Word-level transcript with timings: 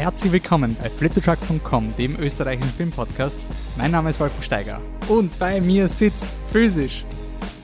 Herzlich 0.00 0.32
willkommen 0.32 0.78
bei 0.82 0.88
flipthetruck.com, 0.88 1.94
dem 1.94 2.18
österreichischen 2.18 2.70
Filmpodcast. 2.70 3.38
Mein 3.76 3.90
Name 3.90 4.08
ist 4.08 4.18
Wolfgang 4.18 4.42
Steiger 4.42 4.80
und 5.08 5.38
bei 5.38 5.60
mir 5.60 5.88
sitzt 5.88 6.26
physisch 6.50 7.04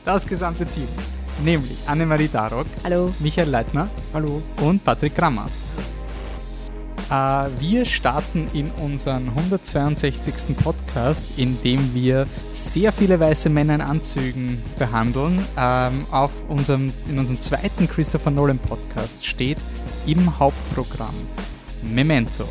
das 0.04 0.26
gesamte 0.26 0.66
Team, 0.66 0.86
nämlich 1.42 1.78
Annemarie 1.86 2.28
Darock, 2.28 2.66
Hallo. 2.84 3.10
Michael 3.20 3.48
Leitner 3.48 3.88
Hallo. 4.12 4.42
und 4.60 4.84
Patrick 4.84 5.14
Krammer. 5.14 5.46
Äh, 7.08 7.48
wir 7.58 7.86
starten 7.86 8.48
in 8.52 8.70
unseren 8.82 9.28
162. 9.30 10.58
Podcast, 10.62 11.24
in 11.38 11.58
dem 11.62 11.94
wir 11.94 12.26
sehr 12.50 12.92
viele 12.92 13.18
weiße 13.18 13.48
Männer 13.48 13.76
in 13.76 13.80
Anzügen 13.80 14.62
behandeln. 14.78 15.42
Ähm, 15.56 16.04
auf 16.10 16.32
unserem, 16.48 16.92
in 17.08 17.18
unserem 17.18 17.40
zweiten 17.40 17.88
Christopher 17.88 18.30
Nolan 18.30 18.58
Podcast 18.58 19.24
steht 19.24 19.58
im 20.04 20.38
Hauptprogramm 20.38 21.14
Memento, 21.94 22.48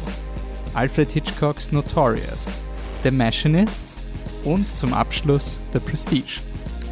Alfred 0.73 1.12
Hitchcocks 1.12 1.71
Notorious, 1.71 2.63
The 3.03 3.12
Machinist 3.12 3.98
und 4.44 4.67
zum 4.67 4.94
Abschluss 4.94 5.59
The 5.73 5.80
Prestige. 5.80 6.41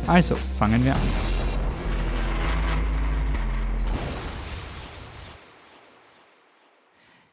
Also, 0.07 0.35
fangen 0.57 0.83
wir 0.83 0.95
an. 0.95 1.01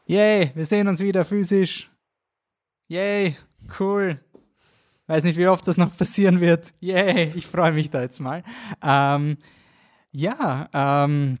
Yay, 0.05 0.51
wir 0.55 0.65
sehen 0.65 0.87
uns 0.87 0.99
wieder 0.99 1.23
physisch. 1.23 1.89
Yay, 2.87 3.37
cool. 3.79 4.19
Weiß 5.07 5.23
nicht, 5.23 5.37
wie 5.37 5.47
oft 5.47 5.67
das 5.67 5.77
noch 5.77 5.95
passieren 5.95 6.41
wird. 6.41 6.73
Yay, 6.79 7.31
ich 7.35 7.47
freue 7.47 7.71
mich 7.71 7.89
da 7.89 8.01
jetzt 8.01 8.19
mal. 8.19 8.43
Ähm, 8.83 9.37
ja, 10.11 10.69
ähm, 10.73 11.37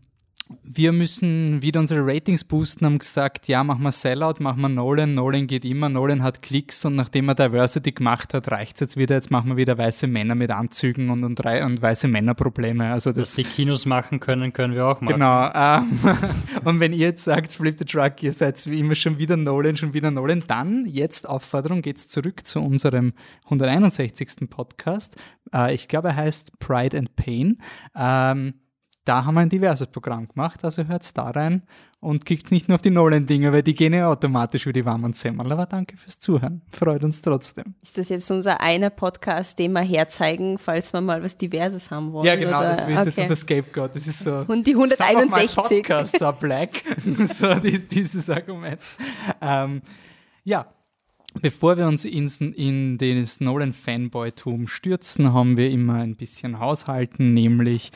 wir 0.63 0.91
müssen 0.91 1.61
wieder 1.61 1.79
unsere 1.79 2.05
Ratings 2.05 2.43
boosten, 2.43 2.85
haben 2.85 2.99
gesagt, 2.99 3.47
ja, 3.47 3.63
machen 3.63 3.83
wir 3.83 3.91
Sellout, 3.91 4.35
machen 4.39 4.61
wir 4.61 4.69
Nolan, 4.69 5.13
Nolan 5.13 5.47
geht 5.47 5.65
immer, 5.65 5.89
Nolan 5.89 6.23
hat 6.23 6.41
Klicks 6.41 6.85
und 6.85 6.95
nachdem 6.95 7.29
er 7.29 7.35
Diversity 7.35 7.91
gemacht 7.91 8.33
hat, 8.33 8.51
reicht 8.51 8.75
es 8.75 8.79
jetzt 8.81 8.97
wieder, 8.97 9.15
jetzt 9.15 9.31
machen 9.31 9.49
wir 9.49 9.57
wieder 9.57 9.77
weiße 9.77 10.07
Männer 10.07 10.35
mit 10.35 10.51
Anzügen 10.51 11.09
und, 11.09 11.23
und, 11.23 11.39
und 11.39 11.81
weiße 11.81 12.07
Männerprobleme. 12.07 12.91
Also 12.91 13.11
das, 13.11 13.29
Dass 13.29 13.35
sie 13.35 13.43
Kinos 13.43 13.85
machen 13.85 14.19
können, 14.19 14.53
können 14.53 14.73
wir 14.73 14.85
auch 14.85 15.01
machen. 15.01 15.13
Genau. 15.13 15.51
Ähm, 15.53 16.17
und 16.63 16.79
wenn 16.79 16.93
ihr 16.93 17.07
jetzt 17.07 17.23
sagt, 17.23 17.53
Flip 17.53 17.77
the 17.77 17.85
Truck, 17.85 18.21
ihr 18.23 18.33
seid 18.33 18.65
wie 18.69 18.79
immer 18.79 18.95
schon 18.95 19.17
wieder 19.17 19.37
Nolan, 19.37 19.77
schon 19.77 19.93
wieder 19.93 20.11
Nolan, 20.11 20.43
dann 20.47 20.85
jetzt 20.85 21.27
Aufforderung, 21.27 21.81
geht's 21.81 22.07
zurück 22.07 22.45
zu 22.45 22.59
unserem 22.59 23.13
161. 23.45 24.49
Podcast. 24.49 25.17
Äh, 25.53 25.73
ich 25.73 25.87
glaube, 25.87 26.09
er 26.09 26.15
heißt 26.15 26.59
Pride 26.59 26.97
and 26.97 27.15
Pain. 27.15 27.57
Ähm, 27.95 28.53
da 29.11 29.25
haben 29.25 29.35
wir 29.35 29.41
ein 29.41 29.49
diverses 29.49 29.87
Programm 29.87 30.29
gemacht, 30.29 30.63
also 30.63 30.87
hört's 30.87 31.13
da 31.13 31.29
rein 31.31 31.63
und 31.99 32.25
klickt 32.25 32.49
nicht 32.49 32.69
nur 32.69 32.75
auf 32.75 32.81
die 32.81 32.91
Nolan-Dinge, 32.91 33.51
weil 33.51 33.61
die 33.61 33.73
gehen 33.73 33.93
ja 33.93 34.07
automatisch 34.07 34.65
über 34.65 34.71
die 34.71 34.85
warmen 34.85 35.11
Semmel. 35.11 35.51
Aber 35.51 35.65
danke 35.65 35.97
fürs 35.97 36.17
Zuhören. 36.17 36.61
Freut 36.71 37.03
uns 37.03 37.21
trotzdem. 37.21 37.75
Ist 37.81 37.97
das 37.97 38.07
jetzt 38.07 38.31
unser 38.31 38.61
einer 38.61 38.89
Podcast, 38.89 39.59
den 39.59 39.73
wir 39.73 39.81
herzeigen, 39.81 40.57
falls 40.57 40.93
wir 40.93 41.01
mal 41.01 41.21
was 41.21 41.37
Diverses 41.37 41.91
haben 41.91 42.13
wollen? 42.13 42.25
Ja, 42.25 42.37
genau, 42.37 42.59
oder? 42.59 42.69
das 42.69 42.83
ist 42.83 42.87
jetzt 42.87 43.07
Okay. 43.07 43.21
unser 43.23 43.35
Scapegoat. 43.35 43.95
Das 43.95 44.07
ist 44.07 44.19
so. 44.19 44.45
Und 44.47 44.65
die 44.65 44.75
Sag 44.75 45.09
auch 45.09 45.13
mal 45.15 45.17
161. 45.17 45.77
Podcast, 45.79 46.17
so 46.19 46.31
Black. 46.31 46.81
so 47.25 47.53
dies, 47.55 47.87
dieses 47.87 48.29
Argument. 48.29 48.79
Ähm, 49.41 49.81
ja. 50.45 50.67
Bevor 51.41 51.77
wir 51.77 51.85
uns 51.85 52.05
ins, 52.05 52.37
in 52.37 52.97
das 52.97 53.41
Nolan-Fanboy-Tum 53.41 54.67
stürzen, 54.67 55.33
haben 55.33 55.57
wir 55.57 55.69
immer 55.69 55.95
ein 55.95 56.15
bisschen 56.15 56.59
Haushalten, 56.59 57.33
nämlich 57.33 57.91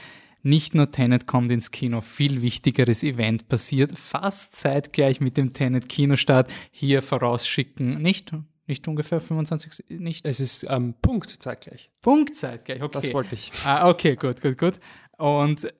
nicht 0.45 0.75
nur 0.75 0.91
Tenet 0.91 1.25
kommt 1.25 1.51
ins 1.51 1.71
Kino, 1.71 2.01
viel 2.01 2.41
wichtigeres 2.41 3.03
Event 3.03 3.47
passiert, 3.47 3.97
fast 3.97 4.55
zeitgleich 4.55 5.19
mit 5.19 5.37
dem 5.37 5.51
Tenet-Kinostart 5.51 6.51
hier 6.71 7.01
vorausschicken. 7.01 8.01
Nicht, 8.01 8.31
nicht 8.67 8.87
ungefähr 8.87 9.19
25, 9.19 9.85
nicht 9.89 10.25
Es 10.25 10.39
ist 10.39 10.67
ähm, 10.69 10.93
Punkt 11.01 11.29
zeitgleich. 11.29 11.89
Punkt 12.01 12.35
zeitgleich, 12.35 12.81
okay. 12.83 12.99
Das 13.01 13.13
wollte 13.13 13.33
ich. 13.33 13.51
Ah, 13.65 13.89
okay, 13.89 14.15
gut, 14.15 14.41
gut, 14.41 14.57
gut. 14.57 14.79
Und 15.17 15.73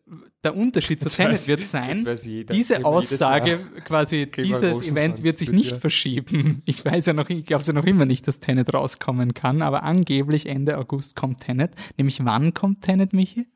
der 0.44 0.56
Unterschied 0.56 1.02
zu 1.02 1.10
Tennis 1.10 1.48
wird 1.48 1.66
sein, 1.66 2.08
jeder. 2.24 2.54
diese 2.54 2.86
Aussage, 2.86 3.60
quasi 3.84 4.32
dieses 4.32 4.90
Event 4.90 5.24
wird 5.24 5.38
sich 5.38 5.52
nicht 5.52 5.78
verschieben. 5.78 6.64
Ich 6.66 6.84
weiß 6.84 7.08
ja 7.08 7.14
noch, 7.14 7.30
ich 7.30 7.46
glaube 7.46 7.64
ja 7.66 7.74
noch 7.74 7.86
immer 7.86 8.06
nicht, 8.06 8.28
dass 8.28 8.40
Tenet 8.40 8.74
rauskommen 8.74 9.34
kann, 9.34 9.62
aber 9.62 9.84
angeblich 9.84 10.48
Ende 10.48 10.78
August 10.78 11.16
kommt 11.16 11.42
Tenet. 11.42 11.76
Nämlich 11.98 12.24
wann 12.24 12.54
kommt 12.54 12.82
Tenet, 12.82 13.14
Michi? 13.14 13.48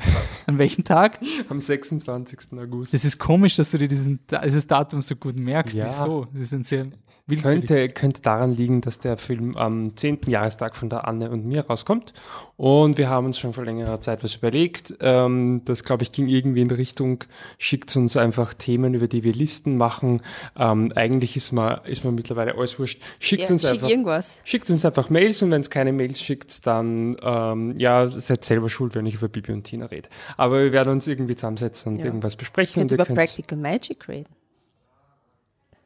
An 0.46 0.58
welchem 0.58 0.84
Tag? 0.84 1.20
Am 1.48 1.60
26. 1.60 2.58
August. 2.58 2.94
Das 2.94 3.04
ist 3.04 3.18
komisch, 3.18 3.56
dass 3.56 3.70
du 3.70 3.78
dir 3.78 3.88
diesen, 3.88 4.20
dieses 4.44 4.66
Datum 4.66 5.02
so 5.02 5.16
gut 5.16 5.36
merkst. 5.36 5.76
Ja. 5.76 5.84
Wieso? 5.84 6.26
Das 6.32 6.42
ist 6.42 6.54
ein 6.54 6.64
sehr 6.64 6.86
willkürlich. 7.30 7.66
Könnte, 7.66 7.88
könnte 7.90 8.22
daran 8.22 8.54
liegen, 8.54 8.80
dass 8.80 8.98
der 8.98 9.16
Film 9.16 9.56
am 9.56 9.96
10. 9.96 10.20
Jahrestag 10.26 10.76
von 10.76 10.90
der 10.90 11.06
Anne 11.08 11.30
und 11.30 11.46
mir 11.46 11.66
rauskommt. 11.66 12.12
Und 12.56 12.98
wir 12.98 13.08
haben 13.08 13.26
uns 13.26 13.38
schon 13.38 13.52
vor 13.52 13.64
längerer 13.64 14.00
Zeit 14.00 14.22
was 14.22 14.34
überlegt. 14.34 14.94
Ähm, 15.00 15.62
das, 15.64 15.84
glaube 15.84 16.02
ich, 16.02 16.12
ging 16.12 16.26
irgendwie 16.28 16.60
in 16.62 16.68
die 16.68 16.74
Richtung, 16.74 17.24
schickt 17.58 17.94
uns 17.96 18.16
einfach 18.16 18.52
Themen, 18.54 18.94
über 18.94 19.08
die 19.08 19.24
wir 19.24 19.32
Listen 19.32 19.76
machen. 19.76 20.20
Ähm, 20.58 20.92
eigentlich 20.94 21.36
ist 21.36 21.52
man, 21.52 21.80
ist 21.84 22.04
man 22.04 22.14
mittlerweile 22.14 22.54
alles 22.56 22.78
wurscht. 22.78 23.00
Schickt 23.18 23.44
Ja, 23.44 23.48
uns 23.50 23.62
schick 23.62 23.72
einfach. 23.74 23.88
irgendwas. 23.88 24.40
Schickt 24.44 24.68
uns 24.68 24.84
einfach 24.84 25.08
Mails 25.10 25.42
und 25.42 25.50
wenn 25.50 25.60
es 25.62 25.70
keine 25.70 25.92
Mails 25.92 26.20
schickt, 26.20 26.66
dann 26.66 27.16
ähm, 27.22 27.74
ja, 27.78 28.08
seid 28.08 28.44
selber 28.44 28.68
schuld, 28.68 28.94
wenn 28.94 29.06
ich 29.06 29.14
über 29.14 29.28
Bibi 29.28 29.52
und 29.52 29.64
Tina 29.64 29.86
rede. 29.86 30.08
Aber 30.36 30.62
wir 30.62 30.72
werden 30.72 30.90
uns 30.92 31.06
irgendwie 31.06 31.36
zusammensetzen 31.36 31.92
und 31.94 31.98
Ja. 32.00 32.06
irgendwas 32.06 32.36
besprechen 32.36 32.80
Könnt 32.80 32.92
und, 32.92 32.94
über 32.96 33.04
könnt, 33.06 33.18
Practical 33.18 33.58
Magic 33.58 34.08
reden. 34.08 34.28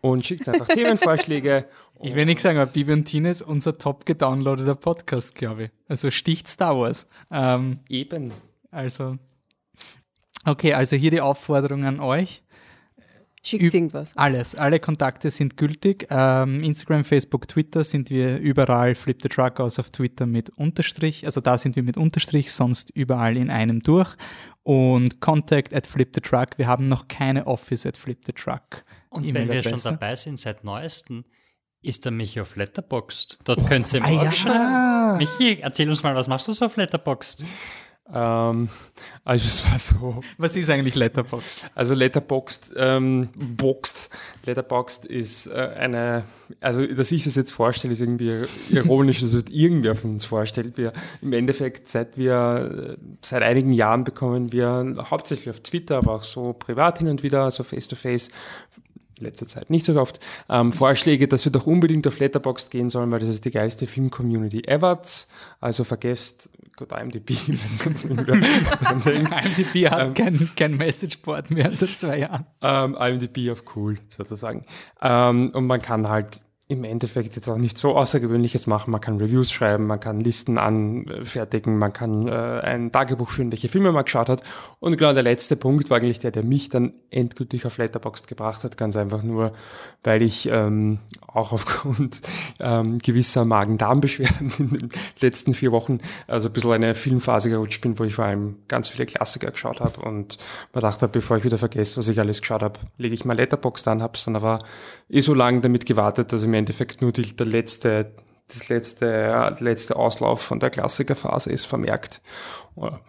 Und 0.04 0.22
schickt 0.22 0.46
einfach 0.50 0.68
Themenvorschläge. 0.68 1.66
Ich 2.02 2.14
will 2.14 2.26
nicht 2.26 2.40
sagen, 2.40 2.58
aber 2.58 2.70
Bibi 2.70 2.92
und 2.92 3.06
Tina 3.06 3.30
ist 3.30 3.40
unser 3.40 3.78
top 3.78 4.04
gedownloadeter 4.04 4.74
Podcast, 4.74 5.34
glaube 5.34 5.64
ich. 5.64 5.70
Also 5.88 6.10
sticht 6.10 6.46
Star 6.46 6.78
Wars. 6.78 7.06
Ähm, 7.30 7.78
Eben. 7.88 8.30
Also, 8.70 9.16
okay, 10.44 10.74
also 10.74 10.96
hier 10.96 11.10
die 11.10 11.22
Aufforderung 11.22 11.84
an 11.86 12.00
euch. 12.00 12.42
Schickt 13.46 13.74
irgendwas. 13.74 14.16
Alles, 14.16 14.54
alle 14.54 14.80
Kontakte 14.80 15.28
sind 15.30 15.58
gültig. 15.58 16.06
Ähm, 16.10 16.64
Instagram, 16.64 17.04
Facebook, 17.04 17.46
Twitter 17.46 17.84
sind 17.84 18.08
wir 18.08 18.38
überall 18.38 18.94
Flip 18.94 19.20
the 19.22 19.28
Truck 19.28 19.60
aus 19.60 19.78
auf 19.78 19.90
Twitter 19.90 20.24
mit 20.24 20.48
Unterstrich. 20.50 21.26
Also 21.26 21.42
da 21.42 21.58
sind 21.58 21.76
wir 21.76 21.82
mit 21.82 21.98
Unterstrich, 21.98 22.52
sonst 22.52 22.88
überall 22.90 23.36
in 23.36 23.50
einem 23.50 23.80
durch. 23.80 24.14
Und 24.62 25.20
Contact 25.20 25.74
at 25.74 25.86
Flip 25.86 26.08
the 26.14 26.22
Truck. 26.22 26.56
Wir 26.56 26.66
haben 26.66 26.86
noch 26.86 27.06
keine 27.06 27.46
Office 27.46 27.84
at 27.84 27.98
Flip 27.98 28.18
the 28.24 28.32
Truck. 28.32 28.82
Und 29.10 29.32
wenn 29.34 29.48
wir 29.50 29.62
schon 29.62 29.78
dabei 29.82 30.16
sind, 30.16 30.40
seit 30.40 30.64
neuestem, 30.64 31.24
ist 31.82 32.06
der 32.06 32.12
Michi 32.12 32.40
auf 32.40 32.56
Letterboxd. 32.56 33.40
Dort 33.44 33.66
könnt 33.68 33.92
ihr 33.92 34.02
Ah, 34.02 34.06
auch 34.08 34.22
ja. 34.24 34.32
schreiben. 34.32 35.18
Michi, 35.18 35.58
erzähl 35.60 35.90
uns 35.90 36.02
mal, 36.02 36.14
was 36.14 36.28
machst 36.28 36.48
du 36.48 36.52
so 36.52 36.64
auf 36.64 36.76
Letterboxd? 36.76 37.44
Ähm, 38.12 38.68
also 39.24 39.46
es 39.46 39.70
war 39.70 39.78
so. 39.78 40.22
Was 40.38 40.56
ist 40.56 40.70
eigentlich 40.70 40.94
Letterboxd? 40.94 41.70
Also 41.74 41.94
Letterboxd, 41.94 42.72
ähm, 42.76 43.28
Boxed, 43.36 44.10
Letterboxd 44.44 45.06
ist 45.06 45.46
äh, 45.46 45.52
eine, 45.54 46.24
also 46.60 46.86
dass 46.86 47.12
ich 47.12 47.24
das 47.24 47.36
jetzt 47.36 47.52
vorstelle, 47.52 47.92
ist 47.92 48.00
irgendwie 48.00 48.44
ironisch, 48.70 49.20
dass 49.20 49.32
das 49.32 49.44
irgendwer 49.50 49.94
von 49.94 50.12
uns 50.12 50.24
vorstellt. 50.24 50.76
Wir 50.76 50.92
im 51.22 51.32
Endeffekt, 51.32 51.88
seit 51.88 52.18
wir, 52.18 52.96
äh, 52.98 53.04
seit 53.22 53.42
einigen 53.42 53.72
Jahren 53.72 54.04
bekommen 54.04 54.52
wir 54.52 54.92
hauptsächlich 55.10 55.50
auf 55.50 55.60
Twitter, 55.60 55.98
aber 55.98 56.14
auch 56.14 56.24
so 56.24 56.52
privat 56.52 56.98
hin 56.98 57.08
und 57.08 57.22
wieder, 57.22 57.50
so 57.50 57.64
face-to-face, 57.64 58.30
letzter 59.20 59.46
Zeit 59.46 59.70
nicht 59.70 59.84
so 59.84 59.98
oft, 59.98 60.20
ähm, 60.48 60.72
Vorschläge, 60.72 61.28
dass 61.28 61.44
wir 61.44 61.52
doch 61.52 61.66
unbedingt 61.66 62.06
auf 62.06 62.18
Letterboxd 62.18 62.70
gehen 62.70 62.90
sollen, 62.90 63.10
weil 63.10 63.20
das 63.20 63.28
ist 63.28 63.44
die 63.44 63.50
geilste 63.50 63.86
Film-Community 63.86 64.64
ever. 64.66 65.00
Also 65.60 65.84
vergesst, 65.84 66.50
gut, 66.76 66.92
IMDb, 66.92 67.26
dran 67.78 69.00
denkt. 69.00 69.32
IMDb 69.44 69.90
hat 69.90 70.14
kein, 70.14 70.50
kein 70.56 70.76
Messageboard 70.76 71.50
mehr 71.50 71.70
seit 71.70 71.96
zwei 71.96 72.18
Jahren. 72.18 72.46
Ähm, 72.62 72.96
IMDb 72.98 73.50
auf 73.50 73.64
cool, 73.76 73.98
sozusagen. 74.08 74.64
Ähm, 75.00 75.50
und 75.54 75.66
man 75.66 75.80
kann 75.80 76.08
halt 76.08 76.40
im 76.66 76.82
Endeffekt 76.84 77.36
jetzt 77.36 77.48
auch 77.50 77.58
nicht 77.58 77.76
so 77.76 77.94
Außergewöhnliches 77.94 78.66
machen. 78.66 78.90
Man 78.90 79.00
kann 79.00 79.18
Reviews 79.18 79.52
schreiben, 79.52 79.86
man 79.86 80.00
kann 80.00 80.20
Listen 80.20 80.56
anfertigen, 80.56 81.76
man 81.76 81.92
kann 81.92 82.26
äh, 82.26 82.30
ein 82.30 82.90
Tagebuch 82.90 83.28
führen, 83.28 83.52
welche 83.52 83.68
Filme 83.68 83.92
man 83.92 84.04
geschaut 84.04 84.30
hat. 84.30 84.42
Und 84.80 84.96
genau 84.96 85.12
der 85.12 85.22
letzte 85.22 85.56
Punkt 85.56 85.90
war 85.90 85.98
eigentlich 85.98 86.20
der, 86.20 86.30
der 86.30 86.42
mich 86.42 86.70
dann 86.70 86.94
endgültig 87.10 87.66
auf 87.66 87.76
Letterboxd 87.76 88.28
gebracht 88.28 88.64
hat. 88.64 88.78
Ganz 88.78 88.96
einfach 88.96 89.22
nur, 89.22 89.52
weil 90.02 90.22
ich 90.22 90.48
ähm, 90.50 91.00
auch 91.26 91.52
aufgrund 91.52 92.22
ähm, 92.60 92.96
gewisser 92.98 93.44
Magen-Darm-Beschwerden 93.44 94.52
in 94.58 94.68
den 94.68 94.90
letzten 95.20 95.52
vier 95.52 95.70
Wochen 95.70 96.00
also 96.26 96.48
ein 96.48 96.52
bisschen 96.54 96.72
eine 96.72 96.94
Filmphase 96.94 97.50
gerutscht 97.50 97.82
bin, 97.82 97.98
wo 97.98 98.04
ich 98.04 98.14
vor 98.14 98.24
allem 98.24 98.56
ganz 98.68 98.88
viele 98.88 99.04
Klassiker 99.04 99.50
geschaut 99.50 99.80
habe 99.80 100.00
und 100.00 100.38
mir 100.72 100.80
dachte, 100.80 101.08
bevor 101.08 101.36
ich 101.36 101.44
wieder 101.44 101.58
vergesse, 101.58 101.98
was 101.98 102.08
ich 102.08 102.18
alles 102.18 102.40
geschaut 102.40 102.62
habe, 102.62 102.80
lege 102.96 103.14
ich 103.14 103.26
mal 103.26 103.36
Letterboxd 103.36 103.86
an, 103.88 104.02
habe 104.02 104.16
es 104.16 104.24
dann 104.24 104.36
aber 104.36 104.60
eh 105.10 105.20
so 105.20 105.34
lange 105.34 105.60
damit 105.60 105.84
gewartet, 105.84 106.32
dass 106.32 106.53
im 106.54 106.60
Endeffekt 106.60 107.02
nur 107.02 107.12
die, 107.12 107.34
der 107.34 107.46
letzte 107.46 108.14
das 108.46 108.68
letzte, 108.68 109.56
letzte 109.58 109.96
Auslauf 109.96 110.42
von 110.42 110.60
der 110.60 110.70
Klassikerphase 110.70 111.50
ist 111.50 111.64
vermerkt. 111.64 112.20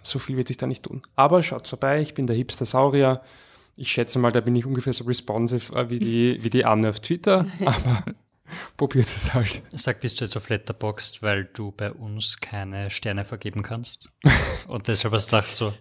So 0.03 0.19
viel 0.19 0.37
wird 0.37 0.47
sich 0.47 0.57
da 0.57 0.67
nicht 0.67 0.83
tun. 0.83 1.01
Aber 1.15 1.43
schaut 1.43 1.67
vorbei, 1.67 2.01
ich 2.01 2.13
bin 2.13 2.27
der 2.27 2.35
Hipster 2.35 2.65
Saurier. 2.65 3.21
Ich 3.75 3.91
schätze 3.91 4.19
mal, 4.19 4.31
da 4.31 4.39
bin 4.39 4.55
ich 4.55 4.65
ungefähr 4.65 4.93
so 4.93 5.03
responsive 5.03 5.75
äh, 5.75 5.89
wie 5.89 5.99
die, 5.99 6.41
wie 6.41 6.49
die 6.49 6.63
Anne 6.63 6.89
auf 6.89 7.01
Twitter, 7.01 7.45
aber 7.65 8.05
probiert 8.77 9.05
es 9.05 9.33
halt. 9.33 9.63
Sag, 9.73 9.99
bist 9.99 10.21
du 10.21 10.25
jetzt 10.25 10.37
auf 10.37 10.47
Letterboxd, 10.47 11.21
weil 11.21 11.43
du 11.43 11.71
bei 11.71 11.91
uns 11.91 12.39
keine 12.39 12.89
Sterne 12.89 13.25
vergeben 13.25 13.63
kannst? 13.63 14.09
Und 14.67 14.87
deshalb 14.87 15.13
hast 15.13 15.33
du 15.33 15.35
gedacht 15.35 15.55
so, 15.55 15.73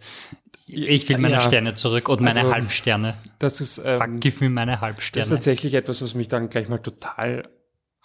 ich 0.67 1.09
will 1.09 1.19
meine 1.19 1.35
Ja. 1.35 1.41
Sterne 1.41 1.75
zurück 1.75 2.09
und 2.09 2.21
meine 2.21 2.41
Also, 2.41 2.53
Halbsterne. 2.53 3.15
Das 3.39 3.61
ist, 3.61 3.83
ähm, 3.85 3.99
Fuck, 4.01 4.21
gib 4.21 4.41
mir 4.41 4.51
meine 4.51 4.73
Das 4.73 4.79
ist 4.79 4.83
Halbsterne. 4.83 5.29
tatsächlich 5.29 5.75
etwas, 5.75 6.01
was 6.03 6.15
mich 6.15 6.29
dann 6.29 6.49
gleich 6.49 6.69
mal 6.69 6.79
total 6.79 7.49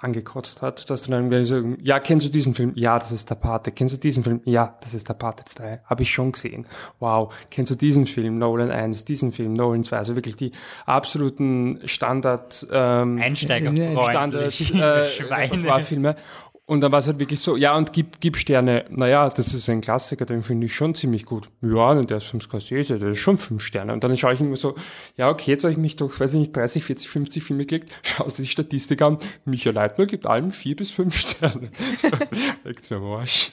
angekotzt 0.01 0.61
hat, 0.61 0.89
dass 0.89 1.01
du 1.03 1.11
dann 1.11 1.29
gleich 1.29 1.45
so, 1.47 1.75
ja, 1.81 1.99
kennst 1.99 2.25
du 2.25 2.29
diesen 2.31 2.55
Film? 2.55 2.71
Ja, 2.75 2.97
das 2.97 3.11
ist 3.11 3.29
der 3.29 3.35
Pate. 3.35 3.73
Kennst 3.73 3.93
du 3.93 3.99
diesen 3.99 4.23
Film? 4.23 4.39
Ja, 4.45 4.77
das 4.79 4.93
ist 4.93 5.09
der 5.09 5.13
Pate 5.13 5.43
2. 5.43 5.81
Habe 5.83 6.03
ich 6.03 6.11
schon 6.13 6.31
gesehen. 6.31 6.65
Wow. 6.99 7.33
Kennst 7.51 7.71
du 7.71 7.75
diesen 7.75 8.05
Film? 8.05 8.37
Nolan 8.37 8.71
1, 8.71 9.03
diesen 9.03 9.33
Film, 9.33 9.51
Nolan 9.51 9.83
2. 9.83 9.97
Also 9.97 10.15
wirklich 10.15 10.37
die 10.37 10.53
absoluten 10.85 11.81
Standard, 11.85 12.65
ähm, 12.71 13.19
Einsteiger, 13.21 13.71
Standard, 14.09 14.45
äh, 14.71 15.03
Schweine. 15.03 15.51
Repertoire-Filme. 15.51 16.15
Und 16.69 16.81
dann 16.81 16.91
war 16.91 16.99
es 16.99 17.07
halt 17.07 17.17
wirklich 17.17 17.39
so, 17.39 17.57
ja, 17.57 17.75
und 17.75 17.93
gib, 17.93 18.19
gib 18.19 18.37
Sterne. 18.37 18.85
Naja, 18.91 19.27
das 19.31 19.55
ist 19.55 19.67
ein 19.69 19.81
Klassiker, 19.81 20.27
den 20.27 20.43
finde 20.43 20.67
ich 20.67 20.75
schon 20.75 20.93
ziemlich 20.93 21.25
gut. 21.25 21.49
Ja, 21.63 21.93
und 21.93 22.11
der 22.11 22.17
ist 22.17 22.27
vom 22.27 22.41
Scorsese, 22.41 22.99
der 22.99 23.09
ist 23.09 23.17
schon 23.17 23.39
fünf 23.39 23.63
Sterne. 23.63 23.91
Und 23.91 24.03
dann 24.03 24.15
schaue 24.15 24.35
ich 24.35 24.39
immer 24.39 24.55
so, 24.55 24.75
ja, 25.17 25.29
okay, 25.29 25.49
jetzt 25.49 25.63
habe 25.63 25.71
ich 25.71 25.79
mich 25.79 25.95
durch, 25.95 26.19
weiß 26.19 26.35
ich 26.35 26.39
nicht, 26.41 26.55
30, 26.55 26.83
40, 26.83 27.09
50 27.09 27.43
Filme 27.43 27.65
geklickt, 27.65 27.97
schaust 28.03 28.37
du 28.37 28.43
die 28.43 28.47
Statistik 28.47 29.01
an, 29.01 29.17
Michael 29.45 29.73
Leitner 29.73 30.05
gibt 30.05 30.27
allem 30.27 30.51
vier 30.51 30.75
bis 30.75 30.91
fünf 30.91 31.17
Sterne. 31.17 31.71
Leckt's 32.63 32.91
mir 32.91 32.97
am 32.97 33.05
Arsch. 33.05 33.49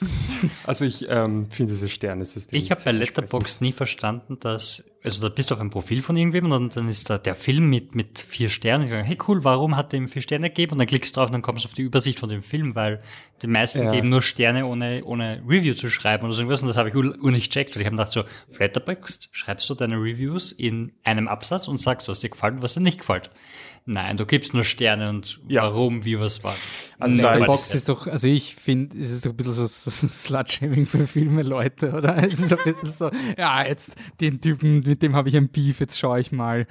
Also 0.67 0.85
ich 0.85 1.07
ähm, 1.09 1.49
finde 1.49 1.73
dieses 1.73 1.91
Sternesystem. 1.91 2.59
Ich 2.59 2.69
habe 2.69 2.81
bei 2.85 2.91
Letterboxd 2.91 3.63
nie 3.63 3.71
verstanden, 3.71 4.37
dass, 4.39 4.91
also 5.07 5.29
da 5.29 5.33
bist 5.33 5.49
du 5.49 5.55
auf 5.55 5.61
ein 5.61 5.69
Profil 5.69 6.01
von 6.01 6.17
irgendwem 6.17 6.51
und 6.51 6.75
dann 6.75 6.89
ist 6.89 7.09
da 7.09 7.17
der 7.17 7.33
Film 7.33 7.69
mit, 7.69 7.95
mit 7.95 8.19
vier 8.19 8.49
Sternen. 8.49 8.83
Ich 8.83 8.89
sage, 8.89 9.03
hey 9.03 9.17
cool, 9.27 9.43
warum 9.45 9.77
hat 9.77 9.93
der 9.93 9.99
ihm 9.99 10.09
vier 10.09 10.21
Sterne 10.21 10.49
gegeben? 10.49 10.73
Und 10.73 10.79
dann 10.79 10.87
klickst 10.87 11.15
du 11.15 11.19
drauf 11.19 11.29
und 11.29 11.33
dann 11.33 11.41
kommst 11.41 11.63
du 11.63 11.69
auf 11.69 11.73
die 11.73 11.83
Übersicht 11.83 12.19
von 12.19 12.27
dem 12.27 12.43
Film, 12.43 12.75
weil 12.75 12.99
die 13.41 13.47
meisten 13.47 13.83
Ja. 13.83 13.91
geben 13.91 14.09
nur 14.09 14.21
Sterne, 14.21 14.65
ohne, 14.65 15.03
ohne 15.05 15.41
Review 15.47 15.73
zu 15.75 15.89
schreiben 15.89 16.25
oder 16.25 16.33
so 16.33 16.41
irgendwas. 16.41 16.61
Und 16.61 16.67
das 16.67 16.75
habe 16.77 16.89
ich 16.89 16.95
ur, 16.95 17.15
ur 17.21 17.31
nicht 17.31 17.51
checkt, 17.51 17.75
weil 17.75 17.81
ich 17.81 17.85
habe 17.85 17.95
gedacht 17.95 18.11
so, 18.11 18.21
auf 18.21 18.59
Letterboxd 18.59 19.29
schreibst 19.31 19.69
du 19.69 19.75
deine 19.75 19.95
Reviews 19.95 20.51
in 20.51 20.91
einem 21.05 21.27
Absatz 21.29 21.67
und 21.69 21.77
sagst, 21.79 22.09
was 22.09 22.19
dir 22.19 22.29
gefällt 22.29 22.55
und 22.55 22.61
was 22.61 22.73
dir 22.73 22.81
nicht 22.81 22.99
gefällt. 22.99 23.29
Nein, 23.89 24.17
du 24.17 24.25
gibst 24.25 24.53
nur 24.53 24.65
Sterne 24.65 25.07
und 25.09 25.39
Ja. 25.47 25.63
warum, 25.63 26.03
wie, 26.03 26.19
was 26.19 26.43
war. 26.43 26.53
Also 26.99 27.15
da 27.17 27.33
Letterboxd 27.35 27.73
ist- 27.73 27.87
doch, 27.87 28.05
also 28.05 28.27
ich 28.27 28.53
finde, 28.53 28.97
es 29.01 29.11
ist 29.11 29.25
doch 29.25 29.31
ein 29.31 29.37
bisschen 29.37 29.53
so, 29.53 29.65
so, 29.65 29.89
so 29.89 30.07
Slut-Shaming 30.07 30.85
für 30.85 31.07
Filme, 31.07 31.41
Leute, 31.41 31.93
oder? 31.93 32.17
Es 32.23 32.39
ist 32.39 32.51
ein 32.51 32.59
bisschen 32.75 32.91
so, 32.91 33.11
ja, 33.37 33.65
jetzt 33.65 33.95
den 34.19 34.41
Typen, 34.41 34.81
mit 34.81 35.01
dem 35.01 35.15
habe 35.15 35.29
ich 35.29 35.37
ein 35.37 35.47
Beef, 35.49 35.79
jetzt 35.79 35.97
schaue 35.97 36.19
ich 36.19 36.33
mal. 36.33 36.67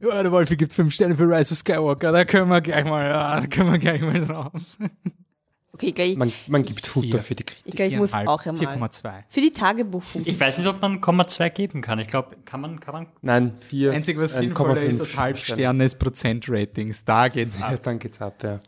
Ja, 0.00 0.22
der 0.22 0.32
Wolfi 0.32 0.56
gibt 0.56 0.72
fünf 0.72 0.92
Sterne 0.92 1.16
für 1.16 1.24
Rise 1.28 1.52
of 1.52 1.58
Skywalker, 1.58 2.10
da 2.10 2.24
können 2.24 2.48
wir 2.50 2.60
gleich 2.60 2.84
mal, 2.84 3.04
ja, 3.08 3.40
da 3.40 3.46
können 3.46 3.70
wir 3.70 3.78
gleich 3.78 4.00
mal 4.02 4.20
drauf. 4.26 4.52
Okay, 5.76 5.92
gleich, 5.92 6.16
Man, 6.16 6.32
man 6.46 6.62
gibt 6.62 6.86
Futter 6.86 7.06
Vier. 7.06 7.20
für 7.20 7.34
die 7.34 7.44
Kritik. 7.44 7.66
ich, 7.66 7.74
glaub, 7.74 7.88
ich 7.90 7.96
muss 7.98 8.14
auch 8.14 8.46
einmal. 8.46 8.62
4,2. 8.62 9.24
Für 9.28 9.40
die 9.42 9.52
Tagebuchfunktion. 9.52 10.34
Ich 10.34 10.40
weiß 10.40 10.56
nicht, 10.56 10.66
ob 10.66 10.80
man 10.80 11.02
Komma 11.02 11.26
2 11.26 11.50
geben 11.50 11.82
kann. 11.82 11.98
Ich 11.98 12.08
glaube, 12.08 12.34
kann 12.46 12.62
man, 12.62 12.80
kann 12.80 12.94
man 12.94 13.06
Nein, 13.20 13.58
vier. 13.60 13.88
Das 13.88 13.96
Einzige, 13.96 14.20
was 14.22 14.38
sinnvoller 14.38 14.80
ist 14.80 14.96
0,5 14.96 15.00
als 15.00 15.16
Halbsterne, 15.18 15.84
ist 15.84 15.98
Prozent-Ratings. 15.98 17.04
Da 17.04 17.28
geht's 17.28 17.60
ab. 17.60 17.72
Ja, 17.72 17.76
dann 17.76 17.98
geht's 17.98 18.22
ab, 18.22 18.42
ja. 18.42 18.58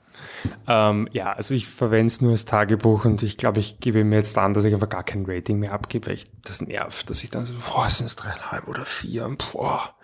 Ähm, 0.66 1.08
ja, 1.12 1.32
also 1.32 1.54
ich 1.54 1.66
verwende 1.66 2.08
es 2.08 2.20
nur 2.20 2.32
als 2.32 2.44
Tagebuch 2.44 3.06
und 3.06 3.22
ich 3.22 3.38
glaube, 3.38 3.60
ich 3.60 3.80
gebe 3.80 4.04
mir 4.04 4.16
jetzt 4.16 4.36
an, 4.36 4.52
dass 4.52 4.64
ich 4.66 4.74
einfach 4.74 4.88
gar 4.90 5.04
kein 5.04 5.24
Rating 5.26 5.60
mehr 5.60 5.72
abgebe, 5.72 6.08
weil 6.08 6.14
ich 6.14 6.26
das 6.42 6.60
nervt, 6.60 7.08
dass 7.08 7.24
ich 7.24 7.30
dann 7.30 7.46
so, 7.46 7.54
boah, 7.54 7.88
sind 7.88 8.06
es 8.06 8.16
dreieinhalb 8.16 8.68
oder 8.68 8.84
vier, 8.84 9.34
boah, 9.52 9.94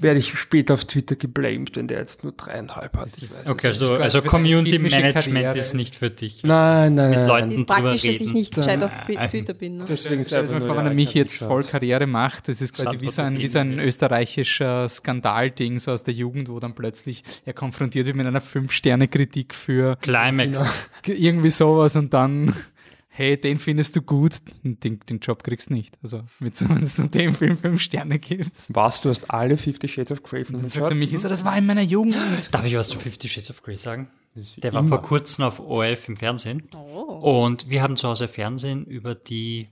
werde 0.00 0.18
ich 0.18 0.38
später 0.38 0.74
auf 0.74 0.84
Twitter 0.84 1.16
geblamed, 1.16 1.76
wenn 1.76 1.88
der 1.88 1.98
jetzt 1.98 2.22
nur 2.24 2.32
dreieinhalb 2.32 2.96
hat. 2.96 3.08
Ich 3.16 3.22
weiß 3.22 3.48
Okay, 3.50 3.68
es 3.68 3.82
also, 3.82 3.94
also 3.96 4.22
Community 4.22 4.78
Management 4.78 5.14
Karriere 5.14 5.56
ist 5.56 5.74
nicht 5.74 5.94
für 5.94 6.10
dich. 6.10 6.34
nicht. 6.34 6.44
Nein, 6.44 6.94
nein, 6.94 7.10
Mit 7.10 7.18
nein. 7.20 7.28
Leuten 7.28 7.52
Es 7.52 7.60
ist 7.60 7.66
praktisch, 7.66 8.02
dass 8.02 8.04
ich 8.04 8.20
reden. 8.20 8.32
nicht 8.32 8.54
gescheit 8.54 8.82
auf 8.82 8.92
Twitter 9.30 9.54
bin. 9.54 9.78
Ne? 9.78 9.84
Deswegen 9.88 10.22
dir 10.22 10.42
mal 10.42 10.60
vor, 10.60 10.76
wenn 10.76 10.86
er 10.86 10.94
mich 10.94 11.14
jetzt 11.14 11.36
voll 11.36 11.62
Karriere 11.64 12.06
macht, 12.06 12.48
das 12.48 12.60
ist 12.60 12.74
quasi 12.74 13.00
wie 13.00 13.10
so 13.10 13.22
ein, 13.22 13.38
wie 13.38 13.48
so 13.48 13.58
ein 13.58 13.78
österreichischer 13.78 14.88
Skandalding 14.88 15.78
so 15.78 15.92
aus 15.92 16.02
der 16.02 16.14
Jugend, 16.14 16.48
wo 16.48 16.60
dann 16.60 16.74
plötzlich 16.74 17.22
er 17.44 17.52
konfrontiert 17.52 18.06
wird 18.06 18.16
mit 18.16 18.26
einer 18.26 18.40
Fünf-Sterne-Kritik 18.40 19.54
für 19.54 19.96
Climax. 19.96 20.70
irgendwie 21.06 21.50
sowas 21.50 21.96
und 21.96 22.12
dann, 22.14 22.54
hey, 23.16 23.40
den 23.40 23.58
findest 23.58 23.96
du 23.96 24.02
gut, 24.02 24.42
den, 24.62 25.00
den 25.00 25.18
Job 25.20 25.42
kriegst 25.42 25.70
du 25.70 25.74
nicht. 25.74 25.98
Also, 26.02 26.22
wenn 26.38 26.52
du 26.52 27.08
dem 27.08 27.34
Film 27.34 27.56
fünf 27.56 27.80
Sterne 27.80 28.18
gibst. 28.18 28.74
Was, 28.74 29.00
du 29.00 29.08
hast 29.08 29.30
alle 29.30 29.56
Fifty 29.56 29.88
Shades 29.88 30.12
of 30.12 30.22
Grey 30.22 30.44
von 30.44 30.56
er 30.56 30.94
mich, 30.94 31.18
so, 31.18 31.28
das 31.28 31.44
war 31.44 31.56
in 31.56 31.66
meiner 31.66 31.82
Jugend. 31.82 32.54
Darf 32.54 32.64
ich 32.64 32.76
was 32.76 32.88
zu 32.90 32.98
Fifty 32.98 33.28
Shades 33.28 33.50
of 33.50 33.62
Grey 33.62 33.76
sagen? 33.76 34.10
ist 34.34 34.62
Der 34.62 34.72
war 34.74 34.80
immer. 34.80 34.90
vor 34.90 35.02
kurzem 35.02 35.44
auf 35.46 35.60
ORF 35.60 36.08
im 36.08 36.16
Fernsehen. 36.16 36.62
Und 36.74 37.70
wir 37.70 37.82
haben 37.82 37.96
zu 37.96 38.08
Hause 38.08 38.28
Fernsehen 38.28 38.84
über 38.84 39.14
die 39.14 39.70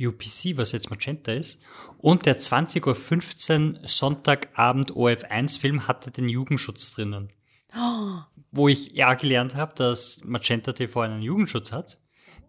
UPC, 0.00 0.56
was 0.56 0.72
jetzt 0.72 0.90
Magenta 0.90 1.32
ist. 1.32 1.62
Und 1.98 2.26
der 2.26 2.40
20.15 2.40 3.74
Uhr 3.74 3.88
Sonntagabend 3.88 4.92
ORF1-Film 4.92 5.86
hatte 5.86 6.10
den 6.10 6.28
Jugendschutz 6.28 6.94
drinnen. 6.94 7.28
Wo 8.50 8.66
ich 8.66 8.92
ja 8.92 9.14
gelernt 9.14 9.54
habe, 9.54 9.74
dass 9.76 10.22
Magenta 10.24 10.72
TV 10.72 11.02
einen 11.02 11.22
Jugendschutz 11.22 11.70
hat, 11.70 11.98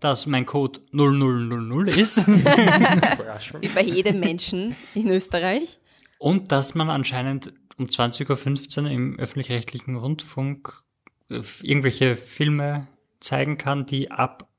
dass 0.01 0.27
mein 0.27 0.45
Code 0.45 0.81
0000 0.92 1.88
ist 1.95 2.27
Wie 3.62 3.68
bei 3.69 3.83
jedem 3.83 4.19
Menschen 4.19 4.75
in 4.95 5.07
Österreich. 5.09 5.80
und 6.19 6.51
dass 6.51 6.75
man 6.75 6.89
anscheinend 6.89 7.53
um 7.77 7.86
20.15 7.86 8.83
Uhr 8.83 8.89
im 8.92 9.18
öffentlich-rechtlichen 9.19 9.95
Rundfunk 9.95 10.83
äh, 11.30 11.42
irgendwelche 11.63 12.15
Filme 12.18 12.88
zeigen 13.21 13.57
kann, 13.57 13.86
die 13.86 14.12
ab 14.12 14.50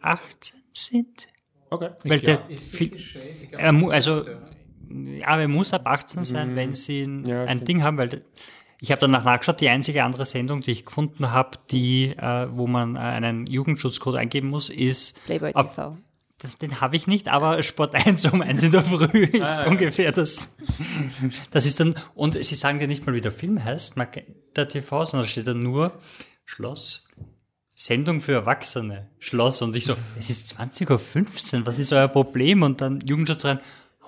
18 0.00 0.60
sind. 0.72 1.28
Okay. 1.70 1.90
Weil 2.04 2.20
der 2.20 2.40
Fi- 2.56 2.92
er 3.52 3.74
also 3.90 4.24
ja, 4.88 5.38
er 5.40 5.48
muss 5.48 5.72
ab 5.72 5.82
18 5.86 6.22
sein, 6.24 6.54
wenn 6.56 6.72
sie 6.74 7.02
ein, 7.02 7.24
Ja, 7.24 7.44
ein. 7.44 7.64
Ding 7.64 7.82
haben, 7.82 7.98
weil 7.98 8.08
der- 8.08 8.22
ich 8.80 8.90
habe 8.90 9.00
danach 9.00 9.24
nachgeschaut, 9.24 9.60
die 9.60 9.68
einzige 9.68 10.04
andere 10.04 10.26
Sendung, 10.26 10.60
die 10.60 10.72
ich 10.72 10.84
gefunden 10.84 11.30
habe, 11.30 11.58
die, 11.70 12.10
äh, 12.10 12.48
wo 12.50 12.66
man 12.66 12.96
äh, 12.96 13.00
einen 13.00 13.46
Jugendschutzcode 13.46 14.16
eingeben 14.16 14.48
muss, 14.48 14.68
ist 14.68 15.24
Playboy 15.24 15.54
auf, 15.54 15.74
TV. 15.74 15.96
das, 16.38 16.58
den 16.58 16.80
habe 16.80 16.96
ich 16.96 17.06
nicht, 17.06 17.28
aber 17.28 17.62
Sport 17.62 17.94
1 17.94 18.26
um 18.26 18.42
1 18.42 18.64
in 18.64 18.72
der 18.72 18.82
Früh 18.82 19.24
ist 19.24 19.66
ungefähr 19.66 20.12
das. 20.12 20.54
Das 21.50 21.64
ist 21.64 21.80
dann, 21.80 21.96
und 22.14 22.42
sie 22.42 22.54
sagen 22.54 22.78
dir 22.78 22.88
nicht 22.88 23.06
mal, 23.06 23.14
wie 23.14 23.20
der 23.20 23.32
Film 23.32 23.62
heißt, 23.62 23.94
der 24.56 24.68
TV, 24.68 25.04
sondern 25.04 25.24
da 25.24 25.30
steht 25.30 25.46
dann 25.46 25.60
nur 25.60 25.92
Schloss, 26.44 27.08
Sendung 27.74 28.20
für 28.20 28.32
Erwachsene, 28.32 29.10
Schloss. 29.18 29.62
Und 29.62 29.74
ich 29.76 29.84
so, 29.84 29.94
es 30.18 30.30
ist 30.30 30.58
20.15 30.58 31.60
Uhr, 31.60 31.66
was 31.66 31.78
ist 31.78 31.92
euer 31.92 32.08
Problem? 32.08 32.62
Und 32.62 32.80
dann 32.80 33.00
Jugendschutz 33.00 33.44
rein, 33.44 33.60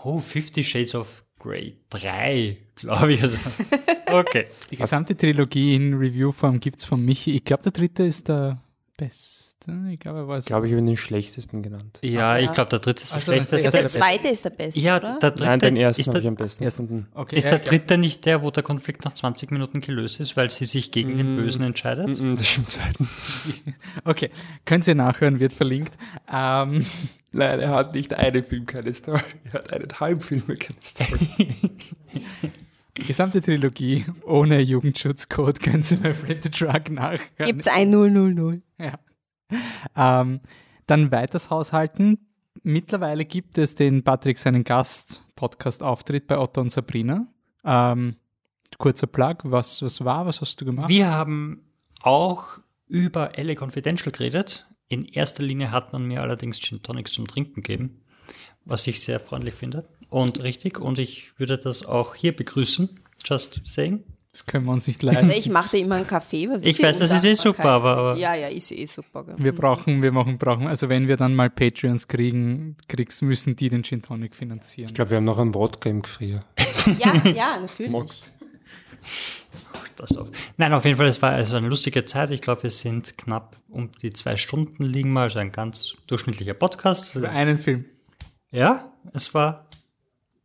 oh, 0.04 0.19
Fifty 0.19 0.62
Shades 0.62 0.95
of 0.95 1.25
Grey, 1.38 1.78
drei, 1.88 2.59
glaube 2.78 3.12
ich. 3.12 3.23
Also, 3.23 3.38
okay. 4.12 4.47
Die 4.70 4.76
gesamte 4.76 5.16
Trilogie 5.16 5.75
in 5.75 5.94
Reviewform 5.94 6.61
gibt's 6.61 6.85
von 6.85 7.04
Michi. 7.04 7.37
Ich 7.37 7.44
glaube, 7.44 7.62
der 7.64 7.73
dritte 7.73 8.04
ist 8.04 8.28
der 8.28 8.61
beste. 8.97 9.44
Ich 9.90 10.00
glaube, 10.00 10.20
er 10.20 10.28
war 10.28 10.38
es. 10.38 10.47
glaube 10.47 10.66
ich, 10.66 10.73
habe 10.73 10.82
den 10.82 10.97
schlechtesten 10.97 11.62
genannt. 11.62 11.99
Ja, 12.02 12.38
Ja. 12.38 12.38
ich 12.44 12.50
glaube, 12.52 12.70
der 12.70 12.78
dritte 12.78 13.02
ist 13.02 13.11
der 13.11 13.16
Also, 13.16 13.32
der 13.32 13.44
schlechteste. 13.44 13.70
Der 13.78 13.87
zweite 13.87 14.28
ist 14.28 14.44
der 14.44 14.50
beste, 14.50 14.80
Ja, 14.80 14.99
der 14.99 15.18
dritte 15.30 15.44
Nein, 15.44 15.58
den 15.58 15.76
ersten 15.76 16.00
ist 16.00 16.06
habe 16.08 16.14
der, 16.14 16.23
ich 16.23 16.28
am 16.28 16.35
besten 16.37 16.64
Ersten. 16.64 17.06
Okay, 17.14 17.37
Ist 17.37 17.44
ja, 17.44 17.50
der 17.50 17.58
dritte 17.61 17.99
nicht 17.99 18.25
der, 18.25 18.42
wo 18.42 18.50
der 18.50 18.62
Konflikt 18.62 19.04
nach 19.04 19.12
20 19.12 19.50
Minuten 19.50 19.80
gelöst 19.80 20.20
ist, 20.20 20.37
weil 20.38 20.49
sie 20.50 20.64
sich 20.64 20.90
gegen 20.90 21.16
den 21.18 21.37
Bösen 21.37 21.64
entscheidet? 21.64 22.08
Mm, 22.18 22.37
Das 22.37 22.47
stimmt 22.49 22.70
zweitens. 22.70 23.49
Okay, 24.04 24.30
könnt 24.64 24.87
ihr 24.87 24.94
nachhören, 24.94 25.38
wird 25.38 25.52
verlinkt. 25.52 25.99
Ähm, 26.32 26.85
Nein, 27.32 27.61
er 27.61 27.70
hat 27.70 27.94
nicht 27.94 28.14
einen 28.14 28.42
Film 28.42 28.64
keine 28.64 28.92
Story, 28.94 29.20
er 29.44 29.52
hat 29.52 29.73
eineinhalb 29.73 30.23
Filme 30.23 30.54
keine 30.56 30.78
Story. 30.82 31.28
Die 32.99 33.05
gesamte 33.05 33.40
Trilogie 33.40 34.05
ohne 34.25 34.61
Jugendschutzcode 34.61 35.61
könnt 35.61 35.90
ihr 35.93 35.99
bei 35.99 36.14
Flip 36.14 36.43
the 36.43 36.50
Truck 36.50 36.90
nachhören. 36.90 37.21
Gibt's 37.38 37.69
ein 37.69 37.90
000. 37.90 38.61
Ja. 38.78 38.99
Ähm, 39.97 40.40
dann 40.87 41.11
weiters 41.12 41.50
haushalten. 41.50 42.19
Mittlerweile 42.62 43.25
gibt 43.25 43.57
es 43.57 43.76
den 43.76 44.02
Patrick 44.02 44.38
seinen 44.38 44.64
Gast-Podcast-Auftritt 44.64 46.26
bei 46.26 46.38
Otto 46.38 46.61
und 46.61 46.71
Sabrina. 46.71 47.28
Ähm, 47.64 48.17
kurzer 48.78 49.07
Plug, 49.07 49.37
was, 49.45 49.81
was 49.81 50.05
war, 50.05 50.26
was 50.26 50.40
hast 50.40 50.61
du 50.61 50.64
gemacht? 50.64 50.88
Wir 50.88 51.11
haben 51.11 51.62
auch 52.02 52.59
über 52.88 53.31
LA 53.37 53.55
Confidential 53.55 54.11
geredet. 54.11 54.67
In 54.88 55.05
erster 55.05 55.45
Linie 55.45 55.71
hat 55.71 55.93
man 55.93 56.05
mir 56.05 56.23
allerdings 56.23 56.59
Gin 56.59 56.83
Tonics 56.83 57.12
zum 57.12 57.28
Trinken 57.28 57.62
gegeben, 57.62 58.00
was 58.64 58.87
ich 58.87 59.00
sehr 59.00 59.21
freundlich 59.21 59.55
finde 59.55 59.88
und 60.11 60.43
richtig. 60.43 60.81
Und 60.81 60.99
ich 60.99 61.38
würde 61.38 61.59
das 61.59 61.87
auch 61.87 62.15
hier 62.15 62.35
begrüßen. 62.35 62.88
Just 63.25 63.61
saying. 63.65 64.05
Das 64.33 64.47
können 64.47 64.67
wir 64.67 64.73
uns 64.73 64.87
nicht 64.87 65.03
leisten. 65.03 65.31
Ich 65.31 65.49
mache 65.49 65.77
dir 65.77 65.85
immer 65.85 65.97
einen 65.97 66.07
Kaffee. 66.07 66.49
Was 66.49 66.62
Ich 66.62 66.81
weiß, 66.81 66.99
das 66.99 67.11
ist 67.11 67.25
eh 67.25 67.35
super, 67.35 67.71
aber, 67.71 67.97
aber 67.97 68.17
Ja, 68.17 68.35
ja, 68.35 68.49
ist 68.49 68.71
eh 68.71 68.85
super. 68.85 69.25
Gell? 69.25 69.35
Wir 69.38 69.55
brauchen, 69.55 70.03
wir 70.03 70.12
machen, 70.12 70.38
brauchen, 70.38 70.67
also 70.67 70.88
wenn 70.88 71.09
wir 71.09 71.17
dann 71.17 71.35
mal 71.35 71.50
Patreons 71.50 72.07
kriegen, 72.07 72.77
kriegst, 72.87 73.23
müssen 73.23 73.57
die 73.57 73.69
den 73.71 73.83
Gin 73.83 74.03
Tonic 74.03 74.37
finanzieren. 74.37 74.91
Ich 74.91 74.95
glaube, 74.95 75.11
wir 75.11 75.17
haben 75.17 75.25
noch 75.25 75.38
einen 75.38 75.55
Wodka 75.55 75.88
im 75.91 76.03
Gefrier. 76.03 76.41
Ja, 76.99 77.31
ja, 77.31 77.59
natürlich. 77.61 77.91
Mockt. 77.91 78.31
Das 79.97 80.17
auf. 80.17 80.29
Nein, 80.57 80.73
auf 80.73 80.85
jeden 80.85 80.97
Fall, 80.97 81.07
es 81.07 81.21
war, 81.21 81.37
es 81.38 81.50
war 81.50 81.59
eine 81.59 81.69
lustige 81.69 82.05
Zeit. 82.05 82.31
Ich 82.31 82.41
glaube, 82.41 82.62
wir 82.62 82.71
sind 82.71 83.19
knapp 83.19 83.57
um 83.69 83.91
die 84.03 84.11
zwei 84.11 84.37
Stunden 84.37 84.85
liegen 84.85 85.12
mal, 85.12 85.25
also 85.25 85.41
ein 85.41 85.50
ganz 85.50 85.97
durchschnittlicher 86.07 86.55
Podcast. 86.55 87.17
Über 87.17 87.31
einen 87.31 87.59
Film. 87.59 87.85
Ja, 88.53 88.93
es 89.12 89.35
war 89.35 89.68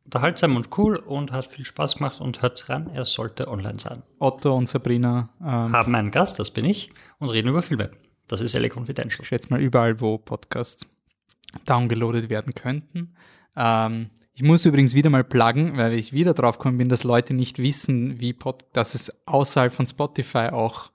unterhaltsam 0.06 0.56
und 0.56 0.78
cool 0.78 0.96
und 0.96 1.32
hat 1.32 1.46
viel 1.46 1.66
Spaß 1.66 1.98
gemacht 1.98 2.22
und 2.22 2.42
hört's 2.42 2.70
ran, 2.70 2.90
er 2.94 3.06
sollte 3.06 3.48
online 3.48 3.80
sein. 3.80 4.04
Otto 4.20 4.56
und 4.56 4.68
Sabrina, 4.68 5.30
ähm, 5.42 5.74
Haben 5.74 5.96
einen 5.96 6.12
Gast, 6.12 6.40
das 6.40 6.52
bin 6.52 6.66
ich, 6.66 6.92
und 7.20 7.30
reden 7.30 7.50
über 7.50 7.62
Filme. 7.62 7.92
Das 8.28 8.42
ist 8.42 8.54
LA 8.54 8.70
Confidential. 8.70 9.22
ich 9.22 9.28
schätze 9.28 9.50
mal 9.50 9.62
überall, 9.62 10.00
wo 10.00 10.18
Podcasts 10.18 10.86
downgeloadet 11.66 12.30
werden 12.30 12.54
könnten. 12.54 13.16
Ähm, 13.56 14.10
ich 14.34 14.42
muss 14.42 14.66
übrigens 14.66 14.96
wieder 14.96 15.10
mal 15.10 15.24
pluggen, 15.24 15.78
weil 15.78 15.94
ich 15.94 16.14
wieder 16.14 16.34
drauf 16.34 16.58
gekommen 16.58 16.78
bin, 16.78 16.90
dass 16.90 17.04
Leute 17.04 17.34
nicht 17.34 17.60
wissen, 17.60 18.20
wie 18.20 18.34
Pod 18.34 18.66
dass 18.74 18.96
es 18.96 19.28
außerhalb 19.28 19.72
von 19.72 19.86
Spotify 19.86 20.50
auch 20.52 20.92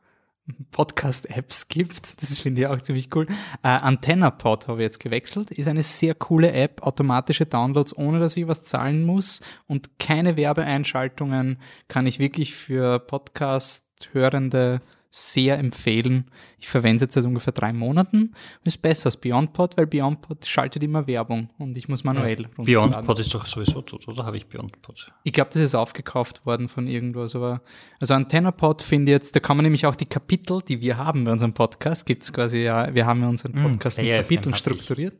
Podcast-Apps 0.71 1.69
gibt. 1.69 2.21
Das 2.23 2.38
finde 2.38 2.62
ich 2.62 2.67
auch 2.67 2.81
ziemlich 2.81 3.14
cool. 3.14 3.26
Äh, 3.62 3.69
AntennaPod 3.69 4.69
habe 4.69 4.81
ich 4.81 4.85
jetzt 4.85 5.00
gewechselt. 5.00 5.50
Ist 5.50 5.69
eine 5.69 5.83
sehr 5.83 6.14
coole 6.14 6.52
App, 6.52 6.83
automatische 6.83 7.47
Downloads, 7.47 7.97
ohne 7.97 8.21
dass 8.21 8.37
ich 8.37 8.49
was 8.49 8.64
zahlen 8.64 9.05
muss 9.05 9.40
und 9.67 9.99
keine 9.99 10.37
Werbeeinschaltungen. 10.37 11.59
Kann 11.88 12.07
ich 12.07 12.19
wirklich 12.19 12.55
für 12.55 12.99
Podcast-Hörende 12.99 14.81
sehr 15.11 15.59
empfehlen. 15.59 16.31
Ich 16.59 16.69
verwende 16.69 16.97
es 16.97 17.03
jetzt 17.03 17.15
seit 17.15 17.25
ungefähr 17.25 17.53
drei 17.53 17.73
Monaten. 17.73 18.35
Ist 18.65 18.83
besser 18.83 19.07
als 19.07 19.17
BeyondPod, 19.17 19.77
weil 19.79 19.87
BeyondPod 19.87 20.45
schaltet 20.45 20.83
immer 20.83 21.07
Werbung 21.07 21.49
und 21.59 21.77
ich 21.79 21.88
muss 21.88 22.05
manuell 22.05 22.47
runterladen. 22.59 22.65
BeyondPod 22.93 23.19
ist 23.19 23.33
doch 23.35 23.47
sowieso 23.47 23.81
tot, 23.81 24.07
oder? 24.07 24.27
Habe 24.27 24.37
ich 24.37 24.47
BeyondPod? 24.47 25.11
Ich 25.25 25.33
glaube, 25.33 25.50
das 25.53 25.62
ist 25.62 25.75
aufgekauft 25.75 26.45
worden 26.45 26.69
von 26.69 26.87
irgendwas, 26.87 27.35
aber 27.35 27.62
also 28.00 28.12
AntennaPod 28.15 28.83
finde 28.83 29.12
ich 29.12 29.15
jetzt, 29.17 29.35
da 29.35 29.41
kann 29.41 29.57
man 29.57 29.65
nämlich 29.65 29.87
auch 29.87 29.97
die 29.97 30.07
Kapitel, 30.07 30.61
die 30.61 30.81
wir 30.81 30.99
haben 30.99 31.25
bei 31.25 31.33
unserem 31.33 31.55
Podcast, 31.55 32.05
gibt's 32.05 32.33
quasi 32.33 32.59
ja, 32.59 32.95
wir 32.95 33.07
haben 33.07 33.23
ja 33.23 33.29
unseren 33.29 33.53
Podcast 33.53 33.97
mit 33.99 34.07
KFM 34.07 34.23
Kapiteln 34.23 34.55
strukturiert. 34.55 35.15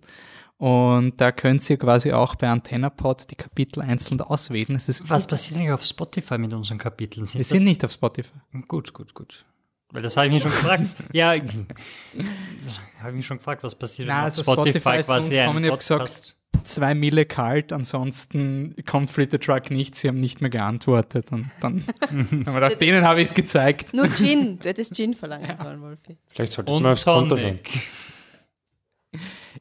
Und 0.59 1.21
da 1.21 1.31
könnt 1.31 1.69
ihr 1.71 1.77
quasi 1.79 2.13
auch 2.13 2.35
bei 2.35 2.49
AntennaPod 2.49 3.31
die 3.31 3.37
Kapitel 3.37 3.81
einzeln 3.81 4.21
auswählen. 4.21 4.77
Was 5.05 5.27
passiert 5.29 5.61
eigentlich 5.61 5.71
auf 5.73 5.85
Spotify 5.85 6.37
mit 6.37 6.53
unseren 6.53 6.79
Kapiteln? 6.79 7.27
wir 7.33 7.39
das- 7.39 7.49
sind 7.49 7.65
nicht 7.65 7.85
auf 7.85 7.93
Spotify. 7.93 8.33
Gut, 8.67 8.93
gut, 8.93 9.15
gut. 9.15 9.45
Weil 9.91 10.03
das 10.03 10.17
habe 10.17 10.27
ich 10.27 10.35
mich 10.35 10.43
schon 10.43 10.53
gefragt. 10.53 10.83
ja, 11.13 11.29
habe 11.31 11.43
ich 13.09 13.15
mich 13.15 13.27
schon 13.27 13.39
gefragt, 13.39 13.63
was 13.63 13.75
passiert, 13.75 14.09
Na, 14.09 14.19
wenn 14.19 14.25
also 14.25 14.43
Spotify, 14.43 14.81
Spotify 14.81 14.99
ist 14.99 15.07
zu 15.07 15.13
uns 15.13 15.27
quasi 15.27 15.39
ein 15.39 15.47
gekommen, 15.47 15.65
ich 15.65 15.71
hab 15.71 15.79
Podcast... 15.79 16.35
Zwei 16.63 16.95
Mille 16.95 17.25
kalt, 17.25 17.73
ansonsten 17.73 18.75
kommt 18.85 19.11
Flip 19.11 19.31
the 19.31 19.39
Truck 19.39 19.71
nicht, 19.71 19.95
sie 19.95 20.09
haben 20.09 20.19
nicht 20.19 20.41
mehr 20.41 20.51
geantwortet. 20.51 21.31
Und 21.31 21.51
dann 21.61 21.85
haben 22.11 22.45
wir 22.47 22.55
gedacht, 22.55 22.81
denen 22.81 23.05
habe 23.05 23.21
ich 23.21 23.29
es 23.29 23.35
gezeigt. 23.35 23.95
Nur 23.95 24.09
Gin. 24.09 24.59
Du 24.63 24.69
hättest 24.69 24.95
Gin 24.97 25.15
verlangen 25.15 25.57
sollen, 25.57 25.81
Wolfi. 25.81 26.19
Vielleicht 26.27 26.53
solltest 26.53 26.73
du 26.73 26.77
Und 26.77 26.83
mal 26.83 26.93
aufs 26.93 27.05
Konto 27.05 27.37
schauen. 27.37 27.61
Tonic. 27.63 27.81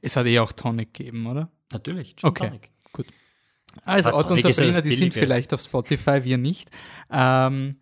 Es 0.01 0.15
hat 0.15 0.25
eh 0.25 0.39
auch 0.39 0.51
Tonic 0.53 0.93
gegeben, 0.93 1.27
oder? 1.27 1.51
Natürlich, 1.71 2.15
Gin 2.15 2.29
Okay. 2.29 2.47
Tonic. 2.47 2.71
Also 3.85 4.09
Aber 4.09 4.19
Otto 4.19 4.33
und 4.33 4.43
ja 4.43 4.51
Sabrina, 4.51 4.81
die 4.81 4.95
sind 4.95 5.13
vielleicht 5.13 5.53
auf 5.53 5.61
Spotify, 5.61 6.23
wir 6.23 6.37
nicht. 6.37 6.69
Ähm, 7.11 7.77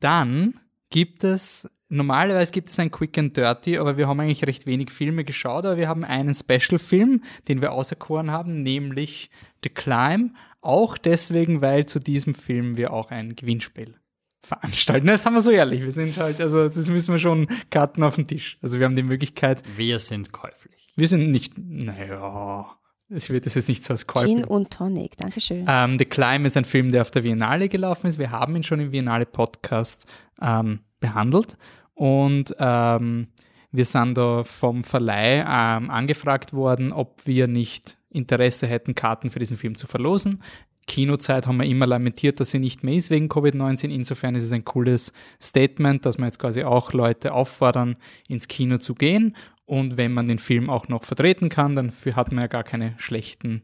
dann 0.00 0.60
gibt 0.90 1.24
es, 1.24 1.68
normalerweise 1.88 2.52
gibt 2.52 2.68
es 2.70 2.78
ein 2.78 2.90
Quick 2.90 3.18
and 3.18 3.36
Dirty, 3.36 3.78
aber 3.78 3.96
wir 3.96 4.08
haben 4.08 4.20
eigentlich 4.20 4.46
recht 4.46 4.66
wenig 4.66 4.90
Filme 4.90 5.24
geschaut, 5.24 5.64
aber 5.64 5.76
wir 5.76 5.88
haben 5.88 6.04
einen 6.04 6.34
Special-Film, 6.34 7.22
den 7.48 7.60
wir 7.60 7.72
auserkoren 7.72 8.30
haben, 8.30 8.62
nämlich 8.62 9.30
The 9.62 9.70
Climb. 9.70 10.32
Auch 10.60 10.98
deswegen, 10.98 11.60
weil 11.60 11.86
zu 11.86 12.00
diesem 12.00 12.34
Film 12.34 12.76
wir 12.76 12.92
auch 12.92 13.10
ein 13.10 13.36
Gewinnspiel 13.36 13.94
veranstalten. 14.42 15.06
Das 15.06 15.26
haben 15.26 15.34
wir 15.34 15.40
so 15.40 15.50
ehrlich. 15.50 15.82
Wir 15.82 15.92
sind 15.92 16.16
halt, 16.16 16.40
also 16.40 16.64
das 16.64 16.86
müssen 16.86 17.12
wir 17.12 17.18
schon 17.18 17.46
Karten 17.70 18.02
auf 18.02 18.16
den 18.16 18.26
Tisch. 18.26 18.58
Also 18.62 18.78
wir 18.78 18.86
haben 18.86 18.96
die 18.96 19.02
Möglichkeit, 19.02 19.62
Wir 19.76 19.98
sind 19.98 20.32
käuflich. 20.32 20.92
wir 20.96 21.08
sind 21.08 21.30
nicht, 21.30 21.54
naja, 21.58 22.76
ich 23.08 23.30
würde 23.30 23.42
das 23.42 23.54
jetzt 23.54 23.68
nicht 23.68 23.84
so 23.84 23.92
als 23.92 24.06
Käufer 24.06 24.26
Gin 24.26 24.44
und 24.44 24.70
Tonic. 24.72 25.16
Dankeschön. 25.16 25.64
ähm, 25.68 25.98
The 25.98 26.04
Climb 26.04 26.46
ist 26.46 26.56
ein 26.56 26.64
Film, 26.64 26.90
der 26.90 27.02
auf 27.02 27.10
der 27.10 27.22
Biennale 27.22 27.68
gelaufen 27.68 28.06
ist. 28.06 28.18
Wir 28.18 28.30
haben 28.30 28.56
ihn 28.56 28.62
schon 28.62 28.80
im 28.80 28.90
Biennale-Podcast 28.90 30.06
ähm, 30.40 30.80
behandelt 31.00 31.56
und 31.94 32.54
ähm, 32.58 33.28
wir 33.70 33.84
sind 33.84 34.16
da 34.16 34.42
vom 34.42 34.84
Verleih 34.84 35.40
ähm, 35.40 35.90
angefragt 35.90 36.52
worden, 36.52 36.92
ob 36.92 37.26
wir 37.26 37.46
nicht 37.46 37.98
Interesse 38.10 38.66
hätten, 38.66 38.94
Karten 38.94 39.30
für 39.30 39.38
diesen 39.38 39.56
Film 39.56 39.74
zu 39.74 39.86
verlosen. 39.86 40.42
Kinozeit 40.86 41.46
haben 41.46 41.58
wir 41.58 41.66
immer 41.66 41.86
lamentiert, 41.86 42.38
dass 42.38 42.52
sie 42.52 42.60
nicht 42.60 42.84
mehr 42.84 42.94
ist 42.94 43.10
wegen 43.10 43.28
Covid-19. 43.28 43.88
Insofern 43.88 44.36
ist 44.36 44.44
es 44.44 44.52
ein 44.52 44.64
cooles 44.64 45.12
Statement, 45.42 46.06
dass 46.06 46.16
wir 46.16 46.26
jetzt 46.26 46.38
quasi 46.38 46.62
auch 46.62 46.92
Leute 46.92 47.34
auffordern, 47.34 47.96
ins 48.28 48.46
Kino 48.46 48.78
zu 48.78 48.94
gehen. 48.94 49.36
Und 49.66 49.96
wenn 49.96 50.12
man 50.12 50.28
den 50.28 50.38
Film 50.38 50.70
auch 50.70 50.88
noch 50.88 51.04
vertreten 51.04 51.48
kann, 51.48 51.74
dann 51.74 51.92
hat 52.14 52.32
man 52.32 52.42
ja 52.42 52.46
gar 52.46 52.64
keine 52.64 52.94
schlechten 52.98 53.62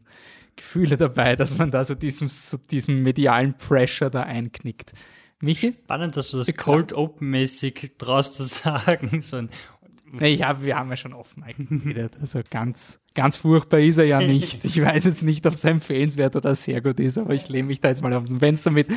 Gefühle 0.55 0.97
dabei, 0.97 1.35
dass 1.35 1.57
man 1.57 1.71
da 1.71 1.83
so 1.83 1.95
diesem, 1.95 2.29
so 2.29 2.57
diesem 2.57 2.99
medialen 2.99 3.55
Pressure 3.57 4.09
da 4.09 4.23
einknickt. 4.23 4.93
Michi? 5.41 5.73
Spannend, 5.85 6.15
dass 6.15 6.31
du 6.31 6.37
das 6.37 6.55
Cold 6.55 6.93
Open-mäßig 6.93 7.93
traust 7.97 8.35
zu 8.35 8.43
sagen. 8.43 9.19
So 9.21 9.37
ein, 9.37 9.49
Nee, 10.15 10.35
ja, 10.35 10.61
wir 10.61 10.77
haben 10.77 10.91
ja 10.91 10.95
schon 10.95 11.13
offen 11.13 11.41
eigentlich 11.41 11.83
geredet. 11.83 12.17
Also 12.21 12.41
ganz, 12.47 13.01
ganz 13.15 13.35
furchtbar 13.35 13.79
ist 13.79 13.97
er 13.97 14.05
ja 14.05 14.19
nicht. 14.19 14.63
Ich 14.63 14.79
weiß 14.79 15.05
jetzt 15.05 15.23
nicht, 15.23 15.45
ob 15.47 15.55
es 15.55 15.65
empfehlenswert 15.65 16.35
oder 16.35 16.53
sehr 16.53 16.81
gut 16.81 16.99
ist, 16.99 17.17
aber 17.17 17.33
ich 17.33 17.49
lehne 17.49 17.67
mich 17.67 17.79
da 17.79 17.89
jetzt 17.89 18.03
mal 18.03 18.13
aus 18.13 18.29
dem 18.29 18.39
Fenster 18.39 18.69
mit. 18.69 18.87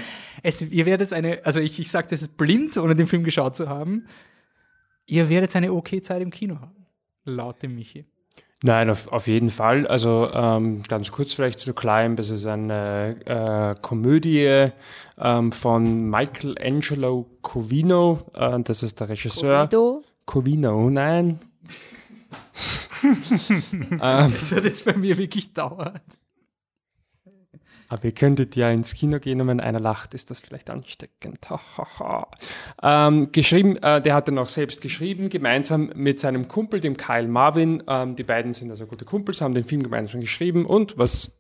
Es, 0.43 0.61
ihr 0.61 0.85
werdet 0.85 1.15
eine, 1.15 1.41
also 1.45 1.61
ich, 1.61 1.81
ich 1.81 1.91
sage 1.91 2.09
das 2.11 2.21
ist 2.21 2.37
blind, 2.37 2.77
ohne 2.77 2.95
den 2.95 3.07
Film 3.07 3.25
geschaut 3.25 3.57
zu 3.57 3.67
haben. 3.67 4.05
Ihr 5.07 5.31
werdet 5.31 5.57
eine 5.57 5.73
okay 5.73 6.03
Zeit 6.03 6.21
im 6.21 6.31
Kino 6.31 6.61
haben. 6.61 6.86
Laut 7.27 7.63
dem 7.63 7.75
Michi. 7.75 8.07
Nein, 8.63 8.89
auf, 8.89 9.09
auf 9.09 9.27
jeden 9.27 9.51
Fall. 9.51 9.87
Also 9.87 10.31
ähm, 10.33 10.83
ganz 10.85 11.13
kurz 11.13 11.35
vielleicht 11.35 11.59
zu 11.59 11.75
Climb. 11.75 12.19
Es 12.19 12.31
ist 12.31 12.47
eine 12.47 13.17
äh, 13.27 13.81
Komödie 13.83 14.71
ähm, 15.19 15.53
von 15.53 16.09
Michelangelo 16.09 17.27
Covino. 17.43 18.21
Äh, 18.33 18.61
das 18.61 18.83
ist 18.83 19.01
der 19.01 19.11
Regisseur. 19.11 19.67
Guido, 19.67 20.03
Covino, 20.25 20.89
nein. 20.91 21.39
Das 24.01 24.53
hat 24.53 24.65
jetzt 24.65 24.85
bei 24.85 24.97
mir 24.97 25.17
wirklich 25.19 25.53
dauert. 25.53 26.03
Aber 27.89 28.05
ihr 28.05 28.13
könntet 28.13 28.57
ja 28.57 28.71
ins 28.71 28.95
Kino 28.95 29.19
gehen 29.19 29.41
und 29.41 29.49
wenn 29.49 29.61
einer 29.61 29.81
lacht, 29.81 30.15
ist 30.15 30.31
das 30.31 30.41
vielleicht 30.41 30.71
ansteckend. 30.71 31.49
Ha. 31.51 32.29
Ähm, 32.83 33.31
geschrieben, 33.33 33.77
äh, 33.77 34.03
der 34.03 34.15
hat 34.15 34.29
dann 34.29 34.39
auch 34.39 34.49
selbst 34.49 34.81
geschrieben, 34.81 35.29
gemeinsam 35.29 35.93
mit 35.95 36.21
seinem 36.21 36.49
Kumpel, 36.49 36.81
dem 36.81 36.97
Kyle 36.97 37.29
Marvin. 37.29 37.83
Ähm, 37.87 38.17
die 38.17 38.25
beiden 38.25 38.53
sind 38.55 38.71
also 38.71 38.87
gute 38.87 39.05
Kumpels, 39.05 39.41
haben 39.41 39.55
den 39.55 39.65
Film 39.65 39.83
gemeinsam 39.83 40.21
geschrieben 40.21 40.67
und 40.67 40.99
was 40.99 41.37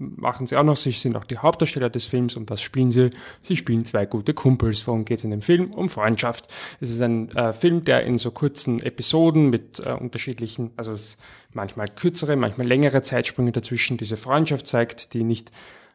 machen 0.00 0.46
sie 0.46 0.56
auch 0.56 0.64
noch? 0.64 0.76
Sie 0.76 0.90
sind 0.90 1.14
auch 1.16 1.24
die 1.24 1.38
Hauptdarsteller 1.38 1.90
des 1.90 2.06
Films 2.06 2.34
und 2.36 2.48
was 2.50 2.62
spielen 2.62 2.90
sie? 2.90 3.10
Sie 3.42 3.56
spielen 3.56 3.84
zwei 3.84 4.06
gute 4.06 4.32
Kumpels. 4.32 4.86
Worum 4.86 5.04
geht 5.04 5.18
es 5.18 5.24
in 5.24 5.30
dem 5.30 5.42
Film? 5.42 5.72
Um 5.72 5.90
Freundschaft. 5.90 6.48
Es 6.80 6.90
ist 6.90 7.02
ein 7.02 7.30
äh, 7.36 7.52
Film, 7.52 7.84
der 7.84 8.04
in 8.04 8.16
so 8.16 8.30
kurzen 8.30 8.82
Episoden 8.82 9.50
mit 9.50 9.78
äh, 9.80 9.92
unterschiedlichen, 9.92 10.70
also 10.76 10.94
manchmal 11.52 11.88
kürzere, 11.88 12.36
manchmal 12.36 12.66
längere 12.66 13.02
Zeitsprünge 13.02 13.52
dazwischen 13.52 13.98
diese 13.98 14.16
Freundschaft 14.16 14.66
zeigt, 14.66 15.12
die 15.12 15.22
nicht 15.22 15.52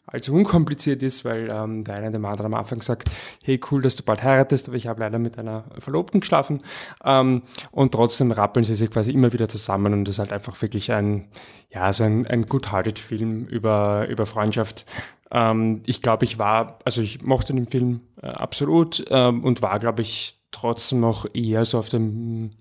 allzu 0.07 0.33
unkompliziert 0.33 1.01
ist, 1.03 1.25
weil 1.25 1.49
ähm, 1.49 1.83
der 1.83 1.95
eine 1.95 2.11
dem 2.11 2.25
anderen 2.25 2.53
am 2.53 2.59
Anfang 2.59 2.81
sagt, 2.81 3.09
hey, 3.43 3.59
cool, 3.71 3.81
dass 3.81 3.95
du 3.95 4.03
bald 4.03 4.23
heiratest, 4.23 4.67
aber 4.67 4.77
ich 4.77 4.87
habe 4.87 4.99
leider 4.99 5.19
mit 5.19 5.37
einer 5.37 5.65
Verlobten 5.79 6.19
geschlafen. 6.19 6.61
Ähm, 7.03 7.43
und 7.71 7.93
trotzdem 7.93 8.31
rappeln 8.31 8.63
sie 8.63 8.75
sich 8.75 8.91
quasi 8.91 9.11
immer 9.11 9.33
wieder 9.33 9.49
zusammen 9.49 9.93
und 9.93 10.07
es 10.07 10.15
ist 10.15 10.19
halt 10.19 10.33
einfach 10.33 10.61
wirklich 10.61 10.91
ein, 10.91 11.27
ja, 11.69 11.91
so 11.91 12.03
ein, 12.03 12.27
ein 12.27 12.45
good-hearted 12.47 12.99
Film 12.99 13.45
über, 13.45 14.07
über 14.07 14.25
Freundschaft. 14.25 14.85
Ähm, 15.31 15.81
ich 15.85 16.01
glaube, 16.01 16.25
ich 16.25 16.37
war, 16.37 16.79
also 16.85 17.01
ich 17.01 17.23
mochte 17.23 17.53
den 17.53 17.67
Film 17.67 18.01
äh, 18.21 18.27
absolut 18.27 19.05
ähm, 19.09 19.43
und 19.43 19.61
war, 19.61 19.79
glaube 19.79 20.01
ich, 20.01 20.39
trotzdem 20.51 21.01
noch 21.01 21.25
eher 21.33 21.65
so 21.65 21.79
auf 21.79 21.89
dem 21.89 22.51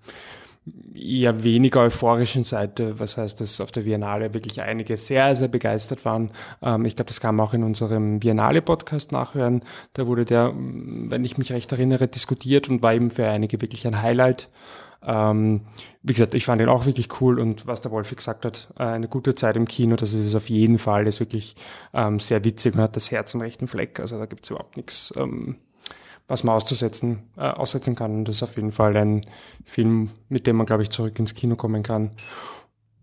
eher 0.94 1.44
weniger 1.44 1.80
euphorischen 1.80 2.44
Seite, 2.44 2.98
was 2.98 3.18
heißt, 3.18 3.40
dass 3.40 3.60
auf 3.60 3.70
der 3.70 3.82
Biennale 3.82 4.32
wirklich 4.32 4.62
einige 4.62 4.96
sehr, 4.96 5.34
sehr 5.34 5.48
begeistert 5.48 6.04
waren. 6.04 6.30
Ähm, 6.62 6.84
ich 6.86 6.96
glaube, 6.96 7.08
das 7.08 7.20
kann 7.20 7.36
man 7.36 7.46
auch 7.46 7.54
in 7.54 7.64
unserem 7.64 8.20
Biennale-Podcast 8.20 9.12
nachhören. 9.12 9.60
Da 9.92 10.06
wurde 10.06 10.24
der, 10.24 10.52
mm, 10.52 11.10
wenn 11.10 11.24
ich 11.24 11.36
mich 11.36 11.52
recht 11.52 11.70
erinnere, 11.72 12.08
diskutiert 12.08 12.68
und 12.68 12.82
war 12.82 12.94
eben 12.94 13.10
für 13.10 13.28
einige 13.28 13.60
wirklich 13.60 13.86
ein 13.86 14.00
Highlight. 14.00 14.48
Ähm, 15.06 15.62
wie 16.02 16.14
gesagt, 16.14 16.32
ich 16.34 16.46
fand 16.46 16.62
ihn 16.62 16.68
auch 16.68 16.86
wirklich 16.86 17.20
cool 17.20 17.38
und 17.38 17.66
was 17.66 17.82
der 17.82 17.90
Wolfi 17.90 18.14
gesagt 18.14 18.46
hat, 18.46 18.68
äh, 18.78 18.84
eine 18.84 19.08
gute 19.08 19.34
Zeit 19.34 19.56
im 19.56 19.68
Kino, 19.68 19.96
das 19.96 20.14
ist 20.14 20.24
es 20.24 20.34
auf 20.34 20.48
jeden 20.48 20.78
Fall, 20.78 21.06
ist 21.06 21.20
wirklich 21.20 21.56
ähm, 21.92 22.20
sehr 22.20 22.42
witzig 22.44 22.74
und 22.74 22.80
hat 22.80 22.96
das 22.96 23.10
Herz 23.10 23.34
am 23.34 23.42
rechten 23.42 23.68
Fleck. 23.68 24.00
Also 24.00 24.18
da 24.18 24.24
gibt 24.24 24.44
es 24.44 24.50
überhaupt 24.50 24.78
nichts, 24.78 25.12
ähm, 25.18 25.56
was 26.26 26.44
man 26.44 26.54
auszusetzen, 26.54 27.22
äh, 27.36 27.42
aussetzen 27.42 27.94
kann. 27.94 28.18
Und 28.18 28.24
das 28.28 28.36
ist 28.36 28.42
auf 28.42 28.56
jeden 28.56 28.72
Fall 28.72 28.96
ein 28.96 29.22
Film, 29.64 30.10
mit 30.28 30.46
dem 30.46 30.56
man, 30.56 30.66
glaube 30.66 30.82
ich, 30.82 30.90
zurück 30.90 31.18
ins 31.18 31.34
Kino 31.34 31.56
kommen 31.56 31.82
kann. 31.82 32.10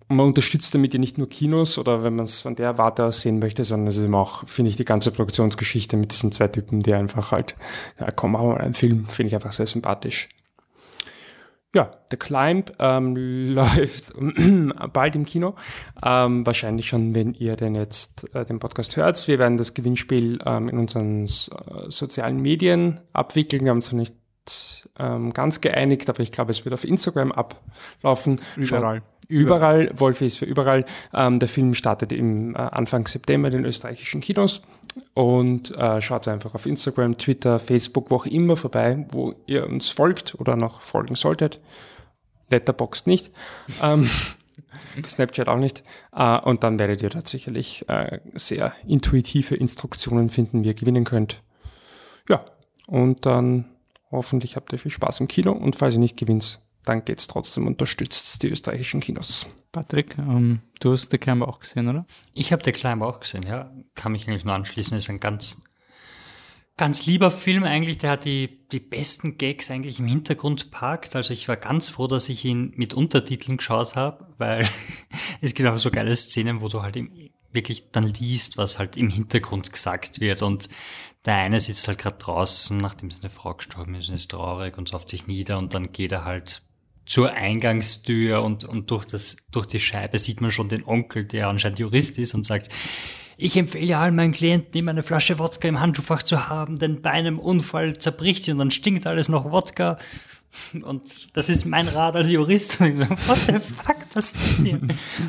man 0.10 0.28
unterstützt 0.28 0.74
damit 0.74 0.94
ja 0.94 1.00
nicht 1.00 1.18
nur 1.18 1.30
Kinos 1.30 1.78
oder 1.78 2.04
wenn 2.04 2.16
man 2.16 2.25
es 2.25 2.42
von 2.42 2.56
der 2.56 2.78
Warte 2.78 3.06
aus 3.06 3.22
sehen 3.22 3.40
möchte, 3.40 3.63
sondern 3.63 3.88
es 3.88 3.98
ist 3.98 4.04
eben 4.04 4.16
auch, 4.16 4.46
finde 4.48 4.70
ich, 4.70 4.75
die 4.75 4.86
ganze 4.86 5.12
Produktionsgeschichte 5.12 5.96
mit 5.98 6.12
diesen 6.12 6.32
zwei 6.32 6.48
Typen, 6.50 6.82
die 6.82 6.94
einfach 6.94 7.32
halt, 7.32 7.56
ja 8.00 8.12
komm, 8.12 8.34
machen 8.34 8.50
wir 8.50 8.60
einen 8.60 8.74
Film, 8.74 9.06
finde 9.06 9.28
ich 9.28 9.36
einfach 9.36 9.54
sehr 9.54 9.68
sympathisch. 9.68 10.30
Ja, 11.74 11.92
The 12.10 12.18
Climb 12.18 12.74
ähm, 12.80 13.16
läuft 13.56 14.13
bald 14.92 15.16
im 15.16 15.25
Kino. 15.25 15.56
Ähm, 16.04 16.46
wahrscheinlich 16.46 16.88
schon, 16.88 17.16
wenn 17.16 17.34
ihr 17.34 17.56
denn 17.56 17.75
jetzt 17.75 18.34
äh, 18.36 18.44
den 18.44 18.60
Podcast 18.60 18.98
hört. 18.98 19.25
Wir 19.28 19.40
werden 19.40 19.58
das 19.58 19.74
Gewinnspiel 19.74 20.40
ähm, 20.46 20.68
in 20.68 20.78
unseren 20.78 21.24
äh, 21.24 21.28
sozialen 21.88 22.42
Medien 22.42 23.00
abwickeln. 23.13 23.63
Wir 23.63 23.70
haben 23.70 23.78
uns 23.78 23.92
noch 23.92 24.00
nicht 24.00 24.16
ähm, 25.00 25.32
ganz 25.34 25.62
geeinigt, 25.62 26.10
aber 26.10 26.22
ich 26.22 26.32
glaube, 26.32 26.51
es 26.51 26.66
wird 26.66 26.74
auf 26.74 26.84
Instagram 26.84 27.32
ablaufen. 27.32 28.42
Überall. 28.58 29.01
Überall, 29.30 29.92
Wolfi 29.96 30.25
ist 30.25 30.40
für 30.40 30.46
überall. 30.46 30.84
Ähm, 31.13 31.40
der 31.40 31.48
Film 31.48 31.74
startet 31.74 32.12
im 32.12 32.54
äh, 32.54 32.58
Anfang 32.58 33.08
September 33.08 33.48
in 33.48 33.54
den 33.54 33.66
österreichischen 33.66 34.20
Kinos 34.20 34.62
und 35.14 35.76
äh, 35.78 36.02
schaut 36.02 36.28
einfach 36.28 36.56
auf 36.56 36.66
Instagram, 36.66 37.18
Twitter, 37.18 37.60
Facebook, 37.60 38.12
wo 38.12 38.16
auch 38.16 38.26
immer 38.26 38.58
vorbei, 38.58 39.06
wo 39.12 39.36
ihr 39.46 39.68
uns 39.68 39.90
folgt 39.90 40.36
oder 40.40 40.56
noch 40.56 40.82
folgen 40.82 41.16
solltet. 41.16 41.60
Letterboxd 42.50 43.08
nicht. 43.08 43.32
Ähm, 43.84 44.08
Snapchat 45.08 45.48
auch 45.48 45.58
nicht. 45.58 45.84
Äh, 46.14 46.40
und 46.40 46.64
dann 46.64 46.78
werdet 46.78 47.02
ihr 47.02 47.10
dort 47.10 47.28
sicherlich 47.28 47.88
äh, 47.90 48.20
sehr 48.34 48.74
intuitive 48.86 49.56
Instruktionen 49.56 50.30
finden, 50.30 50.64
wie 50.64 50.68
ihr 50.68 50.74
gewinnen 50.74 51.04
könnt. 51.04 51.42
Ja, 52.28 52.46
und 52.88 53.26
dann 53.26 53.66
hoffentlich 54.12 54.56
habt 54.56 54.72
ihr 54.74 54.80
viel 54.80 54.92
Spaß 54.92 55.22
im 55.22 55.28
Kino 55.28 55.52
und 55.52 55.76
falls 55.76 55.96
ihr 55.96 56.00
nicht 56.00 56.18
gewinnt, 56.18 56.60
dann 56.86 57.06
geht's 57.06 57.28
trotzdem, 57.28 57.68
unterstützt 57.68 58.42
die 58.44 58.50
österreichischen 58.50 59.02
Kinos. 59.02 59.46
Patrick, 59.72 60.18
ähm, 60.18 60.62
du 60.80 60.92
hast 60.92 61.12
The 61.12 61.18
Climber 61.18 61.48
auch 61.48 61.60
gesehen, 61.60 61.88
oder? 61.88 62.06
Ich 62.34 62.52
habe 62.52 62.64
The 62.64 62.72
Climber 62.72 63.08
auch 63.08 63.20
gesehen, 63.20 63.44
ja. 63.44 63.72
Kann 63.96 64.14
mich 64.14 64.28
eigentlich 64.28 64.46
nur 64.46 64.56
anschließen. 64.56 64.98
Ist 64.98 65.10
ein 65.10 65.20
ganz, 65.20 65.64
ganz 66.78 67.06
lieber 67.06 67.30
Film 67.30 67.64
eigentlich. 67.64 68.00
Der 68.00 68.12
hat 68.12 68.26
die, 68.26 68.66
die 68.72 68.80
besten 68.80 69.38
Gags 69.38 69.70
eigentlich 69.70 70.00
im 70.00 70.08
Hintergrund 70.08 70.72
parkt. 70.72 71.16
Also 71.16 71.34
ich 71.34 71.48
war 71.48 71.58
ganz 71.58 71.90
froh, 71.90 72.08
dass 72.08 72.30
ich 72.30 72.44
ihn 72.46 72.74
mit 72.76 72.94
Untertiteln 72.94 73.58
geschaut 73.58 73.96
habe, 73.96 74.34
weil 74.38 74.68
es 75.42 75.54
gibt 75.54 75.70
auch 75.70 75.78
so 75.78 75.92
geile 75.92 76.16
Szenen, 76.16 76.62
wo 76.62 76.68
du 76.68 76.82
halt 76.82 76.96
im, 76.96 77.30
wirklich 77.52 77.92
dann 77.92 78.08
liest, 78.08 78.58
was 78.58 78.80
halt 78.80 78.98
im 78.98 79.10
Hintergrund 79.10 79.72
gesagt 79.72 80.20
wird. 80.20 80.42
Und 80.42 80.68
der 81.26 81.36
eine 81.36 81.60
sitzt 81.60 81.88
halt 81.88 82.00
gerade 82.00 82.18
draußen, 82.18 82.78
nachdem 82.78 83.12
seine 83.12 83.30
Frau 83.30 83.54
gestorben 83.54 83.94
ist 83.94 84.10
und 84.10 84.16
ist 84.16 84.32
traurig 84.32 84.80
und 84.80 84.90
sauft 84.90 85.10
sich 85.10 85.28
nieder 85.28 85.60
und 85.60 85.76
dann 85.76 85.92
geht 85.92 86.12
er 86.12 86.26
halt 86.26 86.64
zur 87.12 87.34
Eingangstür 87.34 88.41
und, 88.41 88.63
und 88.63 88.89
durch, 88.89 89.03
das, 89.03 89.36
durch 89.51 89.65
die 89.65 89.82
Scheibe 89.82 90.18
sieht 90.18 90.39
man 90.39 90.50
schon 90.50 90.70
den 90.70 90.88
Onkel, 90.88 91.25
der 91.25 91.50
anscheinend 91.50 91.80
Jurist 91.80 92.18
ist 92.18 92.34
und 92.34 92.46
sagt, 92.46 92.70
ich 93.36 93.58
empfehle 93.58 93.98
allen 93.98 94.15
meinen 94.15 94.32
Klienten 94.32 94.74
immer 94.77 94.91
eine 94.91 95.03
Flasche 95.03 95.38
Wodka 95.38 95.68
im 95.68 95.82
Handschuhfach 95.82 96.24
zu 96.24 96.48
haben, 96.48 96.77
denn 96.77 97.01
bei 97.01 97.12
einem 97.12 97.38
Unfall 97.38 97.98
zerbricht 97.98 98.46
sie 98.46 98.53
und 98.53 98.60
dann 98.60 98.72
stinkt 98.72 99.06
alles 99.08 99.27
noch 99.27 99.51
Wodka. 99.51 99.98
Und 100.84 101.36
das 101.36 101.50
ist 101.50 101.65
mein 101.65 101.89
Rat 101.89 102.15
als 102.15 102.32
Jurist. 102.32 102.80
What 102.80 103.39
the 103.46 103.60
fuck 103.60 104.10
passiert 104.13 104.82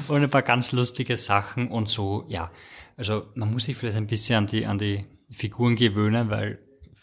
Und 0.07 0.23
ein 0.23 0.31
paar 0.31 0.43
ganz 0.43 0.71
lustige 0.71 1.17
Sachen 1.17 1.67
und 1.67 1.89
so, 1.89 2.25
ja. 2.29 2.53
Also 2.97 3.25
man 3.35 3.51
muss 3.51 3.65
sich 3.65 3.77
vielleicht 3.77 3.97
ein 3.97 4.07
bisschen 4.07 4.37
an 4.37 4.47
die, 4.47 4.67
an 4.67 4.79
die 4.79 5.05
Figuren 5.33 5.75
gewöhnen, 5.75 6.31
weil 6.31 6.61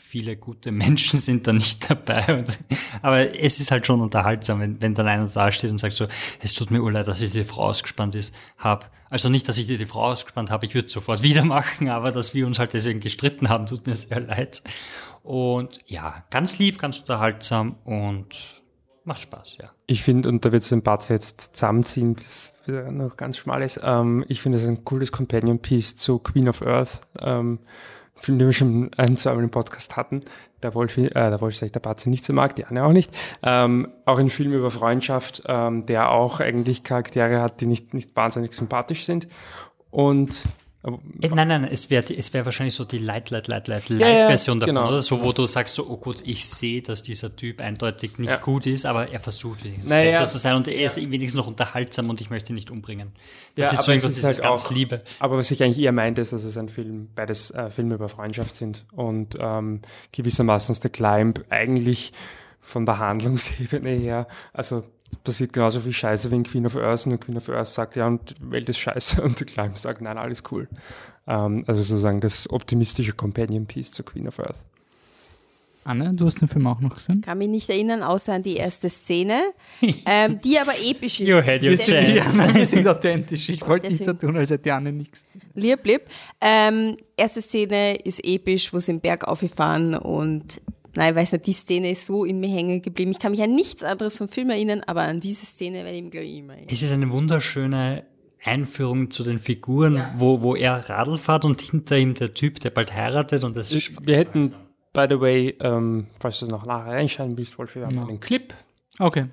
viele 0.10 0.38
gute 0.38 0.72
Menschen 0.72 1.20
sind 1.20 1.46
da 1.46 1.54
nicht 1.54 1.88
dabei. 1.90 2.40
Und, 2.40 2.58
aber 3.04 3.40
es 3.40 3.60
ist 3.60 3.70
halt 3.70 3.86
schon 3.86 4.02
unterhaltsam, 4.02 4.60
wenn, 4.60 4.82
wenn 4.82 4.96
dann 4.96 5.08
einer 5.08 5.28
da 5.28 5.52
steht 5.52 5.70
und 5.70 5.78
sagt 5.78 5.94
so, 5.94 6.08
es 6.42 6.56
tut 6.56 6.72
mir 6.72 6.80
leid, 6.90 7.08
dass 7.08 7.22
ich 7.22 7.32
die 7.32 7.44
Frau 7.44 7.66
ausgespannt 7.66 8.16
ist, 8.16 8.34
hab. 8.58 8.92
Also 9.12 9.30
nicht, 9.30 9.48
dass 9.48 9.60
ich 9.60 9.68
die 9.68 9.86
Frau 9.86 10.06
ausgespannt 10.06 10.50
habe, 10.50 10.66
ich 10.66 10.74
würde 10.74 10.90
sofort 10.90 11.22
wieder 11.22 11.46
machen, 11.46 11.90
aber 11.90 12.12
dass 12.12 12.34
wir 12.34 12.48
uns 12.48 12.58
halt 12.58 12.74
deswegen 12.74 13.02
gestritten 13.02 13.50
haben, 13.50 13.68
tut 13.68 13.86
mir 13.86 13.96
sehr 13.96 14.22
leid. 14.22 14.64
Und 15.22 15.80
ja, 15.86 16.24
ganz 16.32 16.58
lieb, 16.58 16.80
ganz 16.80 16.98
unterhaltsam 16.98 17.76
und 17.84 18.36
macht 19.04 19.22
Spaß, 19.22 19.58
ja. 19.62 19.70
Ich 19.86 20.02
finde, 20.02 20.28
und 20.28 20.44
da 20.44 20.52
wird 20.52 20.64
es 20.64 20.74
ein 20.74 20.82
paar 20.82 21.00
jetzt 21.08 21.56
zusammenziehen, 21.56 22.16
bis 22.16 22.56
noch 22.66 23.16
ganz 23.16 23.38
schmal 23.38 23.62
ist, 23.62 23.82
ähm, 23.84 24.26
ich 24.28 24.42
finde 24.42 24.58
es 24.58 24.66
ein 24.66 24.84
cooles 24.86 25.12
Companion-Piece 25.12 25.98
zu 25.98 26.18
Queen 26.18 26.50
of 26.50 26.64
Earth. 26.64 27.02
Ähm, 27.20 27.60
Film, 28.20 28.40
den 28.40 28.48
wir 28.48 28.54
schon 28.54 28.92
ein, 28.98 29.18
zwei 29.18 29.34
im 29.34 29.50
Podcast 29.50 29.98
hatten. 29.98 30.22
Der 30.62 30.74
Wolf, 30.74 30.98
äh, 30.98 31.10
der 31.12 31.42
Wolf 31.42 31.56
sagt, 31.56 31.76
der 31.76 31.80
Batze 31.80 32.10
nicht 32.10 32.26
so 32.26 32.34
mag, 32.34 32.56
die 32.56 32.66
Anne 32.66 32.84
auch 32.86 32.92
nicht. 32.92 33.16
Ähm, 33.44 33.88
auch 34.06 34.20
ein 34.20 34.30
Film 34.30 34.54
über 34.54 34.72
Freundschaft, 34.72 35.44
ähm, 35.48 35.86
der 35.86 36.12
auch 36.12 36.40
eigentlich 36.40 36.84
Charaktere 36.84 37.42
hat, 37.42 37.62
die 37.62 37.66
nicht, 37.66 37.94
nicht 37.94 38.16
wahnsinnig 38.16 38.54
sympathisch 38.54 39.06
sind. 39.06 39.28
Und 39.90 40.44
äh, 40.84 41.28
Nein, 41.28 41.48
nein, 41.48 41.64
es 41.66 41.90
wäre 41.90 42.14
es 42.14 42.34
wär 42.34 42.46
wahrscheinlich 42.46 42.74
so 42.74 42.86
die 42.86 43.00
Light, 43.00 43.30
Light, 43.32 43.48
Light, 43.48 43.68
Light, 43.68 43.90
Light-Version 43.90 44.60
ja, 44.60 44.68
ja, 44.68 44.74
davon, 44.74 44.76
genau. 44.76 44.88
oder? 44.88 45.02
So, 45.02 45.22
wo 45.22 45.34
du 45.34 45.46
sagst 45.46 45.76
so, 45.76 45.90
oh 45.90 45.98
gut, 45.98 46.22
ich 46.26 46.48
sehe, 46.48 46.82
dass 46.82 47.04
dieser 47.04 47.36
Typ 47.36 47.60
eindeutig 47.60 48.18
nicht 48.18 48.30
ja. 48.30 48.38
gut 48.38 48.66
ist, 48.66 48.86
aber 48.86 49.10
er 49.10 49.20
versucht 49.20 49.66
wenigstens 49.66 49.90
naja, 49.90 50.06
besser 50.06 50.30
zu 50.30 50.38
sein 50.38 50.56
und 50.56 50.68
er 50.68 50.86
ist 50.86 50.96
wenigstens 50.98 51.36
noch 51.36 51.48
unterhaltsam 51.48 52.10
und 52.10 52.22
ich 52.22 52.30
möchte 52.30 52.54
ihn 52.54 52.56
nicht 52.56 52.72
umbringen. 52.72 53.12
Das 53.56 53.74
ist 53.74 53.84
so 53.84 53.92
irgendwas, 53.92 54.18
ist 54.18 54.24
halt 54.24 54.42
ganz 54.42 54.68
auch, 54.68 54.72
Liebe. 54.72 55.02
Aber 55.20 55.38
was 55.38 55.52
ich 55.52 55.62
eigentlich 55.62 55.80
eher 55.84 55.92
meinte, 55.92 56.22
ist, 56.22 56.32
dass 56.32 56.46
es 56.46 56.58
ein 56.58 56.70
Film, 56.70 57.10
beides 57.14 57.52
äh, 57.52 57.70
Filme 57.70 57.96
über 57.96 58.08
Freundschaft 58.08 58.56
sind 58.56 58.86
und 58.94 59.38
ähm, 59.40 59.82
gewissermaßen 60.14 60.76
der 60.82 60.92
Climb 60.92 61.44
eigentlich 61.50 62.14
von 62.62 62.86
der 62.86 63.00
Handlungsebene 63.00 63.90
her, 63.90 64.28
also 64.54 64.84
passiert 65.24 65.54
genauso 65.54 65.80
viel 65.80 65.94
Scheiße 65.94 66.32
wie 66.32 66.36
in 66.36 66.44
Queen 66.44 66.66
of 66.66 66.76
Earth 66.76 67.08
und 67.08 67.20
Queen 67.20 67.38
of 67.38 67.50
Earth 67.50 67.68
sagt, 67.68 67.96
ja, 67.96 68.08
und 68.08 68.36
die 68.40 68.52
Welt 68.52 68.70
ist 68.70 68.78
scheiße 68.78 69.22
und 69.24 69.46
Climb 69.46 69.78
sagt, 69.78 70.02
nein, 70.02 70.18
alles 70.18 70.44
cool. 70.52 70.68
Ähm, 71.28 71.64
also 71.68 71.82
sozusagen 71.82 72.22
das 72.22 72.50
optimistische 72.50 73.14
Companion 73.14 73.66
Piece 73.66 73.92
zu 73.92 74.04
Queen 74.04 74.28
of 74.28 74.40
Earth. 74.40 74.66
Anne, 75.86 76.14
du 76.14 76.26
hast 76.26 76.40
den 76.42 76.48
Film 76.48 76.68
auch 76.68 76.82
noch 76.82 76.94
gesehen? 76.94 77.22
Kann 77.22 77.38
mich 77.38 77.48
nicht 77.48 77.70
erinnern, 77.70 78.04
außer 78.04 78.34
an 78.34 78.44
die 78.44 78.58
erste 78.58 78.90
Szene, 78.90 79.42
ähm, 80.06 80.40
die 80.42 80.60
aber 80.60 80.74
episch 80.78 81.20
ist. 81.20 81.28
You 81.28 81.38
had 81.38 81.64
your 81.64 81.76
chance. 81.76 82.38
Ja, 82.38 82.54
wir 82.54 82.66
sind 82.66 82.88
authentisch. 82.88 83.50
Ich 83.50 83.66
wollte 83.68 83.88
nicht 83.88 84.04
so 84.04 84.14
tun, 84.14 84.38
als 84.38 84.52
hätte 84.52 84.74
Anne 84.74 84.92
nichts. 84.92 85.26
Lieb, 85.56 85.86
lieb. 85.86 86.02
Ähm, 86.42 86.96
erste 87.16 87.42
Szene 87.42 87.96
ist 87.96 88.24
episch, 88.24 88.72
wo 88.74 88.80
sie 88.80 88.92
im 88.92 89.00
Berg 89.00 89.28
aufgefahren 89.28 89.96
und 89.96 90.62
Nein, 91.00 91.14
ich 91.14 91.16
weiß 91.16 91.32
nicht, 91.32 91.48
die 91.48 91.54
Szene 91.54 91.92
ist 91.92 92.06
so 92.06 92.26
in 92.26 92.42
mir 92.42 92.50
hängen 92.50 92.82
geblieben. 92.82 93.12
Ich 93.12 93.20
kann 93.20 93.32
mich 93.32 93.42
an 93.42 93.56
nichts 93.56 93.84
anderes 93.84 94.18
vom 94.18 94.28
Film 94.28 94.50
erinnern, 94.50 94.82
aber 94.86 95.04
an 95.04 95.22
diese 95.22 95.46
Szene 95.46 95.86
werde 95.86 95.92
ich 95.92 96.04
mich, 96.04 96.12
glaube 96.12 96.26
ich, 96.26 96.38
immer 96.40 96.54
erinnern. 96.56 96.70
Es 96.70 96.84
ist 96.84 96.92
eine 96.92 97.10
wunderschöne 97.10 98.04
Einführung 98.44 99.10
zu 99.10 99.24
den 99.24 99.40
Figuren, 99.40 99.96
ja. 99.96 100.14
wo, 100.18 100.42
wo 100.42 100.56
er 100.58 100.90
Radl 100.90 101.18
fährt 101.18 101.46
und 101.46 101.62
hinter 101.62 101.98
ihm 101.98 102.16
der 102.16 102.34
Typ, 102.34 102.60
der 102.60 102.72
bald 102.72 102.94
heiratet 102.94 103.46
und 103.46 103.56
das 103.56 103.72
ist 103.72 104.06
Wir 104.06 104.18
hätten, 104.18 104.54
by 104.92 105.06
the 105.10 105.22
way, 105.22 105.56
ähm, 105.62 106.08
falls 106.20 106.42
du 106.42 106.48
noch 106.48 106.66
nachher 106.66 106.92
reinschneiden 106.92 107.38
willst, 107.38 107.58
Wolf, 107.58 107.76
wir 107.76 107.86
haben 107.86 107.96
ja. 107.96 108.06
einen 108.06 108.20
Clip. 108.20 108.54
Okay. 109.00 109.28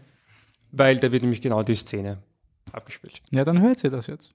Weil 0.70 0.98
da 0.98 1.10
wird 1.10 1.22
nämlich 1.24 1.40
genau 1.40 1.64
die 1.64 1.74
Szene 1.74 2.22
abgespielt. 2.70 3.22
Ja, 3.32 3.42
dann 3.42 3.60
hört 3.60 3.82
ihr 3.82 3.90
das 3.90 4.06
jetzt. 4.06 4.34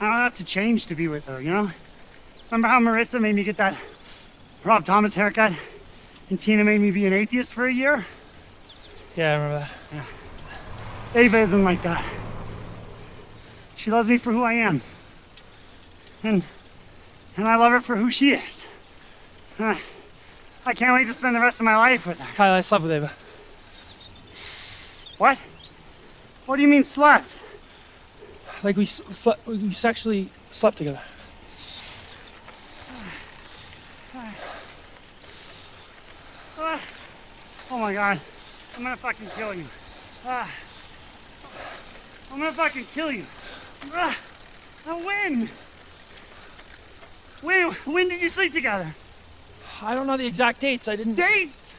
I 0.00 0.02
don't 0.02 0.24
have 0.24 0.36
to 0.36 0.44
change 0.44 0.88
to 0.88 0.96
be 0.96 1.08
with 1.08 1.28
her, 1.28 1.40
you 1.40 1.52
know? 1.52 1.70
Remember 2.50 2.68
how 2.68 2.82
Marissa 2.82 3.20
made 3.20 3.34
me 3.34 3.44
get 3.44 3.58
that 3.58 3.76
Rob 4.62 4.84
Thomas 4.84 5.14
haircut, 5.14 5.52
and 6.28 6.38
Tina 6.38 6.64
made 6.64 6.80
me 6.80 6.90
be 6.90 7.06
an 7.06 7.12
atheist 7.12 7.54
for 7.54 7.66
a 7.66 7.72
year. 7.72 8.06
Yeah, 9.16 9.32
I 9.32 9.36
remember 9.36 9.58
that. 9.60 9.72
Yeah. 9.92 11.20
Ava 11.20 11.38
isn't 11.38 11.64
like 11.64 11.82
that. 11.82 12.04
She 13.74 13.90
loves 13.90 14.08
me 14.08 14.18
for 14.18 14.32
who 14.32 14.42
I 14.42 14.52
am. 14.54 14.82
And 16.22 16.44
and 17.36 17.48
I 17.48 17.56
love 17.56 17.72
her 17.72 17.80
for 17.80 17.96
who 17.96 18.10
she 18.10 18.32
is. 18.32 18.66
Uh, 19.58 19.76
I 20.66 20.74
can't 20.74 20.94
wait 20.94 21.06
to 21.06 21.14
spend 21.14 21.34
the 21.34 21.40
rest 21.40 21.58
of 21.58 21.64
my 21.64 21.76
life 21.76 22.06
with 22.06 22.18
her. 22.18 22.34
Kyle, 22.34 22.52
I 22.52 22.60
slept 22.60 22.82
with 22.82 22.92
Ava. 22.92 23.10
What? 25.16 25.38
What 26.44 26.56
do 26.56 26.62
you 26.62 26.68
mean 26.68 26.84
slept? 26.84 27.34
Like 28.62 28.76
we 28.76 28.84
slept, 28.84 29.46
we 29.46 29.72
sexually 29.72 30.28
slept 30.50 30.76
together. 30.76 31.00
Oh 36.62 37.78
my 37.78 37.94
god. 37.94 38.20
I'm 38.76 38.82
gonna 38.82 38.96
fucking 38.96 39.28
kill 39.34 39.54
you. 39.54 39.64
Ah. 40.26 40.50
I'm 42.30 42.38
gonna 42.38 42.52
fucking 42.52 42.84
kill 42.92 43.10
you. 43.10 43.24
Ah. 43.94 44.16
When? 44.84 45.48
When? 47.42 47.70
When 47.86 48.08
did 48.08 48.20
you 48.20 48.28
sleep 48.28 48.52
together? 48.52 48.94
I 49.82 49.94
don't 49.94 50.06
know 50.06 50.18
the 50.18 50.26
exact 50.26 50.60
dates. 50.60 50.86
I 50.88 50.96
didn't. 50.96 51.16
Dates? 51.16 51.76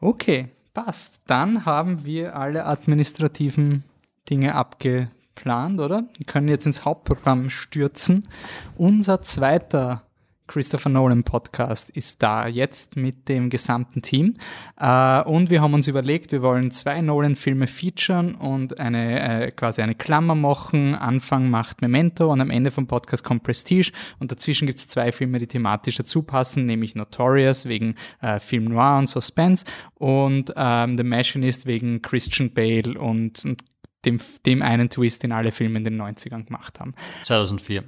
Okay, 0.00 0.48
passt. 0.74 1.22
Dann 1.26 1.64
haben 1.64 2.04
wir 2.04 2.36
alle 2.36 2.66
administrativen 2.66 3.84
Dinge 4.28 4.54
abgeplant, 4.54 5.80
oder? 5.80 6.04
Wir 6.18 6.26
können 6.26 6.48
jetzt 6.48 6.66
ins 6.66 6.84
Hauptprogramm 6.84 7.48
stürzen. 7.48 8.28
Unser 8.76 9.22
zweiter 9.22 10.02
Christopher 10.52 10.90
Nolan 10.90 11.24
Podcast 11.24 11.88
ist 11.88 12.22
da 12.22 12.46
jetzt 12.46 12.96
mit 12.96 13.30
dem 13.30 13.48
gesamten 13.48 14.02
Team. 14.02 14.34
Äh, 14.78 15.22
und 15.22 15.48
wir 15.48 15.62
haben 15.62 15.72
uns 15.72 15.88
überlegt, 15.88 16.30
wir 16.30 16.42
wollen 16.42 16.70
zwei 16.70 17.00
Nolan-Filme 17.00 17.66
featuren 17.66 18.34
und 18.34 18.78
eine 18.78 19.46
äh, 19.46 19.50
quasi 19.50 19.80
eine 19.80 19.94
Klammer 19.94 20.34
machen. 20.34 20.94
Anfang 20.94 21.48
macht 21.48 21.80
Memento 21.80 22.30
und 22.30 22.42
am 22.42 22.50
Ende 22.50 22.70
vom 22.70 22.86
Podcast 22.86 23.24
kommt 23.24 23.44
Prestige. 23.44 23.92
Und 24.18 24.30
dazwischen 24.30 24.66
gibt 24.66 24.78
es 24.78 24.88
zwei 24.88 25.10
Filme, 25.10 25.38
die 25.38 25.46
thematisch 25.46 25.96
dazu 25.96 26.22
passen, 26.22 26.66
nämlich 26.66 26.96
Notorious 26.96 27.64
wegen 27.64 27.94
äh, 28.20 28.38
Film 28.38 28.64
Noir 28.64 28.98
und 28.98 29.06
Suspense 29.06 29.64
und 29.94 30.52
ähm, 30.54 30.98
The 30.98 31.04
Machinist 31.04 31.64
wegen 31.64 32.02
Christian 32.02 32.52
Bale 32.52 33.00
und, 33.00 33.42
und 33.46 33.64
dem, 34.04 34.20
dem 34.44 34.60
einen 34.60 34.90
Twist, 34.90 35.22
den 35.22 35.32
alle 35.32 35.50
Filme 35.50 35.78
in 35.78 35.84
den 35.84 35.98
90ern 35.98 36.44
gemacht 36.44 36.78
haben. 36.78 36.92
2004 37.22 37.84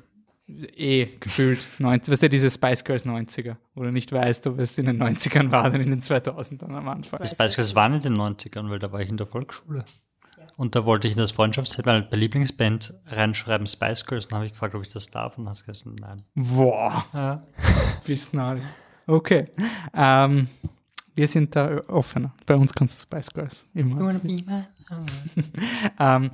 eh 0.48 1.06
gefühlt 1.20 1.64
90, 1.78 2.12
weißt 2.12 2.22
du, 2.22 2.28
diese 2.28 2.50
Spice 2.50 2.84
Girls 2.84 3.06
90er, 3.06 3.56
wo 3.74 3.82
du 3.82 3.90
nicht 3.90 4.12
weißt, 4.12 4.46
ob 4.46 4.58
es 4.58 4.76
in 4.78 4.86
den 4.86 5.02
90ern 5.02 5.50
war 5.50 5.66
oder 5.66 5.80
in 5.80 5.90
den 5.90 6.00
2000ern 6.00 6.74
am 6.74 6.88
Anfang. 6.88 7.20
Die 7.22 7.28
Spice 7.28 7.56
Girls 7.56 7.74
waren 7.74 7.94
in 7.94 8.00
den 8.00 8.14
90ern, 8.16 8.68
weil 8.70 8.78
da 8.78 8.92
war 8.92 9.00
ich 9.00 9.08
in 9.08 9.16
der 9.16 9.26
Volksschule. 9.26 9.84
Und 10.56 10.76
da 10.76 10.84
wollte 10.84 11.08
ich 11.08 11.14
in 11.14 11.18
das 11.20 11.32
Freundschaftsset 11.32 11.84
bei 11.84 12.16
Lieblingsband 12.16 12.94
reinschreiben 13.06 13.66
Spice 13.66 14.06
Girls. 14.06 14.28
Dann 14.28 14.36
habe 14.36 14.46
ich 14.46 14.52
gefragt, 14.52 14.74
ob 14.74 14.82
ich 14.82 14.92
das 14.92 15.10
darf 15.10 15.36
und 15.36 15.48
hast 15.48 15.64
gesagt, 15.66 15.98
nein. 15.98 16.22
Boah, 16.34 17.04
Ja. 17.12 17.42
wissen 18.06 18.38
alle. 18.38 18.62
Okay. 19.06 19.48
Ähm, 19.94 20.48
wir 21.14 21.28
sind 21.28 21.54
da 21.56 21.80
offener. 21.88 22.32
Bei 22.46 22.54
uns 22.54 22.72
kannst 22.72 22.98
du 22.98 23.02
Spice 23.02 23.32
Girls 23.32 23.66
immer. 23.74 24.14
ähm, 25.98 26.30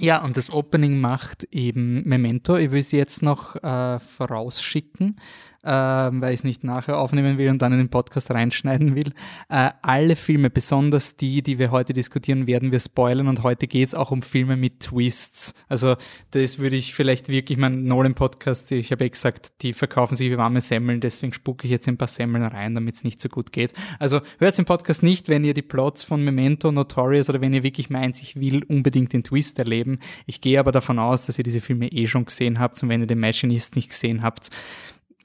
ja, 0.00 0.22
und 0.24 0.36
das 0.36 0.52
Opening 0.52 1.00
macht 1.00 1.46
eben 1.52 2.02
Memento. 2.08 2.56
Ich 2.56 2.70
will 2.70 2.82
sie 2.82 2.96
jetzt 2.96 3.22
noch 3.22 3.56
äh, 3.62 3.98
vorausschicken, 4.00 5.16
äh, 5.62 5.70
weil 5.70 6.32
ich 6.32 6.40
es 6.40 6.44
nicht 6.44 6.64
nachher 6.64 6.98
aufnehmen 6.98 7.38
will 7.38 7.50
und 7.50 7.60
dann 7.62 7.72
in 7.72 7.78
den 7.78 7.88
Podcast 7.88 8.30
reinschneiden 8.30 8.94
will. 8.94 9.12
Äh, 9.48 9.70
alle 9.82 10.16
Filme, 10.16 10.50
besonders 10.50 11.16
die, 11.16 11.42
die 11.42 11.58
wir 11.58 11.70
heute 11.70 11.92
diskutieren, 11.92 12.46
werden 12.46 12.72
wir 12.72 12.80
spoilern 12.80 13.28
und 13.28 13.42
heute 13.42 13.66
geht 13.66 13.88
es 13.88 13.94
auch 13.94 14.10
um 14.10 14.22
Filme 14.22 14.56
mit 14.56 14.80
Twists. 14.80 15.54
Also 15.68 15.96
das 16.30 16.58
würde 16.58 16.76
ich 16.76 16.94
vielleicht 16.94 17.28
wirklich, 17.28 17.58
mein 17.58 17.84
Nolan-Podcast, 17.84 18.72
ich 18.72 18.90
habe 18.92 19.04
ja 19.04 19.10
gesagt, 19.10 19.62
die 19.62 19.72
verkaufen 19.72 20.14
sich 20.14 20.30
wie 20.30 20.38
warme 20.38 20.60
Semmeln, 20.60 21.00
deswegen 21.00 21.32
spucke 21.32 21.66
ich 21.66 21.70
jetzt 21.70 21.88
ein 21.88 21.98
paar 21.98 22.08
Semmeln 22.08 22.44
rein, 22.44 22.74
damit 22.74 22.94
es 22.94 23.04
nicht 23.04 23.20
so 23.20 23.28
gut 23.28 23.52
geht. 23.52 23.72
Also 23.98 24.20
hört 24.38 24.56
den 24.56 24.64
Podcast 24.64 25.02
nicht, 25.02 25.28
wenn 25.28 25.44
ihr 25.44 25.54
die 25.54 25.62
Plots 25.62 26.04
von 26.04 26.24
Memento, 26.24 26.72
Notorious 26.72 27.28
oder 27.28 27.40
wenn 27.40 27.52
ihr 27.52 27.62
wirklich 27.62 27.90
meint, 27.90 28.20
ich 28.22 28.40
will 28.40 28.64
unbedingt 28.64 29.12
den 29.12 29.22
Twist 29.22 29.58
erleben. 29.58 29.98
Ich 30.26 30.40
gehe 30.40 30.58
aber 30.58 30.72
davon 30.72 30.98
aus, 30.98 31.26
dass 31.26 31.38
ihr 31.38 31.44
diese 31.44 31.60
Filme 31.60 31.88
eh 31.88 32.06
schon 32.06 32.24
gesehen 32.24 32.58
habt 32.58 32.82
und 32.82 32.88
wenn 32.88 33.00
ihr 33.00 33.06
den 33.06 33.20
Machinist 33.20 33.76
nicht 33.76 33.90
gesehen 33.90 34.22
habt, 34.22 34.50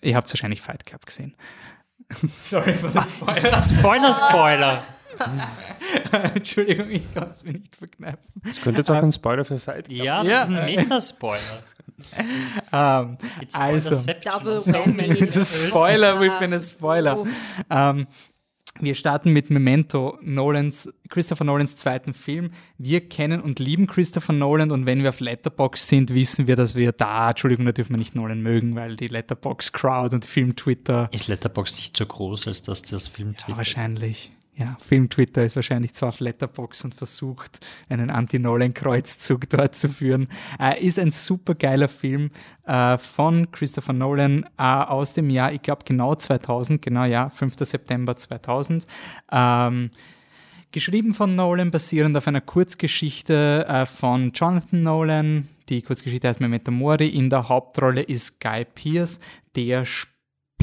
ihr 0.05 0.15
habt 0.15 0.29
wahrscheinlich 0.31 0.61
Fight 0.61 0.85
Club 0.85 1.05
gesehen. 1.05 1.35
Sorry 2.33 2.73
für 2.75 2.89
das 2.89 3.11
Spoiler. 3.11 3.61
Spoiler, 3.63 4.13
Spoiler. 4.13 4.83
Entschuldigung, 6.35 6.89
ich 6.89 7.13
kann 7.13 7.29
es 7.29 7.43
mir 7.43 7.53
nicht 7.53 7.75
verkneifen. 7.75 8.19
Das 8.43 8.59
könnte 8.61 8.79
jetzt 8.81 8.91
auch 8.91 8.95
ein 9.01 9.11
Spoiler 9.11 9.45
für 9.45 9.57
Fight 9.57 9.87
Club 9.87 9.97
Ja, 9.97 10.23
Ja. 10.23 10.39
das 10.41 10.49
ist 10.49 10.57
ein 10.57 10.65
Meta-Spoiler. 10.65 11.63
Ähm, 12.73 13.17
It's 13.41 13.55
Also. 13.55 13.95
So 13.95 14.85
many 14.85 15.17
It's 15.23 15.37
a. 15.37 15.43
Spoiler 15.67 16.19
within 16.19 16.53
a 16.53 16.59
Spoiler. 16.59 17.17
Oh. 17.17 17.27
Wir 18.81 18.93
starten 18.93 19.31
mit 19.31 19.49
Memento, 19.49 20.17
Nolans, 20.21 20.93
Christopher 21.09 21.45
Nolans 21.45 21.77
zweiten 21.77 22.13
Film. 22.13 22.51
Wir 22.77 23.07
kennen 23.07 23.39
und 23.39 23.59
lieben 23.59 23.88
Christopher 23.88 24.33
Nolan 24.33 24.69
und 24.71 24.85
wenn 24.85 25.01
wir 25.01 25.09
auf 25.09 25.21
Letterbox 25.21 25.88
sind, 25.88 26.13
wissen 26.13 26.47
wir, 26.47 26.57
dass 26.57 26.75
wir 26.75 26.91
da, 26.91 27.29
Entschuldigung, 27.29 27.65
da 27.65 27.71
dürfen 27.71 27.91
wir 27.93 27.97
nicht 27.99 28.15
Nolan 28.15 28.41
mögen, 28.41 28.75
weil 28.75 28.97
die 28.97 29.07
Letterbox 29.07 29.71
Crowd 29.71 30.13
und 30.13 30.25
Film 30.25 30.57
Twitter 30.57 31.07
Ist 31.13 31.29
Letterboxd 31.29 31.77
nicht 31.77 31.95
so 31.97 32.05
groß, 32.05 32.47
als 32.47 32.63
dass 32.63 32.81
das 32.81 33.07
Film 33.07 33.29
Ja, 33.29 33.38
twittert? 33.38 33.57
wahrscheinlich. 33.57 34.31
Ja, 34.57 34.77
Film 34.79 35.09
Twitter 35.09 35.43
ist 35.43 35.57
wahrscheinlich 35.57 35.93
zwar 35.93 36.09
auf 36.09 36.21
Letterbox 36.21 36.85
und 36.85 36.95
versucht, 36.95 37.59
einen 37.89 38.09
Anti-Nolan-Kreuzzug 38.09 39.49
dort 39.49 39.75
zu 39.75 39.89
führen. 39.89 40.29
Äh, 40.57 40.81
ist 40.81 40.97
ein 40.97 41.11
super 41.11 41.55
geiler 41.55 41.89
Film 41.89 42.31
äh, 42.65 42.97
von 42.97 43.51
Christopher 43.51 43.91
Nolan 43.91 44.45
äh, 44.57 44.63
aus 44.63 45.11
dem 45.11 45.29
Jahr, 45.29 45.51
ich 45.51 45.61
glaube 45.61 45.83
genau 45.83 46.15
2000, 46.15 46.81
genau 46.81 47.03
ja, 47.03 47.29
5. 47.29 47.55
September 47.59 48.15
2000. 48.15 48.87
Ähm, 49.31 49.91
Geschrieben 50.71 51.13
von 51.13 51.35
Nolan, 51.35 51.71
basierend 51.71 52.17
auf 52.17 52.27
einer 52.27 52.41
Kurzgeschichte 52.41 53.65
äh, 53.65 53.85
von 53.85 54.33
Jonathan 54.33 54.81
Nolan. 54.81 55.47
Die 55.69 55.81
Kurzgeschichte 55.81 56.27
heißt 56.27 56.41
Memento 56.41 56.69
Mori. 56.69 57.07
In 57.07 57.29
der 57.29 57.47
Hauptrolle 57.47 58.01
ist 58.01 58.41
Guy 58.41 58.65
Pearce, 58.65 59.21
der 59.55 59.85
spielt, 59.85 60.14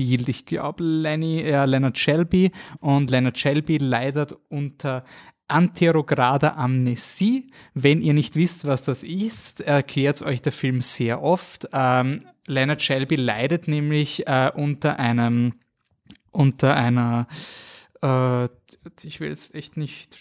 ich 0.02 0.46
glaube, 0.46 0.82
Lenny, 0.82 1.40
äh, 1.40 1.64
Leonard 1.64 1.98
Shelby. 1.98 2.52
Und 2.80 3.10
Leonard 3.10 3.38
Shelby 3.38 3.78
leidet 3.78 4.34
unter 4.48 5.04
anterograder 5.48 6.56
Amnesie. 6.56 7.50
Wenn 7.74 8.00
ihr 8.00 8.14
nicht 8.14 8.36
wisst, 8.36 8.66
was 8.66 8.84
das 8.84 9.02
ist, 9.02 9.60
erklärt 9.60 10.22
euch 10.22 10.40
der 10.40 10.52
Film 10.52 10.80
sehr 10.80 11.22
oft. 11.22 11.68
Ähm, 11.72 12.20
Leonard 12.46 12.82
Shelby 12.82 13.16
leidet 13.16 13.68
nämlich 13.68 14.26
äh, 14.26 14.50
unter 14.54 14.98
einem 14.98 15.54
unter 16.30 16.74
einer 16.74 17.26
äh, 18.00 18.48
ich 19.02 19.20
will 19.20 19.28
jetzt 19.28 19.54
echt 19.54 19.76
nicht. 19.76 20.16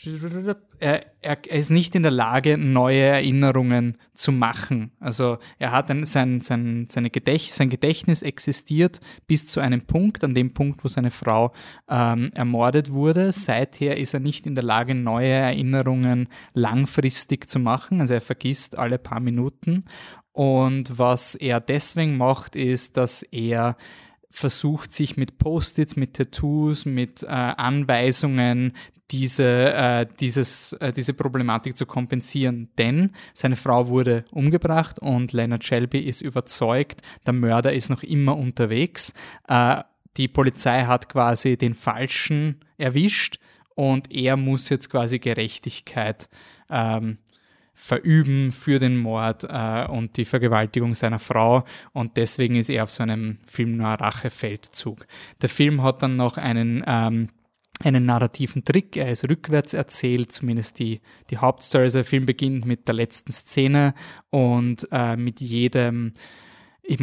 Er, 0.81 1.05
er, 1.21 1.37
er 1.47 1.59
ist 1.59 1.69
nicht 1.69 1.93
in 1.93 2.01
der 2.01 2.11
Lage, 2.11 2.57
neue 2.57 3.01
Erinnerungen 3.01 3.99
zu 4.15 4.31
machen. 4.31 4.91
Also 4.99 5.37
er 5.59 5.71
hat 5.71 5.91
ein, 5.91 6.07
sein, 6.07 6.41
sein, 6.41 6.87
seine 6.89 7.11
Gedächt, 7.11 7.53
sein 7.53 7.69
Gedächtnis 7.69 8.23
existiert 8.23 8.99
bis 9.27 9.45
zu 9.45 9.59
einem 9.59 9.83
Punkt, 9.83 10.23
an 10.23 10.33
dem 10.33 10.55
Punkt, 10.55 10.83
wo 10.83 10.87
seine 10.87 11.11
Frau 11.11 11.51
ähm, 11.87 12.31
ermordet 12.33 12.91
wurde. 12.91 13.31
Seither 13.31 13.97
ist 13.97 14.15
er 14.15 14.21
nicht 14.21 14.47
in 14.47 14.55
der 14.55 14.63
Lage, 14.63 14.95
neue 14.95 15.29
Erinnerungen 15.29 16.27
langfristig 16.55 17.47
zu 17.47 17.59
machen. 17.59 18.01
Also 18.01 18.15
er 18.15 18.21
vergisst 18.21 18.75
alle 18.75 18.97
paar 18.97 19.19
Minuten. 19.19 19.85
Und 20.31 20.97
was 20.97 21.35
er 21.35 21.59
deswegen 21.59 22.17
macht, 22.17 22.55
ist, 22.55 22.97
dass 22.97 23.21
er 23.21 23.75
versucht 24.31 24.93
sich 24.93 25.17
mit 25.17 25.37
Post-its, 25.37 25.95
mit 25.95 26.15
Tattoos, 26.15 26.85
mit 26.85 27.23
äh, 27.23 27.27
Anweisungen 27.27 28.73
diese, 29.11 29.73
äh, 29.73 30.07
dieses, 30.19 30.73
äh, 30.73 30.93
diese 30.93 31.13
Problematik 31.13 31.75
zu 31.75 31.85
kompensieren. 31.85 32.69
Denn 32.77 33.11
seine 33.33 33.57
Frau 33.57 33.89
wurde 33.89 34.23
umgebracht 34.31 34.99
und 34.99 35.33
Leonard 35.33 35.63
Shelby 35.63 35.99
ist 35.99 36.21
überzeugt, 36.21 37.01
der 37.25 37.33
Mörder 37.33 37.73
ist 37.73 37.89
noch 37.89 38.03
immer 38.03 38.37
unterwegs. 38.37 39.13
Äh, 39.47 39.83
die 40.17 40.27
Polizei 40.27 40.83
hat 40.85 41.09
quasi 41.09 41.57
den 41.57 41.73
Falschen 41.73 42.63
erwischt 42.77 43.39
und 43.75 44.11
er 44.11 44.37
muss 44.37 44.69
jetzt 44.69 44.89
quasi 44.89 45.19
Gerechtigkeit 45.19 46.29
ähm, 46.69 47.17
verüben 47.73 48.51
für 48.51 48.79
den 48.79 48.97
Mord 48.97 49.45
äh, 49.49 49.85
und 49.87 50.17
die 50.17 50.25
Vergewaltigung 50.25 50.93
seiner 50.93 51.19
Frau 51.19 51.63
und 51.93 52.17
deswegen 52.17 52.55
ist 52.55 52.69
er 52.69 52.83
auf 52.83 52.91
so 52.91 53.03
einem 53.03 53.39
Film 53.45 53.77
nur 53.77 53.87
Rachefeldzug. 53.87 55.05
Der 55.41 55.49
Film 55.49 55.81
hat 55.81 56.03
dann 56.03 56.15
noch 56.15 56.37
einen 56.37 56.83
ähm, 56.85 57.29
einen 57.83 58.05
narrativen 58.05 58.63
Trick, 58.63 58.95
er 58.97 59.11
ist 59.11 59.27
rückwärts 59.27 59.73
erzählt, 59.73 60.31
zumindest 60.31 60.79
die, 60.79 61.01
die 61.29 61.37
Hauptstory. 61.37 61.85
Also 61.85 61.99
der 61.99 62.05
Film 62.05 62.25
beginnt 62.25 62.65
mit 62.65 62.87
der 62.87 62.95
letzten 62.95 63.31
Szene 63.31 63.93
und 64.29 64.87
äh, 64.91 65.15
mit 65.15 65.41
jedem, 65.41 66.13
ich 66.83 66.99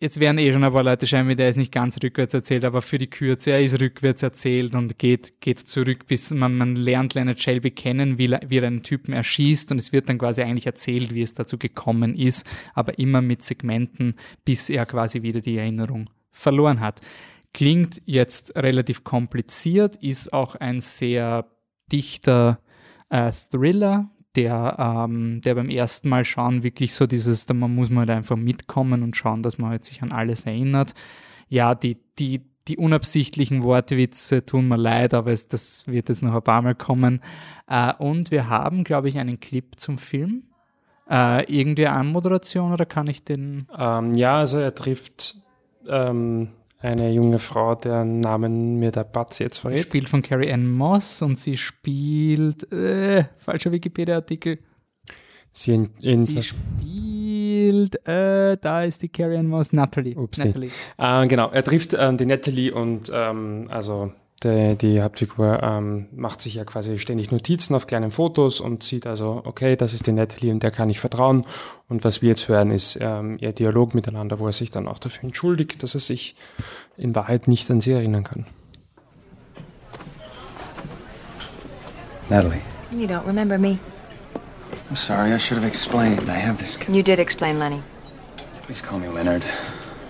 jetzt 0.00 0.18
werden 0.18 0.38
eh 0.38 0.52
schon 0.52 0.64
ein 0.64 0.72
paar 0.72 0.82
Leute 0.82 1.06
schreiben, 1.06 1.36
der 1.36 1.50
ist 1.50 1.56
nicht 1.56 1.72
ganz 1.72 1.98
rückwärts 2.02 2.34
erzählt, 2.34 2.64
aber 2.64 2.82
für 2.82 2.98
die 2.98 3.08
Kürze, 3.08 3.52
er 3.52 3.62
ist 3.62 3.80
rückwärts 3.80 4.22
erzählt 4.22 4.74
und 4.74 4.98
geht, 4.98 5.40
geht 5.40 5.58
zurück, 5.60 6.06
bis 6.06 6.30
man, 6.30 6.56
man 6.56 6.74
lernt 6.74 7.14
Leonard 7.14 7.38
Shelby 7.38 7.70
kennen, 7.70 8.18
wie, 8.18 8.30
wie 8.30 8.58
er 8.58 8.66
einen 8.66 8.82
Typen 8.82 9.12
erschießt 9.12 9.70
und 9.70 9.78
es 9.78 9.92
wird 9.92 10.08
dann 10.08 10.18
quasi 10.18 10.42
eigentlich 10.42 10.66
erzählt, 10.66 11.14
wie 11.14 11.22
es 11.22 11.34
dazu 11.34 11.58
gekommen 11.58 12.14
ist, 12.14 12.46
aber 12.74 12.98
immer 12.98 13.20
mit 13.20 13.42
Segmenten, 13.42 14.14
bis 14.44 14.70
er 14.70 14.86
quasi 14.86 15.22
wieder 15.22 15.40
die 15.40 15.58
Erinnerung 15.58 16.06
verloren 16.30 16.80
hat. 16.80 17.00
Klingt 17.52 18.00
jetzt 18.06 18.56
relativ 18.56 19.04
kompliziert, 19.04 19.96
ist 19.96 20.32
auch 20.32 20.54
ein 20.54 20.80
sehr 20.80 21.46
dichter 21.92 22.60
äh, 23.10 23.32
Thriller, 23.50 24.08
der, 24.36 24.76
ähm, 24.78 25.40
der 25.40 25.54
beim 25.54 25.68
ersten 25.68 26.08
Mal 26.08 26.24
schauen 26.24 26.62
wirklich 26.62 26.94
so 26.94 27.06
dieses, 27.06 27.46
da 27.46 27.54
muss 27.54 27.90
man 27.90 28.00
halt 28.00 28.10
einfach 28.10 28.36
mitkommen 28.36 29.02
und 29.02 29.16
schauen, 29.16 29.42
dass 29.42 29.58
man 29.58 29.70
halt 29.70 29.84
sich 29.84 30.02
an 30.02 30.12
alles 30.12 30.46
erinnert. 30.46 30.94
Ja, 31.48 31.74
die, 31.74 31.98
die, 32.18 32.42
die 32.68 32.76
unabsichtlichen 32.76 33.64
Wortwitze 33.64 34.46
tun 34.46 34.68
mir 34.68 34.76
leid, 34.76 35.14
aber 35.14 35.32
es, 35.32 35.48
das 35.48 35.86
wird 35.88 36.08
jetzt 36.08 36.22
noch 36.22 36.34
ein 36.34 36.42
paar 36.42 36.62
Mal 36.62 36.74
kommen. 36.76 37.20
Äh, 37.68 37.92
und 37.94 38.30
wir 38.30 38.48
haben, 38.48 38.84
glaube 38.84 39.08
ich, 39.08 39.18
einen 39.18 39.40
Clip 39.40 39.78
zum 39.78 39.98
Film. 39.98 40.44
Äh, 41.10 41.52
irgendwie 41.52 41.88
Anmoderation 41.88 42.72
oder 42.72 42.86
kann 42.86 43.08
ich 43.08 43.24
den 43.24 43.66
Ähm, 43.76 44.14
ja, 44.14 44.36
also 44.36 44.58
er 44.58 44.76
trifft 44.76 45.38
ähm, 45.88 46.50
eine 46.80 47.10
junge 47.12 47.38
Frau, 47.38 47.74
deren 47.74 48.20
Namen 48.20 48.78
mir 48.78 48.90
der 48.90 49.04
Batz 49.04 49.38
jetzt 49.38 49.58
verrät. 49.58 49.84
Gespielt 49.84 50.08
von 50.08 50.22
Carrie 50.22 50.52
Ann 50.52 50.68
Moss 50.68 51.22
und 51.22 51.38
sie 51.38 51.56
spielt, 51.56 52.72
äh, 52.72 53.24
falscher 53.38 53.70
Wikipedia-Artikel, 53.70 54.58
Sie 55.52 55.74
in, 55.74 55.90
in 56.00 56.26
sie 56.26 56.34
gespielt? 56.36 58.06
Äh, 58.06 58.56
da 58.60 58.84
ist 58.84 59.02
die 59.02 59.08
Carrie 59.08 59.36
Ann 59.36 59.48
Moss, 59.48 59.72
Natalie. 59.72 60.16
Upsi. 60.16 60.44
Natalie. 60.44 60.70
Äh, 60.96 61.26
genau, 61.26 61.50
er 61.50 61.64
trifft 61.64 61.94
ähm, 61.98 62.16
die 62.16 62.26
Natalie 62.26 62.72
und 62.72 63.10
ähm, 63.12 63.66
also 63.70 64.12
die, 64.42 64.76
die 64.76 65.02
Hauptfigur 65.02 65.62
ähm, 65.62 66.06
macht 66.12 66.40
sich 66.40 66.54
ja 66.54 66.64
quasi 66.64 66.98
ständig 66.98 67.30
Notizen 67.30 67.74
auf 67.74 67.86
kleinen 67.86 68.10
Fotos 68.10 68.60
und 68.60 68.82
sieht 68.82 69.06
also, 69.06 69.42
okay, 69.44 69.76
das 69.76 69.92
ist 69.92 70.06
die 70.06 70.12
Natalie 70.12 70.52
und 70.52 70.62
der 70.62 70.70
kann 70.70 70.90
ich 70.90 71.00
vertrauen. 71.00 71.44
Und 71.88 72.04
was 72.04 72.22
wir 72.22 72.30
jetzt 72.30 72.48
hören, 72.48 72.70
ist 72.70 72.98
ähm, 73.00 73.36
ihr 73.40 73.52
Dialog 73.52 73.94
miteinander, 73.94 74.38
wo 74.38 74.46
er 74.46 74.52
sich 74.52 74.70
dann 74.70 74.88
auch 74.88 74.98
dafür 74.98 75.24
entschuldigt, 75.24 75.82
dass 75.82 75.94
er 75.94 76.00
sich 76.00 76.34
in 76.96 77.14
Wahrheit 77.14 77.48
nicht 77.48 77.70
an 77.70 77.80
sie 77.80 77.92
erinnern 77.92 78.24
kann. 78.24 78.46
Natalie, 82.28 82.60
You 82.92 83.06
don't 83.06 83.26
remember 83.26 83.56
me. 83.56 83.78
I'm 84.90 84.96
sorry. 84.96 85.32
I 85.32 85.38
should 85.38 85.58
have 85.58 85.66
explained. 85.66 86.28
I 86.28 86.34
have 86.34 86.58
this. 86.58 86.78
You 86.88 87.02
did 87.02 87.20
explain, 87.20 87.58
Lenny. 87.60 87.82
Please 88.62 88.82
call 88.82 88.98
me 88.98 89.08
Leonard. 89.08 89.44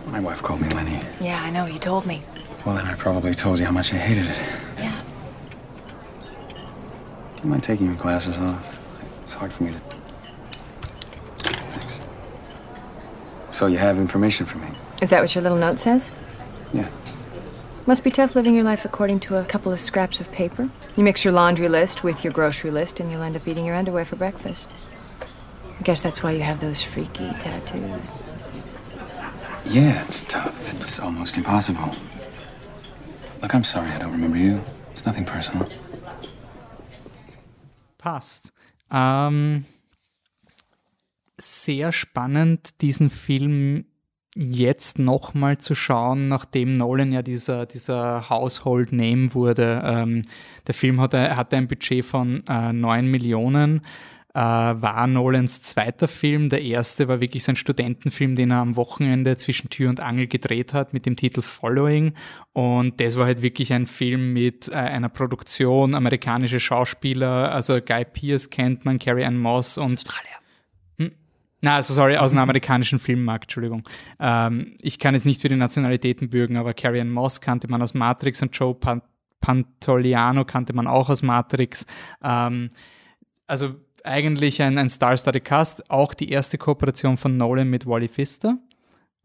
My 0.07 0.21
wife 0.21 0.43
called 0.43 0.63
me 0.63 0.69
Lenny. 0.71 0.99
Yeah, 1.21 1.43
I 1.43 1.51
know. 1.51 1.67
You 1.67 1.79
told 1.79 2.07
me. 2.07 2.23
Well, 2.65 2.77
then 2.77 2.87
I 2.87 2.95
probably 2.95 3.33
told 3.33 3.59
you 3.59 3.65
how 3.65 3.73
much 3.73 3.93
I 3.95 3.97
hated 3.97 4.27
it. 4.27 4.39
Yeah. 4.79 5.03
Do 7.37 7.43
you 7.43 7.49
mind 7.51 7.63
taking 7.63 7.87
your 7.87 7.97
glasses 7.97 8.37
off? 8.39 8.79
It's 9.23 9.33
hard 9.33 9.53
for 9.53 9.63
me 9.63 9.73
to. 9.73 9.81
Thanks. 11.49 12.01
So 13.51 13.67
you 13.67 13.79
have 13.79 13.99
information 13.99 14.45
for 14.45 14.59
me? 14.59 14.69
Is 15.01 15.09
that 15.11 15.23
what 15.23 15.35
your 15.35 15.43
little 15.43 15.57
note 15.57 15.79
says? 15.79 16.13
Yeah. 16.75 16.89
Must 17.87 18.05
be 18.05 18.11
tough 18.11 18.37
living 18.37 18.55
your 18.55 18.65
life 18.65 18.85
according 18.85 19.21
to 19.21 19.39
a 19.39 19.45
couple 19.45 19.73
of 19.73 19.81
scraps 19.81 20.21
of 20.21 20.31
paper. 20.31 20.69
You 20.97 21.03
mix 21.03 21.25
your 21.25 21.33
laundry 21.33 21.69
list 21.69 22.05
with 22.05 22.23
your 22.23 22.33
grocery 22.33 22.71
list, 22.71 23.01
and 23.01 23.11
you'll 23.11 23.23
end 23.23 23.37
up 23.37 23.49
eating 23.49 23.65
your 23.65 23.75
underwear 23.75 24.05
for 24.05 24.17
breakfast. 24.17 24.71
I 25.79 25.83
guess 25.83 26.03
that's 26.03 26.23
why 26.23 26.33
you 26.33 26.43
have 26.43 26.61
those 26.61 26.83
freaky 26.83 27.31
tattoos. 27.41 28.23
Yeah, 29.65 30.05
it's 30.05 30.23
tough. 30.23 30.75
It's 30.75 31.01
almost 31.01 31.39
impossible. 31.39 31.95
Look, 33.41 33.55
I'm 33.55 33.65
sorry 33.65 33.89
I 33.89 33.99
don't 33.99 34.13
remember 34.13 34.37
you. 34.37 34.61
It's 34.93 35.07
nothing 35.07 35.25
personal. 35.25 35.67
Passt. 37.97 38.53
Ähm, 38.93 39.65
sehr 41.39 41.93
spannend, 41.93 42.83
diesen 42.83 43.09
Film 43.09 43.87
jetzt 44.37 44.99
nochmal 44.99 45.59
zu 45.59 45.75
schauen, 45.75 46.29
nachdem 46.29 46.77
Nolan 46.77 47.13
ja 47.13 47.23
dieser, 47.23 47.67
dieser 47.67 48.29
Household 48.29 48.93
Name 48.93 49.35
wurde. 49.35 49.83
Ähm, 49.85 50.23
der 50.67 50.75
Film 50.75 51.01
hatte, 51.01 51.37
hatte 51.37 51.57
ein 51.57 51.67
Budget 51.67 52.05
von 52.05 52.45
äh, 52.47 52.73
9 52.73 53.11
Millionen, 53.11 53.81
war 54.39 55.07
Nolans 55.07 55.63
zweiter 55.63 56.07
Film. 56.07 56.49
Der 56.49 56.63
erste 56.63 57.09
war 57.09 57.21
wirklich 57.21 57.45
so 57.45 57.53
ein 57.53 57.57
Studentenfilm, 57.57 58.37
den 58.37 58.53
er 58.53 58.59
am 58.59 58.77
Wochenende 58.77 59.37
zwischen 59.37 59.71
Tür 59.71 59.91
und 59.91 60.01
Angel 60.01 60.29
gedreht 60.29 60.73
hat 60.73 60.93
mit 60.93 61.07
dem 61.07 61.17
Titel 61.17 61.43
Following. 61.43 62.15
Und 62.53 63.01
das 63.01 63.17
war 63.17 63.27
halt 63.27 63.43
wirklich 63.43 63.73
ein 63.73 63.87
Film 63.87 64.33
mit 64.33 64.69
äh, 64.69 64.75
einer 64.75 65.09
Produktion, 65.09 65.95
amerikanische 65.95 66.61
Schauspieler, 66.61 67.53
also 67.53 67.81
Guy 67.81 68.05
Pearce 68.05 68.51
kennt 68.51 68.85
man, 68.85 68.99
Carrie 68.99 69.25
Ann 69.25 69.39
Moss 69.39 69.79
und 69.79 70.05
Hm? 70.99 71.13
na, 71.61 71.77
also 71.77 71.93
sorry, 71.95 72.17
aus 72.17 72.31
dem 72.31 72.39
amerikanischen 72.39 72.99
Filmmarkt, 72.99 73.45
Entschuldigung. 73.45 73.83
Ähm, 74.21 74.77
ich 74.81 74.99
kann 74.99 75.15
jetzt 75.15 75.27
nicht 75.27 75.41
für 75.41 75.49
die 75.49 75.57
Nationalitäten 75.57 76.31
bürgen, 76.31 76.57
aber 76.57 76.75
Carrie 76.75 77.01
Ann 77.01 77.11
Moss 77.11 77.41
kannte 77.41 77.69
man 77.69 77.83
aus 77.83 77.95
Matrix 77.95 78.43
und 78.43 78.57
Joe 78.57 78.75
Pan 78.75 79.03
Pantoliano 79.41 80.45
kannte 80.45 80.75
man 80.75 80.87
auch 80.87 81.09
aus 81.09 81.23
Matrix. 81.23 81.87
Ähm, 82.23 82.69
also 83.47 83.75
eigentlich 84.05 84.63
ein, 84.63 84.79
ein 84.79 84.89
Star-Studded 84.89 85.45
Cast, 85.45 85.91
auch 85.91 86.15
die 86.15 86.31
erste 86.31 86.59
Kooperation 86.59 87.17
von 87.17 87.37
Nolan 87.37 87.69
mit 87.69 87.87
Wally 87.87 88.09
Pfister. 88.09 88.59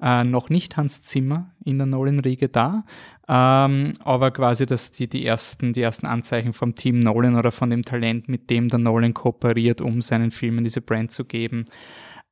Äh, 0.01 0.25
noch 0.25 0.49
nicht 0.49 0.75
Hans 0.75 1.03
Zimmer 1.03 1.51
in 1.63 1.77
der 1.77 1.87
Nolan-Riege 1.87 2.49
da, 2.49 2.83
ähm, 3.29 3.93
aber 4.03 4.31
quasi 4.31 4.65
das, 4.65 4.91
die, 4.91 5.07
die, 5.07 5.25
ersten, 5.25 5.71
die 5.71 5.81
ersten 5.81 6.05
Anzeichen 6.05 6.51
vom 6.51 6.75
Team 6.75 6.99
Nolan 6.99 7.37
oder 7.37 7.53
von 7.53 7.69
dem 7.69 7.83
Talent, 7.83 8.27
mit 8.27 8.49
dem 8.49 8.67
der 8.67 8.79
Nolan 8.79 9.13
kooperiert, 9.13 9.79
um 9.79 10.01
seinen 10.01 10.31
Filmen 10.31 10.65
diese 10.65 10.81
Brand 10.81 11.11
zu 11.11 11.23
geben. 11.23 11.63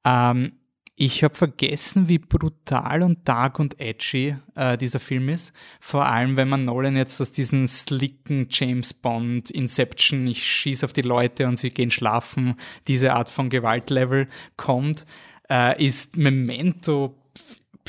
Ähm, 0.03 0.51
ich 0.95 1.23
habe 1.23 1.33
vergessen, 1.33 2.07
wie 2.07 2.19
brutal 2.19 3.01
und 3.01 3.27
dark 3.27 3.59
und 3.59 3.79
edgy 3.79 4.35
äh, 4.55 4.77
dieser 4.77 4.99
Film 4.99 5.29
ist. 5.29 5.53
Vor 5.79 6.05
allem, 6.05 6.37
wenn 6.37 6.49
man 6.49 6.65
Nolan 6.65 6.95
jetzt 6.95 7.19
aus 7.19 7.31
diesen 7.31 7.67
slicken 7.67 8.47
James 8.51 8.93
Bond, 8.93 9.49
Inception, 9.49 10.27
ich 10.27 10.45
schieße 10.45 10.85
auf 10.85 10.93
die 10.93 11.01
Leute 11.01 11.47
und 11.47 11.57
sie 11.57 11.71
gehen 11.71 11.89
schlafen, 11.89 12.55
diese 12.87 13.13
Art 13.13 13.29
von 13.29 13.49
Gewaltlevel 13.49 14.27
kommt, 14.55 15.05
äh, 15.49 15.83
ist 15.83 16.15
Memento 16.15 17.15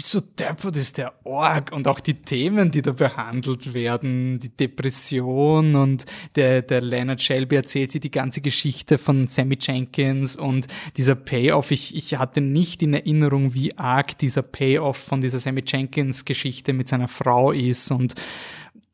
so 0.01 0.21
deppert 0.21 0.77
ist 0.77 0.99
der 0.99 1.15
Org 1.25 1.71
und 1.73 1.87
auch 1.87 2.01
die 2.01 2.15
Themen, 2.15 2.71
die 2.71 2.83
da 2.83 2.93
behandelt 2.93 3.75
werden, 3.75 4.39
die 4.39 4.49
Depression 4.49 5.77
und 5.77 6.05
der, 6.35 6.63
der 6.63 6.83
Leonard 6.83 7.23
Shelby 7.23 7.57
erzählt 7.57 7.93
sie 7.93 8.01
die 8.01 8.11
ganze 8.11 8.41
Geschichte 8.41 8.99
von 8.99 9.29
Sammy 9.29 9.57
Jenkins 9.61 10.37
und 10.37 10.67
dieser 10.97 11.15
Payoff. 11.15 11.71
Ich, 11.71 11.95
ich 11.95 12.17
hatte 12.17 12.41
nicht 12.41 12.83
in 12.83 12.95
Erinnerung, 12.95 13.55
wie 13.55 13.79
arg 13.79 14.19
dieser 14.19 14.43
Payoff 14.43 14.97
von 14.97 15.21
dieser 15.21 15.39
Sammy 15.39 15.63
Jenkins 15.67 16.25
Geschichte 16.25 16.73
mit 16.73 16.89
seiner 16.89 17.09
Frau 17.09 17.53
ist 17.53 17.91
und 17.91 18.15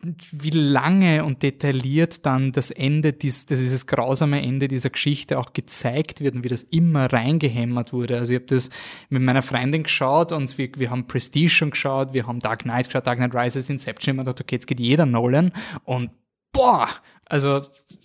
wie 0.03 0.51
lange 0.51 1.25
und 1.25 1.43
detailliert 1.43 2.25
dann 2.25 2.53
das 2.53 2.71
Ende, 2.71 3.13
dies, 3.13 3.47
dieses 3.47 3.87
grausame 3.87 4.43
Ende 4.43 4.67
dieser 4.67 4.91
Geschichte 4.91 5.39
auch 5.39 5.53
gezeigt 5.53 6.21
wird 6.21 6.35
und 6.35 6.45
wie 6.45 6.49
das 6.49 6.63
immer 6.63 7.13
reingehämmert 7.13 7.93
wurde. 7.93 8.17
Also 8.17 8.33
ich 8.33 8.41
habe 8.41 8.47
das 8.47 8.71
mit 9.11 9.23
meiner 9.23 9.43
Freundin 9.43 9.83
geschaut 9.83 10.33
und 10.33 10.57
wir, 10.57 10.71
wir 10.77 10.91
haben 10.91 11.07
Prestige 11.07 11.51
schon 11.51 11.71
geschaut, 11.71 12.15
wir 12.15 12.27
haben 12.27 12.41
Dark 12.41 12.63
Knight 12.63 12.87
geschaut, 12.87 13.07
Dark 13.07 13.19
Knight 13.19 13.35
Rises, 13.35 13.69
Inception, 13.69 14.19
und 14.19 14.25
gedacht, 14.25 14.41
okay, 14.41 14.57
jetzt 14.57 14.67
geht 14.67 14.81
jeder 14.81 15.05
Nolan 15.05 15.53
und 15.85 16.11
boah, 16.53 16.89
also 17.27 17.61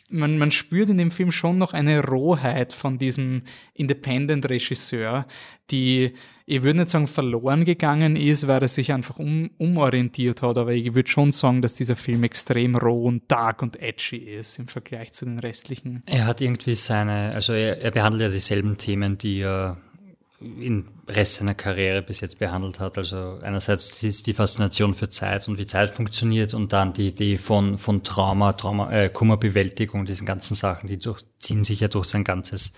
man, 0.10 0.38
man 0.38 0.52
spürt 0.52 0.90
in 0.90 0.98
dem 0.98 1.12
Film 1.12 1.32
schon 1.32 1.58
noch 1.58 1.74
eine 1.74 2.04
Rohheit 2.04 2.74
von 2.74 3.00
diesem 3.00 3.42
Independent-Regisseur, 3.74 5.26
die, 5.72 6.14
ich 6.46 6.62
würde 6.62 6.80
nicht 6.80 6.92
sagen 6.92 7.08
verloren 7.08 7.66
gegangen 7.66 8.16
ist, 8.16 8.48
weil 8.48 8.62
er 8.62 8.68
sich 8.68 8.94
einfach 8.94 9.18
um, 9.18 9.50
umorientiert 9.58 10.44
hat, 10.44 10.58
aber 10.58 10.74
ich 10.74 10.94
würde 10.94 11.10
schon 11.10 11.32
sagen, 11.32 11.62
dass 11.62 11.74
dieser 11.74 11.96
Film 11.96 12.24
extrem 12.24 12.76
roh 12.76 13.06
und 13.06 13.24
dark 13.30 13.64
und 13.64 13.82
edgy 13.82 14.18
ist 14.18 14.60
im 14.60 14.68
Vergleich 14.68 15.12
zu 15.12 15.26
den 15.26 15.40
restlichen. 15.40 16.02
Er 16.06 16.28
hat 16.28 16.40
irgendwie 16.40 16.76
seine, 16.76 17.34
also 17.34 17.54
er, 17.54 17.82
er 17.82 17.92
behandelt 17.92 18.22
ja 18.22 18.30
dieselben 18.30 18.78
Themen, 18.78 19.18
die 19.18 19.40
er 19.40 19.78
im 20.42 20.86
Rest 21.08 21.36
seiner 21.36 21.54
Karriere 21.54 22.02
bis 22.02 22.20
jetzt 22.20 22.40
behandelt 22.40 22.80
hat. 22.80 22.98
Also 22.98 23.40
einerseits 23.42 24.04
ist 24.04 24.28
die 24.28 24.34
Faszination 24.34 24.94
für 24.94 25.08
Zeit 25.08 25.48
und 25.48 25.58
wie 25.58 25.66
Zeit 25.66 25.92
funktioniert 25.92 26.54
und 26.54 26.74
dann 26.74 26.94
die 26.94 27.08
Idee 27.08 27.38
von, 27.38 27.78
von 27.78 28.04
Trauma, 28.04 28.54
Trauma, 28.54 28.92
äh, 28.92 29.10
Kummerbewältigung, 29.10 30.06
diesen 30.06 30.28
ganzen 30.28 30.56
Sachen, 30.56 30.88
die 30.88 30.98
durchziehen 30.98 31.64
sich 31.64 31.80
ja 31.80 31.88
durch 31.88 32.08
sein 32.08 32.24
ganzes 32.24 32.74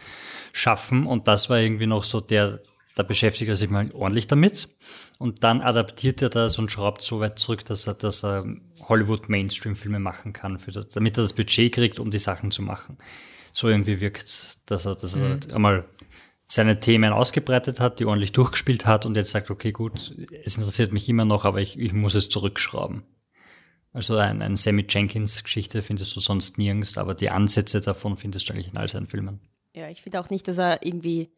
Schaffen. 0.53 1.07
Und 1.07 1.27
das 1.27 1.49
war 1.49 1.57
irgendwie 1.57 1.87
noch 1.87 2.03
so 2.03 2.21
der, 2.21 2.59
da 2.95 3.03
beschäftigt 3.03 3.49
er 3.49 3.55
sich 3.55 3.69
mal 3.69 3.89
ordentlich 3.91 4.27
damit. 4.27 4.69
Und 5.17 5.43
dann 5.43 5.61
adaptiert 5.61 6.21
er 6.21 6.29
das 6.29 6.59
und 6.59 6.71
schraubt 6.71 7.01
so 7.01 7.19
weit 7.19 7.39
zurück, 7.39 7.65
dass 7.65 7.87
er, 7.87 7.95
dass 7.95 8.23
er 8.23 8.45
Hollywood 8.87 9.29
Mainstream-Filme 9.29 9.99
machen 9.99 10.31
kann, 10.31 10.59
für 10.59 10.71
das, 10.71 10.89
damit 10.89 11.17
er 11.17 11.23
das 11.23 11.33
Budget 11.33 11.73
kriegt, 11.73 11.99
um 11.99 12.11
die 12.11 12.19
Sachen 12.19 12.51
zu 12.51 12.61
machen. 12.61 12.97
So 13.51 13.67
irgendwie 13.67 13.99
wirkt 13.99 14.59
dass 14.67 14.85
er, 14.85 14.95
dass 14.95 15.15
er 15.15 15.39
einmal 15.51 15.85
seine 16.47 16.79
Themen 16.79 17.12
ausgebreitet 17.12 17.79
hat, 17.79 17.99
die 17.99 18.05
ordentlich 18.05 18.31
durchgespielt 18.31 18.86
hat 18.86 19.05
und 19.05 19.17
jetzt 19.17 19.31
sagt, 19.31 19.51
okay, 19.51 19.71
gut, 19.71 20.15
es 20.45 20.57
interessiert 20.57 20.93
mich 20.93 21.10
immer 21.10 21.25
noch, 21.25 21.43
aber 21.45 21.60
ich, 21.60 21.77
ich 21.77 21.93
muss 21.93 22.15
es 22.15 22.29
zurückschrauben. 22.29 23.03
Also 23.91 24.15
ein, 24.15 24.41
ein 24.41 24.55
Sammy 24.55 24.86
Jenkins 24.88 25.43
Geschichte 25.43 25.81
findest 25.81 26.15
du 26.15 26.19
sonst 26.19 26.57
nirgends, 26.57 26.97
aber 26.97 27.15
die 27.15 27.29
Ansätze 27.29 27.81
davon 27.81 28.15
findest 28.15 28.47
du 28.47 28.53
eigentlich 28.53 28.69
in 28.69 28.77
all 28.77 28.88
seinen 28.88 29.07
Filmen. 29.07 29.41
Ja, 29.75 29.89
ich 29.89 30.01
finde 30.01 30.19
auch 30.19 30.29
nicht, 30.29 30.47
dass 30.47 30.57
er 30.57 30.86
irgendwie, 30.86 31.29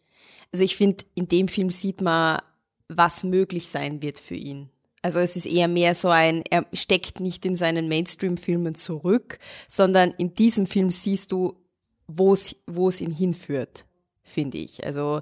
also 0.52 0.64
ich 0.64 0.76
finde, 0.76 1.04
in 1.16 1.28
dem 1.28 1.48
Film 1.48 1.72
sieht 1.72 2.02
man, 2.02 2.40
was 2.88 3.24
möglich 3.24 3.68
sein 3.68 4.02
wird 4.02 4.20
für 4.20 4.36
ihn. 4.36 4.70
Also 5.02 5.20
es 5.20 5.36
ist 5.36 5.46
eher 5.46 5.68
mehr 5.68 5.96
so 5.96 6.10
ein, 6.10 6.44
er 6.50 6.66
steckt 6.74 7.20
nicht 7.20 7.46
in 7.46 7.56
seinen 7.56 7.88
Mainstream-Filmen 7.88 8.76
zurück, 8.76 9.40
sondern 9.68 10.12
in 10.12 10.36
diesem 10.36 10.68
Film 10.68 10.92
siehst 10.92 11.32
du, 11.32 11.56
wo 12.08 12.34
es 12.34 13.02
ihn 13.02 13.12
hinführt 13.12 13.86
finde 14.30 14.58
ich. 14.58 14.86
Also, 14.86 15.22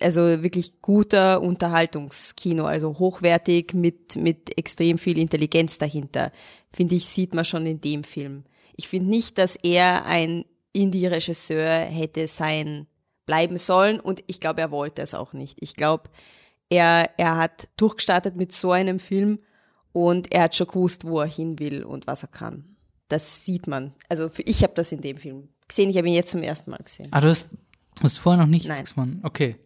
also 0.00 0.42
wirklich 0.42 0.80
guter 0.80 1.40
Unterhaltungskino, 1.42 2.64
also 2.64 2.98
hochwertig 2.98 3.74
mit, 3.74 4.16
mit 4.16 4.56
extrem 4.56 4.98
viel 4.98 5.18
Intelligenz 5.18 5.78
dahinter, 5.78 6.32
finde 6.70 6.94
ich, 6.94 7.06
sieht 7.06 7.34
man 7.34 7.44
schon 7.44 7.66
in 7.66 7.80
dem 7.80 8.04
Film. 8.04 8.44
Ich 8.76 8.88
finde 8.88 9.10
nicht, 9.10 9.38
dass 9.38 9.56
er 9.56 10.06
ein 10.06 10.44
Indie-Regisseur 10.72 11.80
hätte 11.84 12.26
sein 12.26 12.86
bleiben 13.26 13.58
sollen 13.58 14.00
und 14.00 14.22
ich 14.26 14.40
glaube, 14.40 14.60
er 14.60 14.70
wollte 14.70 15.02
es 15.02 15.14
auch 15.14 15.32
nicht. 15.32 15.58
Ich 15.60 15.74
glaube, 15.74 16.10
er, 16.70 17.10
er 17.18 17.36
hat 17.36 17.68
durchgestartet 17.76 18.36
mit 18.36 18.52
so 18.52 18.72
einem 18.72 18.98
Film 18.98 19.38
und 19.92 20.32
er 20.32 20.42
hat 20.44 20.54
schon 20.54 20.66
gewusst, 20.66 21.06
wo 21.06 21.20
er 21.20 21.26
hin 21.26 21.58
will 21.58 21.84
und 21.84 22.06
was 22.06 22.22
er 22.22 22.28
kann. 22.28 22.76
Das 23.08 23.44
sieht 23.44 23.66
man. 23.66 23.94
Also 24.08 24.28
für, 24.28 24.42
ich 24.42 24.62
habe 24.62 24.72
das 24.74 24.90
in 24.90 25.02
dem 25.02 25.18
Film 25.18 25.48
gesehen. 25.68 25.90
Ich 25.90 25.98
habe 25.98 26.08
ihn 26.08 26.14
jetzt 26.14 26.30
zum 26.30 26.42
ersten 26.42 26.70
Mal 26.70 26.82
gesehen. 26.82 27.08
Ah, 27.10 27.20
du 27.20 27.28
hast, 27.28 27.50
du 27.96 28.02
hast 28.02 28.18
vorher 28.18 28.42
noch 28.42 28.50
nichts 28.50 28.68
Nein. 28.68 28.84
gesehen. 28.84 29.20
Okay. 29.22 29.56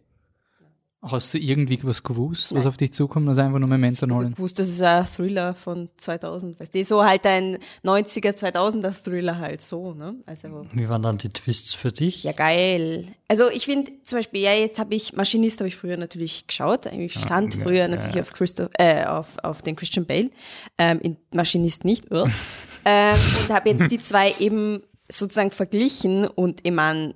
Hast 0.99 1.33
du 1.33 1.37
irgendwie 1.37 1.79
was 1.83 2.01
gewusst, 2.01 2.53
was 2.55 2.65
auf 2.65 2.75
dich 2.75 2.91
zukommt, 2.91 3.29
also 3.29 3.39
einfach 3.39 3.59
nur 3.59 3.69
Memento 3.69 4.05
Ich 4.05 4.09
Nolan? 4.11 4.37
wusste, 4.37 4.63
das 4.63 4.69
ist 4.69 4.81
ein 4.81 5.05
Thriller 5.05 5.53
von 5.53 5.89
2000, 5.95 6.59
weißt 6.59 6.73
du, 6.73 6.83
so 6.83 7.05
halt 7.05 7.25
ein 7.25 7.59
90er, 7.85 8.31
2000er 8.31 9.03
Thriller 9.03 9.37
halt 9.37 9.61
so, 9.61 9.93
ne? 9.93 10.15
Also, 10.25 10.65
Wie 10.73 10.89
waren 10.89 11.03
dann 11.03 11.19
die 11.19 11.29
Twists 11.29 11.75
für 11.75 11.91
dich? 11.91 12.23
ja 12.23 12.31
geil. 12.31 13.05
Also 13.27 13.49
ich 13.49 13.65
finde 13.65 13.91
zum 14.03 14.17
Beispiel, 14.17 14.41
ja, 14.41 14.53
jetzt 14.53 14.79
habe 14.79 14.95
ich, 14.95 15.13
Maschinist 15.13 15.59
habe 15.59 15.67
ich 15.67 15.77
früher 15.77 15.97
natürlich 15.97 16.47
geschaut, 16.47 16.87
ich 16.87 17.13
stand 17.13 17.55
ja, 17.55 17.61
früher 17.61 17.81
ja, 17.81 17.87
natürlich 17.87 18.15
ja. 18.15 18.21
auf, 18.23 18.33
Christoph, 18.33 18.69
äh, 18.79 19.05
auf, 19.05 19.37
auf 19.43 19.61
den 19.61 19.75
Christian 19.75 20.05
Bale, 20.07 20.31
ähm, 20.79 20.99
in 21.01 21.15
Maschinist 21.31 21.85
nicht, 21.85 22.11
äh. 22.11 22.25
ähm, 22.85 23.15
und 23.43 23.55
habe 23.55 23.69
jetzt 23.69 23.91
die 23.91 23.99
zwei 23.99 24.33
eben 24.39 24.81
sozusagen 25.09 25.51
verglichen 25.51 26.25
und 26.25 26.61
ich 26.63 26.73
meine, 26.73 27.13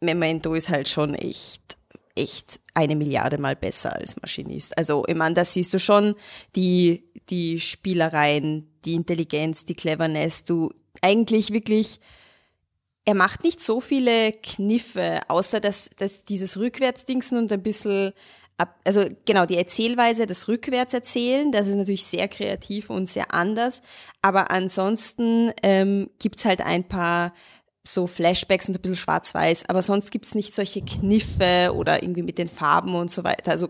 Memento 0.00 0.54
ist 0.54 0.68
halt 0.68 0.88
schon 0.88 1.14
echt, 1.14 1.78
echt 2.14 2.60
eine 2.74 2.96
Milliarde 2.96 3.38
mal 3.38 3.56
besser 3.56 3.94
als 3.94 4.20
Maschinist. 4.20 4.76
Also, 4.76 5.04
ich 5.06 5.14
meine, 5.14 5.34
da 5.34 5.44
siehst 5.44 5.72
du 5.74 5.78
schon 5.78 6.14
die, 6.56 7.04
die 7.30 7.60
Spielereien, 7.60 8.70
die 8.84 8.94
Intelligenz, 8.94 9.64
die 9.64 9.74
Cleverness, 9.74 10.44
du 10.44 10.70
eigentlich 11.00 11.52
wirklich, 11.52 12.00
er 13.04 13.14
macht 13.14 13.44
nicht 13.44 13.60
so 13.60 13.80
viele 13.80 14.32
Kniffe, 14.32 15.20
außer 15.28 15.60
dass, 15.60 15.90
dass 15.90 16.24
dieses 16.24 16.58
Rückwärtsdingsen 16.58 17.38
und 17.38 17.52
ein 17.52 17.62
bisschen 17.62 18.12
ab, 18.56 18.80
also 18.84 19.04
genau, 19.24 19.46
die 19.46 19.56
Erzählweise, 19.56 20.26
das 20.26 20.48
Rückwärtserzählen, 20.48 21.52
das 21.52 21.66
ist 21.66 21.76
natürlich 21.76 22.04
sehr 22.04 22.28
kreativ 22.28 22.90
und 22.90 23.08
sehr 23.08 23.34
anders, 23.34 23.82
aber 24.22 24.50
ansonsten 24.50 25.52
ähm, 25.62 26.10
gibt's 26.18 26.44
halt 26.44 26.60
ein 26.60 26.84
paar 26.84 27.34
so 27.86 28.06
Flashbacks 28.06 28.68
und 28.68 28.76
ein 28.76 28.80
bisschen 28.80 28.96
schwarz-weiß, 28.96 29.68
aber 29.68 29.82
sonst 29.82 30.10
gibt's 30.10 30.34
nicht 30.34 30.54
solche 30.54 30.82
Kniffe 30.82 31.72
oder 31.74 32.02
irgendwie 32.02 32.22
mit 32.22 32.38
den 32.38 32.48
Farben 32.48 32.94
und 32.94 33.10
so 33.10 33.24
weiter. 33.24 33.50
Also 33.50 33.68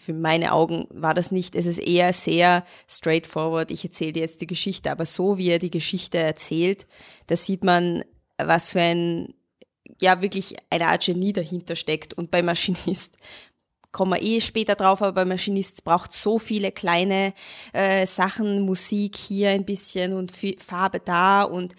für 0.00 0.14
meine 0.14 0.52
Augen 0.52 0.86
war 0.90 1.12
das 1.12 1.30
nicht. 1.30 1.54
Es 1.54 1.66
ist 1.66 1.78
eher 1.78 2.12
sehr 2.14 2.64
straightforward. 2.88 3.70
Ich 3.70 3.84
erzähle 3.84 4.14
dir 4.14 4.22
jetzt 4.22 4.40
die 4.40 4.46
Geschichte, 4.46 4.90
aber 4.90 5.04
so 5.04 5.36
wie 5.36 5.50
er 5.50 5.58
die 5.58 5.70
Geschichte 5.70 6.18
erzählt, 6.18 6.86
da 7.26 7.36
sieht 7.36 7.64
man, 7.64 8.02
was 8.38 8.72
für 8.72 8.80
ein, 8.80 9.34
ja, 10.00 10.22
wirklich 10.22 10.56
eine 10.70 10.86
Art 10.86 11.04
Genie 11.04 11.34
dahinter 11.34 11.76
steckt. 11.76 12.14
Und 12.14 12.30
bei 12.30 12.42
Maschinist 12.42 13.18
kommen 13.92 14.12
wir 14.12 14.22
eh 14.22 14.40
später 14.40 14.74
drauf, 14.74 15.02
aber 15.02 15.12
bei 15.12 15.24
Maschinist 15.26 15.84
braucht 15.84 16.12
so 16.12 16.38
viele 16.38 16.72
kleine 16.72 17.34
äh, 17.74 18.06
Sachen, 18.06 18.62
Musik 18.62 19.16
hier 19.16 19.50
ein 19.50 19.66
bisschen 19.66 20.14
und 20.14 20.32
Farbe 20.58 21.00
da 21.00 21.42
und 21.42 21.74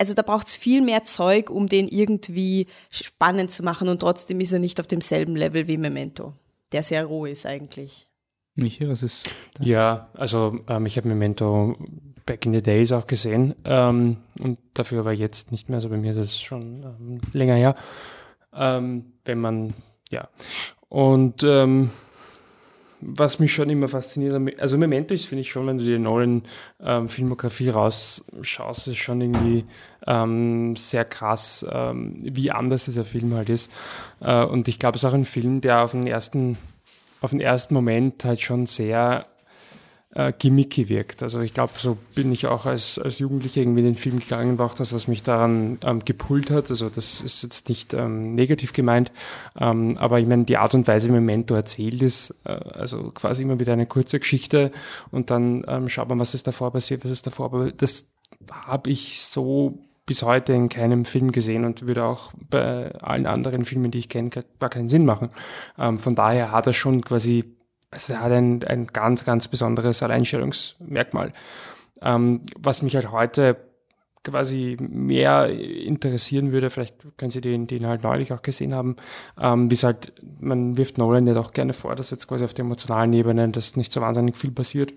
also 0.00 0.14
da 0.14 0.22
braucht 0.22 0.46
es 0.46 0.56
viel 0.56 0.80
mehr 0.80 1.04
Zeug, 1.04 1.50
um 1.50 1.68
den 1.68 1.86
irgendwie 1.86 2.66
spannend 2.90 3.52
zu 3.52 3.62
machen 3.62 3.88
und 3.88 4.00
trotzdem 4.00 4.40
ist 4.40 4.50
er 4.50 4.58
nicht 4.58 4.80
auf 4.80 4.86
demselben 4.86 5.36
Level 5.36 5.68
wie 5.68 5.76
Memento, 5.76 6.32
der 6.72 6.82
sehr 6.82 7.04
roh 7.04 7.26
ist 7.26 7.44
eigentlich. 7.44 8.06
Michi, 8.54 8.88
was 8.88 9.02
ist 9.02 9.34
da? 9.54 9.64
Ja, 9.64 10.08
also 10.14 10.58
ähm, 10.68 10.86
ich 10.86 10.96
habe 10.96 11.08
Memento 11.08 11.76
back 12.24 12.46
in 12.46 12.52
the 12.52 12.62
days 12.62 12.92
auch 12.92 13.06
gesehen 13.06 13.54
ähm, 13.64 14.16
und 14.42 14.58
dafür 14.72 15.00
aber 15.00 15.12
jetzt 15.12 15.52
nicht 15.52 15.68
mehr. 15.68 15.76
Also 15.76 15.90
bei 15.90 15.98
mir 15.98 16.12
ist 16.12 16.18
das 16.18 16.40
schon 16.40 16.82
ähm, 16.82 17.20
länger 17.32 17.54
her. 17.54 17.74
Ähm, 18.54 19.12
wenn 19.26 19.38
man, 19.38 19.74
ja. 20.10 20.28
Und 20.88 21.44
ähm, 21.44 21.90
was 23.00 23.38
mich 23.38 23.54
schon 23.54 23.70
immer 23.70 23.88
fasziniert, 23.88 24.60
also 24.60 24.76
Memento 24.76 25.14
ist, 25.14 25.26
finde 25.26 25.40
ich 25.40 25.50
schon, 25.50 25.66
wenn 25.66 25.78
du 25.78 25.84
die 25.84 25.98
neuen 25.98 26.42
ähm, 26.82 27.08
Filmografie 27.08 27.70
rausschaust, 27.70 28.88
ist 28.88 28.96
schon 28.96 29.20
irgendwie 29.20 29.64
ähm, 30.06 30.76
sehr 30.76 31.04
krass, 31.04 31.66
ähm, 31.70 32.16
wie 32.20 32.50
anders 32.50 32.84
dieser 32.84 33.04
Film 33.04 33.34
halt 33.34 33.48
ist. 33.48 33.70
Äh, 34.20 34.44
und 34.44 34.68
ich 34.68 34.78
glaube, 34.78 34.96
es 34.96 35.02
ist 35.02 35.08
auch 35.08 35.14
ein 35.14 35.24
Film, 35.24 35.60
der 35.60 35.82
auf 35.82 35.92
den 35.92 36.06
ersten, 36.06 36.58
auf 37.20 37.30
den 37.30 37.40
ersten 37.40 37.74
Moment 37.74 38.24
halt 38.24 38.40
schon 38.40 38.66
sehr 38.66 39.26
äh, 40.12 40.32
gimmicky 40.36 40.88
wirkt. 40.88 41.22
Also 41.22 41.40
ich 41.40 41.54
glaube, 41.54 41.72
so 41.76 41.96
bin 42.14 42.32
ich 42.32 42.46
auch 42.46 42.66
als, 42.66 42.98
als 42.98 43.18
Jugendlicher 43.18 43.60
irgendwie 43.60 43.80
in 43.80 43.86
den 43.86 43.94
Film 43.94 44.18
gegangen, 44.18 44.58
war 44.58 44.66
auch 44.66 44.74
das, 44.74 44.92
was 44.92 45.06
mich 45.06 45.22
daran 45.22 45.78
ähm, 45.82 46.00
gepult 46.04 46.50
hat. 46.50 46.70
Also 46.70 46.88
das 46.88 47.20
ist 47.20 47.42
jetzt 47.42 47.68
nicht 47.68 47.94
ähm, 47.94 48.34
negativ 48.34 48.72
gemeint, 48.72 49.12
ähm, 49.58 49.96
aber 49.98 50.18
ich 50.18 50.26
meine, 50.26 50.44
die 50.44 50.56
Art 50.56 50.74
und 50.74 50.88
Weise, 50.88 51.08
wie 51.08 51.12
Memento 51.12 51.54
erzählt 51.54 52.02
ist, 52.02 52.40
äh, 52.44 52.50
also 52.50 53.12
quasi 53.12 53.42
immer 53.42 53.60
wieder 53.60 53.72
eine 53.72 53.86
kurze 53.86 54.18
Geschichte 54.18 54.72
und 55.10 55.30
dann 55.30 55.64
ähm, 55.68 55.88
schaut 55.88 56.08
man, 56.08 56.18
was 56.18 56.34
ist 56.34 56.46
davor 56.46 56.72
passiert, 56.72 57.04
was 57.04 57.12
ist 57.12 57.26
davor, 57.26 57.46
aber 57.46 57.72
das 57.72 58.14
habe 58.50 58.90
ich 58.90 59.20
so 59.20 59.78
bis 60.06 60.24
heute 60.24 60.54
in 60.54 60.68
keinem 60.68 61.04
Film 61.04 61.30
gesehen 61.30 61.64
und 61.64 61.86
würde 61.86 62.02
auch 62.04 62.32
bei 62.48 62.92
allen 62.96 63.26
anderen 63.26 63.64
Filmen, 63.64 63.92
die 63.92 63.98
ich 63.98 64.08
kenne, 64.08 64.30
gar 64.30 64.68
keinen 64.68 64.88
Sinn 64.88 65.04
machen. 65.04 65.28
Ähm, 65.78 66.00
von 66.00 66.16
daher 66.16 66.50
hat 66.50 66.66
er 66.66 66.72
schon 66.72 67.02
quasi 67.02 67.59
also 67.90 68.12
er 68.12 68.20
hat 68.20 68.32
ein, 68.32 68.62
ein 68.64 68.86
ganz, 68.86 69.24
ganz 69.24 69.48
besonderes 69.48 70.02
Alleinstellungsmerkmal. 70.02 71.32
Ähm, 72.02 72.42
was 72.56 72.82
mich 72.82 72.94
halt 72.94 73.10
heute 73.10 73.56
quasi 74.22 74.76
mehr 74.80 75.48
interessieren 75.48 76.52
würde, 76.52 76.70
vielleicht 76.70 77.16
können 77.16 77.30
Sie 77.30 77.40
den, 77.40 77.66
den 77.66 77.86
halt 77.86 78.02
neulich 78.02 78.32
auch 78.32 78.42
gesehen 78.42 78.74
haben, 78.74 78.96
ähm, 79.40 79.70
wie 79.70 79.74
es 79.74 79.82
halt, 79.82 80.12
man 80.40 80.76
wirft 80.76 80.98
Nolan 80.98 81.26
ja 81.26 81.34
doch 81.34 81.52
gerne 81.52 81.72
vor, 81.72 81.96
dass 81.96 82.10
jetzt 82.10 82.28
quasi 82.28 82.44
auf 82.44 82.54
der 82.54 82.64
emotionalen 82.64 83.12
Ebene 83.12 83.48
das 83.48 83.76
nicht 83.76 83.92
so 83.92 84.00
wahnsinnig 84.00 84.36
viel 84.36 84.50
passiert. 84.50 84.92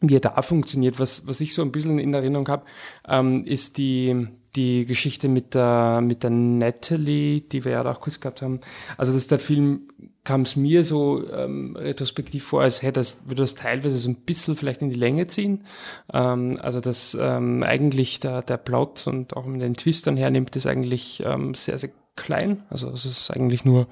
Wie 0.00 0.16
er 0.16 0.20
da 0.20 0.42
funktioniert, 0.42 0.98
was, 0.98 1.28
was 1.28 1.40
ich 1.40 1.54
so 1.54 1.62
ein 1.62 1.70
bisschen 1.70 2.00
in 2.00 2.12
Erinnerung 2.12 2.48
habe, 2.48 2.64
ähm, 3.06 3.44
ist 3.44 3.78
die, 3.78 4.26
die 4.56 4.84
Geschichte 4.84 5.28
mit 5.28 5.54
der, 5.54 6.00
mit 6.02 6.22
der 6.22 6.30
Natalie, 6.30 7.40
die 7.40 7.64
wir 7.64 7.72
ja 7.72 7.90
auch 7.90 8.00
kurz 8.00 8.20
gehabt 8.20 8.42
haben. 8.42 8.60
Also, 8.96 9.12
dass 9.12 9.26
der 9.26 9.38
Film 9.38 9.88
kam 10.24 10.42
es 10.42 10.54
mir 10.56 10.84
so 10.84 11.28
ähm, 11.32 11.74
retrospektiv 11.76 12.44
vor, 12.44 12.62
als 12.62 12.82
hätte 12.82 13.00
das, 13.00 13.24
würde 13.28 13.42
das 13.42 13.54
teilweise 13.56 13.96
so 13.96 14.08
ein 14.10 14.16
bisschen 14.16 14.54
vielleicht 14.56 14.82
in 14.82 14.88
die 14.88 14.94
Länge 14.94 15.26
ziehen. 15.26 15.64
Ähm, 16.12 16.56
also, 16.60 16.80
dass 16.80 17.16
ähm, 17.20 17.62
eigentlich 17.66 18.20
der, 18.20 18.42
der 18.42 18.58
Plot 18.58 19.06
und 19.06 19.36
auch 19.36 19.46
mit 19.46 19.62
den 19.62 19.74
Twistern 19.74 20.16
hernimmt, 20.16 20.54
ist 20.54 20.66
eigentlich 20.66 21.22
ähm, 21.26 21.54
sehr, 21.54 21.78
sehr 21.78 21.90
klein. 22.16 22.62
Also, 22.70 22.90
es 22.90 23.04
ist 23.04 23.30
eigentlich 23.30 23.64
nur 23.64 23.86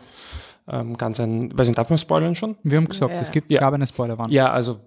ähm, 0.68 0.96
ganz 0.96 1.18
ein, 1.20 1.57
weiß 1.59 1.66
nicht, 1.68 1.79
darf 1.79 1.88
man 1.90 1.99
spoilern 1.99 2.35
schon? 2.35 2.57
Wir 2.62 2.77
haben 2.77 2.87
gesagt, 2.87 3.12
Ja. 3.12 3.20
es 3.20 3.33
gibt, 3.33 3.51
Ja. 3.51 3.61
gab 3.61 3.75
eine 3.75 3.87
Spoilerwarnung. 3.87 4.33
Ja, 4.33 4.53
also 4.53 4.79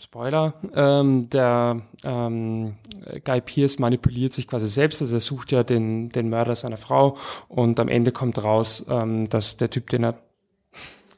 Spoiler, 0.00 0.54
ähm, 0.74 1.28
der 1.28 1.82
ähm, 2.04 2.76
Guy 3.24 3.40
Pierce 3.40 3.80
manipuliert 3.80 4.32
sich 4.32 4.46
quasi 4.46 4.66
selbst, 4.66 5.02
also 5.02 5.16
er 5.16 5.20
sucht 5.20 5.50
ja 5.50 5.64
den, 5.64 6.10
den 6.10 6.30
Mörder 6.30 6.54
seiner 6.54 6.76
Frau. 6.76 7.16
Und 7.48 7.80
am 7.80 7.88
Ende 7.88 8.12
kommt 8.12 8.42
raus, 8.42 8.86
ähm, 8.88 9.28
dass 9.28 9.56
der 9.56 9.70
Typ, 9.70 9.90
den 9.90 10.04
er 10.04 10.14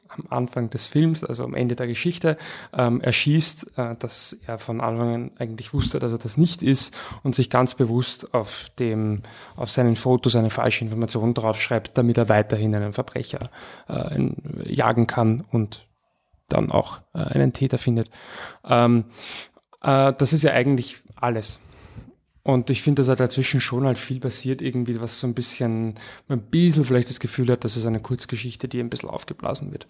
am 0.07 0.25
Anfang 0.29 0.69
des 0.69 0.87
Films, 0.87 1.23
also 1.23 1.43
am 1.43 1.53
Ende 1.53 1.75
der 1.75 1.87
Geschichte, 1.87 2.37
ähm, 2.73 3.01
erschießt, 3.01 3.77
äh, 3.77 3.95
dass 3.97 4.41
er 4.45 4.57
von 4.57 4.81
Anfang 4.81 5.13
an 5.13 5.31
eigentlich 5.37 5.73
wusste, 5.73 5.99
dass 5.99 6.11
er 6.11 6.17
das 6.17 6.37
nicht 6.37 6.63
ist 6.63 6.97
und 7.23 7.35
sich 7.35 7.49
ganz 7.49 7.75
bewusst 7.75 8.33
auf 8.33 8.71
dem, 8.79 9.21
auf 9.55 9.69
seinen 9.69 9.95
Fotos 9.95 10.35
eine 10.35 10.49
falsche 10.49 10.83
Information 10.83 11.33
draufschreibt, 11.33 11.97
damit 11.97 12.17
er 12.17 12.29
weiterhin 12.29 12.75
einen 12.75 12.93
Verbrecher 12.93 13.51
äh, 13.87 14.29
jagen 14.65 15.07
kann 15.07 15.43
und 15.51 15.90
dann 16.51 16.71
auch 16.71 17.01
äh, 17.13 17.19
einen 17.19 17.53
Täter 17.53 17.77
findet. 17.77 18.09
Ähm, 18.63 19.05
äh, 19.81 20.13
das 20.17 20.33
ist 20.33 20.43
ja 20.43 20.51
eigentlich 20.51 20.97
alles. 21.15 21.59
Und 22.43 22.69
ich 22.71 22.81
finde, 22.81 23.01
dass 23.01 23.09
halt 23.09 23.19
dazwischen 23.19 23.61
schon 23.61 23.85
halt 23.85 23.99
viel 23.99 24.19
passiert, 24.19 24.61
irgendwie, 24.61 24.99
was 24.99 25.19
so 25.19 25.27
ein 25.27 25.35
bisschen, 25.35 25.93
ein 26.27 26.41
bisschen 26.41 26.85
vielleicht 26.85 27.09
das 27.09 27.19
Gefühl 27.19 27.51
hat, 27.51 27.63
dass 27.63 27.75
es 27.75 27.85
eine 27.85 27.99
Kurzgeschichte, 27.99 28.67
die 28.67 28.79
ein 28.79 28.89
bisschen 28.89 29.09
aufgeblasen 29.09 29.71
wird. 29.71 29.85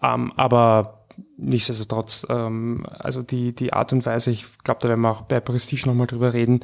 Ähm, 0.00 0.32
aber 0.36 1.04
nichtsdestotrotz, 1.36 2.26
ähm, 2.28 2.86
also 2.90 3.22
die, 3.22 3.54
die 3.54 3.72
Art 3.72 3.92
und 3.92 4.06
Weise, 4.06 4.30
ich 4.30 4.44
glaube, 4.62 4.80
da 4.82 4.88
werden 4.88 5.00
wir 5.00 5.10
auch 5.10 5.22
bei 5.22 5.40
Prestige 5.40 5.86
nochmal 5.86 6.06
drüber 6.06 6.32
reden, 6.32 6.60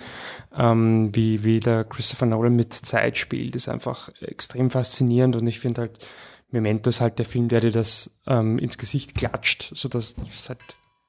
ähm, 0.57 1.15
wie, 1.15 1.43
wie 1.43 1.59
der 1.59 1.85
Christopher 1.85 2.27
Nolan 2.27 2.55
mit 2.55 2.73
Zeit 2.73 3.17
spielt, 3.17 3.57
ist 3.57 3.69
einfach 3.69 4.11
extrem 4.21 4.71
faszinierend 4.71 5.35
und 5.35 5.47
ich 5.47 5.59
finde 5.59 5.83
halt, 5.83 5.99
Memento 6.53 6.91
ist 6.91 7.01
halt 7.01 7.19
der 7.19 7.27
Film, 7.27 7.49
der 7.49 7.61
dir 7.61 7.73
das 7.73 8.21
ähm, 8.27 8.59
ins 8.59 8.79
Gesicht 8.79 9.15
klatscht, 9.15 9.71
sodass 9.75 10.15
das 10.15 10.49
halt 10.49 10.61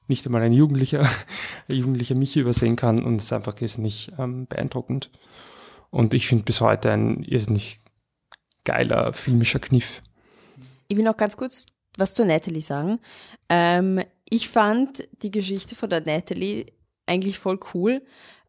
nicht 0.08 0.26
einmal 0.26 0.42
ein 0.42 0.52
Jugendlicher, 0.52 1.02
ein 1.68 1.76
jugendlicher 1.76 2.14
Michi 2.14 2.40
übersehen 2.40 2.76
kann 2.76 3.02
und 3.02 3.20
es 3.20 3.32
einfach 3.32 3.60
ist 3.60 3.78
nicht 3.78 4.12
ähm, 4.18 4.46
beeindruckend. 4.46 5.10
Und 5.90 6.14
ich 6.14 6.26
finde 6.26 6.44
bis 6.44 6.60
heute 6.60 6.90
ein 6.90 7.22
irrsinnig 7.22 7.78
geiler 8.64 9.12
filmischer 9.12 9.60
Kniff. 9.60 10.02
Ich 10.88 10.96
will 10.96 11.04
noch 11.04 11.16
ganz 11.16 11.36
kurz 11.36 11.66
was 11.96 12.14
zu 12.14 12.24
Natalie 12.24 12.60
sagen. 12.60 12.98
Ähm, 13.48 14.02
ich 14.28 14.48
fand 14.48 15.06
die 15.22 15.30
Geschichte 15.30 15.74
von 15.74 15.90
der 15.90 16.00
Natalie 16.00 16.66
eigentlich 17.06 17.38
voll 17.38 17.60
cool 17.74 18.02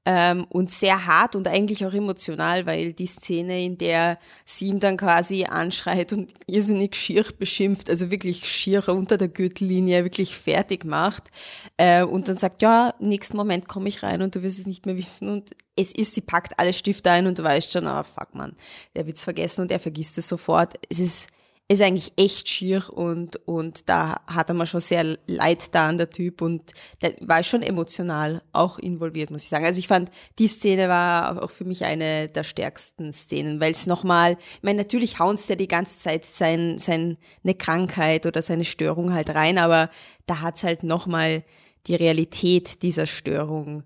ähm, 0.06 0.46
und 0.50 0.70
sehr 0.70 1.08
hart 1.08 1.36
und 1.36 1.48
eigentlich 1.48 1.86
auch 1.86 1.94
emotional, 1.94 2.66
weil 2.66 2.94
die 2.94 3.08
Szene, 3.08 3.64
in 3.64 3.78
der 3.78 4.20
sie 4.46 4.68
ihm 4.68 4.80
dann 4.80 4.98
quasi 4.98 5.46
anschreit 5.46 6.14
und 6.14 6.34
irrsinnig 6.48 6.96
schier 6.96 7.26
beschimpft, 7.38 7.90
also 7.90 8.12
wirklich 8.12 8.46
schier 8.46 8.88
unter 8.90 9.18
der 9.18 9.28
Gürtellinie 9.28 10.04
wirklich 10.04 10.36
fertig 10.36 10.86
macht 10.86 11.32
äh, 11.78 12.04
und 12.04 12.28
dann 12.28 12.38
sagt, 12.38 12.62
ja, 12.62 12.94
nächsten 13.00 13.36
Moment 13.38 13.68
komme 13.68 13.90
ich 13.90 14.04
rein 14.04 14.22
und 14.22 14.36
du 14.36 14.44
wirst 14.44 14.60
es 14.60 14.68
nicht 14.68 14.86
mehr 14.86 14.98
wissen 14.98 15.30
und 15.30 15.52
es 15.76 15.92
ist, 15.92 16.14
sie 16.14 16.22
packt 16.22 16.60
alle 16.60 16.74
Stifte 16.74 17.12
ein 17.12 17.28
und 17.28 17.40
du 17.40 17.44
weißt 17.44 17.74
schon, 17.74 17.88
ah, 17.88 18.04
fuck 18.04 18.34
man, 18.36 18.56
der 18.96 19.08
wird's 19.08 19.24
vergessen 19.24 19.62
und 19.62 19.72
er 19.72 19.80
vergisst 19.80 20.18
es 20.18 20.28
sofort. 20.28 20.76
Es 20.90 21.00
ist 21.00 21.28
ist 21.68 21.82
eigentlich 21.82 22.14
echt 22.16 22.48
schier 22.48 22.84
und, 22.94 23.38
und 23.48 23.90
da 23.90 24.22
hat 24.28 24.50
er 24.50 24.56
mir 24.56 24.68
schon 24.68 24.82
sehr 24.82 25.18
leid 25.26 25.74
da 25.74 25.88
an 25.88 25.98
der 25.98 26.12
Typ 26.12 26.44
und 26.44 26.74
der 27.02 27.16
war 27.22 27.42
schon 27.42 27.64
emotional 27.64 28.44
auch 28.54 28.78
involviert, 28.78 29.32
muss 29.32 29.44
ich 29.44 29.50
sagen. 29.50 29.66
Also 29.66 29.80
ich 29.80 29.88
fand, 29.88 30.12
die 30.38 30.48
Szene 30.48 30.90
war 30.90 31.42
auch 31.42 31.50
für 31.50 31.66
mich 31.66 31.84
eine 31.84 32.28
der 32.28 32.44
stärksten 32.44 33.12
Szenen, 33.14 33.60
weil 33.60 33.72
es 33.72 33.88
nochmal, 33.88 34.34
ich 34.34 34.64
meine, 34.64 34.78
natürlich 34.78 35.18
hauen 35.18 35.40
ja 35.48 35.56
die 35.56 35.68
ganze 35.68 36.00
Zeit 36.00 36.24
sein, 36.24 36.78
seine 36.78 37.18
Krankheit 37.58 38.28
oder 38.28 38.44
seine 38.44 38.66
Störung 38.66 39.12
halt 39.14 39.32
rein, 39.32 39.58
aber 39.58 39.90
da 40.28 40.42
hat's 40.42 40.64
halt 40.64 40.84
nochmal 40.84 41.44
die 41.88 41.96
Realität 41.96 42.84
dieser 42.84 43.08
Störung 43.08 43.84